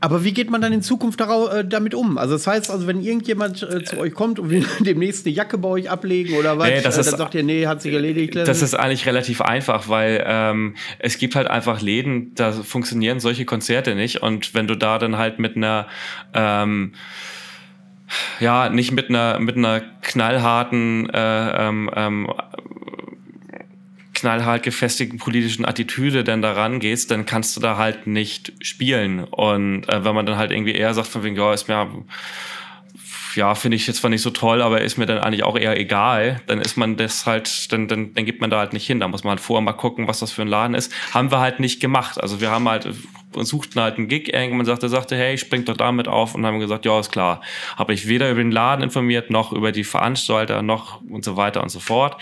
Aber 0.04 0.24
wie 0.24 0.34
geht 0.34 0.50
man 0.50 0.62
dann 0.62 0.74
in 0.74 0.82
Zukunft 0.82 1.20
darauf, 1.20 1.54
äh, 1.54 1.64
damit 1.64 1.94
um? 1.94 2.18
Also 2.18 2.34
das 2.34 2.48
heißt, 2.48 2.72
also 2.72 2.88
wenn 2.88 3.02
irgendjemand 3.02 3.62
äh, 3.62 3.84
zu 3.84 4.00
euch 4.00 4.16
kommt 4.16 4.40
und 4.40 4.50
will 4.50 4.66
demnächst 4.80 5.28
eine 5.28 5.36
Jacke 5.36 5.60
bei 5.60 5.70
euch 5.70 5.90
ablegen 5.92 6.34
oder 6.38 6.58
was, 6.58 6.68
nee, 6.68 6.82
das 6.82 6.98
äh, 6.98 7.02
ist, 7.02 7.12
dann 7.12 7.20
sagt 7.20 7.36
ihr, 7.36 7.44
nee, 7.44 7.68
hat 7.68 7.84
sich 7.84 7.94
erledigt. 7.94 8.36
Das 8.36 8.64
ist 8.64 8.74
eigentlich 8.74 9.06
relativ 9.06 9.42
einfach, 9.42 9.90
weil 9.90 10.24
ähm, 10.26 10.76
es 10.98 11.20
gibt 11.20 11.36
halt 11.36 11.48
einfach 11.48 11.82
Läden, 11.82 12.34
da 12.34 12.52
funktionieren 12.52 13.20
solche 13.20 13.46
Konzerte 13.46 13.94
nicht. 13.94 14.24
Und 14.24 14.56
wenn 14.56 14.66
du 14.66 14.76
da 14.76 14.98
dann 14.98 15.18
halt 15.18 15.38
mit 15.38 15.56
einer 15.56 15.88
ähm, 16.34 16.94
ja, 18.40 18.70
nicht 18.70 18.92
mit 18.92 19.10
einer 19.10 19.40
mit 19.40 19.58
einer 19.58 19.82
knallharten 20.02 21.10
äh, 21.10 21.68
ähm, 21.68 21.90
ähm, 21.96 22.34
knallhart 24.14 24.64
gefestigten 24.64 25.18
politischen 25.18 25.66
Attitüde 25.66 26.24
denn 26.24 26.42
da 26.42 26.54
rangehst, 26.54 27.10
dann 27.10 27.26
kannst 27.26 27.56
du 27.56 27.62
da 27.62 27.78
halt 27.78 28.06
nicht 28.06 28.54
spielen. 28.62 29.24
Und 29.24 29.90
äh, 29.90 30.06
wenn 30.06 30.14
man 30.14 30.26
dann 30.26 30.38
halt 30.38 30.52
irgendwie 30.52 30.76
eher 30.76 30.94
sagt, 30.94 31.08
von 31.08 31.24
wegen, 31.24 31.36
ja, 31.36 31.54
ist 31.54 31.68
mir 31.68 31.88
ja, 33.36 33.56
finde 33.56 33.76
ich 33.76 33.88
jetzt 33.88 33.98
zwar 33.98 34.10
nicht 34.10 34.22
so 34.22 34.30
toll, 34.30 34.62
aber 34.62 34.82
ist 34.82 34.98
mir 34.98 35.06
dann 35.06 35.20
eigentlich 35.20 35.44
auch 35.44 35.58
eher 35.58 35.78
egal. 35.78 36.42
Dann 36.48 36.60
ist 36.60 36.78
man 36.78 36.98
das 36.98 37.26
halt, 37.26 37.72
dann, 37.72 37.88
dann, 37.88 38.14
dann 38.14 38.26
gibt 38.26 38.42
man 38.42 38.50
da 38.50 38.60
halt 38.60 38.74
nicht 38.74 38.86
hin. 38.86 39.00
Da 39.00 39.08
muss 39.08 39.24
man 39.24 39.32
halt 39.32 39.40
vorher 39.40 39.64
mal 39.64 39.74
gucken, 39.74 40.08
was 40.08 40.20
das 40.20 40.32
für 40.32 40.42
ein 40.42 40.48
Laden 40.48 40.76
ist. 40.76 40.92
Haben 41.14 41.32
wir 41.32 41.40
halt 41.40 41.60
nicht 41.60 41.80
gemacht. 41.80 42.22
Also 42.22 42.42
wir 42.42 42.52
haben 42.52 42.68
halt, 42.68 42.90
suchten 43.36 43.82
halt 43.82 43.98
einen 43.98 44.08
Gig, 44.08 44.34
irgendjemand 44.34 44.68
sagte, 44.68 44.90
sagte, 44.90 45.16
hey, 45.16 45.38
springt 45.38 45.70
doch 45.70 45.78
damit 45.78 46.08
auf 46.08 46.36
und 46.36 46.46
haben 46.46 46.60
gesagt, 46.60 46.86
ja, 46.86 47.00
ist 47.00 47.12
klar. 47.12 47.42
Habe 47.78 47.94
ich 47.94 48.08
weder 48.08 48.30
über 48.30 48.42
den 48.42 48.52
Laden 48.52 48.84
informiert, 48.84 49.30
noch 49.30 49.54
über 49.54 49.72
die 49.72 49.84
Veranstalter, 49.84 50.62
noch 50.62 51.02
und 51.02 51.24
so 51.24 51.38
weiter 51.38 51.64
und 51.64 51.70
so 51.70 51.80
fort. 51.80 52.18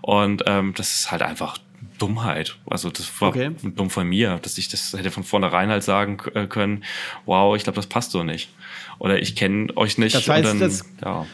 Und 0.00 0.44
ähm, 0.46 0.74
das 0.76 0.94
ist 0.94 1.10
halt 1.10 1.22
einfach 1.22 1.58
Dummheit. 1.98 2.56
Also 2.66 2.90
das 2.90 3.20
war 3.20 3.28
okay. 3.28 3.50
dumm 3.62 3.90
von 3.90 4.08
mir, 4.08 4.38
dass 4.42 4.58
ich 4.58 4.68
das 4.68 4.92
hätte 4.94 5.10
von 5.10 5.22
vornherein 5.22 5.70
halt 5.70 5.82
sagen 5.82 6.18
äh, 6.34 6.46
können, 6.46 6.84
wow, 7.26 7.54
ich 7.56 7.64
glaube, 7.64 7.76
das 7.76 7.86
passt 7.86 8.10
so 8.10 8.22
nicht 8.22 8.48
oder 8.98 9.20
ich 9.20 9.36
kenne 9.36 9.76
euch 9.76 9.98
nicht. 9.98 10.14
Das 10.14 10.28
heißt, 10.28 10.44
dann, 10.44 10.60
das, 10.60 10.84
ja. 11.04 11.26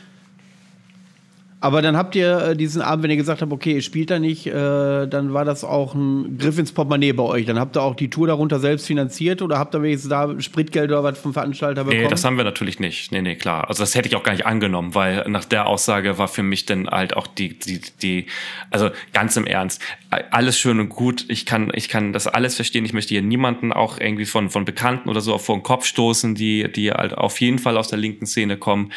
Aber 1.63 1.83
dann 1.83 1.97
habt 1.97 2.17
ihr 2.17 2.39
äh, 2.39 2.57
diesen 2.57 2.81
Abend, 2.81 3.03
wenn 3.05 3.11
ihr 3.11 3.19
gesagt 3.19 3.43
habt, 3.43 3.53
okay, 3.53 3.75
ihr 3.75 3.83
spielt 3.83 4.11
da 4.11 4.19
nicht, 4.19 4.47
äh, 4.47 5.07
dann 5.07 5.35
war 5.35 5.45
das 5.45 5.63
auch 5.63 5.95
ein 5.95 6.39
Griff 6.39 6.59
ins 6.59 6.73
Portemonnaie 6.73 7.13
bei 7.13 7.23
euch. 7.23 7.45
Dann 7.45 7.59
habt 7.59 7.77
ihr 7.77 7.83
auch 7.83 7.95
die 7.95 8.09
Tour 8.09 8.27
darunter 8.27 8.59
selbst 8.61 8.87
finanziert 8.87 9.43
oder 9.43 9.59
habt 9.59 9.75
ihr 9.75 9.83
wenigstens 9.83 10.09
da 10.09 10.41
Spritgeld 10.41 10.91
oder 10.91 11.05
was 11.05 11.19
vom 11.19 11.35
Veranstalter 11.35 11.85
bekommen? 11.85 12.05
Nee, 12.05 12.09
das 12.09 12.25
haben 12.25 12.39
wir 12.39 12.45
natürlich 12.45 12.81
nicht. 12.81 13.13
Nee, 13.13 13.21
nee, 13.21 13.37
klar. 13.37 13.69
Also 13.69 13.83
das 13.83 13.95
hätte 13.95 14.09
ich 14.09 14.17
auch 14.17 14.23
gar 14.23 14.33
nicht 14.33 14.47
angenommen, 14.47 14.95
weil 14.95 15.29
nach 15.29 15.45
der 15.45 15.67
Aussage 15.67 16.17
war 16.17 16.29
für 16.29 16.43
mich 16.43 16.65
dann 16.65 16.89
halt 16.89 17.15
auch 17.15 17.27
die, 17.27 17.59
die, 17.59 17.81
die, 18.01 18.27
also 18.71 18.91
ganz 19.13 19.37
im 19.37 19.47
Ernst, 19.47 19.83
alles 20.31 20.59
schön 20.59 20.81
und 20.81 20.89
gut. 20.89 21.27
Ich 21.29 21.45
kann, 21.45 21.71
ich 21.75 21.89
kann 21.89 22.13
das 22.15 22.27
alles 22.27 22.57
verstehen. 22.57 22.87
Ich 22.87 22.95
möchte 22.95 23.11
hier 23.11 23.23
niemanden 23.23 23.73
auch 23.73 23.99
irgendwie 23.99 24.25
von, 24.25 24.49
von 24.49 24.65
Bekannten 24.65 25.09
oder 25.11 25.21
so 25.21 25.37
vor 25.37 25.57
den 25.57 25.63
Kopf 25.63 25.85
stoßen, 25.85 26.35
die, 26.35 26.71
die 26.73 26.91
halt 26.91 27.17
auf 27.17 27.41
jeden 27.41 27.59
Fall 27.59 27.77
aus 27.77 27.89
der 27.89 27.99
linken 27.99 28.27
Szene 28.27 28.57
kommen 28.57 28.93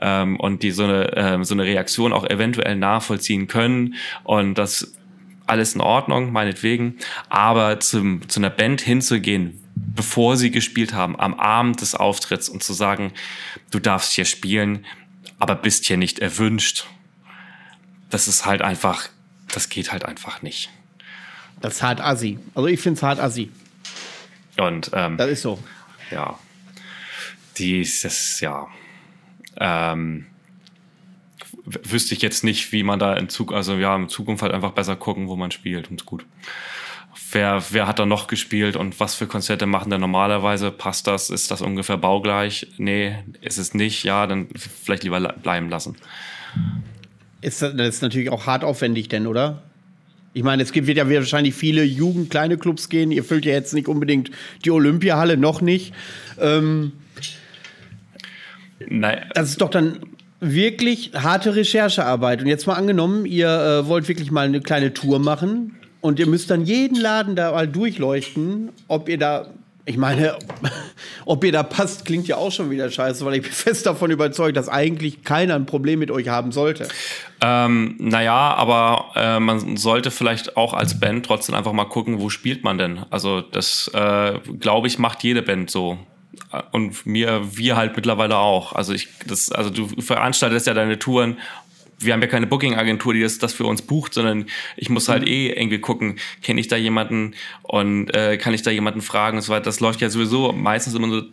ähm, 0.00 0.38
und 0.38 0.62
die 0.62 0.72
so 0.72 0.82
eine, 0.82 1.16
ähm, 1.16 1.44
so 1.44 1.54
eine 1.54 1.64
Reaktion 1.64 2.07
Situation 2.08 2.12
auch 2.12 2.28
eventuell 2.28 2.76
nachvollziehen 2.76 3.46
können 3.46 3.94
und 4.24 4.56
das 4.56 4.94
alles 5.46 5.74
in 5.74 5.80
Ordnung, 5.80 6.32
meinetwegen. 6.32 6.98
Aber 7.28 7.80
zum, 7.80 8.28
zu 8.28 8.40
einer 8.40 8.50
Band 8.50 8.80
hinzugehen, 8.80 9.58
bevor 9.74 10.36
sie 10.36 10.50
gespielt 10.50 10.92
haben, 10.92 11.18
am 11.18 11.34
Abend 11.34 11.80
des 11.80 11.94
Auftritts 11.94 12.48
und 12.48 12.62
zu 12.62 12.72
sagen, 12.74 13.12
du 13.70 13.78
darfst 13.78 14.12
hier 14.12 14.24
spielen, 14.24 14.84
aber 15.38 15.54
bist 15.54 15.86
hier 15.86 15.96
nicht 15.96 16.18
erwünscht, 16.18 16.86
das 18.10 18.28
ist 18.28 18.44
halt 18.44 18.62
einfach, 18.62 19.08
das 19.52 19.68
geht 19.68 19.92
halt 19.92 20.04
einfach 20.04 20.42
nicht. 20.42 20.70
Das 21.60 21.74
ist 21.74 21.82
hart 21.82 22.00
assi. 22.00 22.38
Also 22.54 22.68
ich 22.68 22.80
finde 22.80 22.98
es 22.98 23.02
hart 23.02 23.18
assi. 23.18 23.50
Und 24.58 24.90
ähm, 24.92 25.16
das 25.16 25.30
ist 25.30 25.42
so. 25.42 25.58
Ja. 26.10 26.38
Dieses, 27.56 28.40
ja. 28.40 28.68
Ähm, 29.60 30.26
wüsste 31.84 32.14
ich 32.14 32.22
jetzt 32.22 32.44
nicht, 32.44 32.72
wie 32.72 32.82
man 32.82 32.98
da 32.98 33.14
in 33.14 33.28
Zukunft, 33.28 33.56
also 33.56 33.74
ja, 33.76 33.94
in 33.96 34.08
Zukunft 34.08 34.42
halt 34.42 34.52
einfach 34.52 34.72
besser 34.72 34.96
gucken, 34.96 35.28
wo 35.28 35.36
man 35.36 35.50
spielt 35.50 35.90
und 35.90 36.06
gut. 36.06 36.24
Wer, 37.32 37.62
wer 37.70 37.86
hat 37.86 37.98
da 37.98 38.06
noch 38.06 38.26
gespielt 38.26 38.76
und 38.76 39.00
was 39.00 39.14
für 39.14 39.26
Konzerte 39.26 39.66
machen 39.66 39.90
da 39.90 39.98
normalerweise? 39.98 40.70
Passt 40.70 41.06
das? 41.06 41.30
Ist 41.30 41.50
das 41.50 41.60
ungefähr 41.60 41.96
baugleich? 41.96 42.68
Nee, 42.78 43.16
ist 43.40 43.58
es 43.58 43.74
nicht. 43.74 44.04
Ja, 44.04 44.26
dann 44.26 44.48
vielleicht 44.54 45.02
lieber 45.04 45.20
bleiben 45.20 45.68
lassen. 45.68 45.96
Ist 47.40 47.60
das, 47.60 47.76
das 47.76 47.88
ist 47.88 48.02
natürlich 48.02 48.30
auch 48.30 48.46
hart 48.46 48.64
aufwendig, 48.64 49.08
denn, 49.08 49.26
oder? 49.26 49.62
Ich 50.32 50.42
meine, 50.42 50.62
es 50.62 50.74
wird 50.74 50.96
ja 50.96 51.08
wahrscheinlich 51.08 51.54
viele 51.54 51.82
Jugend, 51.82 52.30
kleine 52.30 52.56
Clubs 52.58 52.88
gehen. 52.88 53.10
Ihr 53.10 53.24
füllt 53.24 53.44
ja 53.44 53.52
jetzt 53.52 53.74
nicht 53.74 53.88
unbedingt 53.88 54.30
die 54.64 54.70
Olympiahalle, 54.70 55.36
noch 55.36 55.60
nicht. 55.60 55.92
Ähm, 56.40 56.92
Nein. 58.86 59.28
Das 59.34 59.50
ist 59.50 59.60
doch 59.60 59.70
dann 59.70 59.98
wirklich 60.40 61.12
harte 61.14 61.56
Recherchearbeit. 61.56 62.40
Und 62.40 62.46
jetzt 62.46 62.66
mal 62.66 62.74
angenommen, 62.74 63.26
ihr 63.26 63.48
äh, 63.48 63.88
wollt 63.88 64.08
wirklich 64.08 64.30
mal 64.30 64.46
eine 64.46 64.60
kleine 64.60 64.94
Tour 64.94 65.18
machen 65.18 65.76
und 66.00 66.18
ihr 66.18 66.26
müsst 66.26 66.50
dann 66.50 66.64
jeden 66.64 66.98
Laden 66.98 67.34
da 67.36 67.52
mal 67.52 67.66
durchleuchten, 67.66 68.70
ob 68.86 69.08
ihr 69.08 69.18
da, 69.18 69.48
ich 69.84 69.96
meine, 69.96 70.36
ob 71.24 71.42
ihr 71.42 71.50
da 71.50 71.64
passt, 71.64 72.04
klingt 72.04 72.28
ja 72.28 72.36
auch 72.36 72.52
schon 72.52 72.70
wieder 72.70 72.88
scheiße, 72.88 73.24
weil 73.24 73.34
ich 73.34 73.42
bin 73.42 73.50
fest 73.50 73.84
davon 73.86 74.12
überzeugt, 74.12 74.56
dass 74.56 74.68
eigentlich 74.68 75.24
keiner 75.24 75.56
ein 75.56 75.66
Problem 75.66 75.98
mit 75.98 76.12
euch 76.12 76.28
haben 76.28 76.52
sollte. 76.52 76.86
Ähm, 77.40 77.96
naja, 77.98 78.54
aber 78.54 79.06
äh, 79.16 79.40
man 79.40 79.76
sollte 79.76 80.12
vielleicht 80.12 80.56
auch 80.56 80.72
als 80.72 81.00
Band 81.00 81.26
trotzdem 81.26 81.56
einfach 81.56 81.72
mal 81.72 81.86
gucken, 81.86 82.20
wo 82.20 82.28
spielt 82.28 82.62
man 82.62 82.78
denn. 82.78 83.00
Also 83.10 83.40
das, 83.40 83.90
äh, 83.92 84.38
glaube 84.60 84.86
ich, 84.86 85.00
macht 85.00 85.24
jede 85.24 85.42
Band 85.42 85.70
so 85.70 85.98
und 86.72 87.06
mir, 87.06 87.42
wir 87.56 87.76
halt 87.76 87.96
mittlerweile 87.96 88.36
auch. 88.38 88.72
Also 88.72 88.92
ich, 88.92 89.08
das, 89.26 89.52
also 89.52 89.70
du 89.70 89.88
veranstaltest 90.00 90.66
ja 90.66 90.74
deine 90.74 90.98
Touren. 90.98 91.38
Wir 92.00 92.12
haben 92.12 92.22
ja 92.22 92.28
keine 92.28 92.46
Booking-Agentur, 92.46 93.12
die 93.12 93.22
das, 93.22 93.38
das 93.38 93.52
für 93.52 93.64
uns 93.64 93.82
bucht, 93.82 94.14
sondern 94.14 94.46
ich 94.76 94.88
muss 94.88 95.08
halt 95.08 95.22
mhm. 95.22 95.28
eh 95.28 95.48
irgendwie 95.48 95.80
gucken, 95.80 96.18
kenne 96.42 96.60
ich 96.60 96.68
da 96.68 96.76
jemanden 96.76 97.34
und 97.64 98.14
äh, 98.14 98.36
kann 98.36 98.54
ich 98.54 98.62
da 98.62 98.70
jemanden 98.70 99.00
fragen 99.00 99.38
und 99.38 99.42
so 99.42 99.52
weiter. 99.52 99.64
Das 99.64 99.80
läuft 99.80 100.00
ja 100.00 100.08
sowieso 100.08 100.52
meistens 100.52 100.94
immer 100.94 101.08
nur, 101.08 101.26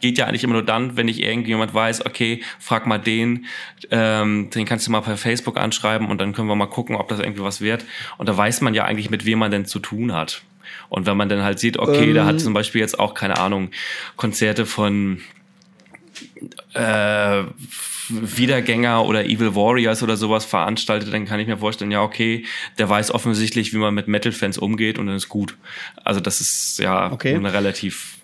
geht 0.00 0.16
ja 0.16 0.26
eigentlich 0.26 0.42
immer 0.42 0.54
nur 0.54 0.64
dann, 0.64 0.96
wenn 0.96 1.06
ich 1.06 1.22
irgendjemand 1.22 1.74
weiß, 1.74 2.06
okay, 2.06 2.42
frag 2.58 2.86
mal 2.86 2.98
den, 2.98 3.44
ähm, 3.90 4.48
den 4.48 4.64
kannst 4.64 4.86
du 4.86 4.90
mal 4.90 5.02
per 5.02 5.18
Facebook 5.18 5.58
anschreiben 5.58 6.08
und 6.08 6.18
dann 6.18 6.32
können 6.32 6.48
wir 6.48 6.56
mal 6.56 6.66
gucken, 6.66 6.96
ob 6.96 7.08
das 7.08 7.20
irgendwie 7.20 7.42
was 7.42 7.60
wird. 7.60 7.84
Und 8.16 8.26
da 8.26 8.34
weiß 8.34 8.62
man 8.62 8.72
ja 8.72 8.86
eigentlich, 8.86 9.10
mit 9.10 9.26
wem 9.26 9.38
man 9.38 9.50
denn 9.50 9.66
zu 9.66 9.80
tun 9.80 10.14
hat. 10.14 10.42
Und 10.88 11.06
wenn 11.06 11.16
man 11.16 11.28
dann 11.28 11.42
halt 11.42 11.58
sieht, 11.58 11.78
okay, 11.78 12.10
ähm. 12.10 12.14
da 12.14 12.24
hat 12.24 12.34
ähm. 12.34 12.38
zum 12.38 12.54
Beispiel 12.54 12.80
jetzt 12.80 12.98
auch, 12.98 13.14
keine 13.14 13.38
Ahnung, 13.38 13.70
Konzerte 14.16 14.66
von 14.66 15.20
äh, 16.74 17.42
Wiedergänger 18.08 19.04
oder 19.06 19.24
Evil 19.24 19.54
Warriors 19.54 20.02
oder 20.02 20.16
sowas 20.16 20.44
veranstaltet, 20.44 21.12
dann 21.12 21.26
kann 21.26 21.40
ich 21.40 21.46
mir 21.46 21.58
vorstellen, 21.58 21.90
ja, 21.90 22.02
okay, 22.02 22.44
der 22.78 22.88
weiß 22.88 23.12
offensichtlich, 23.12 23.72
wie 23.72 23.78
man 23.78 23.94
mit 23.94 24.08
Metal-Fans 24.08 24.58
umgeht 24.58 24.98
und 24.98 25.06
dann 25.06 25.16
ist 25.16 25.28
gut. 25.28 25.56
Also 26.04 26.20
das 26.20 26.40
ist 26.40 26.78
ja 26.78 27.12
okay. 27.12 27.34
eine 27.34 27.52
relativ 27.52 28.16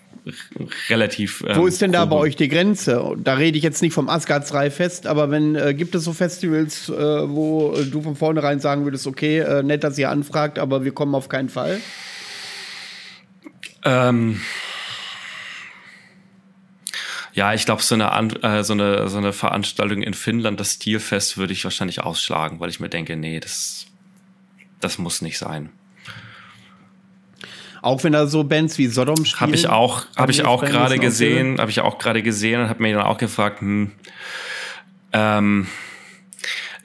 relativ. 0.89 1.43
Ähm, 1.47 1.55
Wo 1.55 1.67
ist 1.67 1.81
denn 1.81 1.91
da 1.91 2.03
bei 2.05 2.15
euch 2.15 2.35
die 2.35 2.47
Grenze? 2.47 3.15
Da 3.17 3.35
rede 3.35 3.57
ich 3.57 3.63
jetzt 3.63 3.81
nicht 3.81 3.93
vom 3.93 4.09
Asgard 4.09 4.51
3 4.51 4.71
Fest, 4.71 5.07
aber 5.07 5.31
wenn 5.31 5.55
äh, 5.55 5.73
gibt 5.73 5.95
es 5.95 6.03
so 6.03 6.11
Festivals, 6.13 6.89
äh, 6.89 6.93
wo 6.93 7.73
äh, 7.73 7.85
du 7.85 8.01
von 8.01 8.15
vornherein 8.15 8.59
sagen 8.59 8.83
würdest, 8.83 9.07
okay, 9.07 9.39
äh, 9.39 9.63
nett, 9.63 9.83
dass 9.83 9.97
ihr 9.97 10.09
anfragt, 10.09 10.59
aber 10.59 10.83
wir 10.83 10.91
kommen 10.91 11.15
auf 11.15 11.29
keinen 11.29 11.49
Fall? 11.49 11.79
Ähm, 13.87 14.41
ja, 17.31 17.53
ich 17.53 17.65
glaube, 17.65 17.81
so 17.81 17.95
eine, 17.95 18.11
äh, 18.43 18.63
so, 18.63 18.73
eine, 18.73 19.07
so 19.07 19.17
eine 19.17 19.31
Veranstaltung 19.31 20.01
in 20.01 20.13
Finnland, 20.13 20.59
das 20.59 20.73
Stilfest, 20.73 21.37
würde 21.37 21.53
ich 21.53 21.63
wahrscheinlich 21.63 22.03
ausschlagen, 22.03 22.59
weil 22.59 22.69
ich 22.69 22.81
mir 22.81 22.89
denke, 22.89 23.15
nee, 23.15 23.39
das, 23.39 23.85
das 24.81 24.97
muss 24.97 25.21
nicht 25.21 25.37
sein. 25.37 25.69
Auch 27.81 28.03
wenn 28.03 28.11
da 28.11 28.27
so 28.27 28.43
Bands 28.43 28.77
wie 28.77 28.87
Sodom 28.87 29.23
spielen. 29.23 29.39
Habe 29.39 29.55
ich 29.55 29.69
auch, 29.69 30.05
habe 30.17 30.31
ich 30.31 30.43
auch 30.43 30.65
gerade 30.65 30.99
gesehen, 30.99 31.59
habe 31.59 31.71
ich 31.71 31.79
auch 31.79 31.97
gerade 31.97 32.21
gesehen 32.21 32.61
und 32.61 32.69
habe 32.69 32.81
mir 32.81 32.95
dann 32.95 33.05
auch 33.05 33.17
gefragt, 33.17 33.61
hm, 33.61 33.91
ähm, 35.13 35.67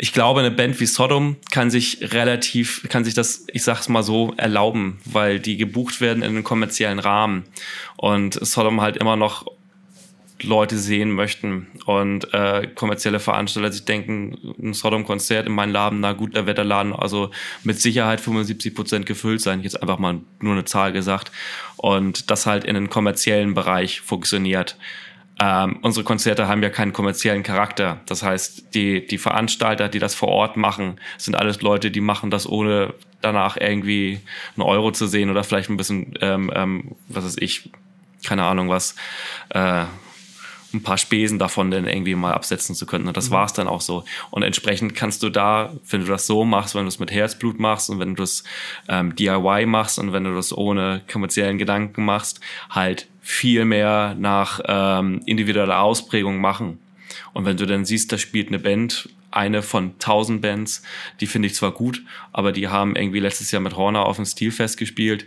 ich 0.02 0.12
glaube, 0.12 0.40
eine 0.40 0.50
Band 0.50 0.80
wie 0.80 0.86
Sodom 0.86 1.36
kann 1.52 1.70
sich 1.70 2.12
relativ, 2.12 2.84
kann 2.88 3.04
sich 3.04 3.14
das, 3.14 3.46
ich 3.52 3.62
sag's 3.62 3.88
mal 3.88 4.02
so, 4.02 4.34
erlauben, 4.36 4.98
weil 5.04 5.38
die 5.38 5.56
gebucht 5.56 6.00
werden 6.00 6.24
in 6.24 6.30
einem 6.30 6.42
kommerziellen 6.42 6.98
Rahmen. 6.98 7.44
Und 7.98 8.34
Sodom 8.34 8.80
halt 8.80 8.96
immer 8.96 9.14
noch 9.14 9.46
Leute 10.42 10.76
sehen 10.76 11.12
möchten 11.12 11.68
und 11.86 12.34
äh, 12.34 12.66
kommerzielle 12.74 13.20
Veranstalter 13.20 13.70
sich 13.70 13.84
denken, 13.84 14.36
ein 14.60 14.74
Sodom-Konzert 14.74 15.46
in 15.46 15.52
meinem 15.52 15.70
Laden, 15.70 16.00
na 16.00 16.14
gut, 16.14 16.34
der 16.34 16.64
Laden 16.64 16.92
also 16.92 17.30
mit 17.62 17.80
Sicherheit 17.80 18.20
75 18.20 18.74
Prozent 18.74 19.06
gefüllt 19.06 19.40
sein, 19.40 19.62
jetzt 19.62 19.80
einfach 19.80 20.00
mal 20.00 20.18
nur 20.40 20.54
eine 20.54 20.64
Zahl 20.64 20.92
gesagt 20.92 21.30
und 21.76 22.28
das 22.28 22.46
halt 22.46 22.64
in 22.64 22.74
einem 22.74 22.90
kommerziellen 22.90 23.54
Bereich 23.54 24.00
funktioniert. 24.00 24.76
Ähm, 25.40 25.78
unsere 25.82 26.04
Konzerte 26.04 26.46
haben 26.46 26.62
ja 26.62 26.70
keinen 26.70 26.92
kommerziellen 26.92 27.42
Charakter. 27.42 28.00
Das 28.06 28.22
heißt, 28.22 28.74
die, 28.74 29.06
die 29.06 29.18
Veranstalter, 29.18 29.88
die 29.88 29.98
das 29.98 30.14
vor 30.14 30.28
Ort 30.28 30.56
machen, 30.56 31.00
sind 31.18 31.34
alles 31.34 31.62
Leute, 31.62 31.90
die 31.90 32.00
machen 32.00 32.30
das 32.30 32.48
ohne 32.48 32.94
danach 33.20 33.56
irgendwie 33.56 34.20
einen 34.56 34.62
Euro 34.62 34.92
zu 34.92 35.06
sehen 35.06 35.30
oder 35.30 35.42
vielleicht 35.44 35.70
ein 35.70 35.76
bisschen, 35.76 36.14
ähm, 36.20 36.50
ähm, 36.54 36.96
was 37.08 37.24
weiß 37.24 37.36
ich, 37.38 37.70
keine 38.24 38.44
Ahnung 38.44 38.68
was, 38.68 38.94
äh, 39.50 39.84
ein 40.74 40.82
paar 40.82 40.98
Spesen 40.98 41.38
davon 41.38 41.70
dann 41.70 41.86
irgendwie 41.86 42.14
mal 42.14 42.32
absetzen 42.32 42.74
zu 42.74 42.86
können. 42.86 43.08
Und 43.08 43.16
das 43.16 43.28
mhm. 43.28 43.34
war 43.34 43.46
es 43.46 43.52
dann 43.52 43.68
auch 43.68 43.80
so. 43.80 44.04
Und 44.30 44.42
entsprechend 44.42 44.94
kannst 44.94 45.22
du 45.22 45.30
da, 45.30 45.72
wenn 45.88 46.00
du 46.02 46.06
das 46.06 46.26
so 46.26 46.44
machst, 46.44 46.74
wenn 46.74 46.82
du 46.82 46.88
es 46.88 46.98
mit 46.98 47.10
Herzblut 47.10 47.58
machst 47.58 47.90
und 47.90 47.98
wenn 47.98 48.14
du 48.14 48.22
es 48.22 48.44
ähm, 48.88 49.14
DIY 49.14 49.66
machst 49.66 49.98
und 49.98 50.12
wenn 50.12 50.24
du 50.24 50.34
das 50.34 50.56
ohne 50.56 51.02
kommerziellen 51.10 51.58
Gedanken 51.58 52.04
machst, 52.04 52.40
halt 52.70 53.08
viel 53.20 53.64
mehr 53.64 54.16
nach 54.18 54.60
ähm, 54.66 55.20
individueller 55.26 55.80
Ausprägung 55.80 56.40
machen. 56.40 56.78
Und 57.32 57.44
wenn 57.44 57.56
du 57.56 57.66
dann 57.66 57.84
siehst, 57.84 58.12
da 58.12 58.18
spielt 58.18 58.48
eine 58.48 58.58
Band, 58.58 59.08
eine 59.30 59.62
von 59.62 59.98
tausend 59.98 60.42
Bands, 60.42 60.82
die 61.20 61.26
finde 61.26 61.46
ich 61.46 61.54
zwar 61.54 61.72
gut, 61.72 62.02
aber 62.32 62.52
die 62.52 62.68
haben 62.68 62.96
irgendwie 62.96 63.20
letztes 63.20 63.50
Jahr 63.50 63.62
mit 63.62 63.76
Horner 63.76 64.04
auf 64.04 64.16
dem 64.16 64.26
Stilfest 64.26 64.76
gespielt 64.76 65.26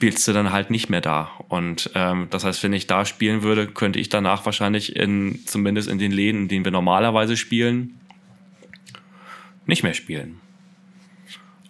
spielst 0.00 0.26
du 0.26 0.32
dann 0.32 0.50
halt 0.50 0.70
nicht 0.70 0.88
mehr 0.88 1.02
da. 1.02 1.30
Und 1.50 1.90
ähm, 1.94 2.28
das 2.30 2.42
heißt, 2.42 2.62
wenn 2.62 2.72
ich 2.72 2.86
da 2.86 3.04
spielen 3.04 3.42
würde, 3.42 3.66
könnte 3.66 3.98
ich 3.98 4.08
danach 4.08 4.46
wahrscheinlich 4.46 4.96
in, 4.96 5.40
zumindest 5.44 5.90
in 5.90 5.98
den 5.98 6.10
Läden, 6.10 6.44
in 6.44 6.48
denen 6.48 6.64
wir 6.64 6.72
normalerweise 6.72 7.36
spielen, 7.36 8.00
nicht 9.66 9.82
mehr 9.82 9.92
spielen. 9.92 10.40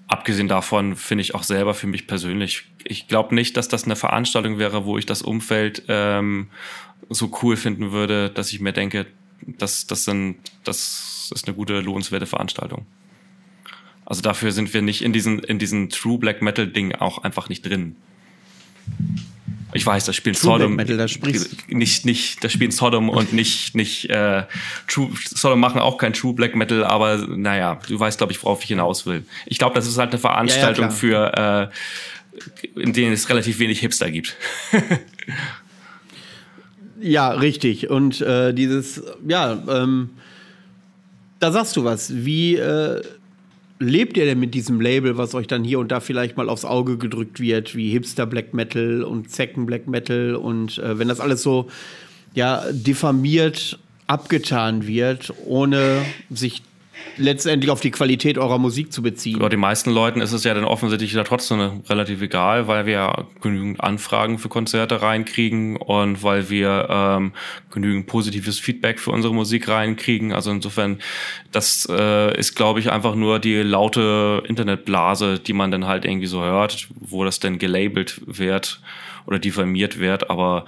Abgesehen 0.07 0.47
davon 0.47 0.94
finde 0.94 1.23
ich 1.23 1.35
auch 1.35 1.43
selber 1.43 1.74
für 1.74 1.89
mich 1.89 2.07
persönlich, 2.07 2.66
ich 2.85 3.09
glaube 3.09 3.35
nicht, 3.35 3.57
dass 3.57 3.66
das 3.66 3.82
eine 3.82 3.97
Veranstaltung 3.97 4.61
wäre, 4.61 4.85
wo 4.85 4.97
ich 4.97 5.07
das 5.07 5.23
Umfeld 5.23 5.82
ähm, 5.89 6.51
so 7.09 7.36
cool 7.43 7.57
finden 7.57 7.90
würde, 7.90 8.31
dass 8.31 8.52
ich 8.52 8.61
mir 8.61 8.73
denke, 8.73 9.07
das, 9.43 9.89
das, 9.89 10.05
sind, 10.05 10.36
das 10.62 11.32
ist 11.35 11.48
eine 11.48 11.57
gute, 11.57 11.81
lohnenswerte 11.81 12.27
Veranstaltung. 12.27 12.86
Also 14.05 14.23
dafür 14.23 14.52
sind 14.52 14.73
wir 14.73 14.82
nicht 14.82 15.02
in 15.02 15.12
diesen, 15.12 15.40
in 15.40 15.59
diesen 15.59 15.89
True 15.89 16.19
Black 16.19 16.43
Metal 16.43 16.69
Ding 16.69 16.94
auch 16.94 17.24
einfach 17.24 17.48
nicht 17.48 17.66
drin. 17.66 17.97
Ich 19.72 19.86
weiß, 19.86 20.04
da 20.04 20.12
spielt 20.12 20.36
True 20.36 20.58
Sodom 20.58 20.74
Metal, 20.74 20.96
da 20.96 21.06
nicht 21.68 22.04
nicht, 22.04 22.42
da 22.42 22.48
spielt 22.48 22.72
Sodom 22.72 23.08
und 23.08 23.32
nicht 23.32 23.76
nicht 23.76 24.10
äh, 24.10 24.44
True 24.88 25.10
Sodom 25.24 25.60
machen 25.60 25.80
auch 25.80 25.96
kein 25.96 26.12
True 26.12 26.34
Black 26.34 26.56
Metal, 26.56 26.84
aber 26.84 27.18
naja, 27.18 27.78
du 27.86 27.98
weißt, 27.98 28.18
glaube 28.18 28.32
ich, 28.32 28.42
worauf 28.42 28.62
ich 28.62 28.68
hinaus 28.68 29.06
will. 29.06 29.24
Ich 29.46 29.58
glaube, 29.58 29.74
das 29.76 29.86
ist 29.86 29.98
halt 29.98 30.10
eine 30.10 30.18
Veranstaltung 30.18 30.86
ja, 30.86 30.90
ja, 30.90 30.96
für, 30.96 31.70
äh, 32.74 32.80
in 32.80 32.92
denen 32.92 33.12
es 33.12 33.28
relativ 33.28 33.58
wenig 33.60 33.80
Hipster 33.80 34.10
gibt. 34.10 34.36
ja, 37.00 37.30
richtig. 37.30 37.90
Und 37.90 38.20
äh, 38.20 38.52
dieses, 38.52 39.02
ja, 39.26 39.52
ähm, 39.68 40.10
da 41.38 41.52
sagst 41.52 41.76
du 41.76 41.84
was. 41.84 42.12
Wie 42.24 42.56
äh, 42.56 43.02
lebt 43.81 44.16
ihr 44.16 44.27
denn 44.27 44.39
mit 44.39 44.55
diesem 44.55 44.81
Label, 44.81 45.16
was 45.16 45.35
euch 45.35 45.47
dann 45.47 45.65
hier 45.65 45.81
und 45.81 45.90
da 45.90 46.01
vielleicht 46.01 46.36
mal 46.36 46.48
aufs 46.48 46.65
Auge 46.65 46.98
gedrückt 46.98 47.40
wird, 47.40 47.74
wie 47.74 47.90
Hipster 47.90 48.27
Black 48.27 48.55
Metal 48.55 49.02
und 49.02 49.31
Zecken 49.31 49.66
Black 49.66 49.89
Metal 49.89 50.36
und 50.36 50.78
äh, 50.78 50.98
wenn 50.98 51.09
das 51.09 51.19
alles 51.19 51.43
so 51.43 51.69
ja 52.35 52.62
diffamiert 52.70 53.78
abgetan 54.07 54.86
wird, 54.86 55.32
ohne 55.47 56.02
sich 56.31 56.62
letztendlich 57.16 57.70
auf 57.70 57.81
die 57.81 57.90
Qualität 57.90 58.39
eurer 58.39 58.59
Musik 58.59 58.93
zu 58.93 59.02
beziehen. 59.02 59.40
Ja, 59.40 59.48
den 59.48 59.60
meisten 59.60 59.90
Leuten 59.90 60.20
ist 60.20 60.32
es 60.32 60.44
ja 60.44 60.55
dann 60.55 60.64
offensichtlich 60.64 61.12
ja 61.12 61.24
trotzdem 61.24 61.82
relativ 61.89 62.22
egal, 62.22 62.66
weil 62.66 62.86
wir 62.86 63.27
genügend 63.40 63.81
Anfragen 63.81 64.39
für 64.39 64.48
Konzerte 64.48 65.02
reinkriegen 65.02 65.77
und 65.77 66.22
weil 66.22 66.51
wir 66.51 66.86
ähm, 66.90 67.32
genügend 67.70 68.06
positives 68.06 68.59
Feedback 68.59 68.98
für 68.98 69.10
unsere 69.10 69.35
Musik 69.35 69.68
reinkriegen. 69.68 70.32
Also 70.32 70.51
insofern, 70.51 70.98
das 71.52 71.86
äh, 71.90 72.36
ist, 72.39 72.55
glaube 72.55 72.81
ich, 72.81 72.90
einfach 72.90 73.14
nur 73.14 73.39
die 73.39 73.56
laute 73.56 74.43
Internetblase, 74.47 75.39
die 75.39 75.52
man 75.52 75.70
dann 75.70 75.86
halt 75.86 76.05
irgendwie 76.05 76.27
so 76.27 76.43
hört, 76.43 76.89
wo 76.98 77.24
das 77.24 77.40
denn 77.40 77.59
gelabelt 77.59 78.20
wird. 78.27 78.81
Oder 79.26 79.38
diffamiert 79.38 79.98
wird. 79.98 80.30
Aber 80.30 80.66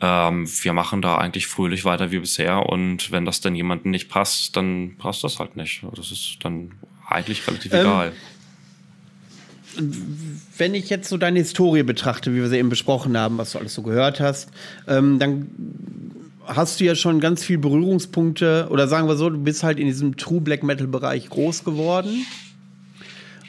ähm, 0.00 0.48
wir 0.62 0.72
machen 0.72 1.02
da 1.02 1.16
eigentlich 1.16 1.46
fröhlich 1.46 1.84
weiter 1.84 2.10
wie 2.10 2.18
bisher. 2.18 2.66
Und 2.66 3.10
wenn 3.10 3.24
das 3.24 3.40
dann 3.40 3.54
jemandem 3.54 3.90
nicht 3.90 4.08
passt, 4.08 4.56
dann 4.56 4.96
passt 4.98 5.24
das 5.24 5.38
halt 5.38 5.56
nicht. 5.56 5.82
Das 5.94 6.10
ist 6.10 6.38
dann 6.42 6.72
eigentlich 7.06 7.46
relativ 7.46 7.72
ähm, 7.72 7.80
egal. 7.80 8.12
Wenn 10.56 10.74
ich 10.74 10.90
jetzt 10.90 11.08
so 11.08 11.16
deine 11.16 11.38
Historie 11.38 11.82
betrachte, 11.82 12.34
wie 12.34 12.38
wir 12.38 12.48
sie 12.48 12.58
eben 12.58 12.68
besprochen 12.68 13.16
haben, 13.16 13.38
was 13.38 13.52
du 13.52 13.58
alles 13.58 13.74
so 13.74 13.82
gehört 13.82 14.18
hast, 14.18 14.50
ähm, 14.88 15.18
dann 15.18 15.48
hast 16.46 16.80
du 16.80 16.84
ja 16.84 16.94
schon 16.94 17.20
ganz 17.20 17.44
viel 17.44 17.58
Berührungspunkte 17.58 18.68
oder 18.70 18.88
sagen 18.88 19.06
wir 19.06 19.16
so, 19.16 19.30
du 19.30 19.38
bist 19.38 19.62
halt 19.62 19.78
in 19.78 19.86
diesem 19.86 20.16
True 20.16 20.40
Black 20.40 20.62
Metal 20.62 20.86
Bereich 20.86 21.28
groß 21.28 21.64
geworden 21.64 22.26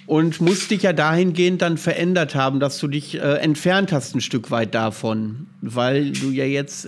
und 0.09 0.41
musst 0.41 0.71
dich 0.71 0.81
ja 0.81 0.91
dahingehend 0.91 1.61
dann 1.61 1.77
verändert 1.77 2.33
haben, 2.33 2.59
dass 2.59 2.79
du 2.79 2.87
dich 2.87 3.13
äh, 3.13 3.35
entfernt 3.35 3.91
hast 3.91 4.15
ein 4.15 4.21
Stück 4.21 4.49
weit 4.49 4.73
davon, 4.73 5.45
weil 5.61 6.13
du 6.13 6.31
ja 6.31 6.45
jetzt 6.45 6.87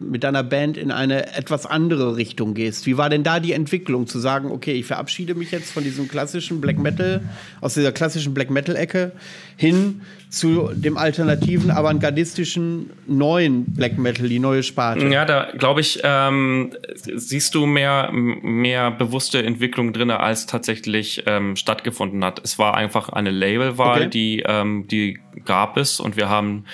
mit 0.00 0.24
deiner 0.24 0.42
Band 0.42 0.78
in 0.78 0.90
eine 0.90 1.36
etwas 1.36 1.66
andere 1.66 2.16
Richtung 2.16 2.54
gehst. 2.54 2.86
Wie 2.86 2.96
war 2.96 3.10
denn 3.10 3.22
da 3.22 3.38
die 3.38 3.52
Entwicklung, 3.52 4.06
zu 4.06 4.18
sagen, 4.18 4.50
okay, 4.50 4.72
ich 4.72 4.86
verabschiede 4.86 5.34
mich 5.34 5.50
jetzt 5.50 5.70
von 5.70 5.84
diesem 5.84 6.08
klassischen 6.08 6.60
Black 6.60 6.78
Metal, 6.78 7.20
aus 7.60 7.74
dieser 7.74 7.92
klassischen 7.92 8.32
Black 8.32 8.50
Metal-Ecke 8.50 9.12
hin 9.56 10.00
zu 10.30 10.70
dem 10.72 10.96
alternativen, 10.96 11.70
avantgardistischen 11.70 12.90
neuen 13.06 13.66
Black 13.66 13.98
Metal, 13.98 14.26
die 14.26 14.38
neue 14.38 14.62
Sparte? 14.62 15.06
Ja, 15.08 15.26
da 15.26 15.52
glaube 15.58 15.82
ich, 15.82 16.00
ähm, 16.02 16.72
siehst 16.94 17.54
du 17.54 17.66
mehr, 17.66 18.10
mehr 18.12 18.90
bewusste 18.90 19.42
Entwicklung 19.42 19.92
drin, 19.92 20.10
als 20.10 20.46
tatsächlich 20.46 21.24
ähm, 21.26 21.56
stattgefunden 21.56 22.24
hat. 22.24 22.40
Es 22.42 22.58
war 22.58 22.74
einfach 22.74 23.10
eine 23.10 23.30
Labelwahl, 23.30 24.02
okay. 24.02 24.10
die, 24.10 24.44
ähm, 24.46 24.86
die 24.88 25.18
gab 25.44 25.76
es 25.76 26.00
und 26.00 26.16
wir 26.16 26.30
haben 26.30 26.64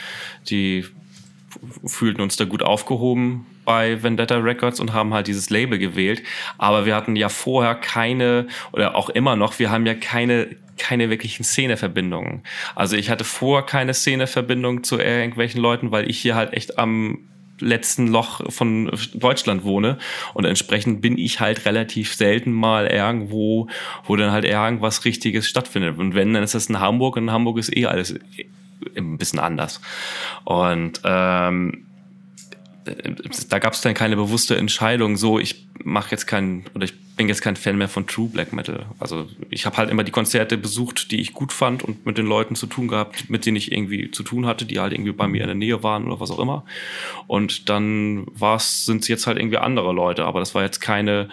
die 0.48 0.84
fühlten 1.84 2.20
uns 2.20 2.36
da 2.36 2.44
gut 2.44 2.62
aufgehoben 2.62 3.46
bei 3.64 4.02
Vendetta 4.02 4.36
Records 4.36 4.80
und 4.80 4.92
haben 4.92 5.12
halt 5.12 5.26
dieses 5.26 5.50
Label 5.50 5.78
gewählt. 5.78 6.22
Aber 6.58 6.86
wir 6.86 6.94
hatten 6.94 7.16
ja 7.16 7.28
vorher 7.28 7.74
keine, 7.74 8.46
oder 8.72 8.94
auch 8.94 9.10
immer 9.10 9.36
noch, 9.36 9.58
wir 9.58 9.70
haben 9.70 9.86
ja 9.86 9.94
keine, 9.94 10.48
keine 10.78 11.10
wirklichen 11.10 11.44
Szeneverbindungen. 11.44 12.42
Also 12.74 12.96
ich 12.96 13.10
hatte 13.10 13.24
vorher 13.24 13.66
keine 13.66 13.94
Szeneverbindung 13.94 14.84
zu 14.84 14.98
irgendwelchen 14.98 15.60
Leuten, 15.60 15.90
weil 15.90 16.08
ich 16.08 16.18
hier 16.18 16.34
halt 16.34 16.52
echt 16.52 16.78
am 16.78 17.18
letzten 17.60 18.06
Loch 18.08 18.40
von 18.50 18.90
Deutschland 19.14 19.64
wohne 19.64 19.98
und 20.34 20.44
entsprechend 20.44 21.00
bin 21.00 21.16
ich 21.16 21.40
halt 21.40 21.64
relativ 21.64 22.14
selten 22.14 22.52
mal 22.52 22.86
irgendwo, 22.86 23.68
wo 24.04 24.16
dann 24.16 24.30
halt 24.30 24.44
irgendwas 24.44 25.04
Richtiges 25.04 25.48
stattfindet. 25.48 25.98
Und 25.98 26.14
wenn, 26.14 26.34
dann 26.34 26.42
ist 26.42 26.54
das 26.54 26.66
in 26.66 26.80
Hamburg 26.80 27.16
und 27.16 27.24
in 27.24 27.30
Hamburg 27.30 27.58
ist 27.58 27.74
eh 27.74 27.86
alles 27.86 28.14
ein 28.96 29.18
bisschen 29.18 29.38
anders. 29.38 29.80
Und 30.44 31.00
ähm, 31.04 31.86
da 33.48 33.58
gab 33.58 33.72
es 33.72 33.80
dann 33.80 33.94
keine 33.94 34.16
bewusste 34.16 34.56
Entscheidung, 34.56 35.16
so 35.16 35.38
ich 35.38 35.66
mache 35.82 36.10
jetzt 36.10 36.26
keinen 36.26 36.64
oder 36.74 36.84
ich 36.84 36.94
bin 37.16 37.28
jetzt 37.28 37.40
kein 37.40 37.56
Fan 37.56 37.78
mehr 37.78 37.88
von 37.88 38.06
True 38.06 38.28
Black 38.28 38.52
Metal. 38.52 38.84
Also 38.98 39.28
ich 39.48 39.64
habe 39.64 39.78
halt 39.78 39.90
immer 39.90 40.04
die 40.04 40.12
Konzerte 40.12 40.58
besucht, 40.58 41.10
die 41.10 41.20
ich 41.20 41.32
gut 41.32 41.52
fand 41.52 41.82
und 41.82 42.04
mit 42.04 42.18
den 42.18 42.26
Leuten 42.26 42.54
zu 42.54 42.66
tun 42.66 42.88
gehabt, 42.88 43.30
mit 43.30 43.46
denen 43.46 43.56
ich 43.56 43.72
irgendwie 43.72 44.10
zu 44.10 44.22
tun 44.22 44.46
hatte, 44.46 44.66
die 44.66 44.78
halt 44.78 44.92
irgendwie 44.92 45.12
bei 45.12 45.26
mir 45.26 45.40
in 45.40 45.46
der 45.46 45.56
Nähe 45.56 45.82
waren 45.82 46.06
oder 46.06 46.20
was 46.20 46.30
auch 46.30 46.38
immer. 46.38 46.64
Und 47.26 47.68
dann 47.70 48.26
sind 48.58 49.02
es 49.02 49.08
jetzt 49.08 49.26
halt 49.26 49.38
irgendwie 49.38 49.58
andere 49.58 49.92
Leute, 49.92 50.24
aber 50.26 50.40
das 50.40 50.54
war 50.54 50.62
jetzt 50.62 50.80
keine 50.80 51.30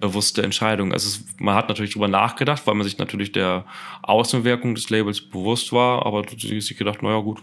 bewusste 0.00 0.42
Entscheidung. 0.42 0.92
Also 0.92 1.08
es, 1.08 1.24
man 1.38 1.54
hat 1.54 1.68
natürlich 1.68 1.92
drüber 1.92 2.08
nachgedacht, 2.08 2.66
weil 2.66 2.74
man 2.74 2.84
sich 2.84 2.98
natürlich 2.98 3.32
der 3.32 3.64
Außenwirkung 4.02 4.74
des 4.74 4.90
Labels 4.90 5.20
bewusst 5.20 5.72
war, 5.72 6.04
aber 6.04 6.24
sie 6.38 6.60
sich 6.60 6.76
gedacht, 6.76 7.02
naja 7.02 7.20
gut, 7.20 7.38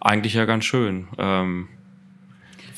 eigentlich 0.00 0.34
ja 0.34 0.44
ganz 0.44 0.64
schön. 0.64 1.08
Ähm, 1.18 1.68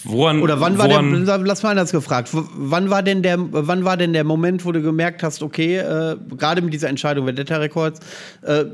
woran, 0.05 0.43
Oder 0.43 0.61
wann 0.61 0.79
war 0.79 0.89
woran, 0.89 1.25
der, 1.27 1.39
lass 1.39 1.63
mal 1.63 1.71
anders 1.71 1.93
gefragt, 1.93 2.31
wann 2.33 2.91
war 2.91 3.03
denn 3.03 3.23
der, 3.23 3.37
wann 3.39 3.85
war 3.85 3.97
denn 3.97 4.13
der 4.13 4.25
Moment, 4.25 4.65
wo 4.65 4.73
du 4.73 4.83
gemerkt 4.83 5.23
hast, 5.23 5.43
okay, 5.43 5.79
äh, 5.79 6.17
gerade 6.37 6.63
mit 6.63 6.73
dieser 6.73 6.89
Entscheidung 6.89 7.27
Vendetta 7.27 7.57
Records, 7.57 8.01
äh, 8.43 8.65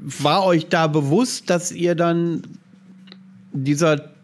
war 0.00 0.44
euch 0.44 0.68
da 0.68 0.86
bewusst, 0.86 1.50
dass 1.50 1.72
ihr 1.72 1.94
dann 1.94 2.42
dieser 3.52 4.15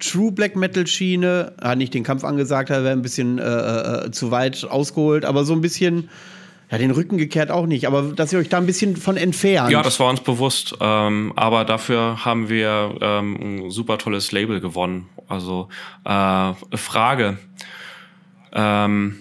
True 0.00 0.32
Black 0.32 0.56
Metal 0.56 0.86
Schiene, 0.86 1.52
hat 1.60 1.78
nicht 1.78 1.94
den 1.94 2.02
Kampf 2.02 2.24
angesagt, 2.24 2.70
hat 2.70 2.82
wäre 2.82 2.92
ein 2.92 3.02
bisschen 3.02 3.38
äh, 3.38 3.42
äh, 4.06 4.10
zu 4.10 4.30
weit 4.30 4.64
ausgeholt, 4.64 5.24
aber 5.24 5.44
so 5.44 5.52
ein 5.52 5.60
bisschen, 5.60 6.08
ja, 6.70 6.78
den 6.78 6.90
Rücken 6.90 7.18
gekehrt 7.18 7.50
auch 7.50 7.66
nicht, 7.66 7.86
aber 7.86 8.02
dass 8.14 8.32
ihr 8.32 8.38
euch 8.38 8.48
da 8.48 8.58
ein 8.58 8.66
bisschen 8.66 8.96
von 8.96 9.16
entfernt. 9.16 9.70
Ja, 9.70 9.82
das 9.82 10.00
war 10.00 10.08
uns 10.08 10.20
bewusst, 10.20 10.74
ähm, 10.80 11.32
aber 11.36 11.64
dafür 11.64 12.24
haben 12.24 12.48
wir 12.48 12.96
ähm, 13.00 13.66
ein 13.66 13.70
super 13.70 13.98
tolles 13.98 14.32
Label 14.32 14.60
gewonnen. 14.60 15.06
Also 15.28 15.68
äh, 16.04 16.52
Frage, 16.76 17.38
ähm, 18.52 19.18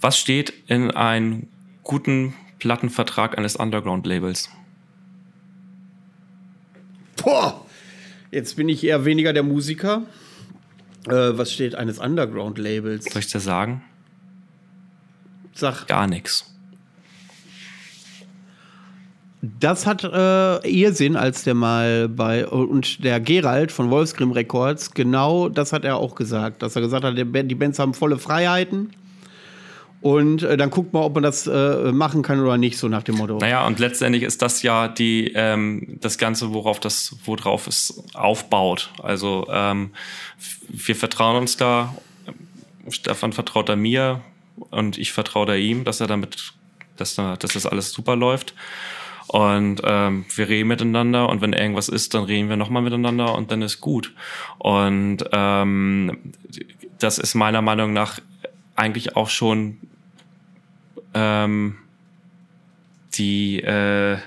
was 0.00 0.18
steht 0.18 0.52
in 0.66 0.90
einem 0.90 1.48
guten 1.82 2.34
Plattenvertrag 2.58 3.38
eines 3.38 3.56
Underground-Labels? 3.56 4.50
Boah! 7.22 7.65
Jetzt 8.36 8.54
bin 8.54 8.68
ich 8.68 8.84
eher 8.84 9.06
weniger 9.06 9.32
der 9.32 9.42
Musiker. 9.42 10.02
Äh, 11.08 11.10
was 11.10 11.50
steht 11.50 11.74
eines 11.74 11.98
Underground-Labels? 11.98 13.06
Soll 13.06 13.20
ich 13.20 13.32
dir 13.32 13.40
sagen? 13.40 13.82
Sag. 15.54 15.86
Gar 15.86 16.06
nichts. 16.06 16.44
Das 19.40 19.86
hat 19.86 20.04
äh, 20.04 20.68
Irrsinn, 20.68 21.16
als 21.16 21.44
der 21.44 21.54
mal 21.54 22.10
bei 22.10 22.46
und 22.46 23.02
der 23.02 23.20
Gerald 23.20 23.72
von 23.72 23.88
Wolfsgrim 23.88 24.32
Records, 24.32 24.90
genau 24.90 25.48
das 25.48 25.72
hat 25.72 25.86
er 25.86 25.96
auch 25.96 26.14
gesagt, 26.14 26.60
dass 26.60 26.76
er 26.76 26.82
gesagt 26.82 27.04
hat, 27.04 27.16
die 27.16 27.54
Bands 27.54 27.78
haben 27.78 27.94
volle 27.94 28.18
Freiheiten 28.18 28.90
und 30.00 30.42
äh, 30.42 30.56
dann 30.56 30.70
guckt 30.70 30.92
man, 30.92 31.02
ob 31.02 31.14
man 31.14 31.22
das 31.22 31.46
äh, 31.46 31.92
machen 31.92 32.22
kann 32.22 32.40
oder 32.40 32.58
nicht, 32.58 32.78
so 32.78 32.88
nach 32.88 33.02
dem 33.02 33.16
Motto. 33.16 33.38
Naja, 33.38 33.66
und 33.66 33.78
letztendlich 33.78 34.22
ist 34.22 34.42
das 34.42 34.62
ja 34.62 34.88
die, 34.88 35.32
ähm, 35.34 35.98
das 36.00 36.18
Ganze, 36.18 36.52
worauf 36.52 36.80
das, 36.80 37.16
worauf 37.24 37.66
es 37.66 38.02
aufbaut. 38.14 38.92
Also 39.02 39.46
ähm, 39.50 39.90
wir 40.68 40.96
vertrauen 40.96 41.36
uns 41.36 41.56
da, 41.56 41.94
Stefan 42.88 43.32
vertraut 43.32 43.68
da 43.68 43.76
mir 43.76 44.20
und 44.70 44.98
ich 44.98 45.12
vertraue 45.12 45.46
da 45.46 45.54
ihm, 45.54 45.84
dass 45.84 46.00
er 46.00 46.06
damit, 46.06 46.52
dass, 46.96 47.14
da, 47.14 47.36
dass 47.36 47.52
das 47.52 47.66
alles 47.66 47.92
super 47.92 48.16
läuft. 48.16 48.54
Und 49.28 49.80
ähm, 49.84 50.24
wir 50.36 50.48
reden 50.48 50.68
miteinander 50.68 51.28
und 51.28 51.40
wenn 51.40 51.52
irgendwas 51.52 51.88
ist, 51.88 52.14
dann 52.14 52.24
reden 52.24 52.48
wir 52.48 52.56
nochmal 52.56 52.82
miteinander 52.82 53.34
und 53.34 53.50
dann 53.50 53.60
ist 53.60 53.80
gut. 53.80 54.14
Und 54.58 55.24
ähm, 55.32 56.32
das 56.98 57.18
ist 57.18 57.34
meiner 57.34 57.60
Meinung 57.60 57.92
nach 57.92 58.20
eigentlich 58.76 59.16
auch 59.16 59.28
schon 59.28 59.78
ähm, 61.14 61.76
die 63.14 63.60
äh, 63.60 64.18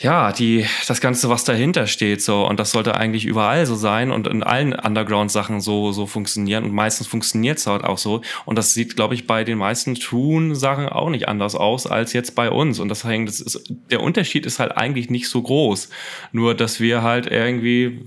ja, 0.00 0.30
die, 0.30 0.64
das 0.86 1.00
Ganze, 1.00 1.28
was 1.28 1.42
dahinter 1.42 1.88
steht, 1.88 2.22
so, 2.22 2.46
und 2.46 2.60
das 2.60 2.70
sollte 2.70 2.94
eigentlich 2.94 3.24
überall 3.24 3.66
so 3.66 3.74
sein 3.74 4.12
und 4.12 4.28
in 4.28 4.44
allen 4.44 4.72
Underground-Sachen 4.72 5.60
so, 5.60 5.90
so 5.90 6.06
funktionieren 6.06 6.62
und 6.64 6.72
meistens 6.72 7.08
funktioniert 7.08 7.58
es 7.58 7.66
halt 7.66 7.82
auch 7.82 7.98
so. 7.98 8.22
Und 8.44 8.56
das 8.56 8.74
sieht, 8.74 8.94
glaube 8.94 9.14
ich, 9.14 9.26
bei 9.26 9.42
den 9.42 9.58
meisten 9.58 9.96
Tune-Sachen 9.96 10.88
auch 10.88 11.10
nicht 11.10 11.26
anders 11.26 11.56
aus 11.56 11.88
als 11.88 12.12
jetzt 12.12 12.36
bei 12.36 12.48
uns. 12.48 12.78
Und 12.78 12.90
das 12.90 13.02
hängt, 13.02 13.28
das 13.28 13.40
ist, 13.40 13.72
der 13.90 14.00
Unterschied 14.00 14.46
ist 14.46 14.60
halt 14.60 14.76
eigentlich 14.76 15.10
nicht 15.10 15.28
so 15.28 15.42
groß. 15.42 15.88
Nur, 16.30 16.54
dass 16.54 16.78
wir 16.78 17.02
halt 17.02 17.26
irgendwie, 17.26 18.04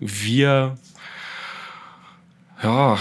wir, 0.00 0.78
ja, 2.64 2.98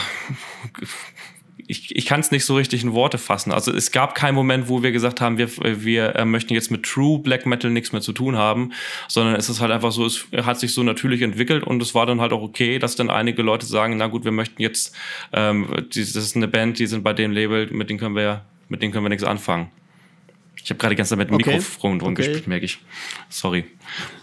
ich, 1.68 1.96
ich 1.96 2.06
kann 2.06 2.20
es 2.20 2.32
nicht 2.32 2.44
so 2.44 2.56
richtig 2.56 2.84
in 2.84 2.94
Worte 2.94 3.18
fassen. 3.18 3.52
Also 3.52 3.72
es 3.72 3.92
gab 3.92 4.14
keinen 4.14 4.36
Moment, 4.36 4.68
wo 4.68 4.84
wir 4.84 4.92
gesagt 4.92 5.22
haben, 5.22 5.38
wir, 5.38 5.50
wir 5.86 6.16
äh, 6.16 6.26
möchten 6.26 6.54
jetzt 6.54 6.70
mit 6.70 6.84
True 6.84 7.20
Black 7.20 7.46
Metal 7.46 7.72
nichts 7.72 7.94
mehr 7.94 8.02
zu 8.02 8.12
tun 8.12 8.38
haben, 8.38 8.74
sondern 9.08 9.36
es 9.36 9.50
ist 9.50 9.62
halt 9.62 9.72
einfach 9.72 9.94
so, 9.94 10.06
es 10.06 10.28
hat 10.34 10.60
sich 10.60 10.74
so 10.74 10.84
natürlich 10.84 11.22
entwickelt 11.22 11.64
und 11.64 11.82
es 11.82 11.96
war 11.96 12.06
dann 12.06 12.20
halt 12.20 12.34
auch 12.34 12.42
okay, 12.42 12.78
dass 12.78 12.98
dann 12.98 13.10
einige 13.10 13.42
Leute 13.42 13.66
sagen, 13.66 13.96
na 13.98 14.08
gut, 14.08 14.26
wir 14.26 14.34
möchten 14.34 14.62
jetzt, 14.62 14.96
ähm, 15.32 15.68
das 15.88 16.16
ist 16.16 16.36
eine 16.36 16.50
Band, 16.50 16.80
die 16.80 16.88
sind 16.88 17.04
bei 17.04 17.14
dem 17.14 17.32
Label, 17.32 17.68
mit 17.72 17.90
denen 17.90 18.00
können 18.00 18.16
wir, 18.16 18.44
mit 18.68 18.82
denen 18.82 18.92
können 18.92 19.06
wir 19.06 19.10
nichts 19.10 19.24
anfangen. 19.24 19.70
Ich 20.64 20.70
habe 20.70 20.78
gerade 20.78 20.96
ganz 20.96 21.14
mit 21.14 21.30
dem 21.30 21.36
okay. 21.36 21.56
Mikrofon 21.56 22.00
drum 22.00 22.14
okay. 22.14 22.24
gespielt, 22.24 22.48
merke 22.48 22.66
ich. 22.66 22.80
Sorry. 23.30 23.66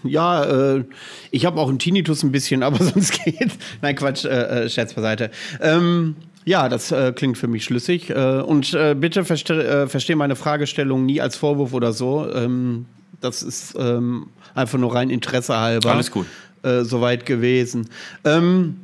Ja, 0.03 0.45
äh, 0.77 0.85
ich 1.31 1.45
habe 1.45 1.61
auch 1.61 1.69
einen 1.69 1.79
Tinnitus 1.79 2.23
ein 2.23 2.33
bisschen, 2.33 2.63
aber 2.63 2.83
sonst 2.83 3.23
geht. 3.25 3.51
Nein, 3.83 3.95
Quatsch, 3.95 4.25
äh, 4.25 4.65
äh, 4.65 4.69
Scherz 4.71 4.95
beiseite. 4.95 5.31
Ähm, 5.61 6.17
ja, 6.47 6.71
das 6.71 6.91
äh, 6.93 7.13
klingt 7.13 7.37
für 7.37 7.47
mich 7.47 7.65
schlüssig. 7.65 8.09
Äh, 8.09 8.41
und 8.41 8.73
äh, 8.73 8.95
bitte 8.95 9.25
verste 9.25 9.87
verstehe 9.89 10.17
meine 10.17 10.35
Fragestellung 10.35 11.05
nie 11.05 11.21
als 11.21 11.37
Vorwurf 11.37 11.75
oder 11.75 11.93
so. 11.93 12.27
Ähm, 12.33 12.87
das 13.21 13.43
ist 13.43 13.75
ähm, 13.79 14.29
einfach 14.55 14.79
nur 14.79 14.95
rein 14.95 15.11
Interesse 15.11 15.59
halber. 15.59 15.93
Alles 15.93 16.11
gut. 16.11 16.27
Soweit 16.63 17.25
gewesen. 17.25 17.89
Ähm, 18.23 18.77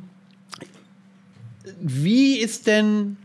wie 1.79 2.37
ist 2.37 2.65
denn 2.65 3.17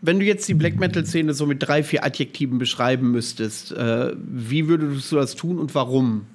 wenn 0.00 0.20
du 0.20 0.24
jetzt 0.24 0.48
die 0.48 0.54
Black 0.54 0.76
Metal-Szene 0.76 1.34
so 1.34 1.46
mit 1.46 1.62
drei, 1.62 1.82
vier 1.82 2.04
Adjektiven 2.04 2.58
beschreiben 2.58 3.10
müsstest, 3.10 3.72
äh, 3.72 4.12
wie 4.16 4.68
würdest 4.68 5.10
du 5.10 5.16
das 5.16 5.34
tun 5.34 5.58
und 5.58 5.74
warum? 5.74 6.26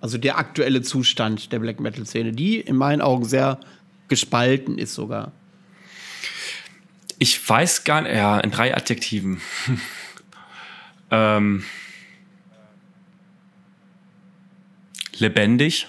Also 0.00 0.18
der 0.18 0.36
aktuelle 0.36 0.82
Zustand 0.82 1.50
der 1.52 1.60
Black 1.60 1.80
Metal-Szene, 1.80 2.32
die 2.32 2.60
in 2.60 2.76
meinen 2.76 3.00
Augen 3.00 3.24
sehr 3.24 3.58
gespalten 4.08 4.76
ist 4.76 4.94
sogar. 4.94 5.32
Ich 7.18 7.48
weiß 7.48 7.84
gar 7.84 8.02
nicht, 8.02 8.14
ja, 8.14 8.38
in 8.40 8.50
drei 8.50 8.76
Adjektiven. 8.76 9.40
ähm, 11.10 11.64
lebendig. 15.18 15.86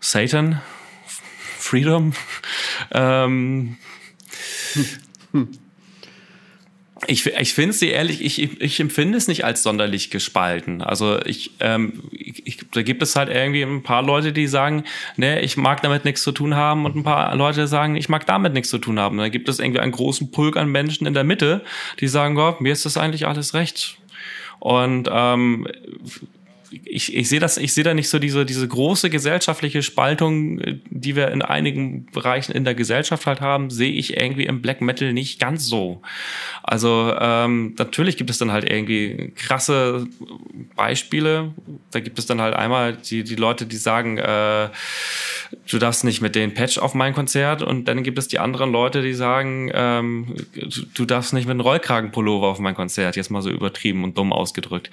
Satan. 0.00 0.60
Freedom. 1.68 2.14
ähm, 2.92 3.76
ich, 7.06 7.26
ich 7.26 7.52
finde 7.52 7.74
sie 7.74 7.88
ehrlich, 7.88 8.24
ich, 8.24 8.60
ich 8.60 8.80
empfinde 8.80 9.18
es 9.18 9.28
nicht 9.28 9.44
als 9.44 9.62
sonderlich 9.62 10.10
gespalten. 10.10 10.80
Also 10.80 11.20
ich, 11.26 11.50
ähm, 11.60 12.04
ich, 12.10 12.58
da 12.72 12.80
gibt 12.80 13.02
es 13.02 13.16
halt 13.16 13.28
irgendwie 13.28 13.62
ein 13.62 13.82
paar 13.82 14.02
Leute, 14.02 14.32
die 14.32 14.46
sagen, 14.46 14.84
ne, 15.16 15.42
ich 15.42 15.58
mag 15.58 15.82
damit 15.82 16.06
nichts 16.06 16.22
zu 16.22 16.32
tun 16.32 16.54
haben 16.54 16.86
und 16.86 16.96
ein 16.96 17.02
paar 17.04 17.36
Leute 17.36 17.66
sagen, 17.68 17.96
ich 17.96 18.08
mag 18.08 18.24
damit 18.24 18.54
nichts 18.54 18.70
zu 18.70 18.78
tun 18.78 18.98
haben. 18.98 19.18
Dann 19.18 19.30
gibt 19.30 19.50
es 19.50 19.58
irgendwie 19.58 19.80
einen 19.80 19.92
großen 19.92 20.30
Pulk 20.30 20.56
an 20.56 20.70
Menschen 20.70 21.06
in 21.06 21.12
der 21.12 21.24
Mitte, 21.24 21.62
die 22.00 22.08
sagen, 22.08 22.34
Gott, 22.34 22.62
mir 22.62 22.72
ist 22.72 22.86
das 22.86 22.96
eigentlich 22.96 23.26
alles 23.26 23.52
recht. 23.52 23.98
Und 24.58 25.08
ähm, 25.12 25.68
ich, 26.70 27.14
ich 27.14 27.28
sehe 27.28 27.40
das, 27.40 27.56
ich 27.56 27.72
sehe 27.72 27.84
da 27.84 27.94
nicht 27.94 28.08
so 28.08 28.18
diese, 28.18 28.44
diese 28.44 28.66
große 28.66 29.10
gesellschaftliche 29.10 29.82
Spaltung, 29.82 30.60
die 30.90 31.16
wir 31.16 31.28
in 31.28 31.42
einigen 31.42 32.06
Bereichen 32.06 32.52
in 32.52 32.64
der 32.64 32.74
Gesellschaft 32.74 33.26
halt 33.26 33.40
haben, 33.40 33.70
sehe 33.70 33.92
ich 33.92 34.16
irgendwie 34.16 34.44
im 34.44 34.60
Black 34.60 34.80
Metal 34.80 35.12
nicht 35.12 35.40
ganz 35.40 35.66
so. 35.66 36.02
Also 36.62 37.14
ähm, 37.18 37.74
natürlich 37.78 38.16
gibt 38.16 38.30
es 38.30 38.38
dann 38.38 38.52
halt 38.52 38.68
irgendwie 38.68 39.32
krasse 39.34 40.06
Beispiele. 40.76 41.54
Da 41.90 42.00
gibt 42.00 42.18
es 42.18 42.26
dann 42.26 42.40
halt 42.40 42.54
einmal 42.54 42.94
die, 42.96 43.24
die 43.24 43.36
Leute, 43.36 43.66
die 43.66 43.76
sagen, 43.76 44.18
äh, 44.18 44.68
du 45.70 45.78
darfst 45.78 46.04
nicht 46.04 46.20
mit 46.20 46.34
den 46.34 46.54
Patch 46.54 46.78
auf 46.78 46.94
mein 46.94 47.14
Konzert 47.14 47.62
und 47.62 47.86
dann 47.86 48.02
gibt 48.02 48.18
es 48.18 48.28
die 48.28 48.38
anderen 48.38 48.72
Leute, 48.72 49.02
die 49.02 49.14
sagen, 49.14 49.70
ähm, 49.72 50.34
du, 50.54 50.82
du 50.94 51.04
darfst 51.04 51.32
nicht 51.32 51.46
mit 51.46 51.52
einem 51.52 51.60
Rollkragenpullover 51.60 52.48
auf 52.48 52.58
mein 52.58 52.74
Konzert, 52.74 53.16
jetzt 53.16 53.30
mal 53.30 53.42
so 53.42 53.50
übertrieben 53.50 54.04
und 54.04 54.18
dumm 54.18 54.32
ausgedrückt. 54.32 54.90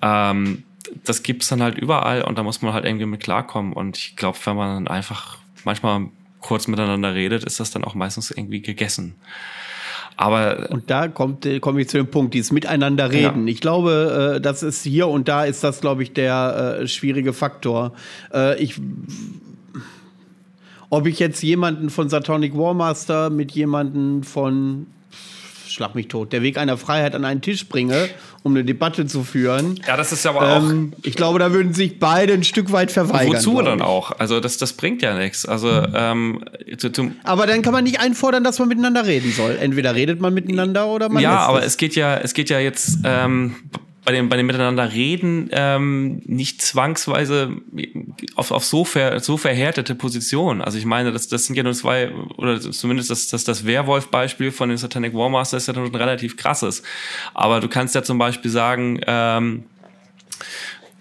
Ähm, 0.00 0.64
das 1.04 1.22
gibt's 1.22 1.48
dann 1.48 1.62
halt 1.62 1.78
überall 1.78 2.22
und 2.22 2.38
da 2.38 2.42
muss 2.42 2.62
man 2.62 2.72
halt 2.72 2.84
irgendwie 2.84 3.06
mit 3.06 3.22
klarkommen. 3.22 3.72
Und 3.72 3.96
ich 3.98 4.16
glaube, 4.16 4.38
wenn 4.44 4.56
man 4.56 4.88
einfach 4.88 5.38
manchmal 5.64 6.08
kurz 6.40 6.68
miteinander 6.68 7.14
redet, 7.14 7.44
ist 7.44 7.60
das 7.60 7.70
dann 7.70 7.84
auch 7.84 7.94
meistens 7.94 8.30
irgendwie 8.30 8.62
gegessen. 8.62 9.14
Aber 10.16 10.68
und 10.70 10.90
da 10.90 11.08
kommt 11.08 11.48
komme 11.60 11.80
ich 11.80 11.88
zu 11.88 11.96
dem 11.96 12.08
Punkt, 12.08 12.34
dieses 12.34 12.52
Miteinander 12.52 13.10
reden. 13.10 13.46
Ja. 13.46 13.52
Ich 13.52 13.60
glaube, 13.60 14.34
äh, 14.36 14.40
das 14.40 14.62
ist 14.62 14.82
hier 14.82 15.08
und 15.08 15.28
da 15.28 15.44
ist 15.44 15.64
das, 15.64 15.80
glaube 15.80 16.02
ich, 16.02 16.12
der 16.12 16.78
äh, 16.82 16.86
schwierige 16.86 17.32
Faktor. 17.32 17.92
Äh, 18.32 18.62
ich 18.62 18.80
ob 20.90 21.06
ich 21.06 21.18
jetzt 21.18 21.42
jemanden 21.42 21.88
von 21.88 22.10
Satonic 22.10 22.54
Warmaster 22.54 23.30
mit 23.30 23.52
jemanden 23.52 24.24
von 24.24 24.86
schlag 25.72 25.94
mich 25.94 26.08
tot, 26.08 26.32
der 26.32 26.42
Weg 26.42 26.58
einer 26.58 26.76
Freiheit 26.76 27.14
an 27.14 27.24
einen 27.24 27.40
Tisch 27.40 27.66
bringe, 27.66 28.08
um 28.42 28.52
eine 28.52 28.64
Debatte 28.64 29.06
zu 29.06 29.24
führen. 29.24 29.80
Ja, 29.86 29.96
das 29.96 30.12
ist 30.12 30.24
ja 30.24 30.32
aber 30.32 30.56
ähm, 30.56 30.92
auch. 30.94 30.98
Ich 31.04 31.16
glaube, 31.16 31.38
da 31.38 31.52
würden 31.52 31.74
sich 31.74 31.98
beide 31.98 32.34
ein 32.34 32.44
Stück 32.44 32.72
weit 32.72 32.90
verweigern. 32.90 33.34
Wozu 33.34 33.62
dann 33.62 33.82
auch? 33.82 34.12
Also, 34.18 34.40
das, 34.40 34.56
das 34.58 34.72
bringt 34.74 35.02
ja 35.02 35.16
nichts. 35.16 35.46
Also, 35.46 35.68
ähm, 35.70 36.44
zu, 36.76 36.90
aber 37.24 37.46
dann 37.46 37.62
kann 37.62 37.72
man 37.72 37.84
nicht 37.84 38.00
einfordern, 38.00 38.44
dass 38.44 38.58
man 38.58 38.68
miteinander 38.68 39.06
reden 39.06 39.32
soll. 39.32 39.58
Entweder 39.60 39.94
redet 39.94 40.20
man 40.20 40.34
miteinander 40.34 40.88
oder 40.88 41.08
man. 41.08 41.22
Ja, 41.22 41.38
aber 41.38 41.62
es 41.62 41.76
geht 41.76 41.94
ja, 41.94 42.16
es 42.16 42.34
geht 42.34 42.50
ja 42.50 42.58
jetzt 42.58 42.98
ähm, 43.04 43.56
bei 44.04 44.12
dem, 44.12 44.28
bei 44.28 44.36
dem 44.36 44.46
Miteinander 44.46 44.92
reden 44.92 45.48
ähm, 45.52 46.22
nicht 46.24 46.60
zwangsweise 46.60 47.56
auf, 48.34 48.50
auf 48.50 48.64
so, 48.64 48.84
ver, 48.84 49.20
so 49.20 49.36
verhärtete 49.36 49.94
Positionen. 49.94 50.60
Also 50.60 50.78
ich 50.78 50.84
meine, 50.84 51.12
das, 51.12 51.28
das 51.28 51.46
sind 51.46 51.54
ja 51.54 51.62
nur 51.62 51.74
zwei, 51.74 52.10
oder 52.36 52.60
zumindest 52.60 53.10
das, 53.10 53.28
das, 53.28 53.44
das 53.44 53.64
Werwolf-Beispiel 53.64 54.50
von 54.50 54.70
den 54.70 54.78
Satanic 54.78 55.14
Warmaster 55.14 55.56
ist 55.56 55.68
ja 55.68 55.74
schon 55.74 55.94
relativ 55.94 56.36
krasses. 56.36 56.82
Aber 57.32 57.60
du 57.60 57.68
kannst 57.68 57.94
ja 57.94 58.02
zum 58.02 58.18
Beispiel 58.18 58.50
sagen, 58.50 59.00
ähm, 59.06 59.64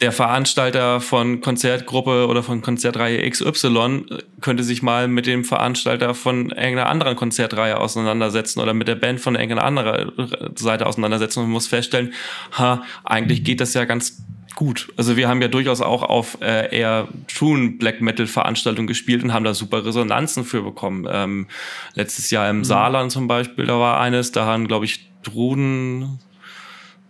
der 0.02 0.12
Veranstalter 0.12 1.00
von 1.00 1.42
Konzertgruppe 1.42 2.28
oder 2.28 2.42
von 2.42 2.62
Konzertreihe 2.62 3.30
XY 3.30 4.06
könnte 4.42 4.64
sich 4.64 4.82
mal 4.82 5.08
mit 5.08 5.28
dem 5.28 5.44
Veranstalter 5.44 6.16
von 6.16 6.50
irgendeiner 6.50 6.88
anderen 6.88 7.16
Konzertreihe 7.16 7.80
auseinandersetzen 7.80 8.60
oder 8.60 8.74
mit 8.74 8.88
der 8.88 8.96
Band 8.96 9.20
von 9.20 9.36
irgendeiner 9.36 9.64
anderen 9.64 10.12
Seite 10.56 10.88
auseinandersetzen 10.88 11.44
und 11.44 11.52
muss 11.52 11.68
feststellen, 11.68 12.14
ha, 12.58 12.84
eigentlich 13.04 13.44
geht 13.44 13.62
das 13.62 13.76
ja 13.76 13.86
ganz 13.86 14.24
gut. 14.56 14.92
Also 14.98 15.18
wir 15.18 15.30
haben 15.30 15.42
ja 15.42 15.48
durchaus 15.48 15.82
auch 15.82 16.04
auf 16.04 16.40
äh, 16.42 16.76
eher 16.76 17.08
True 17.28 17.70
Black 17.78 18.02
Metal 18.02 18.26
Veranstaltungen 18.26 18.88
gespielt 18.88 19.24
und 19.24 19.34
haben 19.34 19.46
da 19.46 19.54
super 19.54 19.86
Resonanzen 19.86 20.44
für 20.44 20.64
bekommen. 20.64 21.08
Ähm, 21.10 21.48
letztes 21.94 22.32
Jahr 22.32 22.50
im 22.50 22.60
mhm. 22.60 22.64
Saarland 22.64 23.12
zum 23.12 23.28
Beispiel, 23.28 23.66
da 23.66 23.80
war 23.80 24.00
eines, 24.00 24.32
da 24.32 24.46
haben, 24.46 24.68
glaube 24.68 24.86
ich, 24.86 25.12
Druden 25.24 26.20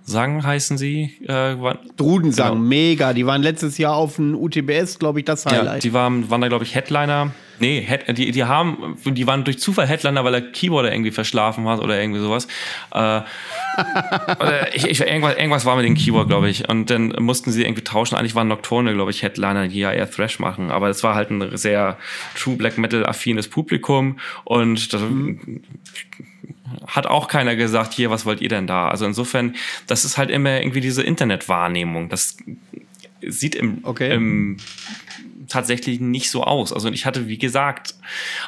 Sang 0.03 0.43
heißen 0.43 0.77
sie. 0.77 1.11
Äh, 1.27 1.55
Drudensang, 1.95 2.53
genau. 2.53 2.61
mega. 2.61 3.13
Die 3.13 3.25
waren 3.25 3.41
letztes 3.41 3.77
Jahr 3.77 3.95
auf 3.95 4.15
dem 4.15 4.35
UTBS, 4.35 4.99
glaube 4.99 5.19
ich, 5.19 5.25
das 5.25 5.45
Highlight. 5.45 5.75
Ja, 5.75 5.79
die 5.79 5.93
waren, 5.93 6.29
waren 6.29 6.41
da, 6.41 6.47
glaube 6.47 6.63
ich, 6.63 6.75
Headliner. 6.75 7.31
Nee, 7.59 7.85
Head, 7.87 8.17
die, 8.17 8.31
die 8.31 8.43
haben, 8.43 8.97
die 9.05 9.27
waren 9.27 9.43
durch 9.43 9.59
Zufall 9.59 9.85
Headliner, 9.85 10.23
weil 10.23 10.31
der 10.31 10.51
Keyboarder 10.51 10.91
irgendwie 10.91 11.11
verschlafen 11.11 11.67
hat 11.67 11.79
oder 11.79 12.01
irgendwie 12.01 12.19
sowas. 12.19 12.47
Äh, 12.91 13.21
ich, 14.73 14.87
ich, 14.87 14.99
irgendwas, 15.01 15.35
irgendwas 15.35 15.65
war 15.65 15.75
mit 15.75 15.85
dem 15.85 15.93
Keyboard, 15.93 16.27
glaube 16.27 16.49
ich. 16.49 16.67
Und 16.67 16.89
dann 16.89 17.09
mussten 17.19 17.51
sie 17.51 17.63
irgendwie 17.63 17.83
tauschen. 17.83 18.15
Eigentlich 18.15 18.33
waren 18.33 18.47
Nocturne, 18.47 18.93
glaube 18.93 19.11
ich, 19.11 19.21
Headliner, 19.21 19.67
die 19.67 19.79
ja 19.79 19.91
eher 19.91 20.09
Thrash 20.09 20.39
machen. 20.39 20.71
Aber 20.71 20.89
es 20.89 21.03
war 21.03 21.13
halt 21.13 21.29
ein 21.29 21.55
sehr 21.55 21.97
True 22.35 22.55
Black 22.55 22.79
Metal 22.79 23.05
affines 23.05 23.47
Publikum. 23.47 24.17
Und 24.43 24.91
das, 24.91 25.01
mhm 25.01 25.61
hat 26.91 27.07
auch 27.07 27.27
keiner 27.27 27.55
gesagt, 27.55 27.93
hier, 27.93 28.09
was 28.09 28.25
wollt 28.25 28.41
ihr 28.41 28.49
denn 28.49 28.67
da? 28.67 28.89
Also 28.89 29.05
insofern, 29.05 29.55
das 29.87 30.05
ist 30.05 30.17
halt 30.17 30.29
immer 30.29 30.61
irgendwie 30.61 30.81
diese 30.81 31.01
Internetwahrnehmung. 31.01 32.09
Das 32.09 32.37
sieht 33.21 33.55
im, 33.55 33.79
okay. 33.83 34.13
im 34.13 34.57
tatsächlich 35.47 35.99
nicht 35.99 36.29
so 36.29 36.43
aus. 36.43 36.71
Also 36.73 36.89
ich 36.89 37.05
hatte, 37.05 37.27
wie 37.27 37.37
gesagt, 37.37 37.95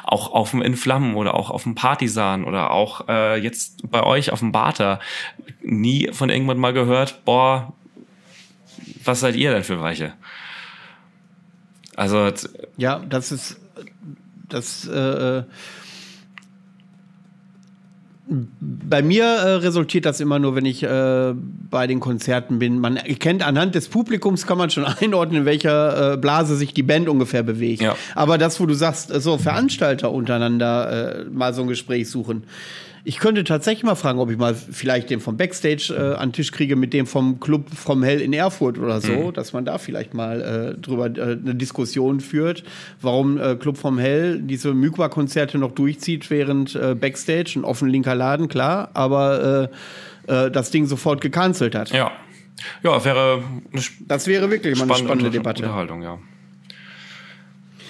auch 0.04 0.32
auf 0.32 0.50
dem 0.50 0.62
Inflammen 0.62 1.14
oder 1.14 1.34
auch 1.34 1.50
auf 1.50 1.64
dem 1.64 1.74
Partisan 1.74 2.44
oder 2.44 2.70
auch 2.70 3.08
äh, 3.08 3.38
jetzt 3.38 3.90
bei 3.90 4.02
euch 4.02 4.32
auf 4.32 4.40
dem 4.40 4.52
Barter 4.52 5.00
nie 5.62 6.10
von 6.12 6.30
irgendwann 6.30 6.58
mal 6.58 6.72
gehört, 6.72 7.24
boah, 7.24 7.74
was 9.04 9.20
seid 9.20 9.36
ihr 9.36 9.52
denn 9.52 9.64
für 9.64 9.80
Weiche? 9.80 10.14
Also 11.96 12.32
ja, 12.76 12.98
das 13.00 13.32
ist 13.32 13.60
das 14.48 14.86
äh, 14.86 15.42
bei 18.26 19.02
mir 19.02 19.24
äh, 19.24 19.52
resultiert 19.56 20.06
das 20.06 20.20
immer 20.20 20.38
nur, 20.38 20.56
wenn 20.56 20.64
ich 20.64 20.82
äh, 20.82 21.34
bei 21.70 21.86
den 21.86 22.00
Konzerten 22.00 22.58
bin. 22.58 22.78
Man 22.78 22.96
erkennt 22.96 23.46
anhand 23.46 23.74
des 23.74 23.88
Publikums 23.88 24.46
kann 24.46 24.56
man 24.56 24.70
schon 24.70 24.84
einordnen, 25.00 25.40
in 25.42 25.44
welcher 25.44 26.14
äh, 26.14 26.16
Blase 26.16 26.56
sich 26.56 26.72
die 26.72 26.82
Band 26.82 27.08
ungefähr 27.08 27.42
bewegt. 27.42 27.82
Ja. 27.82 27.96
Aber 28.14 28.38
das, 28.38 28.58
wo 28.60 28.66
du 28.66 28.74
sagst, 28.74 29.12
so 29.12 29.36
Veranstalter 29.36 30.10
untereinander 30.10 31.24
äh, 31.24 31.24
mal 31.24 31.52
so 31.52 31.62
ein 31.62 31.68
Gespräch 31.68 32.08
suchen, 32.08 32.44
ich 33.06 33.18
könnte 33.18 33.44
tatsächlich 33.44 33.84
mal 33.84 33.94
fragen, 33.96 34.18
ob 34.18 34.30
ich 34.30 34.38
mal 34.38 34.54
vielleicht 34.54 35.10
den 35.10 35.20
vom 35.20 35.36
Backstage 35.36 35.94
äh, 35.96 36.14
an 36.14 36.30
den 36.30 36.32
Tisch 36.32 36.52
kriege 36.52 36.74
mit 36.74 36.94
dem 36.94 37.06
vom 37.06 37.38
Club 37.38 37.68
vom 37.70 38.02
Hell 38.02 38.22
in 38.22 38.32
Erfurt 38.32 38.78
oder 38.78 39.00
so, 39.02 39.12
mhm. 39.12 39.32
dass 39.34 39.52
man 39.52 39.66
da 39.66 39.76
vielleicht 39.76 40.14
mal 40.14 40.40
äh, 40.76 40.80
drüber 40.80 41.06
äh, 41.06 41.32
eine 41.32 41.54
Diskussion 41.54 42.20
führt, 42.20 42.64
warum 43.02 43.38
äh, 43.38 43.56
Club 43.56 43.76
vom 43.76 43.98
Hell 43.98 44.40
diese 44.40 44.72
Mykwa-Konzerte 44.72 45.58
noch 45.58 45.72
durchzieht, 45.72 46.30
während 46.30 46.74
äh, 46.74 46.94
Backstage 46.94 47.52
ein 47.56 47.64
offen 47.64 47.88
linker 47.88 48.14
Laden, 48.14 48.48
klar, 48.48 48.90
aber 48.94 49.68
äh, 50.26 50.50
das 50.50 50.70
Ding 50.70 50.86
sofort 50.86 51.20
gecancelt 51.20 51.74
hat. 51.74 51.90
Ja. 51.90 52.10
Ja, 52.82 53.04
wäre 53.04 53.42
eine 53.72 53.82
Das 54.00 54.26
wäre 54.26 54.50
wirklich 54.50 54.78
mal 54.78 54.84
eine 54.84 54.94
spannende 54.94 55.30
Debatte. 55.30 55.64
Unterhaltung, 55.64 56.02
ja. 56.02 56.18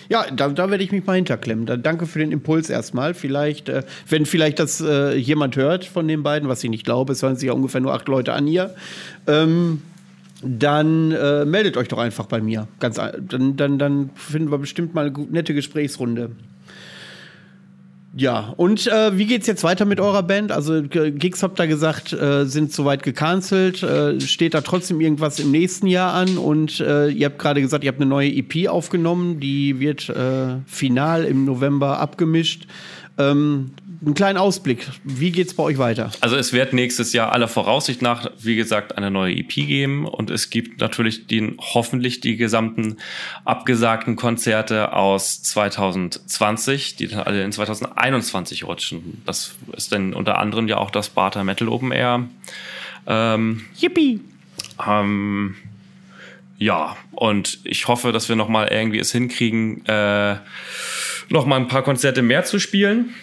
Ja, 0.08 0.26
da, 0.30 0.48
da 0.48 0.70
werde 0.70 0.84
ich 0.84 0.92
mich 0.92 1.06
mal 1.06 1.14
hinterklemmen. 1.14 1.66
Da, 1.66 1.76
danke 1.76 2.06
für 2.06 2.18
den 2.18 2.32
Impuls 2.32 2.70
erstmal. 2.70 3.14
Vielleicht, 3.14 3.68
äh, 3.68 3.82
wenn 4.08 4.26
vielleicht 4.26 4.58
das 4.58 4.80
äh, 4.80 5.14
jemand 5.16 5.56
hört 5.56 5.84
von 5.84 6.06
den 6.08 6.22
beiden, 6.22 6.48
was 6.48 6.62
ich 6.64 6.70
nicht 6.70 6.84
glaube, 6.84 7.12
es 7.12 7.22
hören 7.22 7.36
sich 7.36 7.46
ja 7.46 7.52
ungefähr 7.52 7.80
nur 7.80 7.94
acht 7.94 8.08
Leute 8.08 8.32
an 8.32 8.46
hier. 8.46 8.74
Ähm, 9.26 9.82
dann 10.42 11.12
äh, 11.12 11.44
meldet 11.44 11.76
euch 11.76 11.88
doch 11.88 11.98
einfach 11.98 12.26
bei 12.26 12.40
mir. 12.40 12.68
Ganz, 12.80 12.96
dann, 12.96 13.56
dann, 13.56 13.78
dann 13.78 14.10
finden 14.14 14.50
wir 14.50 14.58
bestimmt 14.58 14.94
mal 14.94 15.06
eine 15.06 15.18
nette 15.30 15.54
Gesprächsrunde. 15.54 16.32
Ja, 18.16 18.54
und 18.56 18.86
äh, 18.86 19.18
wie 19.18 19.26
geht's 19.26 19.48
jetzt 19.48 19.64
weiter 19.64 19.84
mit 19.84 19.98
eurer 19.98 20.22
Band? 20.22 20.52
Also 20.52 20.82
Gigs 20.82 21.42
habt 21.42 21.58
ihr 21.58 21.66
gesagt, 21.66 22.12
äh, 22.12 22.44
sind 22.44 22.72
soweit 22.72 23.02
gecancelt. 23.02 23.82
Äh, 23.82 24.20
steht 24.20 24.54
da 24.54 24.60
trotzdem 24.60 25.00
irgendwas 25.00 25.40
im 25.40 25.50
nächsten 25.50 25.88
Jahr 25.88 26.14
an? 26.14 26.38
Und 26.38 26.78
äh, 26.78 27.08
ihr 27.08 27.26
habt 27.26 27.40
gerade 27.40 27.60
gesagt, 27.60 27.82
ihr 27.82 27.88
habt 27.88 28.00
eine 28.00 28.08
neue 28.08 28.30
EP 28.30 28.68
aufgenommen, 28.68 29.40
die 29.40 29.80
wird 29.80 30.08
äh, 30.10 30.58
final 30.66 31.24
im 31.24 31.44
November 31.44 31.98
abgemischt. 31.98 32.68
Ähm, 33.18 33.72
einen 34.04 34.14
kleinen 34.14 34.38
Ausblick. 34.38 34.86
Wie 35.02 35.30
geht's 35.30 35.54
bei 35.54 35.62
euch 35.62 35.78
weiter? 35.78 36.10
Also 36.20 36.36
es 36.36 36.52
wird 36.52 36.72
nächstes 36.72 37.12
Jahr 37.12 37.32
aller 37.32 37.48
Voraussicht 37.48 38.02
nach, 38.02 38.30
wie 38.38 38.56
gesagt, 38.56 38.98
eine 38.98 39.10
neue 39.10 39.34
EP 39.34 39.48
geben 39.48 40.06
und 40.06 40.30
es 40.30 40.50
gibt 40.50 40.80
natürlich 40.80 41.26
den, 41.26 41.56
hoffentlich 41.58 42.20
die 42.20 42.36
gesamten 42.36 42.96
abgesagten 43.44 44.16
Konzerte 44.16 44.92
aus 44.92 45.42
2020, 45.42 46.96
die 46.96 47.08
dann 47.08 47.20
alle 47.20 47.42
in 47.42 47.52
2021 47.52 48.64
rutschen. 48.64 49.22
Das 49.24 49.54
ist 49.76 49.92
dann 49.92 50.14
unter 50.14 50.38
anderem 50.38 50.68
ja 50.68 50.76
auch 50.76 50.90
das 50.90 51.08
Barter 51.08 51.44
Metal 51.44 51.68
Open 51.68 51.92
Air. 51.92 52.28
Ähm, 53.06 53.64
Yippie! 53.78 54.20
Ähm, 54.86 55.56
ja, 56.58 56.96
und 57.12 57.58
ich 57.64 57.88
hoffe, 57.88 58.12
dass 58.12 58.28
wir 58.28 58.36
noch 58.36 58.48
mal 58.48 58.68
irgendwie 58.68 58.98
es 58.98 59.12
hinkriegen, 59.12 59.84
äh, 59.86 60.36
noch 61.30 61.46
mal 61.46 61.56
ein 61.56 61.68
paar 61.68 61.82
Konzerte 61.82 62.22
mehr 62.22 62.44
zu 62.44 62.58
spielen. 62.58 63.14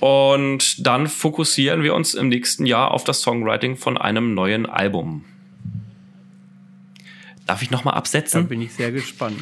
Und 0.00 0.86
dann 0.86 1.06
fokussieren 1.06 1.82
wir 1.82 1.94
uns 1.94 2.14
im 2.14 2.28
nächsten 2.28 2.66
Jahr 2.66 2.90
auf 2.92 3.04
das 3.04 3.20
Songwriting 3.22 3.76
von 3.76 3.96
einem 3.96 4.34
neuen 4.34 4.66
Album. 4.66 5.24
Darf 7.46 7.62
ich 7.62 7.70
noch 7.70 7.84
mal 7.84 7.92
absetzen? 7.92 8.42
Da 8.42 8.48
bin 8.48 8.60
ich 8.60 8.74
sehr 8.74 8.90
gespannt. 8.90 9.40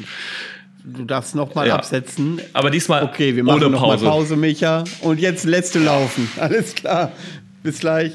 Du 0.84 1.04
darfst 1.04 1.34
noch 1.34 1.54
mal 1.54 1.66
ja. 1.66 1.76
absetzen. 1.76 2.40
Aber 2.52 2.70
diesmal 2.70 3.04
okay, 3.04 3.34
wir 3.34 3.42
machen 3.42 3.64
ohne 3.64 3.76
Pause. 3.76 4.04
Noch 4.04 4.10
mal 4.10 4.18
Pause, 4.18 4.36
Micha. 4.36 4.84
Und 5.00 5.18
jetzt 5.18 5.44
lässt 5.44 5.74
du 5.74 5.78
laufen. 5.78 6.28
Alles 6.38 6.74
klar. 6.74 7.12
Bis 7.62 7.80
gleich. 7.80 8.12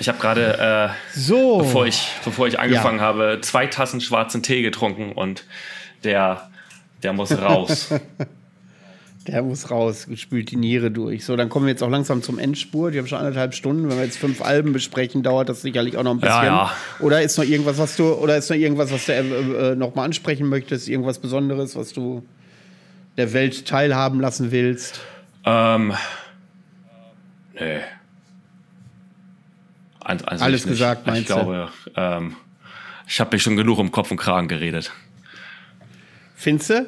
Ich 0.00 0.08
habe 0.08 0.18
gerade, 0.18 0.94
äh, 1.14 1.18
so. 1.18 1.58
bevor, 1.58 1.86
ich, 1.86 2.08
bevor 2.24 2.48
ich 2.48 2.58
angefangen 2.58 2.98
ja. 2.98 3.04
habe, 3.04 3.38
zwei 3.42 3.66
Tassen 3.66 4.00
schwarzen 4.00 4.42
Tee 4.42 4.62
getrunken 4.62 5.12
und 5.12 5.44
der, 6.04 6.48
der 7.02 7.12
muss 7.12 7.30
raus. 7.36 7.90
der 9.26 9.42
muss 9.42 9.70
raus, 9.70 10.06
spült 10.14 10.50
die 10.50 10.56
Niere 10.56 10.90
durch. 10.90 11.26
So, 11.26 11.36
dann 11.36 11.50
kommen 11.50 11.66
wir 11.66 11.72
jetzt 11.72 11.82
auch 11.82 11.90
langsam 11.90 12.22
zum 12.22 12.38
Endspurt. 12.38 12.94
Wir 12.94 13.00
haben 13.00 13.08
schon 13.08 13.18
anderthalb 13.18 13.52
Stunden. 13.52 13.90
Wenn 13.90 13.98
wir 13.98 14.04
jetzt 14.04 14.16
fünf 14.16 14.40
Alben 14.40 14.72
besprechen, 14.72 15.22
dauert 15.22 15.50
das 15.50 15.60
sicherlich 15.60 15.98
auch 15.98 16.02
noch 16.02 16.12
ein 16.12 16.20
bisschen. 16.20 16.34
Ja, 16.34 16.44
ja. 16.44 16.72
Oder 17.00 17.20
ist 17.20 17.36
noch 17.36 17.44
irgendwas, 17.44 17.76
was 17.76 17.96
du, 17.96 18.14
oder 18.14 18.38
ist 18.38 18.48
noch 18.48 18.56
irgendwas, 18.56 18.90
was 18.90 19.04
du 19.04 19.12
äh, 19.12 19.72
äh, 19.72 19.76
noch 19.76 19.94
mal 19.94 20.04
ansprechen 20.04 20.48
möchtest? 20.48 20.88
Irgendwas 20.88 21.18
Besonderes, 21.18 21.76
was 21.76 21.92
du 21.92 22.26
der 23.18 23.34
Welt 23.34 23.66
teilhaben 23.66 24.18
lassen 24.18 24.50
willst? 24.50 25.00
Ähm, 25.44 25.92
nee. 27.52 27.80
Also 30.10 30.44
Alles 30.44 30.66
gesagt, 30.66 31.06
meinst 31.06 31.22
ich 31.22 31.26
du? 31.28 31.34
Ich 31.34 31.40
glaube, 31.40 31.68
ähm, 31.96 32.36
ich 33.06 33.20
habe 33.20 33.34
mich 33.34 33.42
schon 33.42 33.56
genug 33.56 33.78
um 33.78 33.90
Kopf 33.90 34.10
und 34.10 34.16
Kragen 34.16 34.48
geredet. 34.48 34.92
Findest 36.36 36.70
du? 36.70 36.86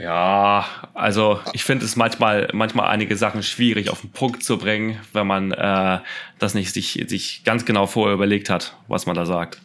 Ja, 0.00 0.64
also 0.94 1.40
ich 1.52 1.64
finde 1.64 1.84
es 1.84 1.94
manchmal, 1.94 2.48
manchmal 2.54 2.88
einige 2.88 3.16
Sachen 3.16 3.42
schwierig 3.42 3.90
auf 3.90 4.00
den 4.00 4.10
Punkt 4.10 4.42
zu 4.42 4.56
bringen, 4.56 4.98
wenn 5.12 5.26
man 5.26 5.52
äh, 5.52 5.98
das 6.38 6.54
nicht 6.54 6.72
sich, 6.72 7.04
sich 7.06 7.44
ganz 7.44 7.66
genau 7.66 7.86
vorher 7.86 8.14
überlegt 8.14 8.48
hat, 8.48 8.74
was 8.88 9.04
man 9.04 9.14
da 9.14 9.26
sagt. 9.26 9.60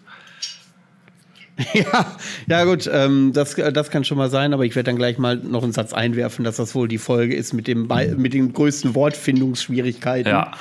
Ja, 1.73 2.17
ja 2.47 2.65
gut, 2.65 2.89
ähm, 2.91 3.31
das, 3.33 3.55
das 3.55 3.89
kann 3.89 4.03
schon 4.03 4.17
mal 4.17 4.29
sein, 4.29 4.53
aber 4.53 4.65
ich 4.65 4.75
werde 4.75 4.87
dann 4.87 4.97
gleich 4.97 5.17
mal 5.17 5.37
noch 5.37 5.63
einen 5.63 5.71
Satz 5.71 5.93
einwerfen, 5.93 6.43
dass 6.43 6.57
das 6.57 6.75
wohl 6.75 6.87
die 6.87 6.97
Folge 6.97 7.35
ist 7.35 7.53
mit, 7.53 7.67
dem, 7.67 7.89
mit 8.17 8.33
den 8.33 8.53
größten 8.53 8.95
Wortfindungsschwierigkeiten. 8.95 10.31
Ja. 10.31 10.51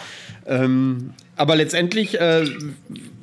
Ähm, 0.47 1.15
aber 1.37 1.57
letztendlich 1.57 2.21
äh, 2.21 2.45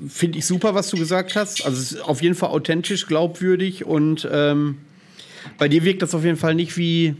finde 0.07 0.39
ich 0.39 0.45
super, 0.45 0.75
was 0.75 0.89
du 0.89 0.97
gesagt 0.97 1.35
hast. 1.35 1.65
Also 1.65 1.77
es 1.79 1.91
ist 1.93 2.01
auf 2.01 2.21
jeden 2.21 2.35
Fall 2.35 2.49
authentisch, 2.49 3.07
glaubwürdig 3.07 3.85
und 3.85 4.27
ähm, 4.31 4.77
bei 5.57 5.67
dir 5.67 5.83
wirkt 5.83 6.01
das 6.01 6.13
auf 6.13 6.25
jeden 6.25 6.37
Fall 6.37 6.55
nicht 6.55 6.77
wie, 6.77 7.15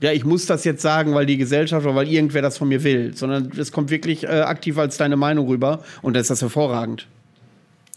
ja, 0.00 0.12
ich 0.12 0.24
muss 0.24 0.46
das 0.46 0.64
jetzt 0.64 0.82
sagen, 0.82 1.14
weil 1.14 1.26
die 1.26 1.36
Gesellschaft 1.36 1.84
oder 1.84 1.94
weil 1.94 2.08
irgendwer 2.08 2.42
das 2.42 2.56
von 2.56 2.68
mir 2.68 2.84
will, 2.84 3.14
sondern 3.14 3.52
es 3.56 3.70
kommt 3.70 3.90
wirklich 3.90 4.24
äh, 4.24 4.40
aktiv 4.40 4.78
als 4.78 4.96
deine 4.96 5.16
Meinung 5.16 5.46
rüber 5.46 5.84
und 6.00 6.14
dann 6.14 6.22
ist 6.22 6.30
das 6.30 6.40
hervorragend. 6.40 7.06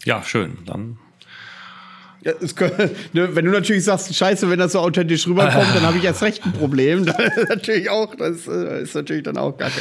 Ja, 0.04 0.22
schön. 0.22 0.58
Dann 0.66 0.98
ja, 2.24 2.32
kann, 2.54 2.70
ne, 3.12 3.34
wenn 3.34 3.44
du 3.44 3.50
natürlich 3.50 3.84
sagst, 3.84 4.14
scheiße, 4.14 4.48
wenn 4.50 4.58
das 4.58 4.72
so 4.72 4.80
authentisch 4.80 5.26
rüberkommt, 5.26 5.74
dann 5.74 5.82
habe 5.82 5.98
ich 5.98 6.04
erst 6.04 6.22
recht 6.22 6.44
ein 6.44 6.52
Problem. 6.52 7.04
Das 7.14 7.36
ist 7.36 7.48
natürlich 7.48 7.90
auch, 7.90 8.14
das 8.14 8.46
äh, 8.48 8.82
ist 8.82 8.94
natürlich 8.94 9.22
dann 9.22 9.36
auch 9.36 9.56
kacke. 9.56 9.80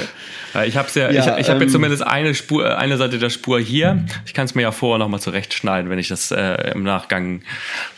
Ich 0.65 0.77
habe 0.77 0.87
ja, 0.93 1.09
ja, 1.09 1.35
ich, 1.35 1.41
ich 1.41 1.49
habe 1.49 1.57
ähm, 1.57 1.61
jetzt 1.61 1.71
zumindest 1.71 2.03
eine 2.05 2.35
Spur, 2.35 2.77
eine 2.77 2.97
Seite 2.97 3.17
der 3.17 3.29
Spur 3.29 3.59
hier. 3.59 4.05
Ich 4.25 4.33
kann 4.33 4.45
es 4.45 4.55
mir 4.55 4.61
ja 4.61 4.71
vorher 4.71 4.99
nochmal 4.99 5.19
zurechtschneiden, 5.19 5.89
wenn 5.89 5.99
ich 5.99 6.09
das 6.09 6.31
äh, 6.31 6.71
im 6.73 6.83
Nachgang 6.83 7.41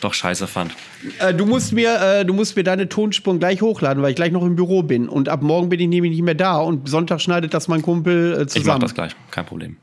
doch 0.00 0.14
scheiße 0.14 0.46
fand. 0.46 0.74
Äh, 1.18 1.34
du 1.34 1.44
musst 1.46 1.72
mir, 1.72 2.00
äh, 2.00 2.24
du 2.24 2.34
musst 2.34 2.56
mir 2.56 2.64
deine 2.64 2.88
Tonspuren 2.88 3.38
gleich 3.38 3.62
hochladen, 3.62 4.02
weil 4.02 4.10
ich 4.10 4.16
gleich 4.16 4.32
noch 4.32 4.44
im 4.44 4.56
Büro 4.56 4.82
bin. 4.82 5.08
Und 5.08 5.28
ab 5.28 5.42
morgen 5.42 5.68
bin 5.68 5.80
ich 5.80 5.88
nämlich 5.88 6.12
nicht 6.12 6.22
mehr 6.22 6.34
da 6.34 6.58
und 6.58 6.88
Sonntag 6.88 7.20
schneidet 7.20 7.52
das 7.52 7.68
mein 7.68 7.82
Kumpel 7.82 8.32
äh, 8.32 8.46
zusammen. 8.46 8.62
Ich 8.62 8.66
mach 8.66 8.78
das 8.78 8.94
gleich, 8.94 9.16
kein 9.30 9.46
Problem. 9.46 9.76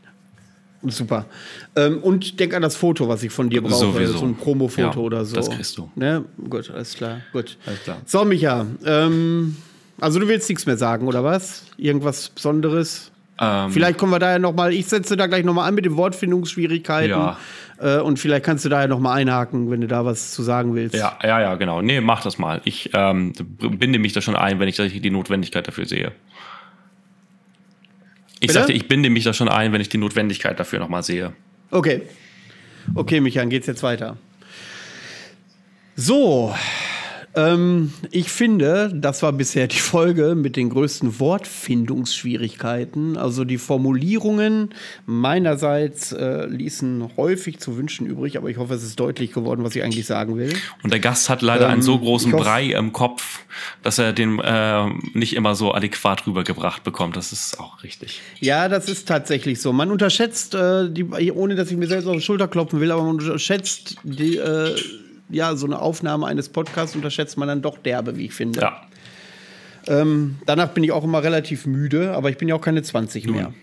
Super. 0.87 1.25
Ähm, 1.75 1.99
und 1.99 2.39
denk 2.39 2.53
an 2.53 2.61
das 2.61 2.75
Foto, 2.75 3.07
was 3.07 3.23
ich 3.23 3.31
von 3.31 3.49
dir 3.49 3.61
brauche. 3.61 3.75
Sowieso. 3.75 4.17
So 4.17 4.25
ein 4.25 4.35
Promo-Foto 4.35 4.99
ja, 4.99 5.05
oder 5.05 5.25
so. 5.25 5.35
Das 5.35 5.49
kriegst 5.49 5.77
du. 5.77 5.89
Ne? 5.95 6.25
Gut, 6.49 6.69
alles 6.71 6.95
klar. 6.95 7.21
Gut. 7.31 7.57
Alles 7.65 7.83
klar. 7.83 7.97
So, 8.05 8.25
Micha. 8.25 8.65
Ähm, 8.85 9.57
also 9.99 10.19
du 10.19 10.27
willst 10.27 10.49
nichts 10.49 10.65
mehr 10.65 10.77
sagen, 10.77 11.07
oder 11.07 11.23
was? 11.23 11.65
Irgendwas 11.77 12.29
Besonderes? 12.29 13.11
Ähm, 13.39 13.71
vielleicht 13.71 13.97
kommen 13.97 14.11
wir 14.11 14.19
da 14.19 14.31
ja 14.31 14.39
noch 14.39 14.53
mal, 14.53 14.73
ich 14.73 14.85
setze 14.85 15.17
da 15.17 15.27
gleich 15.27 15.43
noch 15.43 15.53
mal 15.53 15.67
an 15.67 15.75
mit 15.75 15.85
den 15.85 15.97
Wortfindungsschwierigkeiten. 15.97 17.09
Ja. 17.09 17.37
Äh, 17.79 17.99
und 17.99 18.19
vielleicht 18.19 18.45
kannst 18.45 18.65
du 18.65 18.69
da 18.69 18.81
ja 18.81 18.87
noch 18.87 18.99
mal 18.99 19.13
einhaken, 19.13 19.71
wenn 19.71 19.81
du 19.81 19.87
da 19.87 20.05
was 20.05 20.31
zu 20.31 20.43
sagen 20.43 20.75
willst. 20.75 20.95
Ja, 20.95 21.17
ja, 21.23 21.41
ja, 21.41 21.55
genau. 21.55 21.81
Nee, 21.81 22.01
mach 22.01 22.21
das 22.21 22.37
mal. 22.37 22.61
Ich 22.65 22.91
ähm, 22.93 23.33
binde 23.59 23.99
mich 23.99 24.13
da 24.13 24.21
schon 24.21 24.35
ein, 24.35 24.59
wenn 24.59 24.67
ich 24.67 24.75
die 24.75 25.09
Notwendigkeit 25.09 25.67
dafür 25.67 25.85
sehe. 25.85 26.11
Ich 28.43 28.47
Bitte? 28.47 28.59
sagte, 28.59 28.73
ich 28.73 28.89
binde 28.89 29.09
mich 29.09 29.23
da 29.23 29.31
schon 29.31 29.47
ein, 29.47 29.71
wenn 29.71 29.79
ich 29.79 29.87
die 29.87 29.97
Notwendigkeit 29.97 30.59
dafür 30.59 30.79
nochmal 30.79 31.01
sehe. 31.01 31.31
Okay. 31.71 32.01
Okay, 32.93 33.21
Michael, 33.21 33.47
geht's 33.47 33.67
jetzt 33.67 33.83
weiter. 33.83 34.17
So, 35.95 36.53
Ähm, 37.35 37.93
ich 38.11 38.31
finde, 38.31 38.91
das 38.93 39.23
war 39.23 39.33
bisher 39.33 39.67
die 39.67 39.79
Folge 39.79 40.35
mit 40.35 40.55
den 40.55 40.69
größten 40.69 41.19
Wortfindungsschwierigkeiten. 41.19 43.17
Also 43.17 43.43
die 43.43 43.57
Formulierungen 43.57 44.69
meinerseits 45.05 46.11
äh, 46.11 46.45
ließen 46.45 47.17
häufig 47.17 47.59
zu 47.59 47.75
wünschen 47.77 48.05
übrig, 48.05 48.37
aber 48.37 48.49
ich 48.49 48.57
hoffe, 48.57 48.75
es 48.75 48.83
ist 48.83 48.99
deutlich 48.99 49.31
geworden, 49.33 49.63
was 49.63 49.75
ich 49.75 49.83
eigentlich 49.83 50.05
sagen 50.05 50.37
will. 50.37 50.53
Und 50.83 50.93
der 50.93 50.99
Gast 50.99 51.29
hat 51.29 51.41
leider 51.41 51.65
ähm, 51.65 51.71
einen 51.71 51.81
so 51.81 51.97
großen 51.97 52.31
Brei 52.31 52.65
im 52.65 52.93
Kopf, 52.93 53.39
dass 53.81 53.97
er 53.97 54.13
den 54.13 54.39
äh, 54.39 54.85
nicht 55.13 55.35
immer 55.35 55.55
so 55.55 55.73
adäquat 55.73 56.27
rübergebracht 56.27 56.83
bekommt. 56.83 57.15
Das 57.15 57.31
ist 57.31 57.59
auch 57.59 57.83
richtig. 57.83 58.21
Ja, 58.39 58.69
das 58.69 58.89
ist 58.89 59.07
tatsächlich 59.07 59.59
so. 59.59 59.73
Man 59.73 59.89
unterschätzt, 59.91 60.53
äh, 60.53 60.89
die, 60.89 61.31
ohne 61.31 61.55
dass 61.55 61.71
ich 61.71 61.77
mir 61.77 61.87
selbst 61.87 62.07
auf 62.07 62.15
die 62.15 62.21
Schulter 62.21 62.47
klopfen 62.47 62.79
will, 62.79 62.91
aber 62.91 63.03
man 63.03 63.15
unterschätzt 63.15 63.95
die 64.03 64.37
äh, 64.37 64.75
ja, 65.29 65.55
so 65.55 65.65
eine 65.65 65.79
Aufnahme 65.79 66.27
eines 66.27 66.49
Podcasts 66.49 66.95
unterschätzt 66.95 67.37
man 67.37 67.47
dann 67.47 67.61
doch 67.61 67.77
derbe, 67.77 68.17
wie 68.17 68.25
ich 68.25 68.33
finde. 68.33 68.61
Ja. 68.61 68.81
Ähm, 69.87 70.37
danach 70.45 70.69
bin 70.69 70.83
ich 70.83 70.91
auch 70.91 71.03
immer 71.03 71.23
relativ 71.23 71.65
müde, 71.65 72.13
aber 72.13 72.29
ich 72.29 72.37
bin 72.37 72.47
ja 72.47 72.55
auch 72.55 72.61
keine 72.61 72.83
20 72.83 73.27
mehr. 73.27 73.53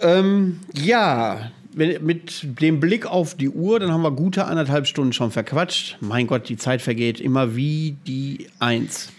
Ähm, 0.00 0.60
ja, 0.74 1.50
mit 1.74 2.60
dem 2.60 2.78
Blick 2.80 3.06
auf 3.06 3.34
die 3.34 3.48
Uhr, 3.48 3.80
dann 3.80 3.90
haben 3.90 4.02
wir 4.02 4.10
gute 4.10 4.44
anderthalb 4.44 4.86
Stunden 4.86 5.12
schon 5.12 5.30
verquatscht. 5.30 5.96
Mein 6.00 6.26
Gott, 6.26 6.48
die 6.48 6.56
Zeit 6.56 6.82
vergeht 6.82 7.20
immer 7.20 7.56
wie 7.56 7.96
die 8.06 8.48
Eins. 8.58 9.12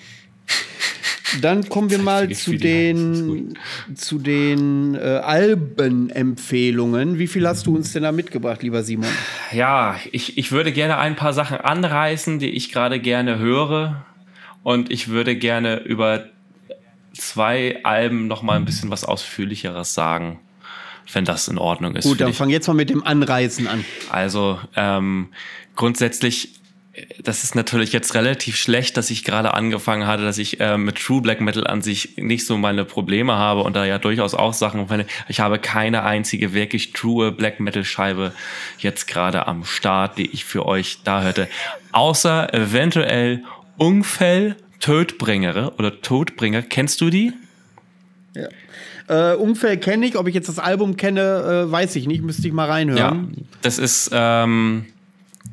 Dann 1.41 1.67
kommen 1.69 1.89
wir 1.89 1.99
mal 1.99 2.29
zu 2.31 2.55
den, 2.55 3.57
zu 3.95 4.19
den 4.19 4.95
äh, 4.95 4.99
Albenempfehlungen. 4.99 7.17
Wie 7.17 7.27
viel 7.27 7.47
hast 7.47 7.65
du 7.65 7.75
uns 7.75 7.93
denn 7.93 8.03
da 8.03 8.11
mitgebracht, 8.11 8.61
lieber 8.63 8.83
Simon? 8.83 9.09
Ja, 9.51 9.97
ich, 10.11 10.37
ich 10.37 10.51
würde 10.51 10.71
gerne 10.71 10.97
ein 10.97 11.15
paar 11.15 11.33
Sachen 11.33 11.57
anreißen, 11.57 12.39
die 12.39 12.49
ich 12.49 12.71
gerade 12.71 12.99
gerne 12.99 13.39
höre. 13.39 14.05
Und 14.63 14.91
ich 14.91 15.09
würde 15.09 15.35
gerne 15.35 15.79
über 15.79 16.25
zwei 17.13 17.79
Alben 17.83 18.27
noch 18.27 18.41
mal 18.41 18.57
ein 18.57 18.65
bisschen 18.65 18.89
was 18.89 19.03
Ausführlicheres 19.03 19.93
sagen, 19.93 20.39
wenn 21.13 21.25
das 21.25 21.47
in 21.47 21.57
Ordnung 21.57 21.95
ist. 21.95 22.05
Gut, 22.05 22.21
dann 22.21 22.33
fang 22.33 22.49
jetzt 22.49 22.67
mal 22.67 22.73
mit 22.73 22.89
dem 22.89 23.03
Anreißen 23.03 23.67
an. 23.67 23.85
Also 24.09 24.59
ähm, 24.75 25.29
grundsätzlich 25.75 26.53
das 27.21 27.43
ist 27.43 27.55
natürlich 27.55 27.91
jetzt 27.91 28.13
relativ 28.13 28.55
schlecht, 28.55 28.97
dass 28.97 29.09
ich 29.09 29.23
gerade 29.23 29.53
angefangen 29.53 30.07
hatte, 30.07 30.23
dass 30.23 30.37
ich 30.37 30.59
äh, 30.59 30.77
mit 30.77 30.95
True 30.95 31.21
Black 31.21 31.41
Metal 31.41 31.67
an 31.67 31.81
sich 31.81 32.17
nicht 32.17 32.45
so 32.45 32.57
meine 32.57 32.85
Probleme 32.85 33.33
habe 33.33 33.61
und 33.61 33.75
da 33.75 33.85
ja 33.85 33.97
durchaus 33.97 34.33
auch 34.33 34.53
Sachen 34.53 34.87
finde. 34.87 35.05
Ich 35.27 35.39
habe 35.39 35.59
keine 35.59 36.03
einzige 36.03 36.53
wirklich 36.53 36.93
true 36.93 37.31
Black 37.31 37.59
Metal 37.59 37.83
Scheibe 37.83 38.31
jetzt 38.79 39.07
gerade 39.07 39.47
am 39.47 39.65
Start, 39.65 40.17
die 40.17 40.31
ich 40.31 40.45
für 40.45 40.65
euch 40.65 40.99
da 41.03 41.21
hörte. 41.21 41.47
Außer 41.91 42.53
eventuell 42.53 43.43
Ungfell, 43.77 44.55
Todbringere 44.79 45.73
oder 45.77 46.01
Todbringer. 46.01 46.61
Kennst 46.61 47.01
du 47.01 47.09
die? 47.09 47.33
Ja. 48.33 48.47
Äh, 49.07 49.35
Umfeld 49.35 49.83
kenne 49.83 50.05
ich, 50.05 50.17
ob 50.17 50.27
ich 50.27 50.33
jetzt 50.33 50.49
das 50.49 50.59
Album 50.59 50.97
kenne, 50.97 51.65
äh, 51.67 51.71
weiß 51.71 51.95
ich 51.95 52.07
nicht, 52.07 52.23
müsste 52.23 52.47
ich 52.47 52.53
mal 52.53 52.69
reinhören. 52.69 53.33
Ja, 53.35 53.43
das 53.61 53.77
ist, 53.77 54.09
ähm, 54.11 54.85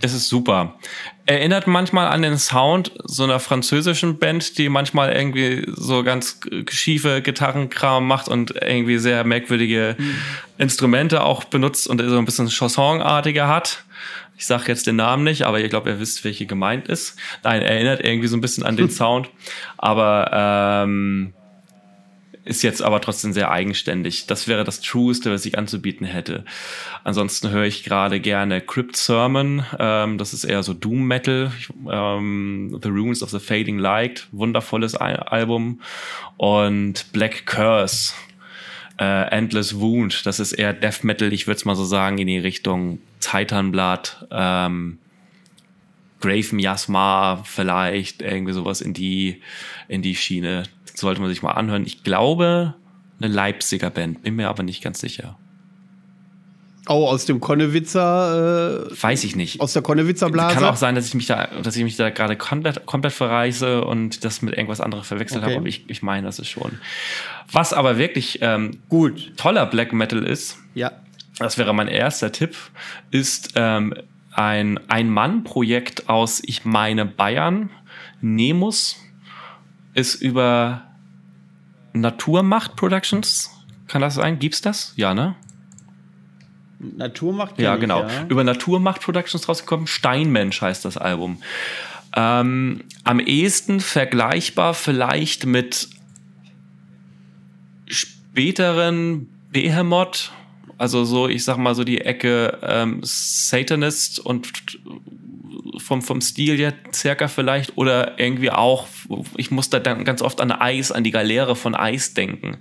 das 0.00 0.14
ist 0.14 0.28
super 0.28 0.78
erinnert 1.26 1.66
manchmal 1.66 2.08
an 2.08 2.22
den 2.22 2.38
Sound 2.38 2.92
so 3.04 3.24
einer 3.24 3.38
französischen 3.38 4.18
Band, 4.18 4.58
die 4.58 4.68
manchmal 4.68 5.12
irgendwie 5.12 5.64
so 5.74 6.02
ganz 6.02 6.40
schiefe 6.70 7.22
Gitarrenkram 7.22 8.06
macht 8.06 8.28
und 8.28 8.54
irgendwie 8.60 8.98
sehr 8.98 9.24
merkwürdige 9.24 9.96
mhm. 9.98 10.14
Instrumente 10.58 11.22
auch 11.22 11.44
benutzt 11.44 11.86
und 11.86 12.00
so 12.00 12.18
ein 12.18 12.24
bisschen 12.24 12.48
Chansonartige 12.48 13.46
hat. 13.46 13.84
Ich 14.36 14.46
sage 14.46 14.64
jetzt 14.66 14.86
den 14.86 14.96
Namen 14.96 15.22
nicht, 15.22 15.42
aber 15.42 15.60
ihr 15.60 15.68
glaubt, 15.68 15.86
ihr 15.86 16.00
wisst, 16.00 16.24
welche 16.24 16.46
gemeint 16.46 16.88
ist. 16.88 17.16
Nein, 17.44 17.62
erinnert 17.62 18.04
irgendwie 18.04 18.26
so 18.26 18.36
ein 18.36 18.40
bisschen 18.40 18.64
an 18.64 18.76
den 18.76 18.90
Sound. 18.90 19.30
Aber 19.76 20.30
ähm, 20.84 21.34
ist 22.44 22.62
jetzt 22.62 22.82
aber 22.82 23.00
trotzdem 23.00 23.32
sehr 23.32 23.50
eigenständig. 23.50 24.26
Das 24.26 24.48
wäre 24.48 24.64
das 24.64 24.80
Trueste, 24.80 25.30
was 25.30 25.46
ich 25.46 25.56
anzubieten 25.56 26.06
hätte. 26.06 26.44
Ansonsten 27.04 27.50
höre 27.50 27.64
ich 27.64 27.84
gerade 27.84 28.18
gerne 28.20 28.60
Crypt 28.60 28.96
Sermon. 28.96 29.64
Ähm, 29.78 30.18
das 30.18 30.34
ist 30.34 30.44
eher 30.44 30.62
so 30.62 30.74
Doom 30.74 31.06
Metal. 31.06 31.52
Ähm, 31.88 32.78
the 32.82 32.88
Runes 32.88 33.22
of 33.22 33.30
the 33.30 33.38
Fading 33.38 33.78
Light. 33.78 34.26
Wundervolles 34.32 34.96
Album. 34.96 35.80
Und 36.36 37.12
Black 37.12 37.46
Curse. 37.46 38.12
Äh, 38.98 39.28
Endless 39.30 39.78
Wound. 39.78 40.26
Das 40.26 40.40
ist 40.40 40.52
eher 40.52 40.72
Death 40.72 41.04
Metal. 41.04 41.32
Ich 41.32 41.46
würde 41.46 41.58
es 41.58 41.64
mal 41.64 41.76
so 41.76 41.84
sagen 41.84 42.18
in 42.18 42.26
die 42.26 42.38
Richtung 42.38 42.98
Titanblatt. 43.20 44.26
Ähm, 44.32 44.98
Grave 46.20 46.54
Miasma 46.54 47.42
vielleicht, 47.44 48.22
irgendwie 48.22 48.52
sowas 48.52 48.80
in 48.80 48.94
die, 48.94 49.42
in 49.88 50.02
die 50.02 50.14
Schiene 50.14 50.62
sollte 50.94 51.20
man 51.20 51.30
sich 51.30 51.42
mal 51.42 51.52
anhören. 51.52 51.84
Ich 51.86 52.02
glaube, 52.02 52.74
eine 53.20 53.32
Leipziger 53.32 53.90
Band, 53.90 54.22
bin 54.22 54.36
mir 54.36 54.48
aber 54.48 54.62
nicht 54.62 54.82
ganz 54.82 55.00
sicher. 55.00 55.36
Oh, 56.88 57.06
aus 57.06 57.26
dem 57.26 57.38
Konnewitzer. 57.38 58.88
Äh, 58.90 59.02
Weiß 59.02 59.22
ich 59.22 59.36
nicht. 59.36 59.60
Aus 59.60 59.72
der 59.72 59.82
Konnewitzer 59.82 60.30
Blase. 60.30 60.56
Kann 60.56 60.64
auch 60.64 60.76
sein, 60.76 60.96
dass 60.96 61.06
ich 61.06 61.14
mich 61.14 61.26
da, 61.26 61.48
dass 61.62 61.76
ich 61.76 61.84
mich 61.84 61.96
da 61.96 62.10
gerade 62.10 62.36
komplett, 62.36 62.86
komplett 62.86 63.12
verreise 63.12 63.84
und 63.84 64.24
das 64.24 64.42
mit 64.42 64.54
irgendwas 64.54 64.80
anderem 64.80 65.04
verwechselt 65.04 65.42
okay. 65.42 65.52
habe. 65.52 65.60
Aber 65.60 65.68
ich, 65.68 65.88
ich 65.88 66.02
meine, 66.02 66.26
das 66.26 66.40
ist 66.40 66.48
schon. 66.48 66.80
Was 67.52 67.72
aber 67.72 67.98
wirklich 67.98 68.40
ähm, 68.42 68.80
gut 68.88 69.36
toller 69.36 69.66
Black 69.66 69.92
Metal 69.92 70.24
ist. 70.24 70.58
Ja. 70.74 70.90
Das 71.38 71.56
wäre 71.56 71.72
mein 71.72 71.88
erster 71.88 72.32
Tipp. 72.32 72.56
Ist 73.12 73.52
ähm, 73.54 73.94
ein 74.32 74.80
Ein-Mann-Projekt 74.88 76.08
aus, 76.08 76.42
ich 76.44 76.64
meine, 76.64 77.04
Bayern. 77.06 77.70
Nemus 78.20 78.96
ist 79.94 80.16
über 80.16 80.82
Naturmacht 81.92 82.76
Productions. 82.76 83.50
Kann 83.86 84.00
das 84.00 84.14
sein? 84.14 84.38
Gibt's 84.38 84.60
das? 84.60 84.92
Ja, 84.96 85.14
ne? 85.14 85.34
Naturmacht? 86.78 87.58
Ja, 87.60 87.76
genau. 87.76 88.06
Ich, 88.06 88.12
ja. 88.12 88.26
Über 88.26 88.44
Naturmacht 88.44 89.02
Productions 89.02 89.48
rausgekommen. 89.48 89.86
Steinmensch 89.86 90.60
heißt 90.60 90.84
das 90.84 90.96
Album. 90.96 91.42
Ähm, 92.14 92.84
am 93.04 93.20
ehesten 93.20 93.80
vergleichbar 93.80 94.74
vielleicht 94.74 95.46
mit 95.46 95.88
späteren 97.86 99.28
Behemoth, 99.50 100.32
also 100.78 101.04
so, 101.04 101.28
ich 101.28 101.44
sag 101.44 101.58
mal 101.58 101.74
so 101.74 101.84
die 101.84 102.00
Ecke 102.00 102.58
ähm, 102.62 103.00
Satanist 103.02 104.18
und 104.18 104.52
vom, 105.78 106.02
vom 106.02 106.20
Stil 106.20 106.56
her 106.58 106.74
circa 106.92 107.28
vielleicht 107.28 107.76
oder 107.76 108.18
irgendwie 108.18 108.50
auch, 108.50 108.86
ich 109.36 109.50
muss 109.50 109.70
da 109.70 109.78
dann 109.78 110.04
ganz 110.04 110.22
oft 110.22 110.40
an 110.40 110.52
Eis, 110.52 110.92
an 110.92 111.04
die 111.04 111.10
Galeere 111.10 111.56
von 111.56 111.74
Eis 111.74 112.14
denken. 112.14 112.58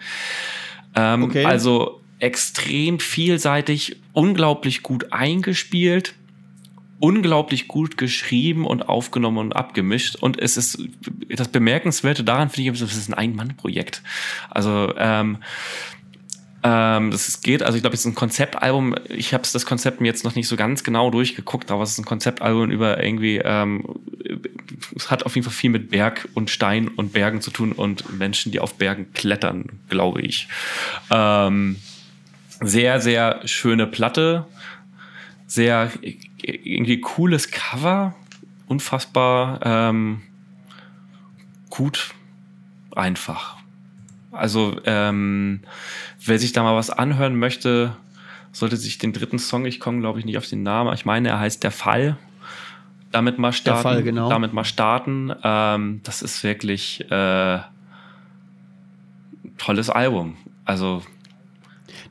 Ähm, 0.96 1.24
okay. 1.24 1.46
Also 1.46 2.02
extrem 2.20 3.00
vielseitig, 3.00 3.98
unglaublich 4.14 4.84
gut 4.84 5.12
eingespielt, 5.12 6.14
unglaublich 7.00 7.68
gut 7.68 7.98
geschrieben 7.98 8.66
und 8.66 8.88
aufgenommen 8.88 9.40
und 9.40 9.56
abgemischt. 9.56 10.18
Und 10.18 10.40
es 10.40 10.56
ist 10.56 10.78
das 11.30 11.48
Bemerkenswerte 11.48 12.24
daran, 12.24 12.50
finde 12.50 12.72
ich, 12.72 12.82
es 12.82 12.96
ist 12.96 13.10
ein 13.10 13.16
Ein-Mann-Projekt. 13.16 14.04
Also 14.50 14.94
ähm, 14.98 15.38
ähm, 16.64 17.12
das 17.12 17.42
geht, 17.42 17.64
also 17.64 17.76
ich 17.76 17.82
glaube, 17.82 17.96
es 17.96 18.02
ist 18.02 18.06
ein 18.06 18.16
Konzeptalbum. 18.16 18.96
Ich 19.10 19.34
habe 19.34 19.44
das 19.52 19.66
Konzept 19.66 20.00
mir 20.00 20.08
jetzt 20.08 20.24
noch 20.24 20.36
nicht 20.36 20.48
so 20.48 20.56
ganz 20.56 20.84
genau 20.84 21.10
durchgeguckt, 21.10 21.72
aber 21.72 21.82
es 21.84 21.92
ist 21.92 22.00
ein 22.00 22.06
Konzeptalbum 22.06 22.70
über 22.70 23.04
irgendwie, 23.04 23.38
ähm, 23.38 23.84
es 24.96 25.10
hat 25.10 25.26
auf 25.26 25.36
jeden 25.36 25.46
Fall 25.46 25.54
viel 25.54 25.72
mit 25.72 25.90
Berg 25.90 26.28
und 26.36 26.50
Stein 26.50 26.88
und 26.88 27.14
Bergen 27.14 27.42
zu 27.42 27.50
tun 27.50 27.72
und 27.72 28.18
Menschen, 28.18 28.52
die 28.52 28.60
auf 28.60 28.76
Bergen 28.76 29.12
klettern, 29.14 29.80
glaube 29.90 30.22
ich. 30.22 30.48
Ähm, 31.10 31.78
sehr, 32.60 33.02
sehr 33.02 33.42
schöne 33.46 33.88
Platte, 33.88 34.46
sehr 35.48 35.92
irgendwie 36.44 37.02
cooles 37.02 37.50
Cover, 37.50 38.16
unfassbar 38.68 39.60
ähm, 39.64 40.22
gut, 41.70 42.14
einfach. 42.96 43.61
Also 44.32 44.78
ähm, 44.86 45.62
wer 46.26 46.40
sich 46.40 46.54
da 46.54 46.64
mal 46.64 46.76
was 46.76 46.90
anhören 46.90 47.36
möchte, 47.36 47.96
sollte 48.52 48.78
sich 48.78 48.98
den 48.98 49.14
dritten 49.14 49.40
Song, 49.40 49.66
ich 49.66 49.80
komme 49.80 50.00
glaube 50.00 50.20
ich 50.20 50.26
nicht 50.26 50.38
auf 50.38 50.48
den 50.48 50.64
Namen, 50.64 50.94
ich 50.94 51.06
meine, 51.06 51.30
er 51.30 51.40
heißt 51.40 51.64
Der 51.64 51.72
Fall. 51.72 52.18
Damit 53.12 53.40
mal 53.40 53.52
starten. 53.52 53.84
Der 53.84 53.92
Fall, 53.92 54.04
genau. 54.04 54.30
Damit 54.30 54.54
mal 54.54 54.64
starten. 54.64 55.34
Ähm, 55.44 56.00
das 56.04 56.22
ist 56.22 56.46
wirklich 56.46 57.12
äh, 57.12 57.60
tolles 59.58 59.90
Album. 59.90 60.38
Also 60.64 61.02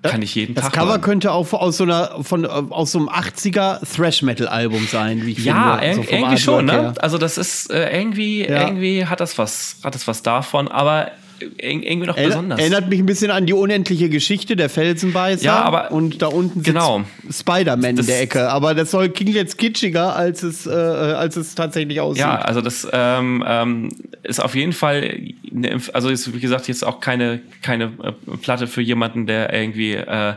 kann 0.02 0.22
ich 0.22 0.34
jeden 0.34 0.54
das 0.54 0.64
Tag. 0.64 0.72
Das 0.72 0.80
Cover 0.80 0.92
hören. 0.92 1.00
könnte 1.00 1.32
auch 1.32 1.52
aus 1.52 1.76
so 1.76 1.84
einer 1.84 2.22
von 2.22 2.46
aus 2.46 2.92
so 2.92 2.98
einem 2.98 3.08
80er 3.08 3.80
Thrash 3.94 4.22
Metal 4.22 4.48
Album 4.48 4.86
sein, 4.86 5.24
wie 5.26 5.32
ich 5.32 5.44
ja, 5.44 5.78
finde. 5.78 6.02
Ja, 6.10 6.18
irgendwie 6.18 6.38
schon, 6.38 6.66
ne? 6.66 6.94
Also 6.98 7.18
das 7.18 7.38
ist 7.38 7.70
äh, 7.70 7.98
irgendwie 7.98 8.46
ja. 8.46 8.66
irgendwie 8.66 9.06
hat 9.06 9.20
das 9.20 9.36
was 9.38 9.76
hat 9.82 9.94
das 9.94 10.08
was 10.08 10.22
davon, 10.22 10.68
aber 10.68 11.10
irgendwie 11.40 12.06
noch 12.06 12.16
besonders. 12.16 12.58
Erinnert 12.58 12.88
mich 12.88 13.00
ein 13.00 13.06
bisschen 13.06 13.30
an 13.30 13.46
die 13.46 13.52
unendliche 13.52 14.08
Geschichte 14.08 14.56
der 14.56 14.68
Felsenbeißer. 14.68 15.44
Ja, 15.44 15.62
aber 15.62 15.90
und 15.92 16.22
da 16.22 16.28
unten 16.28 16.62
genau. 16.62 17.04
Spider-Man 17.30 17.98
in 17.98 18.06
der 18.06 18.20
Ecke. 18.20 18.50
Aber 18.50 18.74
das 18.74 18.90
soll 18.90 19.10
klingt 19.10 19.34
jetzt 19.34 19.58
kitschiger, 19.58 20.14
als 20.16 20.42
es, 20.42 20.66
äh, 20.66 20.70
als 20.70 21.36
es 21.36 21.54
tatsächlich 21.54 22.00
aussieht. 22.00 22.20
Ja, 22.20 22.36
also 22.36 22.60
das 22.60 22.86
ähm, 22.92 23.44
ähm, 23.46 23.88
ist 24.22 24.40
auf 24.40 24.54
jeden 24.54 24.72
Fall, 24.72 25.18
eine, 25.54 25.80
also 25.92 26.08
ist 26.08 26.32
wie 26.34 26.40
gesagt 26.40 26.68
jetzt 26.68 26.84
auch 26.84 27.00
keine 27.00 27.40
keine 27.62 27.84
äh, 28.02 28.12
Platte 28.42 28.66
für 28.66 28.82
jemanden, 28.82 29.26
der 29.26 29.52
irgendwie 29.52 29.94
äh, 29.94 30.34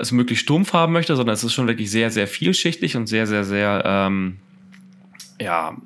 es 0.00 0.12
möglichst 0.12 0.44
stumpf 0.44 0.72
haben 0.72 0.92
möchte, 0.92 1.16
sondern 1.16 1.34
es 1.34 1.44
ist 1.44 1.54
schon 1.54 1.66
wirklich 1.66 1.90
sehr 1.90 2.10
sehr 2.10 2.26
vielschichtig 2.26 2.96
und 2.96 3.06
sehr 3.06 3.26
sehr 3.26 3.44
sehr 3.44 3.82
ähm, 3.84 4.36
ja 5.40 5.76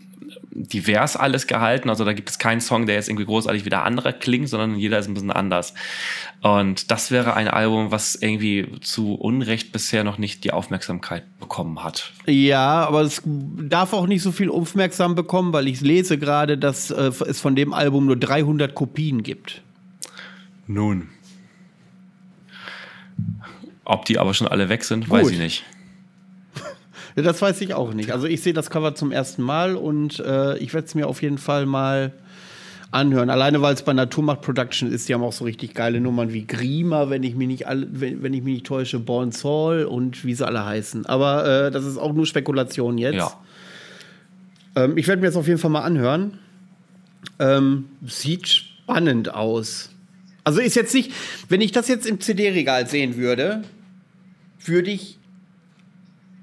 divers 0.52 1.16
alles 1.16 1.46
gehalten. 1.46 1.88
Also 1.88 2.04
da 2.04 2.12
gibt 2.12 2.30
es 2.30 2.38
keinen 2.38 2.60
Song, 2.60 2.86
der 2.86 2.96
jetzt 2.96 3.08
irgendwie 3.08 3.26
großartig 3.26 3.64
wie 3.64 3.70
der 3.70 3.84
andere 3.84 4.12
klingt, 4.12 4.48
sondern 4.48 4.76
jeder 4.76 4.98
ist 4.98 5.08
ein 5.08 5.14
bisschen 5.14 5.30
anders. 5.30 5.74
Und 6.42 6.90
das 6.90 7.10
wäre 7.10 7.34
ein 7.34 7.48
Album, 7.48 7.90
was 7.90 8.14
irgendwie 8.16 8.68
zu 8.80 9.14
Unrecht 9.14 9.72
bisher 9.72 10.04
noch 10.04 10.18
nicht 10.18 10.44
die 10.44 10.52
Aufmerksamkeit 10.52 11.24
bekommen 11.38 11.82
hat. 11.84 12.12
Ja, 12.26 12.86
aber 12.86 13.02
es 13.02 13.22
darf 13.24 13.92
auch 13.92 14.06
nicht 14.06 14.22
so 14.22 14.32
viel 14.32 14.50
Aufmerksamkeit 14.50 15.16
bekommen, 15.16 15.52
weil 15.52 15.68
ich 15.68 15.80
lese 15.80 16.18
gerade, 16.18 16.58
dass 16.58 16.90
äh, 16.90 17.10
es 17.26 17.40
von 17.40 17.54
dem 17.56 17.72
Album 17.72 18.06
nur 18.06 18.16
300 18.16 18.74
Kopien 18.74 19.22
gibt. 19.22 19.62
Nun. 20.66 21.08
Ob 23.84 24.04
die 24.04 24.18
aber 24.18 24.34
schon 24.34 24.46
alle 24.46 24.68
weg 24.68 24.84
sind, 24.84 25.08
Gut. 25.08 25.20
weiß 25.20 25.30
ich 25.30 25.38
nicht. 25.38 25.64
Das 27.22 27.40
weiß 27.42 27.60
ich 27.60 27.74
auch 27.74 27.94
nicht. 27.94 28.12
Also 28.12 28.26
ich 28.26 28.42
sehe 28.42 28.52
das 28.52 28.70
Cover 28.70 28.94
zum 28.94 29.12
ersten 29.12 29.42
Mal 29.42 29.76
und 29.76 30.20
äh, 30.20 30.56
ich 30.58 30.74
werde 30.74 30.86
es 30.86 30.94
mir 30.94 31.06
auf 31.06 31.22
jeden 31.22 31.38
Fall 31.38 31.66
mal 31.66 32.12
anhören. 32.90 33.30
Alleine 33.30 33.62
weil 33.62 33.74
es 33.74 33.82
bei 33.82 33.92
Naturmacht 33.92 34.42
Production 34.42 34.90
ist, 34.90 35.08
die 35.08 35.14
haben 35.14 35.22
auch 35.22 35.32
so 35.32 35.44
richtig 35.44 35.74
geile 35.74 36.00
Nummern 36.00 36.32
wie 36.32 36.46
Grima, 36.46 37.10
wenn 37.10 37.22
ich 37.22 37.34
mich 37.34 37.48
nicht 37.48 37.66
alle, 37.66 37.86
wenn, 37.90 38.22
wenn 38.22 38.34
ich 38.34 38.42
mich 38.42 38.54
nicht 38.54 38.66
täusche, 38.66 38.98
Born 38.98 39.32
Soul 39.32 39.84
und 39.84 40.24
wie 40.24 40.34
sie 40.34 40.46
alle 40.46 40.64
heißen. 40.64 41.06
Aber 41.06 41.66
äh, 41.66 41.70
das 41.70 41.84
ist 41.84 41.98
auch 41.98 42.12
nur 42.12 42.26
Spekulation 42.26 42.98
jetzt. 42.98 43.16
Ja. 43.16 43.32
Ähm, 44.74 44.96
ich 44.96 45.06
werde 45.06 45.20
mir 45.20 45.28
jetzt 45.28 45.36
auf 45.36 45.46
jeden 45.46 45.58
Fall 45.58 45.70
mal 45.70 45.82
anhören. 45.82 46.38
Ähm, 47.38 47.86
sieht 48.04 48.48
spannend 48.48 49.32
aus. 49.32 49.90
Also 50.42 50.60
ist 50.60 50.74
jetzt 50.74 50.94
nicht, 50.94 51.12
wenn 51.48 51.60
ich 51.60 51.70
das 51.70 51.86
jetzt 51.88 52.06
im 52.06 52.20
CD-Regal 52.20 52.86
sehen 52.86 53.16
würde, 53.16 53.62
würde 54.64 54.90
ich 54.90 55.19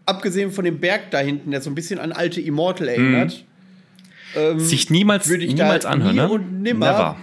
abgesehen 0.08 0.52
von 0.52 0.66
dem 0.66 0.80
Berg 0.80 1.12
da 1.12 1.20
hinten, 1.20 1.52
der 1.52 1.62
so 1.62 1.70
ein 1.70 1.76
bisschen 1.76 2.00
an 2.00 2.12
alte 2.12 2.42
Immortal 2.42 2.88
erinnert, 2.88 3.46
mhm. 4.36 4.42
ähm, 4.42 4.60
sich 4.60 4.90
niemals, 4.90 5.28
würde 5.28 5.44
ich 5.44 5.54
niemals 5.54 5.84
da 5.84 5.90
anhören. 5.90 6.16
Nie 6.16 6.22
ne? 6.22 6.30
und 6.30 6.62
nimmer 6.62 6.92
Never. 6.92 7.18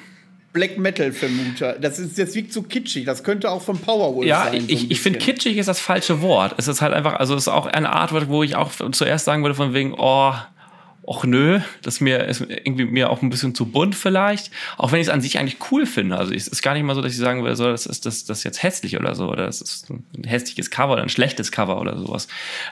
Black 0.53 0.79
Metal 0.79 1.11
vermute. 1.11 1.77
Das 1.81 1.99
ist 1.99 2.17
das 2.17 2.35
wirkt 2.37 2.53
so 2.53 2.63
kitschig. 2.63 3.05
Das 3.05 3.25
könnte 3.25 3.51
auch 3.51 3.61
von 3.61 3.77
Powerwolf 3.77 4.25
ja, 4.25 4.45
sein. 4.45 4.55
Ja, 4.55 4.63
ich, 4.69 4.91
ich 4.91 5.01
finde 5.01 5.19
kitschig 5.19 5.57
ist 5.57 5.67
das 5.67 5.81
falsche 5.81 6.23
Wort. 6.23 6.55
Es 6.59 6.69
ist 6.69 6.81
halt 6.81 6.95
einfach, 6.95 7.15
also 7.15 7.35
es 7.35 7.43
ist 7.43 7.49
auch 7.49 7.67
eine 7.67 7.93
Art, 7.93 8.13
wo 8.29 8.45
ich 8.45 8.55
auch 8.55 8.71
zuerst 8.93 9.25
sagen 9.25 9.43
würde 9.43 9.57
von 9.57 9.75
wegen, 9.75 9.95
oh, 9.99 10.33
och 11.07 11.25
nö, 11.25 11.61
das 11.83 12.01
mir 12.01 12.25
ist 12.25 12.41
irgendwie 12.41 12.87
mir 12.87 13.11
auch 13.11 13.23
ein 13.23 13.31
bisschen 13.31 13.55
zu 13.55 13.67
bunt 13.67 13.95
vielleicht, 13.95 14.51
auch 14.79 14.93
wenn 14.93 15.01
ich 15.01 15.09
es 15.09 15.13
an 15.13 15.21
sich 15.21 15.39
eigentlich 15.39 15.59
cool 15.71 15.87
finde. 15.87 16.17
Also 16.17 16.33
es 16.33 16.49
ist 16.49 16.63
gar 16.63 16.75
nicht 16.75 16.83
mal 16.83 16.95
so, 16.95 17.03
dass 17.03 17.13
ich 17.13 17.19
sagen 17.19 17.43
würde, 17.43 17.57
so, 17.57 17.65
das 17.65 17.87
ist 17.87 18.07
das, 18.07 18.25
das 18.25 18.45
jetzt 18.45 18.63
hässlich 18.63 18.99
oder 18.99 19.15
so, 19.15 19.29
oder 19.29 19.47
das 19.47 19.61
ist 19.61 19.91
ein 19.91 20.05
hässliches 20.25 20.71
Cover 20.71 20.95
oder 20.95 21.03
ein 21.03 21.09
schlechtes 21.09 21.53
Cover 21.53 21.81
oder 21.81 21.99
sowas. 21.99 22.29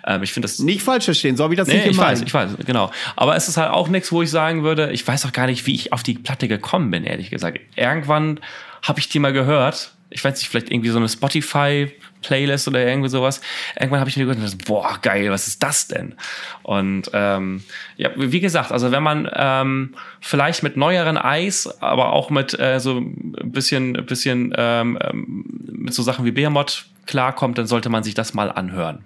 Ähm, 0.06 0.22
ich 0.22 0.32
finde 0.32 0.48
das 0.48 0.58
nicht 0.58 0.82
falsch 0.82 1.04
verstehen, 1.04 1.36
so 1.36 1.44
habe 1.44 1.54
ich 1.54 1.58
das 1.58 1.68
nee, 1.68 1.74
nicht 1.74 1.90
gemeint. 1.90 2.22
Ich 2.22 2.32
weiß, 2.32 2.52
ich 2.52 2.58
weiß, 2.58 2.66
genau. 2.66 2.90
Aber 3.16 3.36
es 3.36 3.48
ist 3.48 3.56
halt 3.56 3.70
auch 3.70 3.88
nichts, 3.88 4.10
wo 4.12 4.22
ich 4.22 4.30
sagen 4.30 4.62
würde, 4.62 4.92
ich 4.92 5.06
weiß 5.06 5.26
auch 5.26 5.32
gar 5.32 5.46
nicht, 5.46 5.66
wie 5.66 5.74
ich 5.74 5.92
auf 5.92 6.02
die 6.02 6.14
Platte 6.14 6.48
gekommen 6.48 6.90
bin, 6.90 7.04
ehrlich 7.04 7.30
gesagt. 7.30 7.60
Irgendwann 7.76 8.40
habe 8.82 8.98
ich 8.98 9.08
die 9.08 9.18
mal 9.18 9.32
gehört. 9.32 9.92
Ich 10.10 10.24
weiß 10.24 10.38
nicht, 10.38 10.48
vielleicht 10.48 10.70
irgendwie 10.70 10.90
so 10.90 10.98
eine 10.98 11.08
Spotify 11.08 11.90
Playlist 12.22 12.68
oder 12.68 12.86
irgendwie 12.86 13.08
sowas. 13.08 13.40
Irgendwann 13.78 14.00
habe 14.00 14.10
ich 14.10 14.16
mir 14.16 14.26
gedacht, 14.26 14.64
boah, 14.66 14.98
geil, 15.02 15.30
was 15.30 15.48
ist 15.48 15.62
das 15.62 15.88
denn? 15.88 16.14
Und 16.62 17.10
ähm, 17.12 17.62
ja, 17.96 18.10
wie 18.16 18.40
gesagt, 18.40 18.72
also 18.72 18.90
wenn 18.92 19.02
man 19.02 19.28
ähm, 19.34 19.94
vielleicht 20.20 20.62
mit 20.62 20.76
neueren 20.76 21.18
Eis, 21.18 21.82
aber 21.82 22.12
auch 22.12 22.30
mit 22.30 22.58
äh, 22.58 22.80
so 22.80 22.98
ein 22.98 23.52
bisschen, 23.52 23.92
bisschen 24.06 24.54
ähm, 24.56 24.98
ähm, 25.02 25.44
mit 25.70 25.94
so 25.94 26.02
Sachen 26.02 26.24
wie 26.24 26.32
Behemoth 26.32 26.86
klarkommt, 27.06 27.58
dann 27.58 27.66
sollte 27.66 27.88
man 27.88 28.02
sich 28.02 28.14
das 28.14 28.34
mal 28.34 28.50
anhören. 28.50 29.04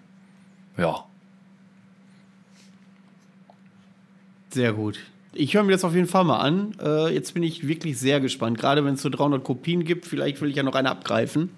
Ja. 0.76 1.04
Sehr 4.50 4.72
gut. 4.72 4.98
Ich 5.32 5.54
höre 5.54 5.62
mir 5.62 5.72
das 5.72 5.84
auf 5.84 5.94
jeden 5.94 6.08
Fall 6.08 6.24
mal 6.24 6.38
an. 6.38 6.74
Äh, 6.82 7.12
jetzt 7.12 7.34
bin 7.34 7.42
ich 7.42 7.68
wirklich 7.68 7.98
sehr 7.98 8.20
gespannt. 8.20 8.58
Gerade 8.58 8.84
wenn 8.84 8.94
es 8.94 9.02
so 9.02 9.10
300 9.10 9.44
Kopien 9.44 9.84
gibt, 9.84 10.06
vielleicht 10.06 10.40
will 10.40 10.48
ich 10.48 10.56
ja 10.56 10.62
noch 10.62 10.74
eine 10.74 10.90
abgreifen. 10.90 11.50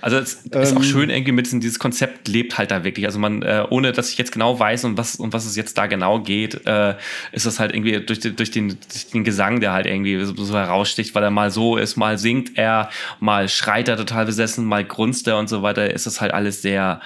Also 0.00 0.16
es 0.16 0.46
ähm, 0.52 0.62
ist 0.62 0.72
auch 0.72 0.78
ähm, 0.78 0.84
schön 0.84 1.10
irgendwie 1.10 1.32
mit 1.32 1.46
diesem, 1.46 1.60
dieses 1.60 1.78
Konzept 1.78 2.28
lebt 2.28 2.56
halt 2.56 2.70
da 2.70 2.84
wirklich. 2.84 3.06
Also 3.06 3.18
man, 3.18 3.42
äh, 3.42 3.66
ohne 3.68 3.92
dass 3.92 4.10
ich 4.10 4.18
jetzt 4.18 4.32
genau 4.32 4.58
weiß, 4.58 4.84
um 4.84 4.96
was, 4.96 5.16
um 5.16 5.32
was 5.32 5.44
es 5.44 5.56
jetzt 5.56 5.76
da 5.76 5.86
genau 5.86 6.20
geht, 6.20 6.66
äh, 6.66 6.94
ist 7.32 7.46
das 7.46 7.60
halt 7.60 7.74
irgendwie 7.74 8.00
durch, 8.00 8.20
durch, 8.20 8.50
den, 8.50 8.68
durch 8.68 9.06
den 9.12 9.24
Gesang, 9.24 9.60
der 9.60 9.72
halt 9.72 9.86
irgendwie 9.86 10.24
so, 10.24 10.34
so 10.34 10.54
heraussticht, 10.54 11.14
weil 11.14 11.22
er 11.22 11.30
mal 11.30 11.50
so 11.50 11.76
ist, 11.76 11.96
mal 11.96 12.18
singt 12.18 12.56
er, 12.56 12.88
mal 13.20 13.48
schreit 13.48 13.88
er 13.88 13.96
total 13.96 14.26
besessen, 14.26 14.64
mal 14.64 14.84
grunzt 14.84 15.26
er 15.28 15.38
und 15.38 15.48
so 15.48 15.62
weiter, 15.62 15.92
ist 15.92 16.06
das 16.06 16.20
halt 16.20 16.32
alles 16.32 16.62
sehr, 16.62 17.00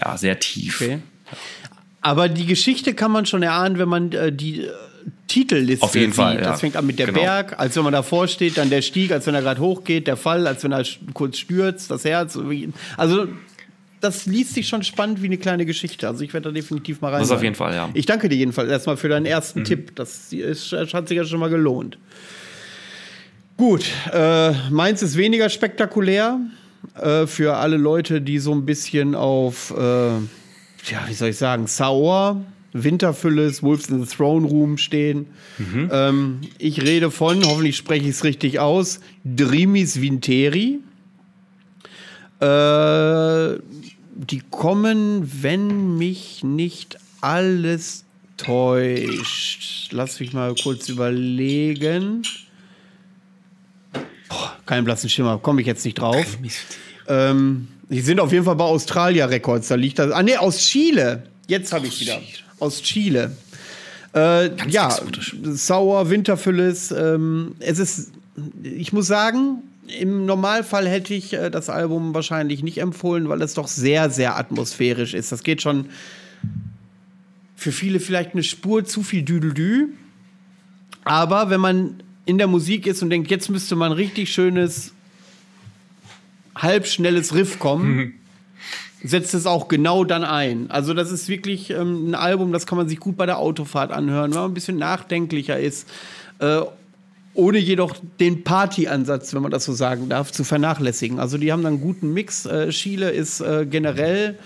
ja, 0.00 0.16
sehr 0.16 0.38
tief. 0.38 0.80
Okay. 0.80 1.00
Aber 2.02 2.28
die 2.28 2.46
Geschichte 2.46 2.94
kann 2.94 3.10
man 3.10 3.26
schon 3.26 3.42
erahnen, 3.42 3.78
wenn 3.78 3.88
man 3.88 4.12
äh, 4.12 4.32
die 4.32 4.66
Titelliste 5.26 5.84
Auf 5.84 5.94
jeden 5.94 6.12
sieht. 6.12 6.16
Fall, 6.16 6.36
ja. 6.36 6.42
Das 6.42 6.60
fängt 6.60 6.76
an 6.76 6.86
mit 6.86 6.98
der 6.98 7.06
genau. 7.06 7.20
Berg, 7.20 7.58
als 7.58 7.76
wenn 7.76 7.84
man 7.84 7.92
davor 7.92 8.26
steht, 8.26 8.58
dann 8.58 8.68
der 8.68 8.82
Stieg, 8.82 9.12
als 9.12 9.26
wenn 9.26 9.34
er 9.34 9.42
gerade 9.42 9.60
hochgeht, 9.60 10.06
der 10.06 10.16
Fall, 10.16 10.46
als 10.46 10.64
wenn 10.64 10.72
er 10.72 10.84
kurz 11.14 11.38
stürzt, 11.38 11.90
das 11.90 12.04
Herz. 12.04 12.38
Also 12.96 13.28
das 14.00 14.26
liest 14.26 14.54
sich 14.54 14.66
schon 14.66 14.82
spannend 14.82 15.22
wie 15.22 15.26
eine 15.26 15.38
kleine 15.38 15.66
Geschichte. 15.66 16.08
Also 16.08 16.24
ich 16.24 16.32
werde 16.32 16.48
da 16.48 16.54
definitiv 16.54 17.00
mal 17.00 17.12
rein. 17.12 17.20
Das 17.20 17.30
auf 17.30 17.42
jeden 17.42 17.54
Fall, 17.54 17.74
ja. 17.74 17.90
Ich 17.94 18.06
danke 18.06 18.28
dir 18.28 18.36
jedenfalls 18.36 18.70
erstmal 18.70 18.96
für 18.96 19.08
deinen 19.08 19.26
ersten 19.26 19.60
mhm. 19.60 19.64
Tipp. 19.64 19.96
Das 19.96 20.32
ist, 20.32 20.72
hat 20.72 21.08
sich 21.08 21.16
ja 21.16 21.24
schon 21.24 21.40
mal 21.40 21.50
gelohnt. 21.50 21.98
Gut, 23.56 23.84
äh, 24.12 24.52
meins 24.70 25.02
ist 25.02 25.16
weniger 25.16 25.50
spektakulär. 25.50 26.40
Äh, 26.98 27.26
für 27.26 27.56
alle 27.56 27.76
Leute, 27.76 28.22
die 28.22 28.38
so 28.38 28.52
ein 28.52 28.64
bisschen 28.64 29.14
auf, 29.14 29.72
äh, 29.76 29.82
ja, 29.82 31.04
wie 31.06 31.14
soll 31.14 31.28
ich 31.28 31.36
sagen, 31.36 31.66
Sauer 31.66 32.42
Winterfülles, 32.72 33.62
Wolves 33.62 33.88
in 33.88 34.04
the 34.04 34.16
Throne 34.16 34.46
Room 34.46 34.78
stehen. 34.78 35.26
Mhm. 35.58 35.90
Ähm, 35.92 36.40
ich 36.58 36.82
rede 36.82 37.10
von, 37.10 37.44
hoffentlich 37.44 37.76
spreche 37.76 38.04
ich 38.04 38.10
es 38.10 38.24
richtig 38.24 38.60
aus, 38.60 39.00
Drimis 39.24 40.00
Vinteri. 40.00 40.78
Äh, 42.40 43.58
die 44.14 44.42
kommen, 44.50 45.30
wenn 45.42 45.96
mich 45.98 46.44
nicht 46.44 46.98
alles 47.20 48.04
täuscht. 48.36 49.88
Lass 49.92 50.20
mich 50.20 50.32
mal 50.32 50.54
kurz 50.54 50.88
überlegen. 50.88 52.22
Boah, 54.28 54.56
keinen 54.64 54.84
blassen 54.84 55.10
Schimmer, 55.10 55.38
komme 55.38 55.60
ich 55.60 55.66
jetzt 55.66 55.84
nicht 55.84 55.98
drauf. 55.98 56.38
Ähm, 57.08 57.68
die 57.88 58.00
sind 58.00 58.20
auf 58.20 58.32
jeden 58.32 58.44
Fall 58.44 58.56
bei 58.56 58.64
Australia 58.64 59.26
Records. 59.26 59.68
Da 59.68 59.74
liegt 59.74 59.98
das. 59.98 60.12
Ah, 60.12 60.22
nee, 60.22 60.36
aus 60.36 60.58
Chile. 60.58 61.24
Jetzt 61.48 61.72
habe 61.72 61.88
ich 61.88 62.00
wieder 62.00 62.20
aus 62.60 62.82
Chile. 62.82 63.36
Äh, 64.14 64.50
ja, 64.68 64.96
sauer, 65.42 66.10
Winterfülles. 66.10 66.90
Ähm, 66.92 67.54
es 67.60 67.78
ist, 67.78 68.12
ich 68.62 68.92
muss 68.92 69.06
sagen, 69.06 69.62
im 69.98 70.26
Normalfall 70.26 70.88
hätte 70.88 71.14
ich 71.14 71.32
äh, 71.32 71.50
das 71.50 71.68
Album 71.70 72.14
wahrscheinlich 72.14 72.62
nicht 72.62 72.78
empfohlen, 72.78 73.28
weil 73.28 73.40
es 73.42 73.54
doch 73.54 73.68
sehr, 73.68 74.10
sehr 74.10 74.36
atmosphärisch 74.36 75.14
ist. 75.14 75.32
Das 75.32 75.42
geht 75.42 75.62
schon 75.62 75.86
für 77.56 77.72
viele 77.72 78.00
vielleicht 78.00 78.32
eine 78.32 78.42
Spur 78.42 78.84
zu 78.84 79.02
viel 79.02 79.22
Düdeldü. 79.22 79.88
Aber 81.04 81.50
wenn 81.50 81.60
man 81.60 82.02
in 82.26 82.38
der 82.38 82.46
Musik 82.46 82.86
ist 82.86 83.02
und 83.02 83.10
denkt, 83.10 83.30
jetzt 83.30 83.48
müsste 83.48 83.76
man 83.76 83.92
richtig 83.92 84.32
schönes, 84.32 84.92
halbschnelles 86.54 87.34
Riff 87.34 87.58
kommen, 87.58 87.96
mhm 87.96 88.14
setzt 89.02 89.34
es 89.34 89.46
auch 89.46 89.68
genau 89.68 90.04
dann 90.04 90.24
ein. 90.24 90.70
Also 90.70 90.94
das 90.94 91.10
ist 91.10 91.28
wirklich 91.28 91.70
ähm, 91.70 92.10
ein 92.10 92.14
Album, 92.14 92.52
das 92.52 92.66
kann 92.66 92.78
man 92.78 92.88
sich 92.88 93.00
gut 93.00 93.16
bei 93.16 93.26
der 93.26 93.38
Autofahrt 93.38 93.92
anhören, 93.92 94.32
wenn 94.32 94.40
man 94.40 94.50
ein 94.50 94.54
bisschen 94.54 94.78
nachdenklicher 94.78 95.58
ist. 95.58 95.88
Äh, 96.38 96.60
ohne 97.34 97.58
jedoch 97.58 97.96
den 98.18 98.42
Partyansatz, 98.44 99.32
wenn 99.34 99.42
man 99.42 99.50
das 99.50 99.64
so 99.64 99.72
sagen 99.72 100.08
darf, 100.08 100.32
zu 100.32 100.44
vernachlässigen. 100.44 101.20
Also 101.20 101.38
die 101.38 101.52
haben 101.52 101.62
dann 101.62 101.74
einen 101.74 101.82
guten 101.82 102.12
Mix. 102.12 102.44
Äh, 102.44 102.70
Chile 102.70 103.10
ist 103.10 103.40
äh, 103.40 103.66
generell 103.66 104.38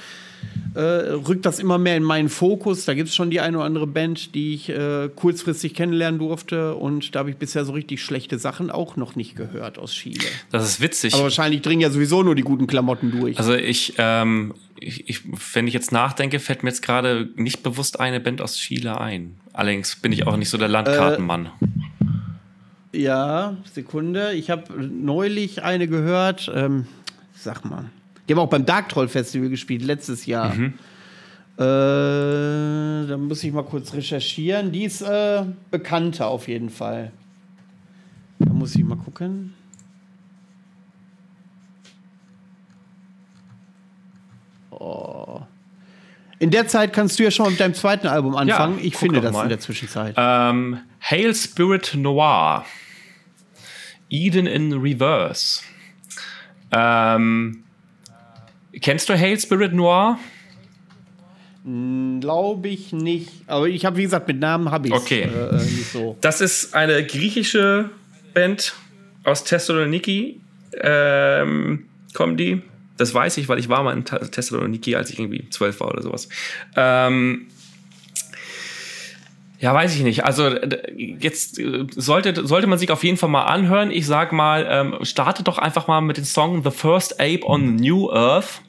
äh, 0.75 0.81
rückt 0.81 1.47
das 1.47 1.61
immer 1.61 1.79
mehr 1.79 1.97
in 1.97 2.03
meinen 2.03 2.29
Fokus. 2.29 2.85
Da 2.85 2.95
gibt 2.95 3.09
es 3.09 3.15
schon 3.15 3.31
die 3.31 3.41
eine 3.41 3.59
oder 3.59 3.67
andere 3.67 3.87
Band, 3.87 4.35
die 4.35 4.55
ich 4.55 4.69
äh, 4.69 5.09
kurzfristig 5.15 5.75
kennenlernen 5.75 6.19
durfte. 6.19 6.75
Und 6.75 7.15
da 7.15 7.21
habe 7.21 7.31
ich 7.31 7.37
bisher 7.37 7.65
so 7.65 7.73
richtig 7.73 8.03
schlechte 8.03 8.39
Sachen 8.39 8.71
auch 8.71 8.97
noch 8.97 9.15
nicht 9.15 9.37
gehört 9.37 9.79
aus 9.79 9.93
Chile. 9.93 10.25
Das 10.51 10.67
ist 10.67 10.81
witzig. 10.81 11.15
Aber 11.15 11.25
wahrscheinlich 11.25 11.63
dringen 11.63 11.81
ja 11.81 11.91
sowieso 11.91 12.23
nur 12.23 12.35
die 12.35 12.43
guten 12.43 12.67
Klamotten 12.67 13.13
durch. 13.13 13.39
Also 13.39 13.55
ich, 13.55 13.95
ähm, 13.99 14.55
ich, 14.81 15.09
ich 15.09 15.21
wenn 15.55 15.69
ich 15.69 15.75
jetzt 15.75 15.93
nachdenke, 15.93 16.41
fällt 16.41 16.65
mir 16.65 16.71
jetzt 16.71 16.83
gerade 16.83 17.29
nicht 17.37 17.63
bewusst 17.63 18.01
eine 18.01 18.19
Band 18.21 18.43
aus 18.43 18.57
Chile 18.57 19.01
ein. 19.01 19.37
Allerdings 19.53 19.97
bin 19.97 20.11
ich 20.11 20.27
auch 20.27 20.37
nicht 20.37 20.51
so 20.51 20.59
der 20.59 20.69
Landkartenmann. 20.69 21.47
Äh, 21.47 22.99
Ja, 22.99 23.57
Sekunde. 23.73 24.33
Ich 24.35 24.51
habe 24.51 24.73
neulich 24.83 25.63
eine 25.63 25.87
gehört. 25.87 26.51
Ähm, 26.53 26.87
sag 27.35 27.65
mal. 27.65 27.91
Die 28.29 28.33
haben 28.33 28.41
auch 28.41 28.49
beim 28.49 28.65
Dark 28.65 28.89
Troll 28.89 29.09
Festival 29.09 29.49
gespielt, 29.49 29.83
letztes 29.83 30.27
Jahr. 30.27 30.55
Mhm. 30.55 30.75
Äh, 31.57 33.07
da 33.07 33.17
muss 33.17 33.45
ich 33.45 33.53
mal 33.53 33.65
kurz 33.65 33.93
recherchieren. 33.93 34.73
Die 34.73 34.85
ist 34.85 35.03
äh, 35.03 35.45
bekannter 35.71 36.29
auf 36.29 36.49
jeden 36.49 36.71
Fall. 36.71 37.13
Da 38.39 38.53
muss 38.53 38.75
ich 38.75 38.83
mal 38.83 38.97
gucken. 38.97 39.55
Oh. 44.71 45.41
In 46.41 46.51
der 46.51 46.67
Zeit 46.67 46.93
kannst 46.93 47.19
du 47.19 47.23
ja 47.23 47.31
schon 47.31 47.51
mit 47.51 47.61
deinem 47.61 47.75
zweiten 47.75 48.09
Album 48.09 48.35
anfangen. 48.35 48.79
Ja, 48.79 48.85
ich 48.85 48.97
finde 48.97 49.21
das 49.21 49.33
mal. 49.33 49.45
in 49.45 49.49
der 49.51 49.61
Zwischenzeit. 49.61 50.15
Ähm, 50.17 50.81
Hail 51.01 51.35
Spirit 51.35 51.95
Noir. 51.95 52.65
Eden 54.11 54.47
in 54.47 54.73
Reverse. 54.73 55.63
Ähm, 56.73 57.64
kennst 58.81 59.09
du 59.09 59.19
Hail 59.19 59.39
Spirit 59.39 59.73
Noir? 59.73 60.19
Glaube 62.21 62.69
ich 62.69 62.93
nicht. 62.93 63.31
Aber 63.47 63.69
ich 63.69 63.85
habe, 63.87 63.97
wie 63.97 64.03
gesagt, 64.03 64.29
mit 64.29 64.39
Namen 64.39 64.71
habe 64.71 64.89
ich 64.89 64.95
okay. 64.95 65.23
Äh, 65.23 65.55
nicht 65.55 65.93
so. 65.93 66.17
Das 66.21 66.41
ist 66.41 66.75
eine 66.75 67.05
griechische 67.05 67.91
Band 68.35 68.75
aus 69.25 69.45
Thessaloniki. 69.45 70.41
Ähm, 70.83 71.87
kommen 72.13 72.37
die? 72.37 72.63
Das 72.97 73.15
weiß 73.15 73.39
ich, 73.39 73.49
weil 73.49 73.59
ich 73.59 73.69
war 73.69 73.83
mal 73.83 73.93
in 73.93 74.05
Thessaloniki, 74.05 74.95
als 74.95 75.11
ich 75.11 75.19
irgendwie 75.19 75.49
zwölf 75.51 75.81
war 75.81 75.89
oder 75.89 76.03
sowas. 76.03 76.29
Ähm, 76.77 77.47
ja, 79.59 79.73
weiß 79.73 79.95
ich 79.97 80.03
nicht. 80.03 80.25
Also 80.25 80.55
jetzt 80.97 81.59
äh, 81.59 81.87
sollte, 81.97 82.47
sollte 82.47 82.67
man 82.67 82.79
sich 82.79 82.91
auf 82.91 83.03
jeden 83.03 83.17
Fall 83.17 83.31
mal 83.31 83.45
anhören. 83.45 83.91
Ich 83.91 84.07
sag 84.07 84.33
mal, 84.33 84.67
ähm, 84.69 84.99
starte 85.03 85.43
doch 85.43 85.59
einfach 85.59 85.89
mal 85.89 86.03
mit 86.03 86.19
dem 86.19 86.25
Song 86.25 86.63
The 86.63 86.71
First 86.71 87.19
Ape 87.19 87.41
on 87.45 87.77
New 87.77 88.11
Earth. 88.11 88.61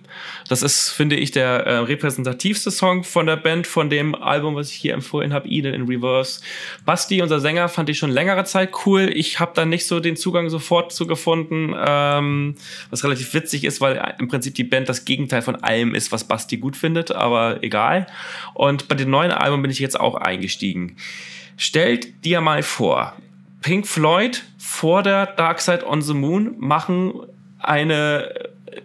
Das 0.47 0.61
ist, 0.61 0.89
finde 0.89 1.15
ich, 1.15 1.31
der 1.31 1.65
äh, 1.65 1.77
repräsentativste 1.77 2.71
Song 2.71 3.03
von 3.03 3.25
der 3.25 3.35
Band, 3.35 3.67
von 3.67 3.89
dem 3.89 4.15
Album, 4.15 4.55
was 4.55 4.69
ich 4.71 4.75
hier 4.75 4.93
empfohlen 4.93 5.33
habe, 5.33 5.47
Eden 5.47 5.73
in 5.73 5.83
Reverse. 5.83 6.41
Basti, 6.85 7.21
unser 7.21 7.39
Sänger, 7.39 7.69
fand 7.69 7.89
ich 7.89 7.97
schon 7.97 8.11
längere 8.11 8.43
Zeit 8.45 8.71
cool. 8.85 9.09
Ich 9.13 9.39
habe 9.39 9.51
da 9.55 9.65
nicht 9.65 9.87
so 9.87 9.99
den 9.99 10.15
Zugang 10.15 10.49
sofort 10.49 10.93
zu 10.93 11.07
gefunden, 11.07 11.73
ähm, 11.77 12.55
was 12.89 13.03
relativ 13.03 13.33
witzig 13.33 13.63
ist, 13.63 13.81
weil 13.81 14.15
im 14.19 14.27
Prinzip 14.27 14.55
die 14.55 14.63
Band 14.63 14.89
das 14.89 15.05
Gegenteil 15.05 15.41
von 15.41 15.55
allem 15.55 15.95
ist, 15.95 16.11
was 16.11 16.23
Basti 16.23 16.57
gut 16.57 16.77
findet, 16.77 17.11
aber 17.11 17.63
egal. 17.63 18.07
Und 18.53 18.87
bei 18.87 18.95
dem 18.95 19.09
neuen 19.09 19.31
Album 19.31 19.61
bin 19.61 19.71
ich 19.71 19.79
jetzt 19.79 19.99
auch 19.99 20.15
eingestiegen. 20.15 20.97
Stellt 21.57 22.25
dir 22.25 22.41
mal 22.41 22.63
vor, 22.63 23.13
Pink 23.61 23.87
Floyd 23.87 24.43
vor 24.57 25.01
der 25.03 25.25
Dark 25.25 25.61
Side 25.61 25.87
on 25.87 26.01
the 26.01 26.13
Moon 26.13 26.55
machen 26.59 27.13
eine 27.59 28.29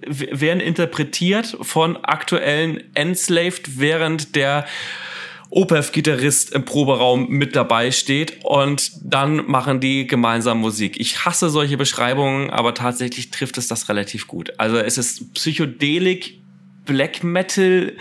werden 0.06 0.60
interpretiert 0.60 1.56
von 1.60 1.96
aktuellen 1.96 2.82
Enslaved, 2.94 3.78
während 3.78 4.36
der 4.36 4.66
Opeth-Gitarrist 5.50 6.52
im 6.54 6.64
Proberaum 6.64 7.28
mit 7.28 7.56
dabei 7.56 7.90
steht 7.90 8.38
und 8.44 8.92
dann 9.02 9.50
machen 9.50 9.80
die 9.80 10.06
gemeinsam 10.06 10.58
Musik. 10.58 11.00
Ich 11.00 11.24
hasse 11.24 11.50
solche 11.50 11.76
Beschreibungen, 11.76 12.50
aber 12.50 12.72
tatsächlich 12.72 13.30
trifft 13.30 13.58
es 13.58 13.66
das 13.66 13.88
relativ 13.88 14.28
gut. 14.28 14.52
Also 14.58 14.78
es 14.78 14.96
ist 14.96 15.34
Psychedelik, 15.34 16.40
Black 16.86 17.24
Metal, 17.24 17.92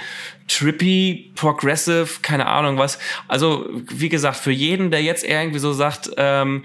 trippy, 0.48 1.32
progressive, 1.36 2.08
keine 2.22 2.46
Ahnung 2.46 2.78
was. 2.78 3.00
Also 3.28 3.68
wie 3.90 4.10
gesagt, 4.10 4.38
für 4.38 4.52
jeden, 4.52 4.92
der 4.92 5.02
jetzt 5.02 5.24
irgendwie 5.24 5.60
so 5.60 5.74
sagt, 5.74 6.12
ähm, 6.18 6.64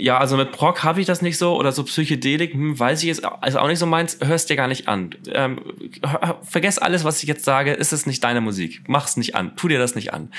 ja, 0.00 0.16
also 0.16 0.36
mit 0.36 0.52
Prog 0.52 0.84
habe 0.84 1.00
ich 1.00 1.06
das 1.06 1.22
nicht 1.22 1.38
so 1.38 1.56
oder 1.56 1.72
so 1.72 1.82
Psychedelik, 1.82 2.52
hm, 2.52 2.78
weiß 2.78 3.00
ich 3.02 3.08
jetzt, 3.08 3.24
also 3.24 3.58
auch 3.58 3.66
nicht 3.66 3.80
so 3.80 3.86
meins, 3.86 4.18
hörst 4.22 4.48
dir 4.48 4.54
gar 4.54 4.68
nicht 4.68 4.86
an. 4.86 5.10
Ähm, 5.32 5.60
vergess 6.42 6.78
alles, 6.78 7.02
was 7.02 7.20
ich 7.20 7.28
jetzt 7.28 7.44
sage, 7.44 7.72
ist 7.72 7.92
es 7.92 8.06
nicht 8.06 8.22
deine 8.22 8.40
Musik. 8.40 8.82
Mach's 8.86 9.16
nicht 9.16 9.34
an, 9.34 9.56
tu 9.56 9.66
dir 9.66 9.80
das 9.80 9.96
nicht 9.96 10.14
an. 10.14 10.30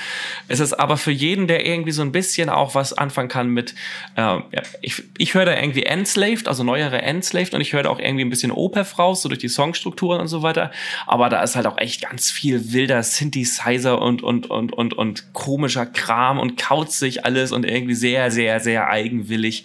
Es 0.48 0.60
ist 0.60 0.72
aber 0.72 0.96
für 0.96 1.10
jeden, 1.10 1.46
der 1.46 1.66
irgendwie 1.66 1.90
so 1.90 2.00
ein 2.00 2.10
bisschen 2.10 2.48
auch 2.48 2.74
was 2.74 2.94
anfangen 2.94 3.28
kann 3.28 3.48
mit, 3.50 3.74
äh, 4.16 4.20
ja, 4.22 4.42
ich, 4.80 5.02
ich 5.18 5.34
höre 5.34 5.44
da 5.44 5.54
irgendwie 5.54 5.82
Enslaved, 5.82 6.48
also 6.48 6.64
neuere 6.64 7.02
Enslaved 7.02 7.52
und 7.52 7.60
ich 7.60 7.74
höre 7.74 7.82
da 7.82 7.90
auch 7.90 7.98
irgendwie 7.98 8.24
ein 8.24 8.30
bisschen 8.30 8.52
Opeth 8.52 8.98
raus, 8.98 9.20
so 9.20 9.28
durch 9.28 9.40
die 9.40 9.48
Songstrukturen 9.48 10.22
und 10.22 10.28
so 10.28 10.42
weiter. 10.42 10.70
Aber 11.06 11.28
da 11.28 11.42
ist 11.42 11.54
halt 11.54 11.66
auch 11.66 11.76
echt 11.76 12.00
ganz 12.00 12.30
viel 12.30 12.72
wilder 12.72 13.02
Synthesizer 13.02 14.00
und, 14.00 14.22
und, 14.22 14.48
und, 14.48 14.72
und, 14.72 14.94
und 14.94 15.34
komischer 15.34 15.84
Kram 15.84 16.38
und 16.38 16.56
kaut 16.56 16.92
sich 16.92 17.26
alles 17.26 17.52
und 17.52 17.66
irgendwie 17.66 17.94
sehr, 17.94 18.30
sehr, 18.30 18.58
sehr 18.60 18.88
eigenwillig 18.88 19.49
billig. 19.50 19.64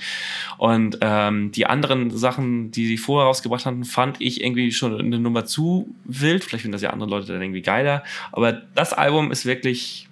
Und 0.57 0.97
ähm, 1.01 1.51
die 1.51 1.65
anderen 1.65 2.09
Sachen, 2.11 2.71
die 2.71 2.87
sie 2.87 2.97
vorher 2.97 3.27
rausgebracht 3.27 3.65
hatten, 3.65 3.85
fand 3.85 4.19
ich 4.19 4.43
irgendwie 4.43 4.71
schon 4.71 4.97
eine 4.97 5.19
Nummer 5.19 5.45
zu 5.45 5.93
wild. 6.05 6.43
Vielleicht 6.43 6.63
finden 6.63 6.73
das 6.73 6.81
ja 6.81 6.89
andere 6.91 7.09
Leute 7.09 7.33
dann 7.33 7.41
irgendwie 7.41 7.61
geiler. 7.61 8.03
Aber 8.31 8.53
das 8.53 8.93
Album 8.93 9.31
ist 9.31 9.45
wirklich 9.45 10.07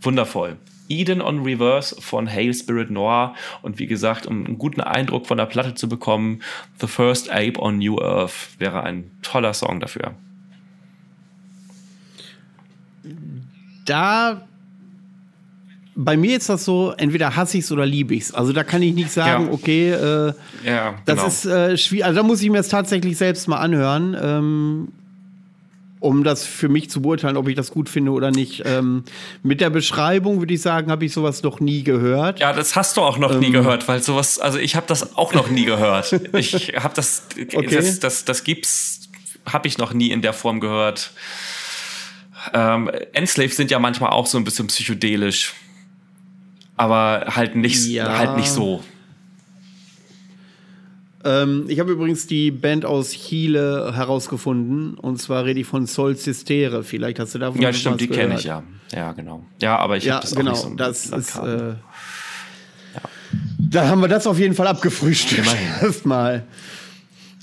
wundervoll. 0.00 0.56
Eden 0.88 1.22
on 1.22 1.42
Reverse 1.42 1.96
von 2.00 2.30
Hail 2.30 2.52
Spirit 2.52 2.90
Noir 2.90 3.34
und 3.62 3.78
wie 3.78 3.86
gesagt, 3.86 4.26
um 4.26 4.44
einen 4.44 4.58
guten 4.58 4.82
Eindruck 4.82 5.26
von 5.26 5.38
der 5.38 5.46
Platte 5.46 5.74
zu 5.74 5.88
bekommen, 5.88 6.42
The 6.78 6.86
First 6.86 7.30
Ape 7.30 7.58
on 7.58 7.78
New 7.78 7.98
Earth 7.98 8.50
wäre 8.58 8.82
ein 8.82 9.10
toller 9.22 9.54
Song 9.54 9.80
dafür. 9.80 10.14
Da 13.86 14.46
bei 15.96 16.16
mir 16.16 16.36
ist 16.36 16.48
das 16.48 16.64
so, 16.64 16.92
entweder 16.96 17.36
hasse 17.36 17.58
ich 17.58 17.64
es 17.64 17.72
oder 17.72 17.86
liebe 17.86 18.14
ich 18.14 18.24
es. 18.24 18.34
Also 18.34 18.52
da 18.52 18.64
kann 18.64 18.82
ich 18.82 18.94
nicht 18.94 19.10
sagen, 19.10 19.46
ja. 19.46 19.52
okay, 19.52 19.90
äh, 19.90 20.32
ja, 20.64 20.94
das 21.04 21.16
genau. 21.16 21.28
ist 21.28 21.44
äh, 21.46 21.76
schwierig. 21.76 22.04
Also 22.04 22.16
da 22.16 22.22
muss 22.22 22.42
ich 22.42 22.50
mir 22.50 22.58
das 22.58 22.68
tatsächlich 22.68 23.16
selbst 23.16 23.46
mal 23.48 23.58
anhören, 23.58 24.16
ähm, 24.20 24.88
um 26.00 26.24
das 26.24 26.44
für 26.44 26.68
mich 26.68 26.90
zu 26.90 27.00
beurteilen, 27.00 27.36
ob 27.36 27.48
ich 27.48 27.54
das 27.54 27.70
gut 27.70 27.88
finde 27.88 28.10
oder 28.10 28.30
nicht. 28.30 28.62
Ähm, 28.66 29.04
mit 29.42 29.60
der 29.60 29.70
Beschreibung 29.70 30.40
würde 30.40 30.52
ich 30.52 30.62
sagen, 30.62 30.90
habe 30.90 31.04
ich 31.04 31.12
sowas 31.12 31.42
noch 31.42 31.60
nie 31.60 31.82
gehört. 31.84 32.40
Ja, 32.40 32.52
das 32.52 32.76
hast 32.76 32.96
du 32.96 33.00
auch 33.00 33.16
noch 33.16 33.32
ähm, 33.32 33.40
nie 33.40 33.50
gehört, 33.50 33.86
weil 33.86 34.02
sowas, 34.02 34.38
also 34.38 34.58
ich 34.58 34.76
habe 34.76 34.86
das 34.88 35.16
auch 35.16 35.32
noch 35.32 35.48
nie 35.48 35.64
gehört. 35.64 36.12
ich 36.34 36.74
habe 36.76 36.94
das, 36.94 37.22
okay. 37.54 37.68
das, 37.70 38.00
das, 38.00 38.24
das 38.24 38.44
gibt's, 38.44 39.08
habe 39.46 39.68
ich 39.68 39.78
noch 39.78 39.94
nie 39.94 40.10
in 40.10 40.22
der 40.22 40.32
Form 40.32 40.60
gehört. 40.60 41.12
Ähm, 42.52 42.90
Enslave 43.12 43.50
sind 43.50 43.70
ja 43.70 43.78
manchmal 43.78 44.10
auch 44.10 44.26
so 44.26 44.36
ein 44.36 44.44
bisschen 44.44 44.66
psychedelisch 44.66 45.54
aber 46.76 47.26
halt 47.28 47.56
nicht, 47.56 47.86
ja. 47.86 48.18
halt 48.18 48.36
nicht 48.36 48.50
so. 48.50 48.82
Ähm, 51.24 51.64
ich 51.68 51.80
habe 51.80 51.92
übrigens 51.92 52.26
die 52.26 52.50
Band 52.50 52.84
aus 52.84 53.12
Chile 53.12 53.92
herausgefunden 53.94 54.94
und 54.94 55.20
zwar 55.20 55.44
rede 55.44 55.60
ich 55.60 55.66
von 55.66 55.86
Sol 55.86 56.16
Sistere. 56.16 56.84
Vielleicht 56.84 57.18
hast 57.18 57.34
du 57.34 57.38
davon 57.38 57.60
Ja, 57.60 57.72
stimmt, 57.72 58.00
die 58.00 58.08
kenne 58.08 58.34
ich 58.34 58.44
ja. 58.44 58.62
Ja, 58.92 59.12
genau. 59.12 59.44
Ja, 59.60 59.78
aber 59.78 59.96
ich 59.96 60.04
ja, 60.04 60.16
habe 60.16 60.22
das 60.22 60.34
genau, 60.34 60.52
auch 60.52 60.54
nicht 60.54 60.70
so 60.70 60.74
das 60.76 61.06
ist, 61.06 61.36
äh, 61.36 61.68
ja. 61.68 61.76
Da 63.58 63.88
haben 63.88 64.02
wir 64.02 64.08
das 64.08 64.26
auf 64.26 64.38
jeden 64.38 64.54
Fall 64.54 64.66
abgefrühstückt. 64.66 65.48
Erstmal. 65.82 66.44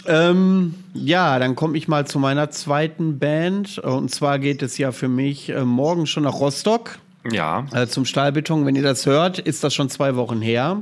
Ähm, 0.05 0.75
ja, 0.93 1.39
dann 1.39 1.55
komme 1.55 1.77
ich 1.77 1.87
mal 1.87 2.05
zu 2.05 2.19
meiner 2.19 2.51
zweiten 2.51 3.17
Band. 3.19 3.79
Und 3.79 4.11
zwar 4.11 4.39
geht 4.39 4.61
es 4.61 4.77
ja 4.77 4.91
für 4.91 5.07
mich 5.07 5.49
äh, 5.49 5.65
morgen 5.65 6.05
schon 6.05 6.23
nach 6.23 6.39
Rostock. 6.39 6.99
Ja. 7.29 7.65
Äh, 7.73 7.87
zum 7.87 8.05
Stahlbeton. 8.05 8.65
Wenn 8.65 8.75
ihr 8.75 8.83
das 8.83 9.05
hört, 9.05 9.39
ist 9.39 9.63
das 9.63 9.73
schon 9.73 9.89
zwei 9.89 10.15
Wochen 10.15 10.41
her. 10.41 10.81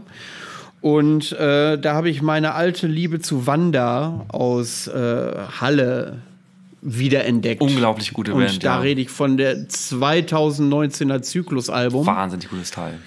Und 0.82 1.34
äh, 1.34 1.78
da 1.78 1.94
habe 1.94 2.10
ich 2.10 2.22
meine 2.22 2.54
alte 2.54 2.88
Liebe 2.88 3.20
zu 3.20 3.46
Wanda 3.46 4.26
aus 4.30 4.88
äh, 4.88 5.34
Halle 5.60 6.22
wiederentdeckt. 6.82 7.62
Unglaublich 7.62 8.14
gute 8.14 8.32
Band. 8.32 8.54
Und 8.54 8.64
da 8.64 8.76
ja. 8.76 8.80
rede 8.80 9.02
ich 9.02 9.10
von 9.10 9.36
der 9.36 9.68
2019er 9.68 11.22
Zyklusalbum. 11.22 12.06
Wahnsinnig 12.06 12.50
gutes 12.50 12.72
Teil. 12.72 12.98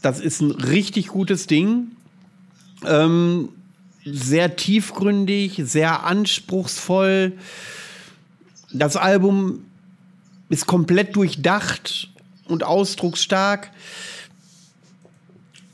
Das 0.00 0.20
ist 0.20 0.40
ein 0.40 0.52
richtig 0.52 1.08
gutes 1.08 1.46
Ding. 1.46 1.88
Ähm, 2.86 3.50
sehr 4.04 4.56
tiefgründig, 4.56 5.60
sehr 5.64 6.04
anspruchsvoll. 6.04 7.32
Das 8.72 8.96
Album 8.96 9.64
ist 10.48 10.66
komplett 10.66 11.16
durchdacht 11.16 12.10
und 12.46 12.64
ausdrucksstark. 12.64 13.70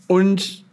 Und 0.07 0.65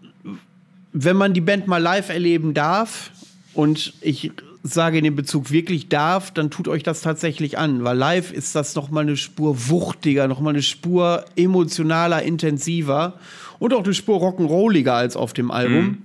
wenn 0.93 1.15
man 1.15 1.33
die 1.33 1.41
Band 1.41 1.67
mal 1.67 1.77
live 1.77 2.09
erleben 2.09 2.53
darf, 2.53 3.11
und 3.53 3.93
ich 4.01 4.31
sage 4.63 4.99
in 4.99 5.03
dem 5.03 5.15
Bezug 5.15 5.51
wirklich 5.51 5.89
darf, 5.89 6.31
dann 6.31 6.51
tut 6.51 6.67
euch 6.67 6.83
das 6.83 7.01
tatsächlich 7.01 7.57
an, 7.57 7.83
weil 7.83 7.97
live 7.97 8.31
ist 8.31 8.55
das 8.55 8.75
noch 8.75 8.89
mal 8.89 9.01
eine 9.01 9.17
Spur 9.17 9.69
wuchtiger, 9.69 10.27
noch 10.27 10.39
mal 10.39 10.51
eine 10.51 10.61
Spur 10.61 11.25
emotionaler, 11.35 12.21
intensiver 12.21 13.13
und 13.59 13.73
auch 13.73 13.83
eine 13.83 13.93
Spur 13.93 14.19
rock'n'rolliger 14.19 14.91
als 14.91 15.15
auf 15.15 15.33
dem 15.33 15.51
Album. 15.51 15.83
Mhm. 15.85 15.97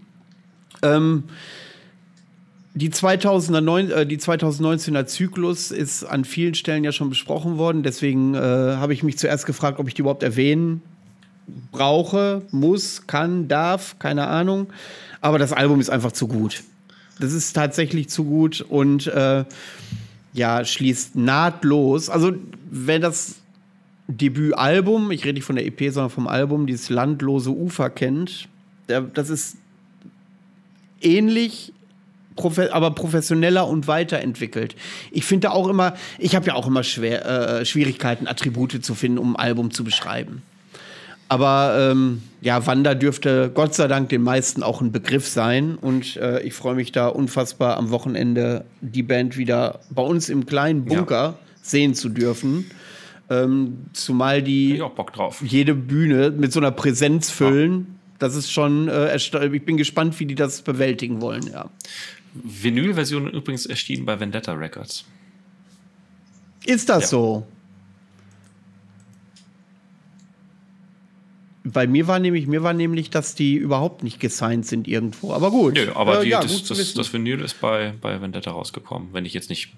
Ähm, 0.82 1.24
die, 2.76 2.90
2009, 2.90 3.90
äh, 3.90 4.06
die 4.06 4.18
2019er 4.18 5.06
Zyklus 5.06 5.70
ist 5.70 6.04
an 6.04 6.26
vielen 6.26 6.54
Stellen 6.54 6.84
ja 6.84 6.92
schon 6.92 7.08
besprochen 7.08 7.56
worden. 7.56 7.82
Deswegen 7.82 8.34
äh, 8.34 8.38
habe 8.38 8.92
ich 8.92 9.02
mich 9.02 9.16
zuerst 9.16 9.46
gefragt, 9.46 9.80
ob 9.80 9.88
ich 9.88 9.94
die 9.94 10.02
überhaupt 10.02 10.22
erwähnen 10.22 10.82
brauche, 11.72 12.42
muss, 12.50 13.06
kann, 13.06 13.48
darf, 13.48 13.98
keine 13.98 14.26
Ahnung. 14.26 14.66
Aber 15.22 15.38
das 15.38 15.54
Album 15.54 15.80
ist 15.80 15.88
einfach 15.88 16.12
zu 16.12 16.28
gut. 16.28 16.64
Das 17.18 17.32
ist 17.32 17.54
tatsächlich 17.54 18.10
zu 18.10 18.24
gut 18.24 18.60
und 18.60 19.06
äh, 19.06 19.44
ja, 20.34 20.62
schließt 20.62 21.16
nahtlos. 21.16 22.10
Also, 22.10 22.34
wenn 22.70 23.00
das 23.00 23.36
Debütalbum, 24.06 25.10
ich 25.12 25.24
rede 25.24 25.34
nicht 25.34 25.44
von 25.44 25.56
der 25.56 25.64
EP, 25.64 25.80
sondern 25.90 26.10
vom 26.10 26.26
Album, 26.26 26.66
dieses 26.66 26.90
Landlose 26.90 27.50
Ufer 27.50 27.88
kennt, 27.88 28.48
das 28.86 29.30
ist 29.30 29.56
ähnlich 31.00 31.72
aber 32.70 32.90
professioneller 32.92 33.66
und 33.66 33.88
weiterentwickelt. 33.88 34.76
Ich 35.10 35.24
finde 35.24 35.52
auch 35.52 35.68
immer, 35.68 35.94
ich 36.18 36.34
habe 36.36 36.46
ja 36.46 36.54
auch 36.54 36.66
immer 36.66 36.84
schwer, 36.84 37.24
äh, 37.26 37.64
Schwierigkeiten, 37.64 38.26
Attribute 38.26 38.84
zu 38.84 38.94
finden, 38.94 39.18
um 39.18 39.36
ein 39.36 39.46
Album 39.46 39.70
zu 39.70 39.84
beschreiben. 39.84 40.42
Aber 41.28 41.90
ähm, 41.90 42.22
ja, 42.40 42.66
Wanda 42.66 42.94
dürfte 42.94 43.50
Gott 43.52 43.74
sei 43.74 43.88
Dank 43.88 44.10
den 44.10 44.22
meisten 44.22 44.62
auch 44.62 44.80
ein 44.80 44.92
Begriff 44.92 45.26
sein. 45.26 45.74
Und 45.76 46.16
äh, 46.16 46.40
ich 46.42 46.54
freue 46.54 46.76
mich 46.76 46.92
da 46.92 47.08
unfassbar 47.08 47.76
am 47.76 47.90
Wochenende 47.90 48.64
die 48.80 49.02
Band 49.02 49.36
wieder 49.36 49.80
bei 49.90 50.02
uns 50.02 50.28
im 50.28 50.46
kleinen 50.46 50.84
Bunker 50.84 51.14
ja. 51.14 51.38
sehen 51.62 51.94
zu 51.94 52.08
dürfen. 52.08 52.70
Ähm, 53.28 53.86
zumal 53.92 54.40
die 54.40 54.80
jede 55.42 55.74
Bühne 55.74 56.30
mit 56.30 56.52
so 56.52 56.60
einer 56.60 56.70
Präsenz 56.70 57.30
füllen. 57.30 57.72
Ja. 57.72 57.86
Das 58.20 58.36
ist 58.36 58.52
schon, 58.52 58.88
äh, 58.88 59.14
ich 59.16 59.64
bin 59.64 59.76
gespannt, 59.76 60.18
wie 60.20 60.26
die 60.26 60.36
das 60.36 60.62
bewältigen 60.62 61.20
wollen, 61.20 61.50
ja. 61.52 61.68
Vinyl-Version 62.42 63.30
übrigens 63.30 63.66
erschienen 63.66 64.04
bei 64.04 64.18
Vendetta 64.18 64.52
Records. 64.52 65.04
Ist 66.64 66.88
das 66.88 67.04
ja. 67.04 67.08
so? 67.08 67.46
Bei 71.64 71.86
mir 71.86 72.06
war 72.06 72.20
nämlich, 72.20 72.46
mir 72.46 72.62
war 72.62 72.72
nämlich, 72.72 73.10
dass 73.10 73.34
die 73.34 73.56
überhaupt 73.56 74.04
nicht 74.04 74.20
gesigned 74.20 74.66
sind 74.66 74.86
irgendwo. 74.86 75.32
Aber 75.32 75.50
gut. 75.50 75.74
Nö, 75.74 75.90
aber 75.94 76.20
äh, 76.20 76.24
die, 76.24 76.30
ja, 76.30 76.40
das, 76.40 76.62
das, 76.62 76.94
das, 76.94 77.12
Vinyl 77.12 77.40
ist 77.40 77.60
bei, 77.60 77.92
bei 78.00 78.20
Vendetta 78.20 78.52
rausgekommen. 78.52 79.08
Wenn 79.12 79.24
ich 79.24 79.34
jetzt 79.34 79.50
nicht 79.50 79.74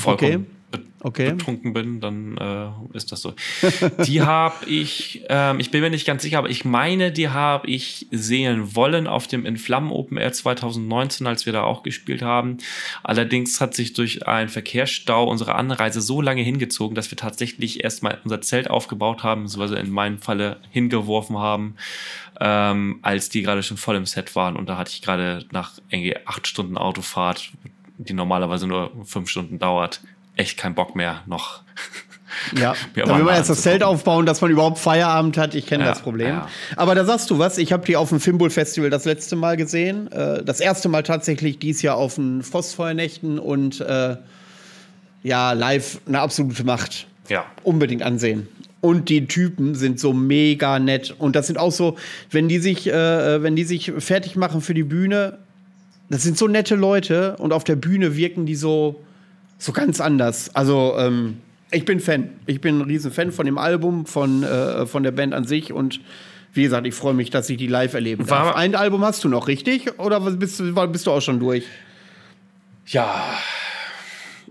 vollkommen 0.00 0.46
okay 0.46 0.57
okay. 1.00 1.30
betrunken 1.32 1.72
bin, 1.72 2.00
dann 2.00 2.36
äh, 2.36 2.96
ist 2.96 3.12
das 3.12 3.22
so. 3.22 3.34
Die 4.06 4.22
habe 4.22 4.66
ich, 4.66 5.24
ähm, 5.28 5.60
ich 5.60 5.70
bin 5.70 5.80
mir 5.80 5.90
nicht 5.90 6.06
ganz 6.06 6.22
sicher, 6.22 6.38
aber 6.38 6.50
ich 6.50 6.64
meine, 6.64 7.12
die 7.12 7.28
habe 7.28 7.68
ich 7.68 8.06
sehen 8.10 8.74
wollen 8.74 9.06
auf 9.06 9.26
dem 9.26 9.46
In 9.46 9.56
Flammen 9.56 9.90
Open 9.90 10.16
Air 10.16 10.32
2019, 10.32 11.26
als 11.26 11.46
wir 11.46 11.52
da 11.52 11.62
auch 11.62 11.82
gespielt 11.82 12.22
haben. 12.22 12.58
Allerdings 13.02 13.60
hat 13.60 13.74
sich 13.74 13.92
durch 13.92 14.26
einen 14.26 14.48
Verkehrsstau 14.48 15.28
unsere 15.28 15.54
Anreise 15.54 16.00
so 16.00 16.20
lange 16.20 16.42
hingezogen, 16.42 16.94
dass 16.94 17.10
wir 17.10 17.18
tatsächlich 17.18 17.84
erstmal 17.84 18.18
unser 18.24 18.40
Zelt 18.40 18.70
aufgebaut 18.70 19.22
haben, 19.22 19.44
beziehungsweise 19.44 19.78
in 19.78 19.90
meinem 19.90 20.18
Falle 20.18 20.58
hingeworfen 20.70 21.38
haben, 21.38 21.76
ähm, 22.40 22.98
als 23.02 23.28
die 23.28 23.42
gerade 23.42 23.62
schon 23.62 23.76
voll 23.76 23.96
im 23.96 24.06
Set 24.06 24.34
waren. 24.36 24.56
Und 24.56 24.68
da 24.68 24.76
hatte 24.76 24.90
ich 24.92 25.02
gerade 25.02 25.46
nach 25.52 25.78
irgendwie 25.90 26.16
acht 26.26 26.46
Stunden 26.46 26.76
Autofahrt 26.76 27.50
die 27.98 28.14
normalerweise 28.14 28.66
nur 28.66 28.92
fünf 29.04 29.28
Stunden 29.28 29.58
dauert, 29.58 30.00
echt 30.38 30.58
keinen 30.58 30.74
Bock 30.74 30.94
mehr 30.96 31.22
noch. 31.26 31.62
Ja, 32.56 32.74
da 32.94 33.16
will 33.16 33.24
man 33.24 33.36
jetzt 33.36 33.50
das 33.50 33.62
Zelt 33.62 33.82
aufbauen, 33.82 34.26
dass 34.26 34.40
man 34.40 34.50
überhaupt 34.50 34.78
Feierabend 34.78 35.36
hat. 35.36 35.54
Ich 35.54 35.66
kenne 35.66 35.84
ja, 35.84 35.90
das 35.90 36.00
Problem. 36.00 36.28
Ja. 36.28 36.48
Aber 36.76 36.94
da 36.94 37.04
sagst 37.04 37.30
du 37.30 37.38
was, 37.38 37.58
ich 37.58 37.72
habe 37.72 37.84
die 37.84 37.96
auf 37.96 38.10
dem 38.10 38.20
Fimbul 38.20 38.50
Festival 38.50 38.90
das 38.90 39.04
letzte 39.04 39.36
Mal 39.36 39.56
gesehen. 39.56 40.10
Äh, 40.12 40.44
das 40.44 40.60
erste 40.60 40.88
Mal 40.88 41.02
tatsächlich 41.02 41.58
dies 41.58 41.82
Jahr 41.82 41.96
auf 41.96 42.16
den 42.16 42.42
Frostfeuernächten 42.42 43.38
und 43.38 43.80
äh, 43.80 44.16
ja, 45.22 45.52
live 45.52 46.00
eine 46.06 46.20
absolute 46.20 46.64
Macht. 46.64 47.06
Ja. 47.28 47.44
Unbedingt 47.62 48.02
ansehen. 48.02 48.48
Und 48.80 49.08
die 49.08 49.26
Typen 49.26 49.74
sind 49.74 49.98
so 49.98 50.12
mega 50.12 50.78
nett. 50.78 51.14
Und 51.18 51.34
das 51.34 51.48
sind 51.48 51.58
auch 51.58 51.72
so, 51.72 51.96
wenn 52.30 52.48
die 52.48 52.58
sich, 52.58 52.86
äh, 52.86 53.42
wenn 53.42 53.56
die 53.56 53.64
sich 53.64 53.92
fertig 53.98 54.36
machen 54.36 54.60
für 54.60 54.74
die 54.74 54.84
Bühne, 54.84 55.38
das 56.10 56.22
sind 56.22 56.38
so 56.38 56.46
nette 56.46 56.74
Leute 56.76 57.36
und 57.38 57.52
auf 57.52 57.64
der 57.64 57.76
Bühne 57.76 58.16
wirken 58.16 58.46
die 58.46 58.54
so, 58.54 59.04
so 59.58 59.72
ganz 59.72 60.00
anders. 60.00 60.54
Also, 60.54 60.96
ähm, 60.98 61.38
ich 61.70 61.84
bin 61.84 62.00
Fan. 62.00 62.30
Ich 62.46 62.60
bin 62.60 62.78
ein 62.78 62.82
riesen 62.82 63.12
Fan 63.12 63.32
von 63.32 63.44
dem 63.44 63.58
Album, 63.58 64.06
von, 64.06 64.42
äh, 64.42 64.86
von 64.86 65.02
der 65.02 65.10
Band 65.10 65.34
an 65.34 65.44
sich 65.44 65.72
und 65.72 66.00
wie 66.54 66.62
gesagt, 66.62 66.86
ich 66.86 66.94
freue 66.94 67.14
mich, 67.14 67.30
dass 67.30 67.50
ich 67.50 67.58
die 67.58 67.66
live 67.66 67.94
erleben 67.94 68.26
darf. 68.26 68.46
War 68.46 68.56
ein 68.56 68.74
Album 68.74 69.04
hast 69.04 69.22
du 69.22 69.28
noch, 69.28 69.48
richtig? 69.48 69.98
Oder 69.98 70.20
bist, 70.20 70.62
bist 70.92 71.06
du 71.06 71.10
auch 71.10 71.20
schon 71.20 71.38
durch? 71.40 71.64
Ja, 72.86 73.22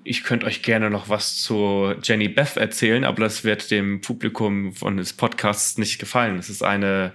ich 0.04 0.24
könnte 0.24 0.46
euch 0.46 0.62
gerne 0.62 0.90
noch 0.90 1.10
was 1.10 1.42
zu 1.42 1.94
Jenny 2.02 2.30
Beth 2.30 2.56
erzählen, 2.56 3.04
aber 3.04 3.24
das 3.24 3.44
wird 3.44 3.72
dem 3.72 4.00
Publikum 4.00 4.74
von 4.74 4.98
des 4.98 5.12
Podcasts 5.12 5.78
nicht 5.78 6.00
gefallen. 6.00 6.38
Es 6.38 6.50
ist 6.50 6.64
eine, 6.64 7.12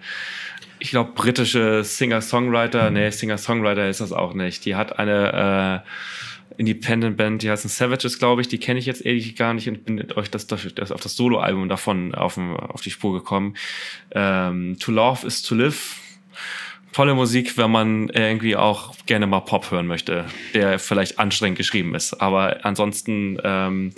ich 0.79 0.91
glaube, 0.91 1.13
britische 1.15 1.85
Singer-Songwriter. 1.85 2.91
Nee, 2.91 3.09
Singer-Songwriter 3.09 3.89
ist 3.89 4.01
das 4.01 4.13
auch 4.13 4.35
nicht. 4.35 4.65
Die 4.67 4.75
hat 4.75 4.99
eine 4.99 5.85
äh, 5.85 5.89
Independent 6.57 7.17
Band, 7.17 7.43
die 7.43 7.51
heißen 7.51 7.71
Savages, 7.71 8.19
glaube 8.19 8.41
ich, 8.41 8.49
die 8.49 8.59
kenne 8.59 8.79
ich 8.79 8.87
jetzt 8.87 9.05
ehrlich 9.05 9.37
gar 9.37 9.55
nicht 9.55 9.69
und 9.69 9.85
bin 9.85 10.13
euch 10.13 10.31
das, 10.31 10.47
das, 10.47 10.93
auf 10.93 11.01
das 11.01 11.17
Soloalbum 11.17 11.69
davon 11.69 12.15
auf, 12.15 12.39
auf 12.39 12.81
die 12.81 12.91
Spur 12.91 13.13
gekommen. 13.13 13.55
Ähm, 14.13 14.77
to 14.79 14.93
Love 14.93 15.27
is 15.27 15.43
to 15.43 15.55
Live. 15.55 15.99
Tolle 16.93 17.15
Musik, 17.15 17.57
wenn 17.57 17.71
man 17.71 18.09
irgendwie 18.11 18.55
auch 18.55 18.95
gerne 19.07 19.27
mal 19.27 19.41
Pop 19.41 19.71
hören 19.71 19.87
möchte, 19.87 20.27
der 20.53 20.79
vielleicht 20.79 21.19
anstrengend 21.19 21.57
geschrieben 21.57 21.95
ist. 21.95 22.21
Aber 22.21 22.67
ansonsten 22.67 23.39
ähm, 23.43 23.93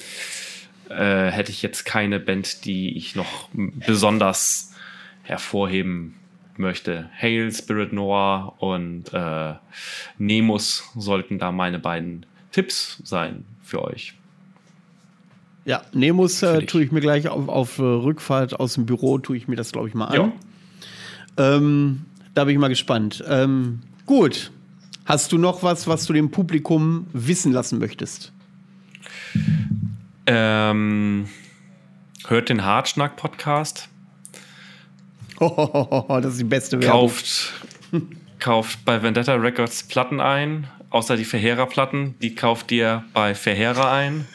äh, 0.89 1.31
hätte 1.31 1.51
ich 1.51 1.63
jetzt 1.63 1.85
keine 1.85 2.21
Band, 2.21 2.65
die 2.65 2.97
ich 2.97 3.17
noch 3.17 3.49
besonders 3.53 4.73
hervorheben 5.25 6.15
möchte. 6.57 7.11
Hail, 7.21 7.53
Spirit 7.53 7.93
Noir 7.93 8.55
und 8.59 9.13
äh, 9.13 9.55
Nemus 10.19 10.89
sollten 10.95 11.39
da 11.39 11.51
meine 11.51 11.79
beiden 11.79 12.27
Tipps 12.55 12.99
sein 13.03 13.45
für 13.65 13.83
euch. 13.83 14.15
Ja, 15.65 15.83
Nemus 15.93 16.41
äh, 16.45 16.65
tue 16.65 16.85
ich 16.85 16.93
mir 16.93 17.01
gleich 17.01 17.27
auf, 17.27 17.49
auf 17.49 17.79
äh, 17.79 17.83
Rückfahrt 17.83 18.61
aus 18.61 18.75
dem 18.75 18.87
Büro, 18.87 19.19
tue 19.19 19.37
ich 19.37 19.49
mir 19.49 19.57
das, 19.57 19.73
glaube 19.73 19.89
ich, 19.89 19.95
mal 19.95 20.07
an. 20.07 20.33
Ähm, 21.37 22.05
da 22.33 22.45
bin 22.45 22.55
ich 22.55 22.61
mal 22.61 22.69
gespannt. 22.69 23.25
Ähm, 23.27 23.81
gut. 24.07 24.53
Hast 25.05 25.33
du 25.33 25.39
noch 25.39 25.65
was, 25.65 25.89
was 25.89 26.07
du 26.07 26.13
dem 26.13 26.31
Publikum 26.31 27.09
wissen 27.13 27.51
lassen 27.51 27.81
möchtest? 27.81 28.33
Ähm, 30.27 31.27
hört 32.29 32.51
den 32.51 32.65
Hartschnack-Podcast. 32.65 33.89
Oh, 35.41 36.05
das 36.23 36.35
ist 36.35 36.41
die 36.41 36.45
beste 36.45 36.81
Werbung. 36.81 37.01
Kauft, 37.01 37.53
kauft 38.39 38.85
bei 38.85 39.03
Vendetta 39.03 39.35
Records 39.35 39.83
Platten 39.83 40.21
ein 40.21 40.69
außer 40.95 41.17
die 41.17 41.25
Verheerer-Platten, 41.25 42.15
die 42.21 42.37
kauft 42.37 42.71
ihr 42.71 43.05
bei 43.13 43.35
Verheerer 43.35 43.91
ein. 43.91 44.27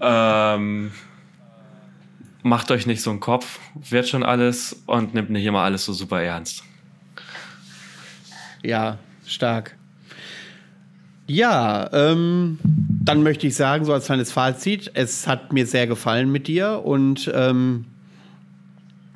Ähm, 0.00 0.90
macht 2.42 2.72
euch 2.72 2.86
nicht 2.86 3.00
so 3.00 3.10
einen 3.10 3.20
Kopf, 3.20 3.60
wird 3.74 4.08
schon 4.08 4.24
alles 4.24 4.82
und 4.86 5.14
nimmt 5.14 5.30
nicht 5.30 5.44
immer 5.44 5.60
alles 5.60 5.84
so 5.84 5.92
super 5.92 6.20
ernst. 6.20 6.64
Ja, 8.64 8.98
stark. 9.24 9.76
Ja, 11.28 11.90
ähm, 11.92 12.58
dann 13.04 13.22
möchte 13.22 13.46
ich 13.46 13.54
sagen, 13.54 13.84
so 13.84 13.92
als 13.92 14.06
kleines 14.06 14.32
Fazit, 14.32 14.90
es 14.94 15.28
hat 15.28 15.52
mir 15.52 15.66
sehr 15.66 15.86
gefallen 15.86 16.30
mit 16.30 16.48
dir 16.48 16.84
und 16.84 17.30
ähm, 17.32 17.86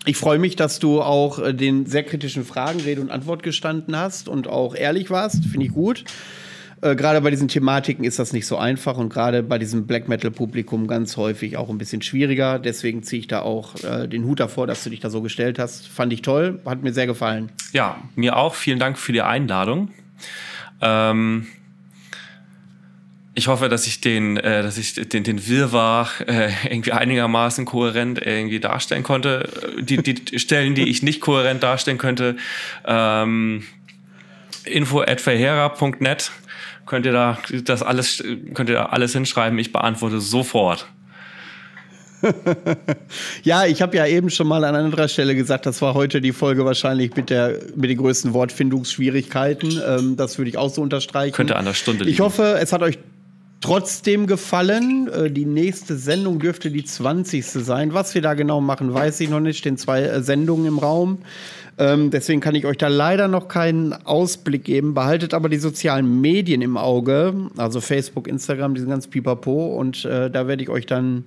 ich 0.06 0.16
freue 0.16 0.38
mich, 0.38 0.56
dass 0.56 0.78
du 0.78 1.02
auch 1.02 1.38
äh, 1.38 1.54
den 1.54 1.86
sehr 1.86 2.02
kritischen 2.02 2.44
Fragen 2.44 2.80
Rede 2.80 3.00
und 3.00 3.10
Antwort 3.10 3.42
gestanden 3.42 3.96
hast 3.96 4.28
und 4.28 4.48
auch 4.48 4.74
ehrlich 4.74 5.10
warst. 5.10 5.44
Finde 5.44 5.66
ich 5.66 5.72
gut. 5.72 6.04
Äh, 6.82 6.96
gerade 6.96 7.20
bei 7.20 7.30
diesen 7.30 7.48
Thematiken 7.48 8.04
ist 8.04 8.18
das 8.18 8.32
nicht 8.32 8.46
so 8.46 8.56
einfach 8.56 8.96
und 8.96 9.10
gerade 9.10 9.42
bei 9.42 9.58
diesem 9.58 9.86
Black 9.86 10.08
Metal-Publikum 10.08 10.86
ganz 10.86 11.16
häufig 11.16 11.56
auch 11.56 11.68
ein 11.68 11.76
bisschen 11.76 12.00
schwieriger. 12.00 12.58
Deswegen 12.58 13.02
ziehe 13.02 13.20
ich 13.20 13.26
da 13.26 13.42
auch 13.42 13.74
äh, 13.84 14.08
den 14.08 14.24
Hut 14.24 14.40
davor, 14.40 14.66
dass 14.66 14.82
du 14.84 14.90
dich 14.90 15.00
da 15.00 15.10
so 15.10 15.20
gestellt 15.20 15.58
hast. 15.58 15.86
Fand 15.86 16.12
ich 16.12 16.22
toll, 16.22 16.60
hat 16.64 16.82
mir 16.82 16.92
sehr 16.92 17.06
gefallen. 17.06 17.52
Ja, 17.72 18.02
mir 18.14 18.36
auch. 18.36 18.54
Vielen 18.54 18.78
Dank 18.78 18.98
für 18.98 19.12
die 19.12 19.22
Einladung. 19.22 19.90
Ähm, 20.80 21.46
ich 23.40 23.48
hoffe, 23.48 23.70
dass 23.70 23.86
ich 23.86 24.02
den, 24.02 24.36
äh, 24.36 24.62
dass 24.62 24.76
ich 24.76 24.92
den, 24.94 25.24
den 25.24 25.48
Wirrwarr 25.48 26.10
äh, 26.26 26.50
irgendwie 26.68 26.92
einigermaßen 26.92 27.64
kohärent 27.64 28.20
irgendwie 28.22 28.60
darstellen 28.60 29.02
konnte. 29.02 29.48
Die, 29.80 29.96
die 29.96 30.38
Stellen, 30.38 30.74
die 30.74 30.90
ich 30.90 31.02
nicht 31.02 31.22
kohärent 31.22 31.62
darstellen 31.62 31.96
könnte, 31.96 32.36
ähm, 32.84 33.64
info 34.64 35.00
at 35.00 35.22
verheera.net 35.22 36.30
könnt 36.84 37.06
ihr 37.06 37.12
da 37.12 37.38
das 37.64 37.82
alles, 37.82 38.22
könnt 38.52 38.68
ihr 38.68 38.74
da 38.74 38.86
alles 38.86 39.14
hinschreiben. 39.14 39.58
Ich 39.58 39.72
beantworte 39.72 40.20
sofort. 40.20 40.86
ja, 43.42 43.64
ich 43.64 43.80
habe 43.80 43.96
ja 43.96 44.06
eben 44.06 44.28
schon 44.28 44.46
mal 44.46 44.64
an 44.64 44.74
anderer 44.74 45.08
Stelle 45.08 45.34
gesagt, 45.34 45.64
das 45.64 45.80
war 45.80 45.94
heute 45.94 46.20
die 46.20 46.32
Folge 46.32 46.66
wahrscheinlich 46.66 47.16
mit, 47.16 47.30
der, 47.30 47.58
mit 47.74 47.88
den 47.88 47.96
größten 47.96 48.34
Wortfindungsschwierigkeiten. 48.34 49.80
Ähm, 49.86 50.16
das 50.16 50.36
würde 50.36 50.50
ich 50.50 50.58
auch 50.58 50.68
so 50.68 50.82
unterstreichen. 50.82 51.34
Könnte 51.34 51.56
an 51.56 51.64
der 51.64 51.72
Stunde 51.72 52.04
liegen. 52.04 52.12
Ich 52.12 52.20
hoffe, 52.20 52.58
es 52.60 52.72
hat 52.72 52.82
euch 52.82 52.98
trotzdem 53.60 54.26
gefallen. 54.26 55.08
Äh, 55.08 55.30
die 55.30 55.46
nächste 55.46 55.96
Sendung 55.96 56.38
dürfte 56.38 56.70
die 56.70 56.84
20. 56.84 57.44
sein. 57.46 57.94
Was 57.94 58.14
wir 58.14 58.22
da 58.22 58.34
genau 58.34 58.60
machen, 58.60 58.92
weiß 58.92 59.20
ich 59.20 59.30
noch 59.30 59.40
nicht. 59.40 59.58
Stehen 59.58 59.76
zwei 59.76 60.02
äh, 60.02 60.22
Sendungen 60.22 60.66
im 60.66 60.78
Raum. 60.78 61.18
Ähm, 61.78 62.10
deswegen 62.10 62.40
kann 62.40 62.54
ich 62.54 62.66
euch 62.66 62.76
da 62.76 62.88
leider 62.88 63.28
noch 63.28 63.48
keinen 63.48 63.92
Ausblick 63.92 64.64
geben. 64.64 64.94
Behaltet 64.94 65.32
aber 65.32 65.48
die 65.48 65.58
sozialen 65.58 66.20
Medien 66.20 66.62
im 66.62 66.76
Auge, 66.76 67.34
also 67.56 67.80
Facebook, 67.80 68.28
Instagram, 68.28 68.74
diesen 68.74 68.90
ganz 68.90 69.06
Pipapo. 69.06 69.76
Und 69.76 70.04
äh, 70.04 70.30
da 70.30 70.46
werde 70.46 70.62
ich 70.62 70.68
euch 70.68 70.86
dann 70.86 71.24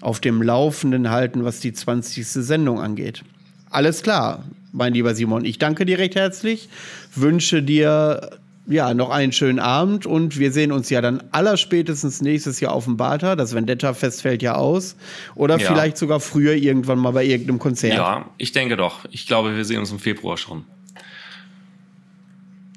auf 0.00 0.20
dem 0.20 0.42
Laufenden 0.42 1.10
halten, 1.10 1.44
was 1.44 1.60
die 1.60 1.72
20. 1.72 2.26
Sendung 2.26 2.80
angeht. 2.80 3.24
Alles 3.70 4.02
klar, 4.02 4.44
mein 4.72 4.94
lieber 4.94 5.14
Simon. 5.14 5.44
Ich 5.44 5.58
danke 5.58 5.84
dir 5.84 5.98
recht 5.98 6.14
herzlich, 6.14 6.68
wünsche 7.14 7.62
dir 7.62 8.38
ja, 8.68 8.92
noch 8.92 9.08
einen 9.08 9.32
schönen 9.32 9.58
Abend 9.58 10.04
und 10.04 10.38
wir 10.38 10.52
sehen 10.52 10.72
uns 10.72 10.90
ja 10.90 11.00
dann 11.00 11.22
allerspätestens 11.32 12.20
nächstes 12.20 12.60
Jahr 12.60 12.72
auf 12.72 12.84
dem 12.84 12.98
Bata. 12.98 13.34
Das 13.34 13.54
Vendetta-Fest 13.54 14.20
fällt 14.20 14.42
ja 14.42 14.56
aus. 14.56 14.94
Oder 15.34 15.58
ja. 15.58 15.66
vielleicht 15.66 15.96
sogar 15.96 16.20
früher 16.20 16.52
irgendwann 16.52 16.98
mal 16.98 17.12
bei 17.12 17.24
irgendeinem 17.24 17.58
Konzert. 17.58 17.94
Ja, 17.94 18.26
ich 18.36 18.52
denke 18.52 18.76
doch. 18.76 19.06
Ich 19.10 19.26
glaube, 19.26 19.56
wir 19.56 19.64
sehen 19.64 19.78
uns 19.78 19.90
im 19.90 19.98
Februar 19.98 20.36
schon. 20.36 20.64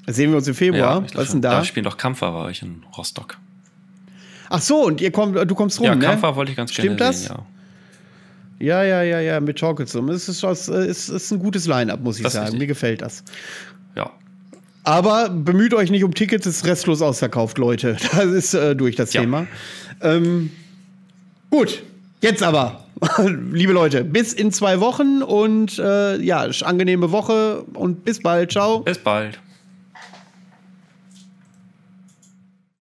Sehen 0.06 0.30
wir 0.30 0.38
uns 0.38 0.48
im 0.48 0.54
Februar? 0.54 1.02
Ja, 1.02 1.14
Was 1.14 1.24
ist 1.24 1.34
denn 1.34 1.42
da? 1.42 1.50
Da 1.58 1.64
spielen 1.64 1.84
doch 1.84 1.98
Kampfer 1.98 2.32
bei 2.32 2.44
euch 2.44 2.62
in 2.62 2.82
Rostock. 2.96 3.36
Ach 4.48 4.62
so, 4.62 4.84
und 4.86 5.00
ihr 5.00 5.12
kommt, 5.12 5.36
du 5.36 5.54
kommst 5.54 5.78
rum, 5.78 5.86
ja, 5.86 5.94
ne? 5.94 6.04
Kampfer 6.04 6.36
wollte 6.36 6.50
ich 6.52 6.56
ganz 6.56 6.72
Stimmt 6.72 6.98
gerne 6.98 7.12
sehen, 7.12 7.36
ja. 7.36 7.46
Ja, 8.58 8.82
ja, 8.84 9.02
ja, 9.02 9.20
ja, 9.20 9.40
mit 9.40 9.58
Talkelsum. 9.58 10.08
Es 10.08 10.28
ist, 10.28 10.42
es 10.42 10.68
ist, 10.68 11.08
ist 11.08 11.32
ein 11.32 11.38
gutes 11.38 11.66
Line-Up, 11.66 12.00
muss 12.00 12.16
ich 12.18 12.22
das 12.22 12.34
sagen. 12.34 12.58
Mir 12.58 12.66
gefällt 12.66 13.02
das. 13.02 13.24
Ja, 13.96 14.10
aber 14.84 15.28
bemüht 15.28 15.74
euch 15.74 15.90
nicht 15.90 16.04
um 16.04 16.14
Tickets, 16.14 16.46
ist 16.46 16.66
restlos 16.66 17.02
ausverkauft, 17.02 17.58
Leute. 17.58 17.96
Das 18.12 18.26
ist 18.26 18.54
äh, 18.54 18.74
durch 18.74 18.96
das 18.96 19.12
ja. 19.12 19.20
Thema. 19.20 19.46
Ähm, 20.00 20.50
gut, 21.50 21.82
jetzt 22.20 22.42
aber, 22.42 22.84
liebe 23.52 23.72
Leute, 23.72 24.04
bis 24.04 24.32
in 24.32 24.52
zwei 24.52 24.80
Wochen 24.80 25.22
und 25.22 25.78
äh, 25.78 26.16
ja, 26.20 26.48
angenehme 26.62 27.12
Woche 27.12 27.62
und 27.74 28.04
bis 28.04 28.20
bald. 28.20 28.52
Ciao. 28.52 28.80
Bis 28.80 28.98
bald. 28.98 29.38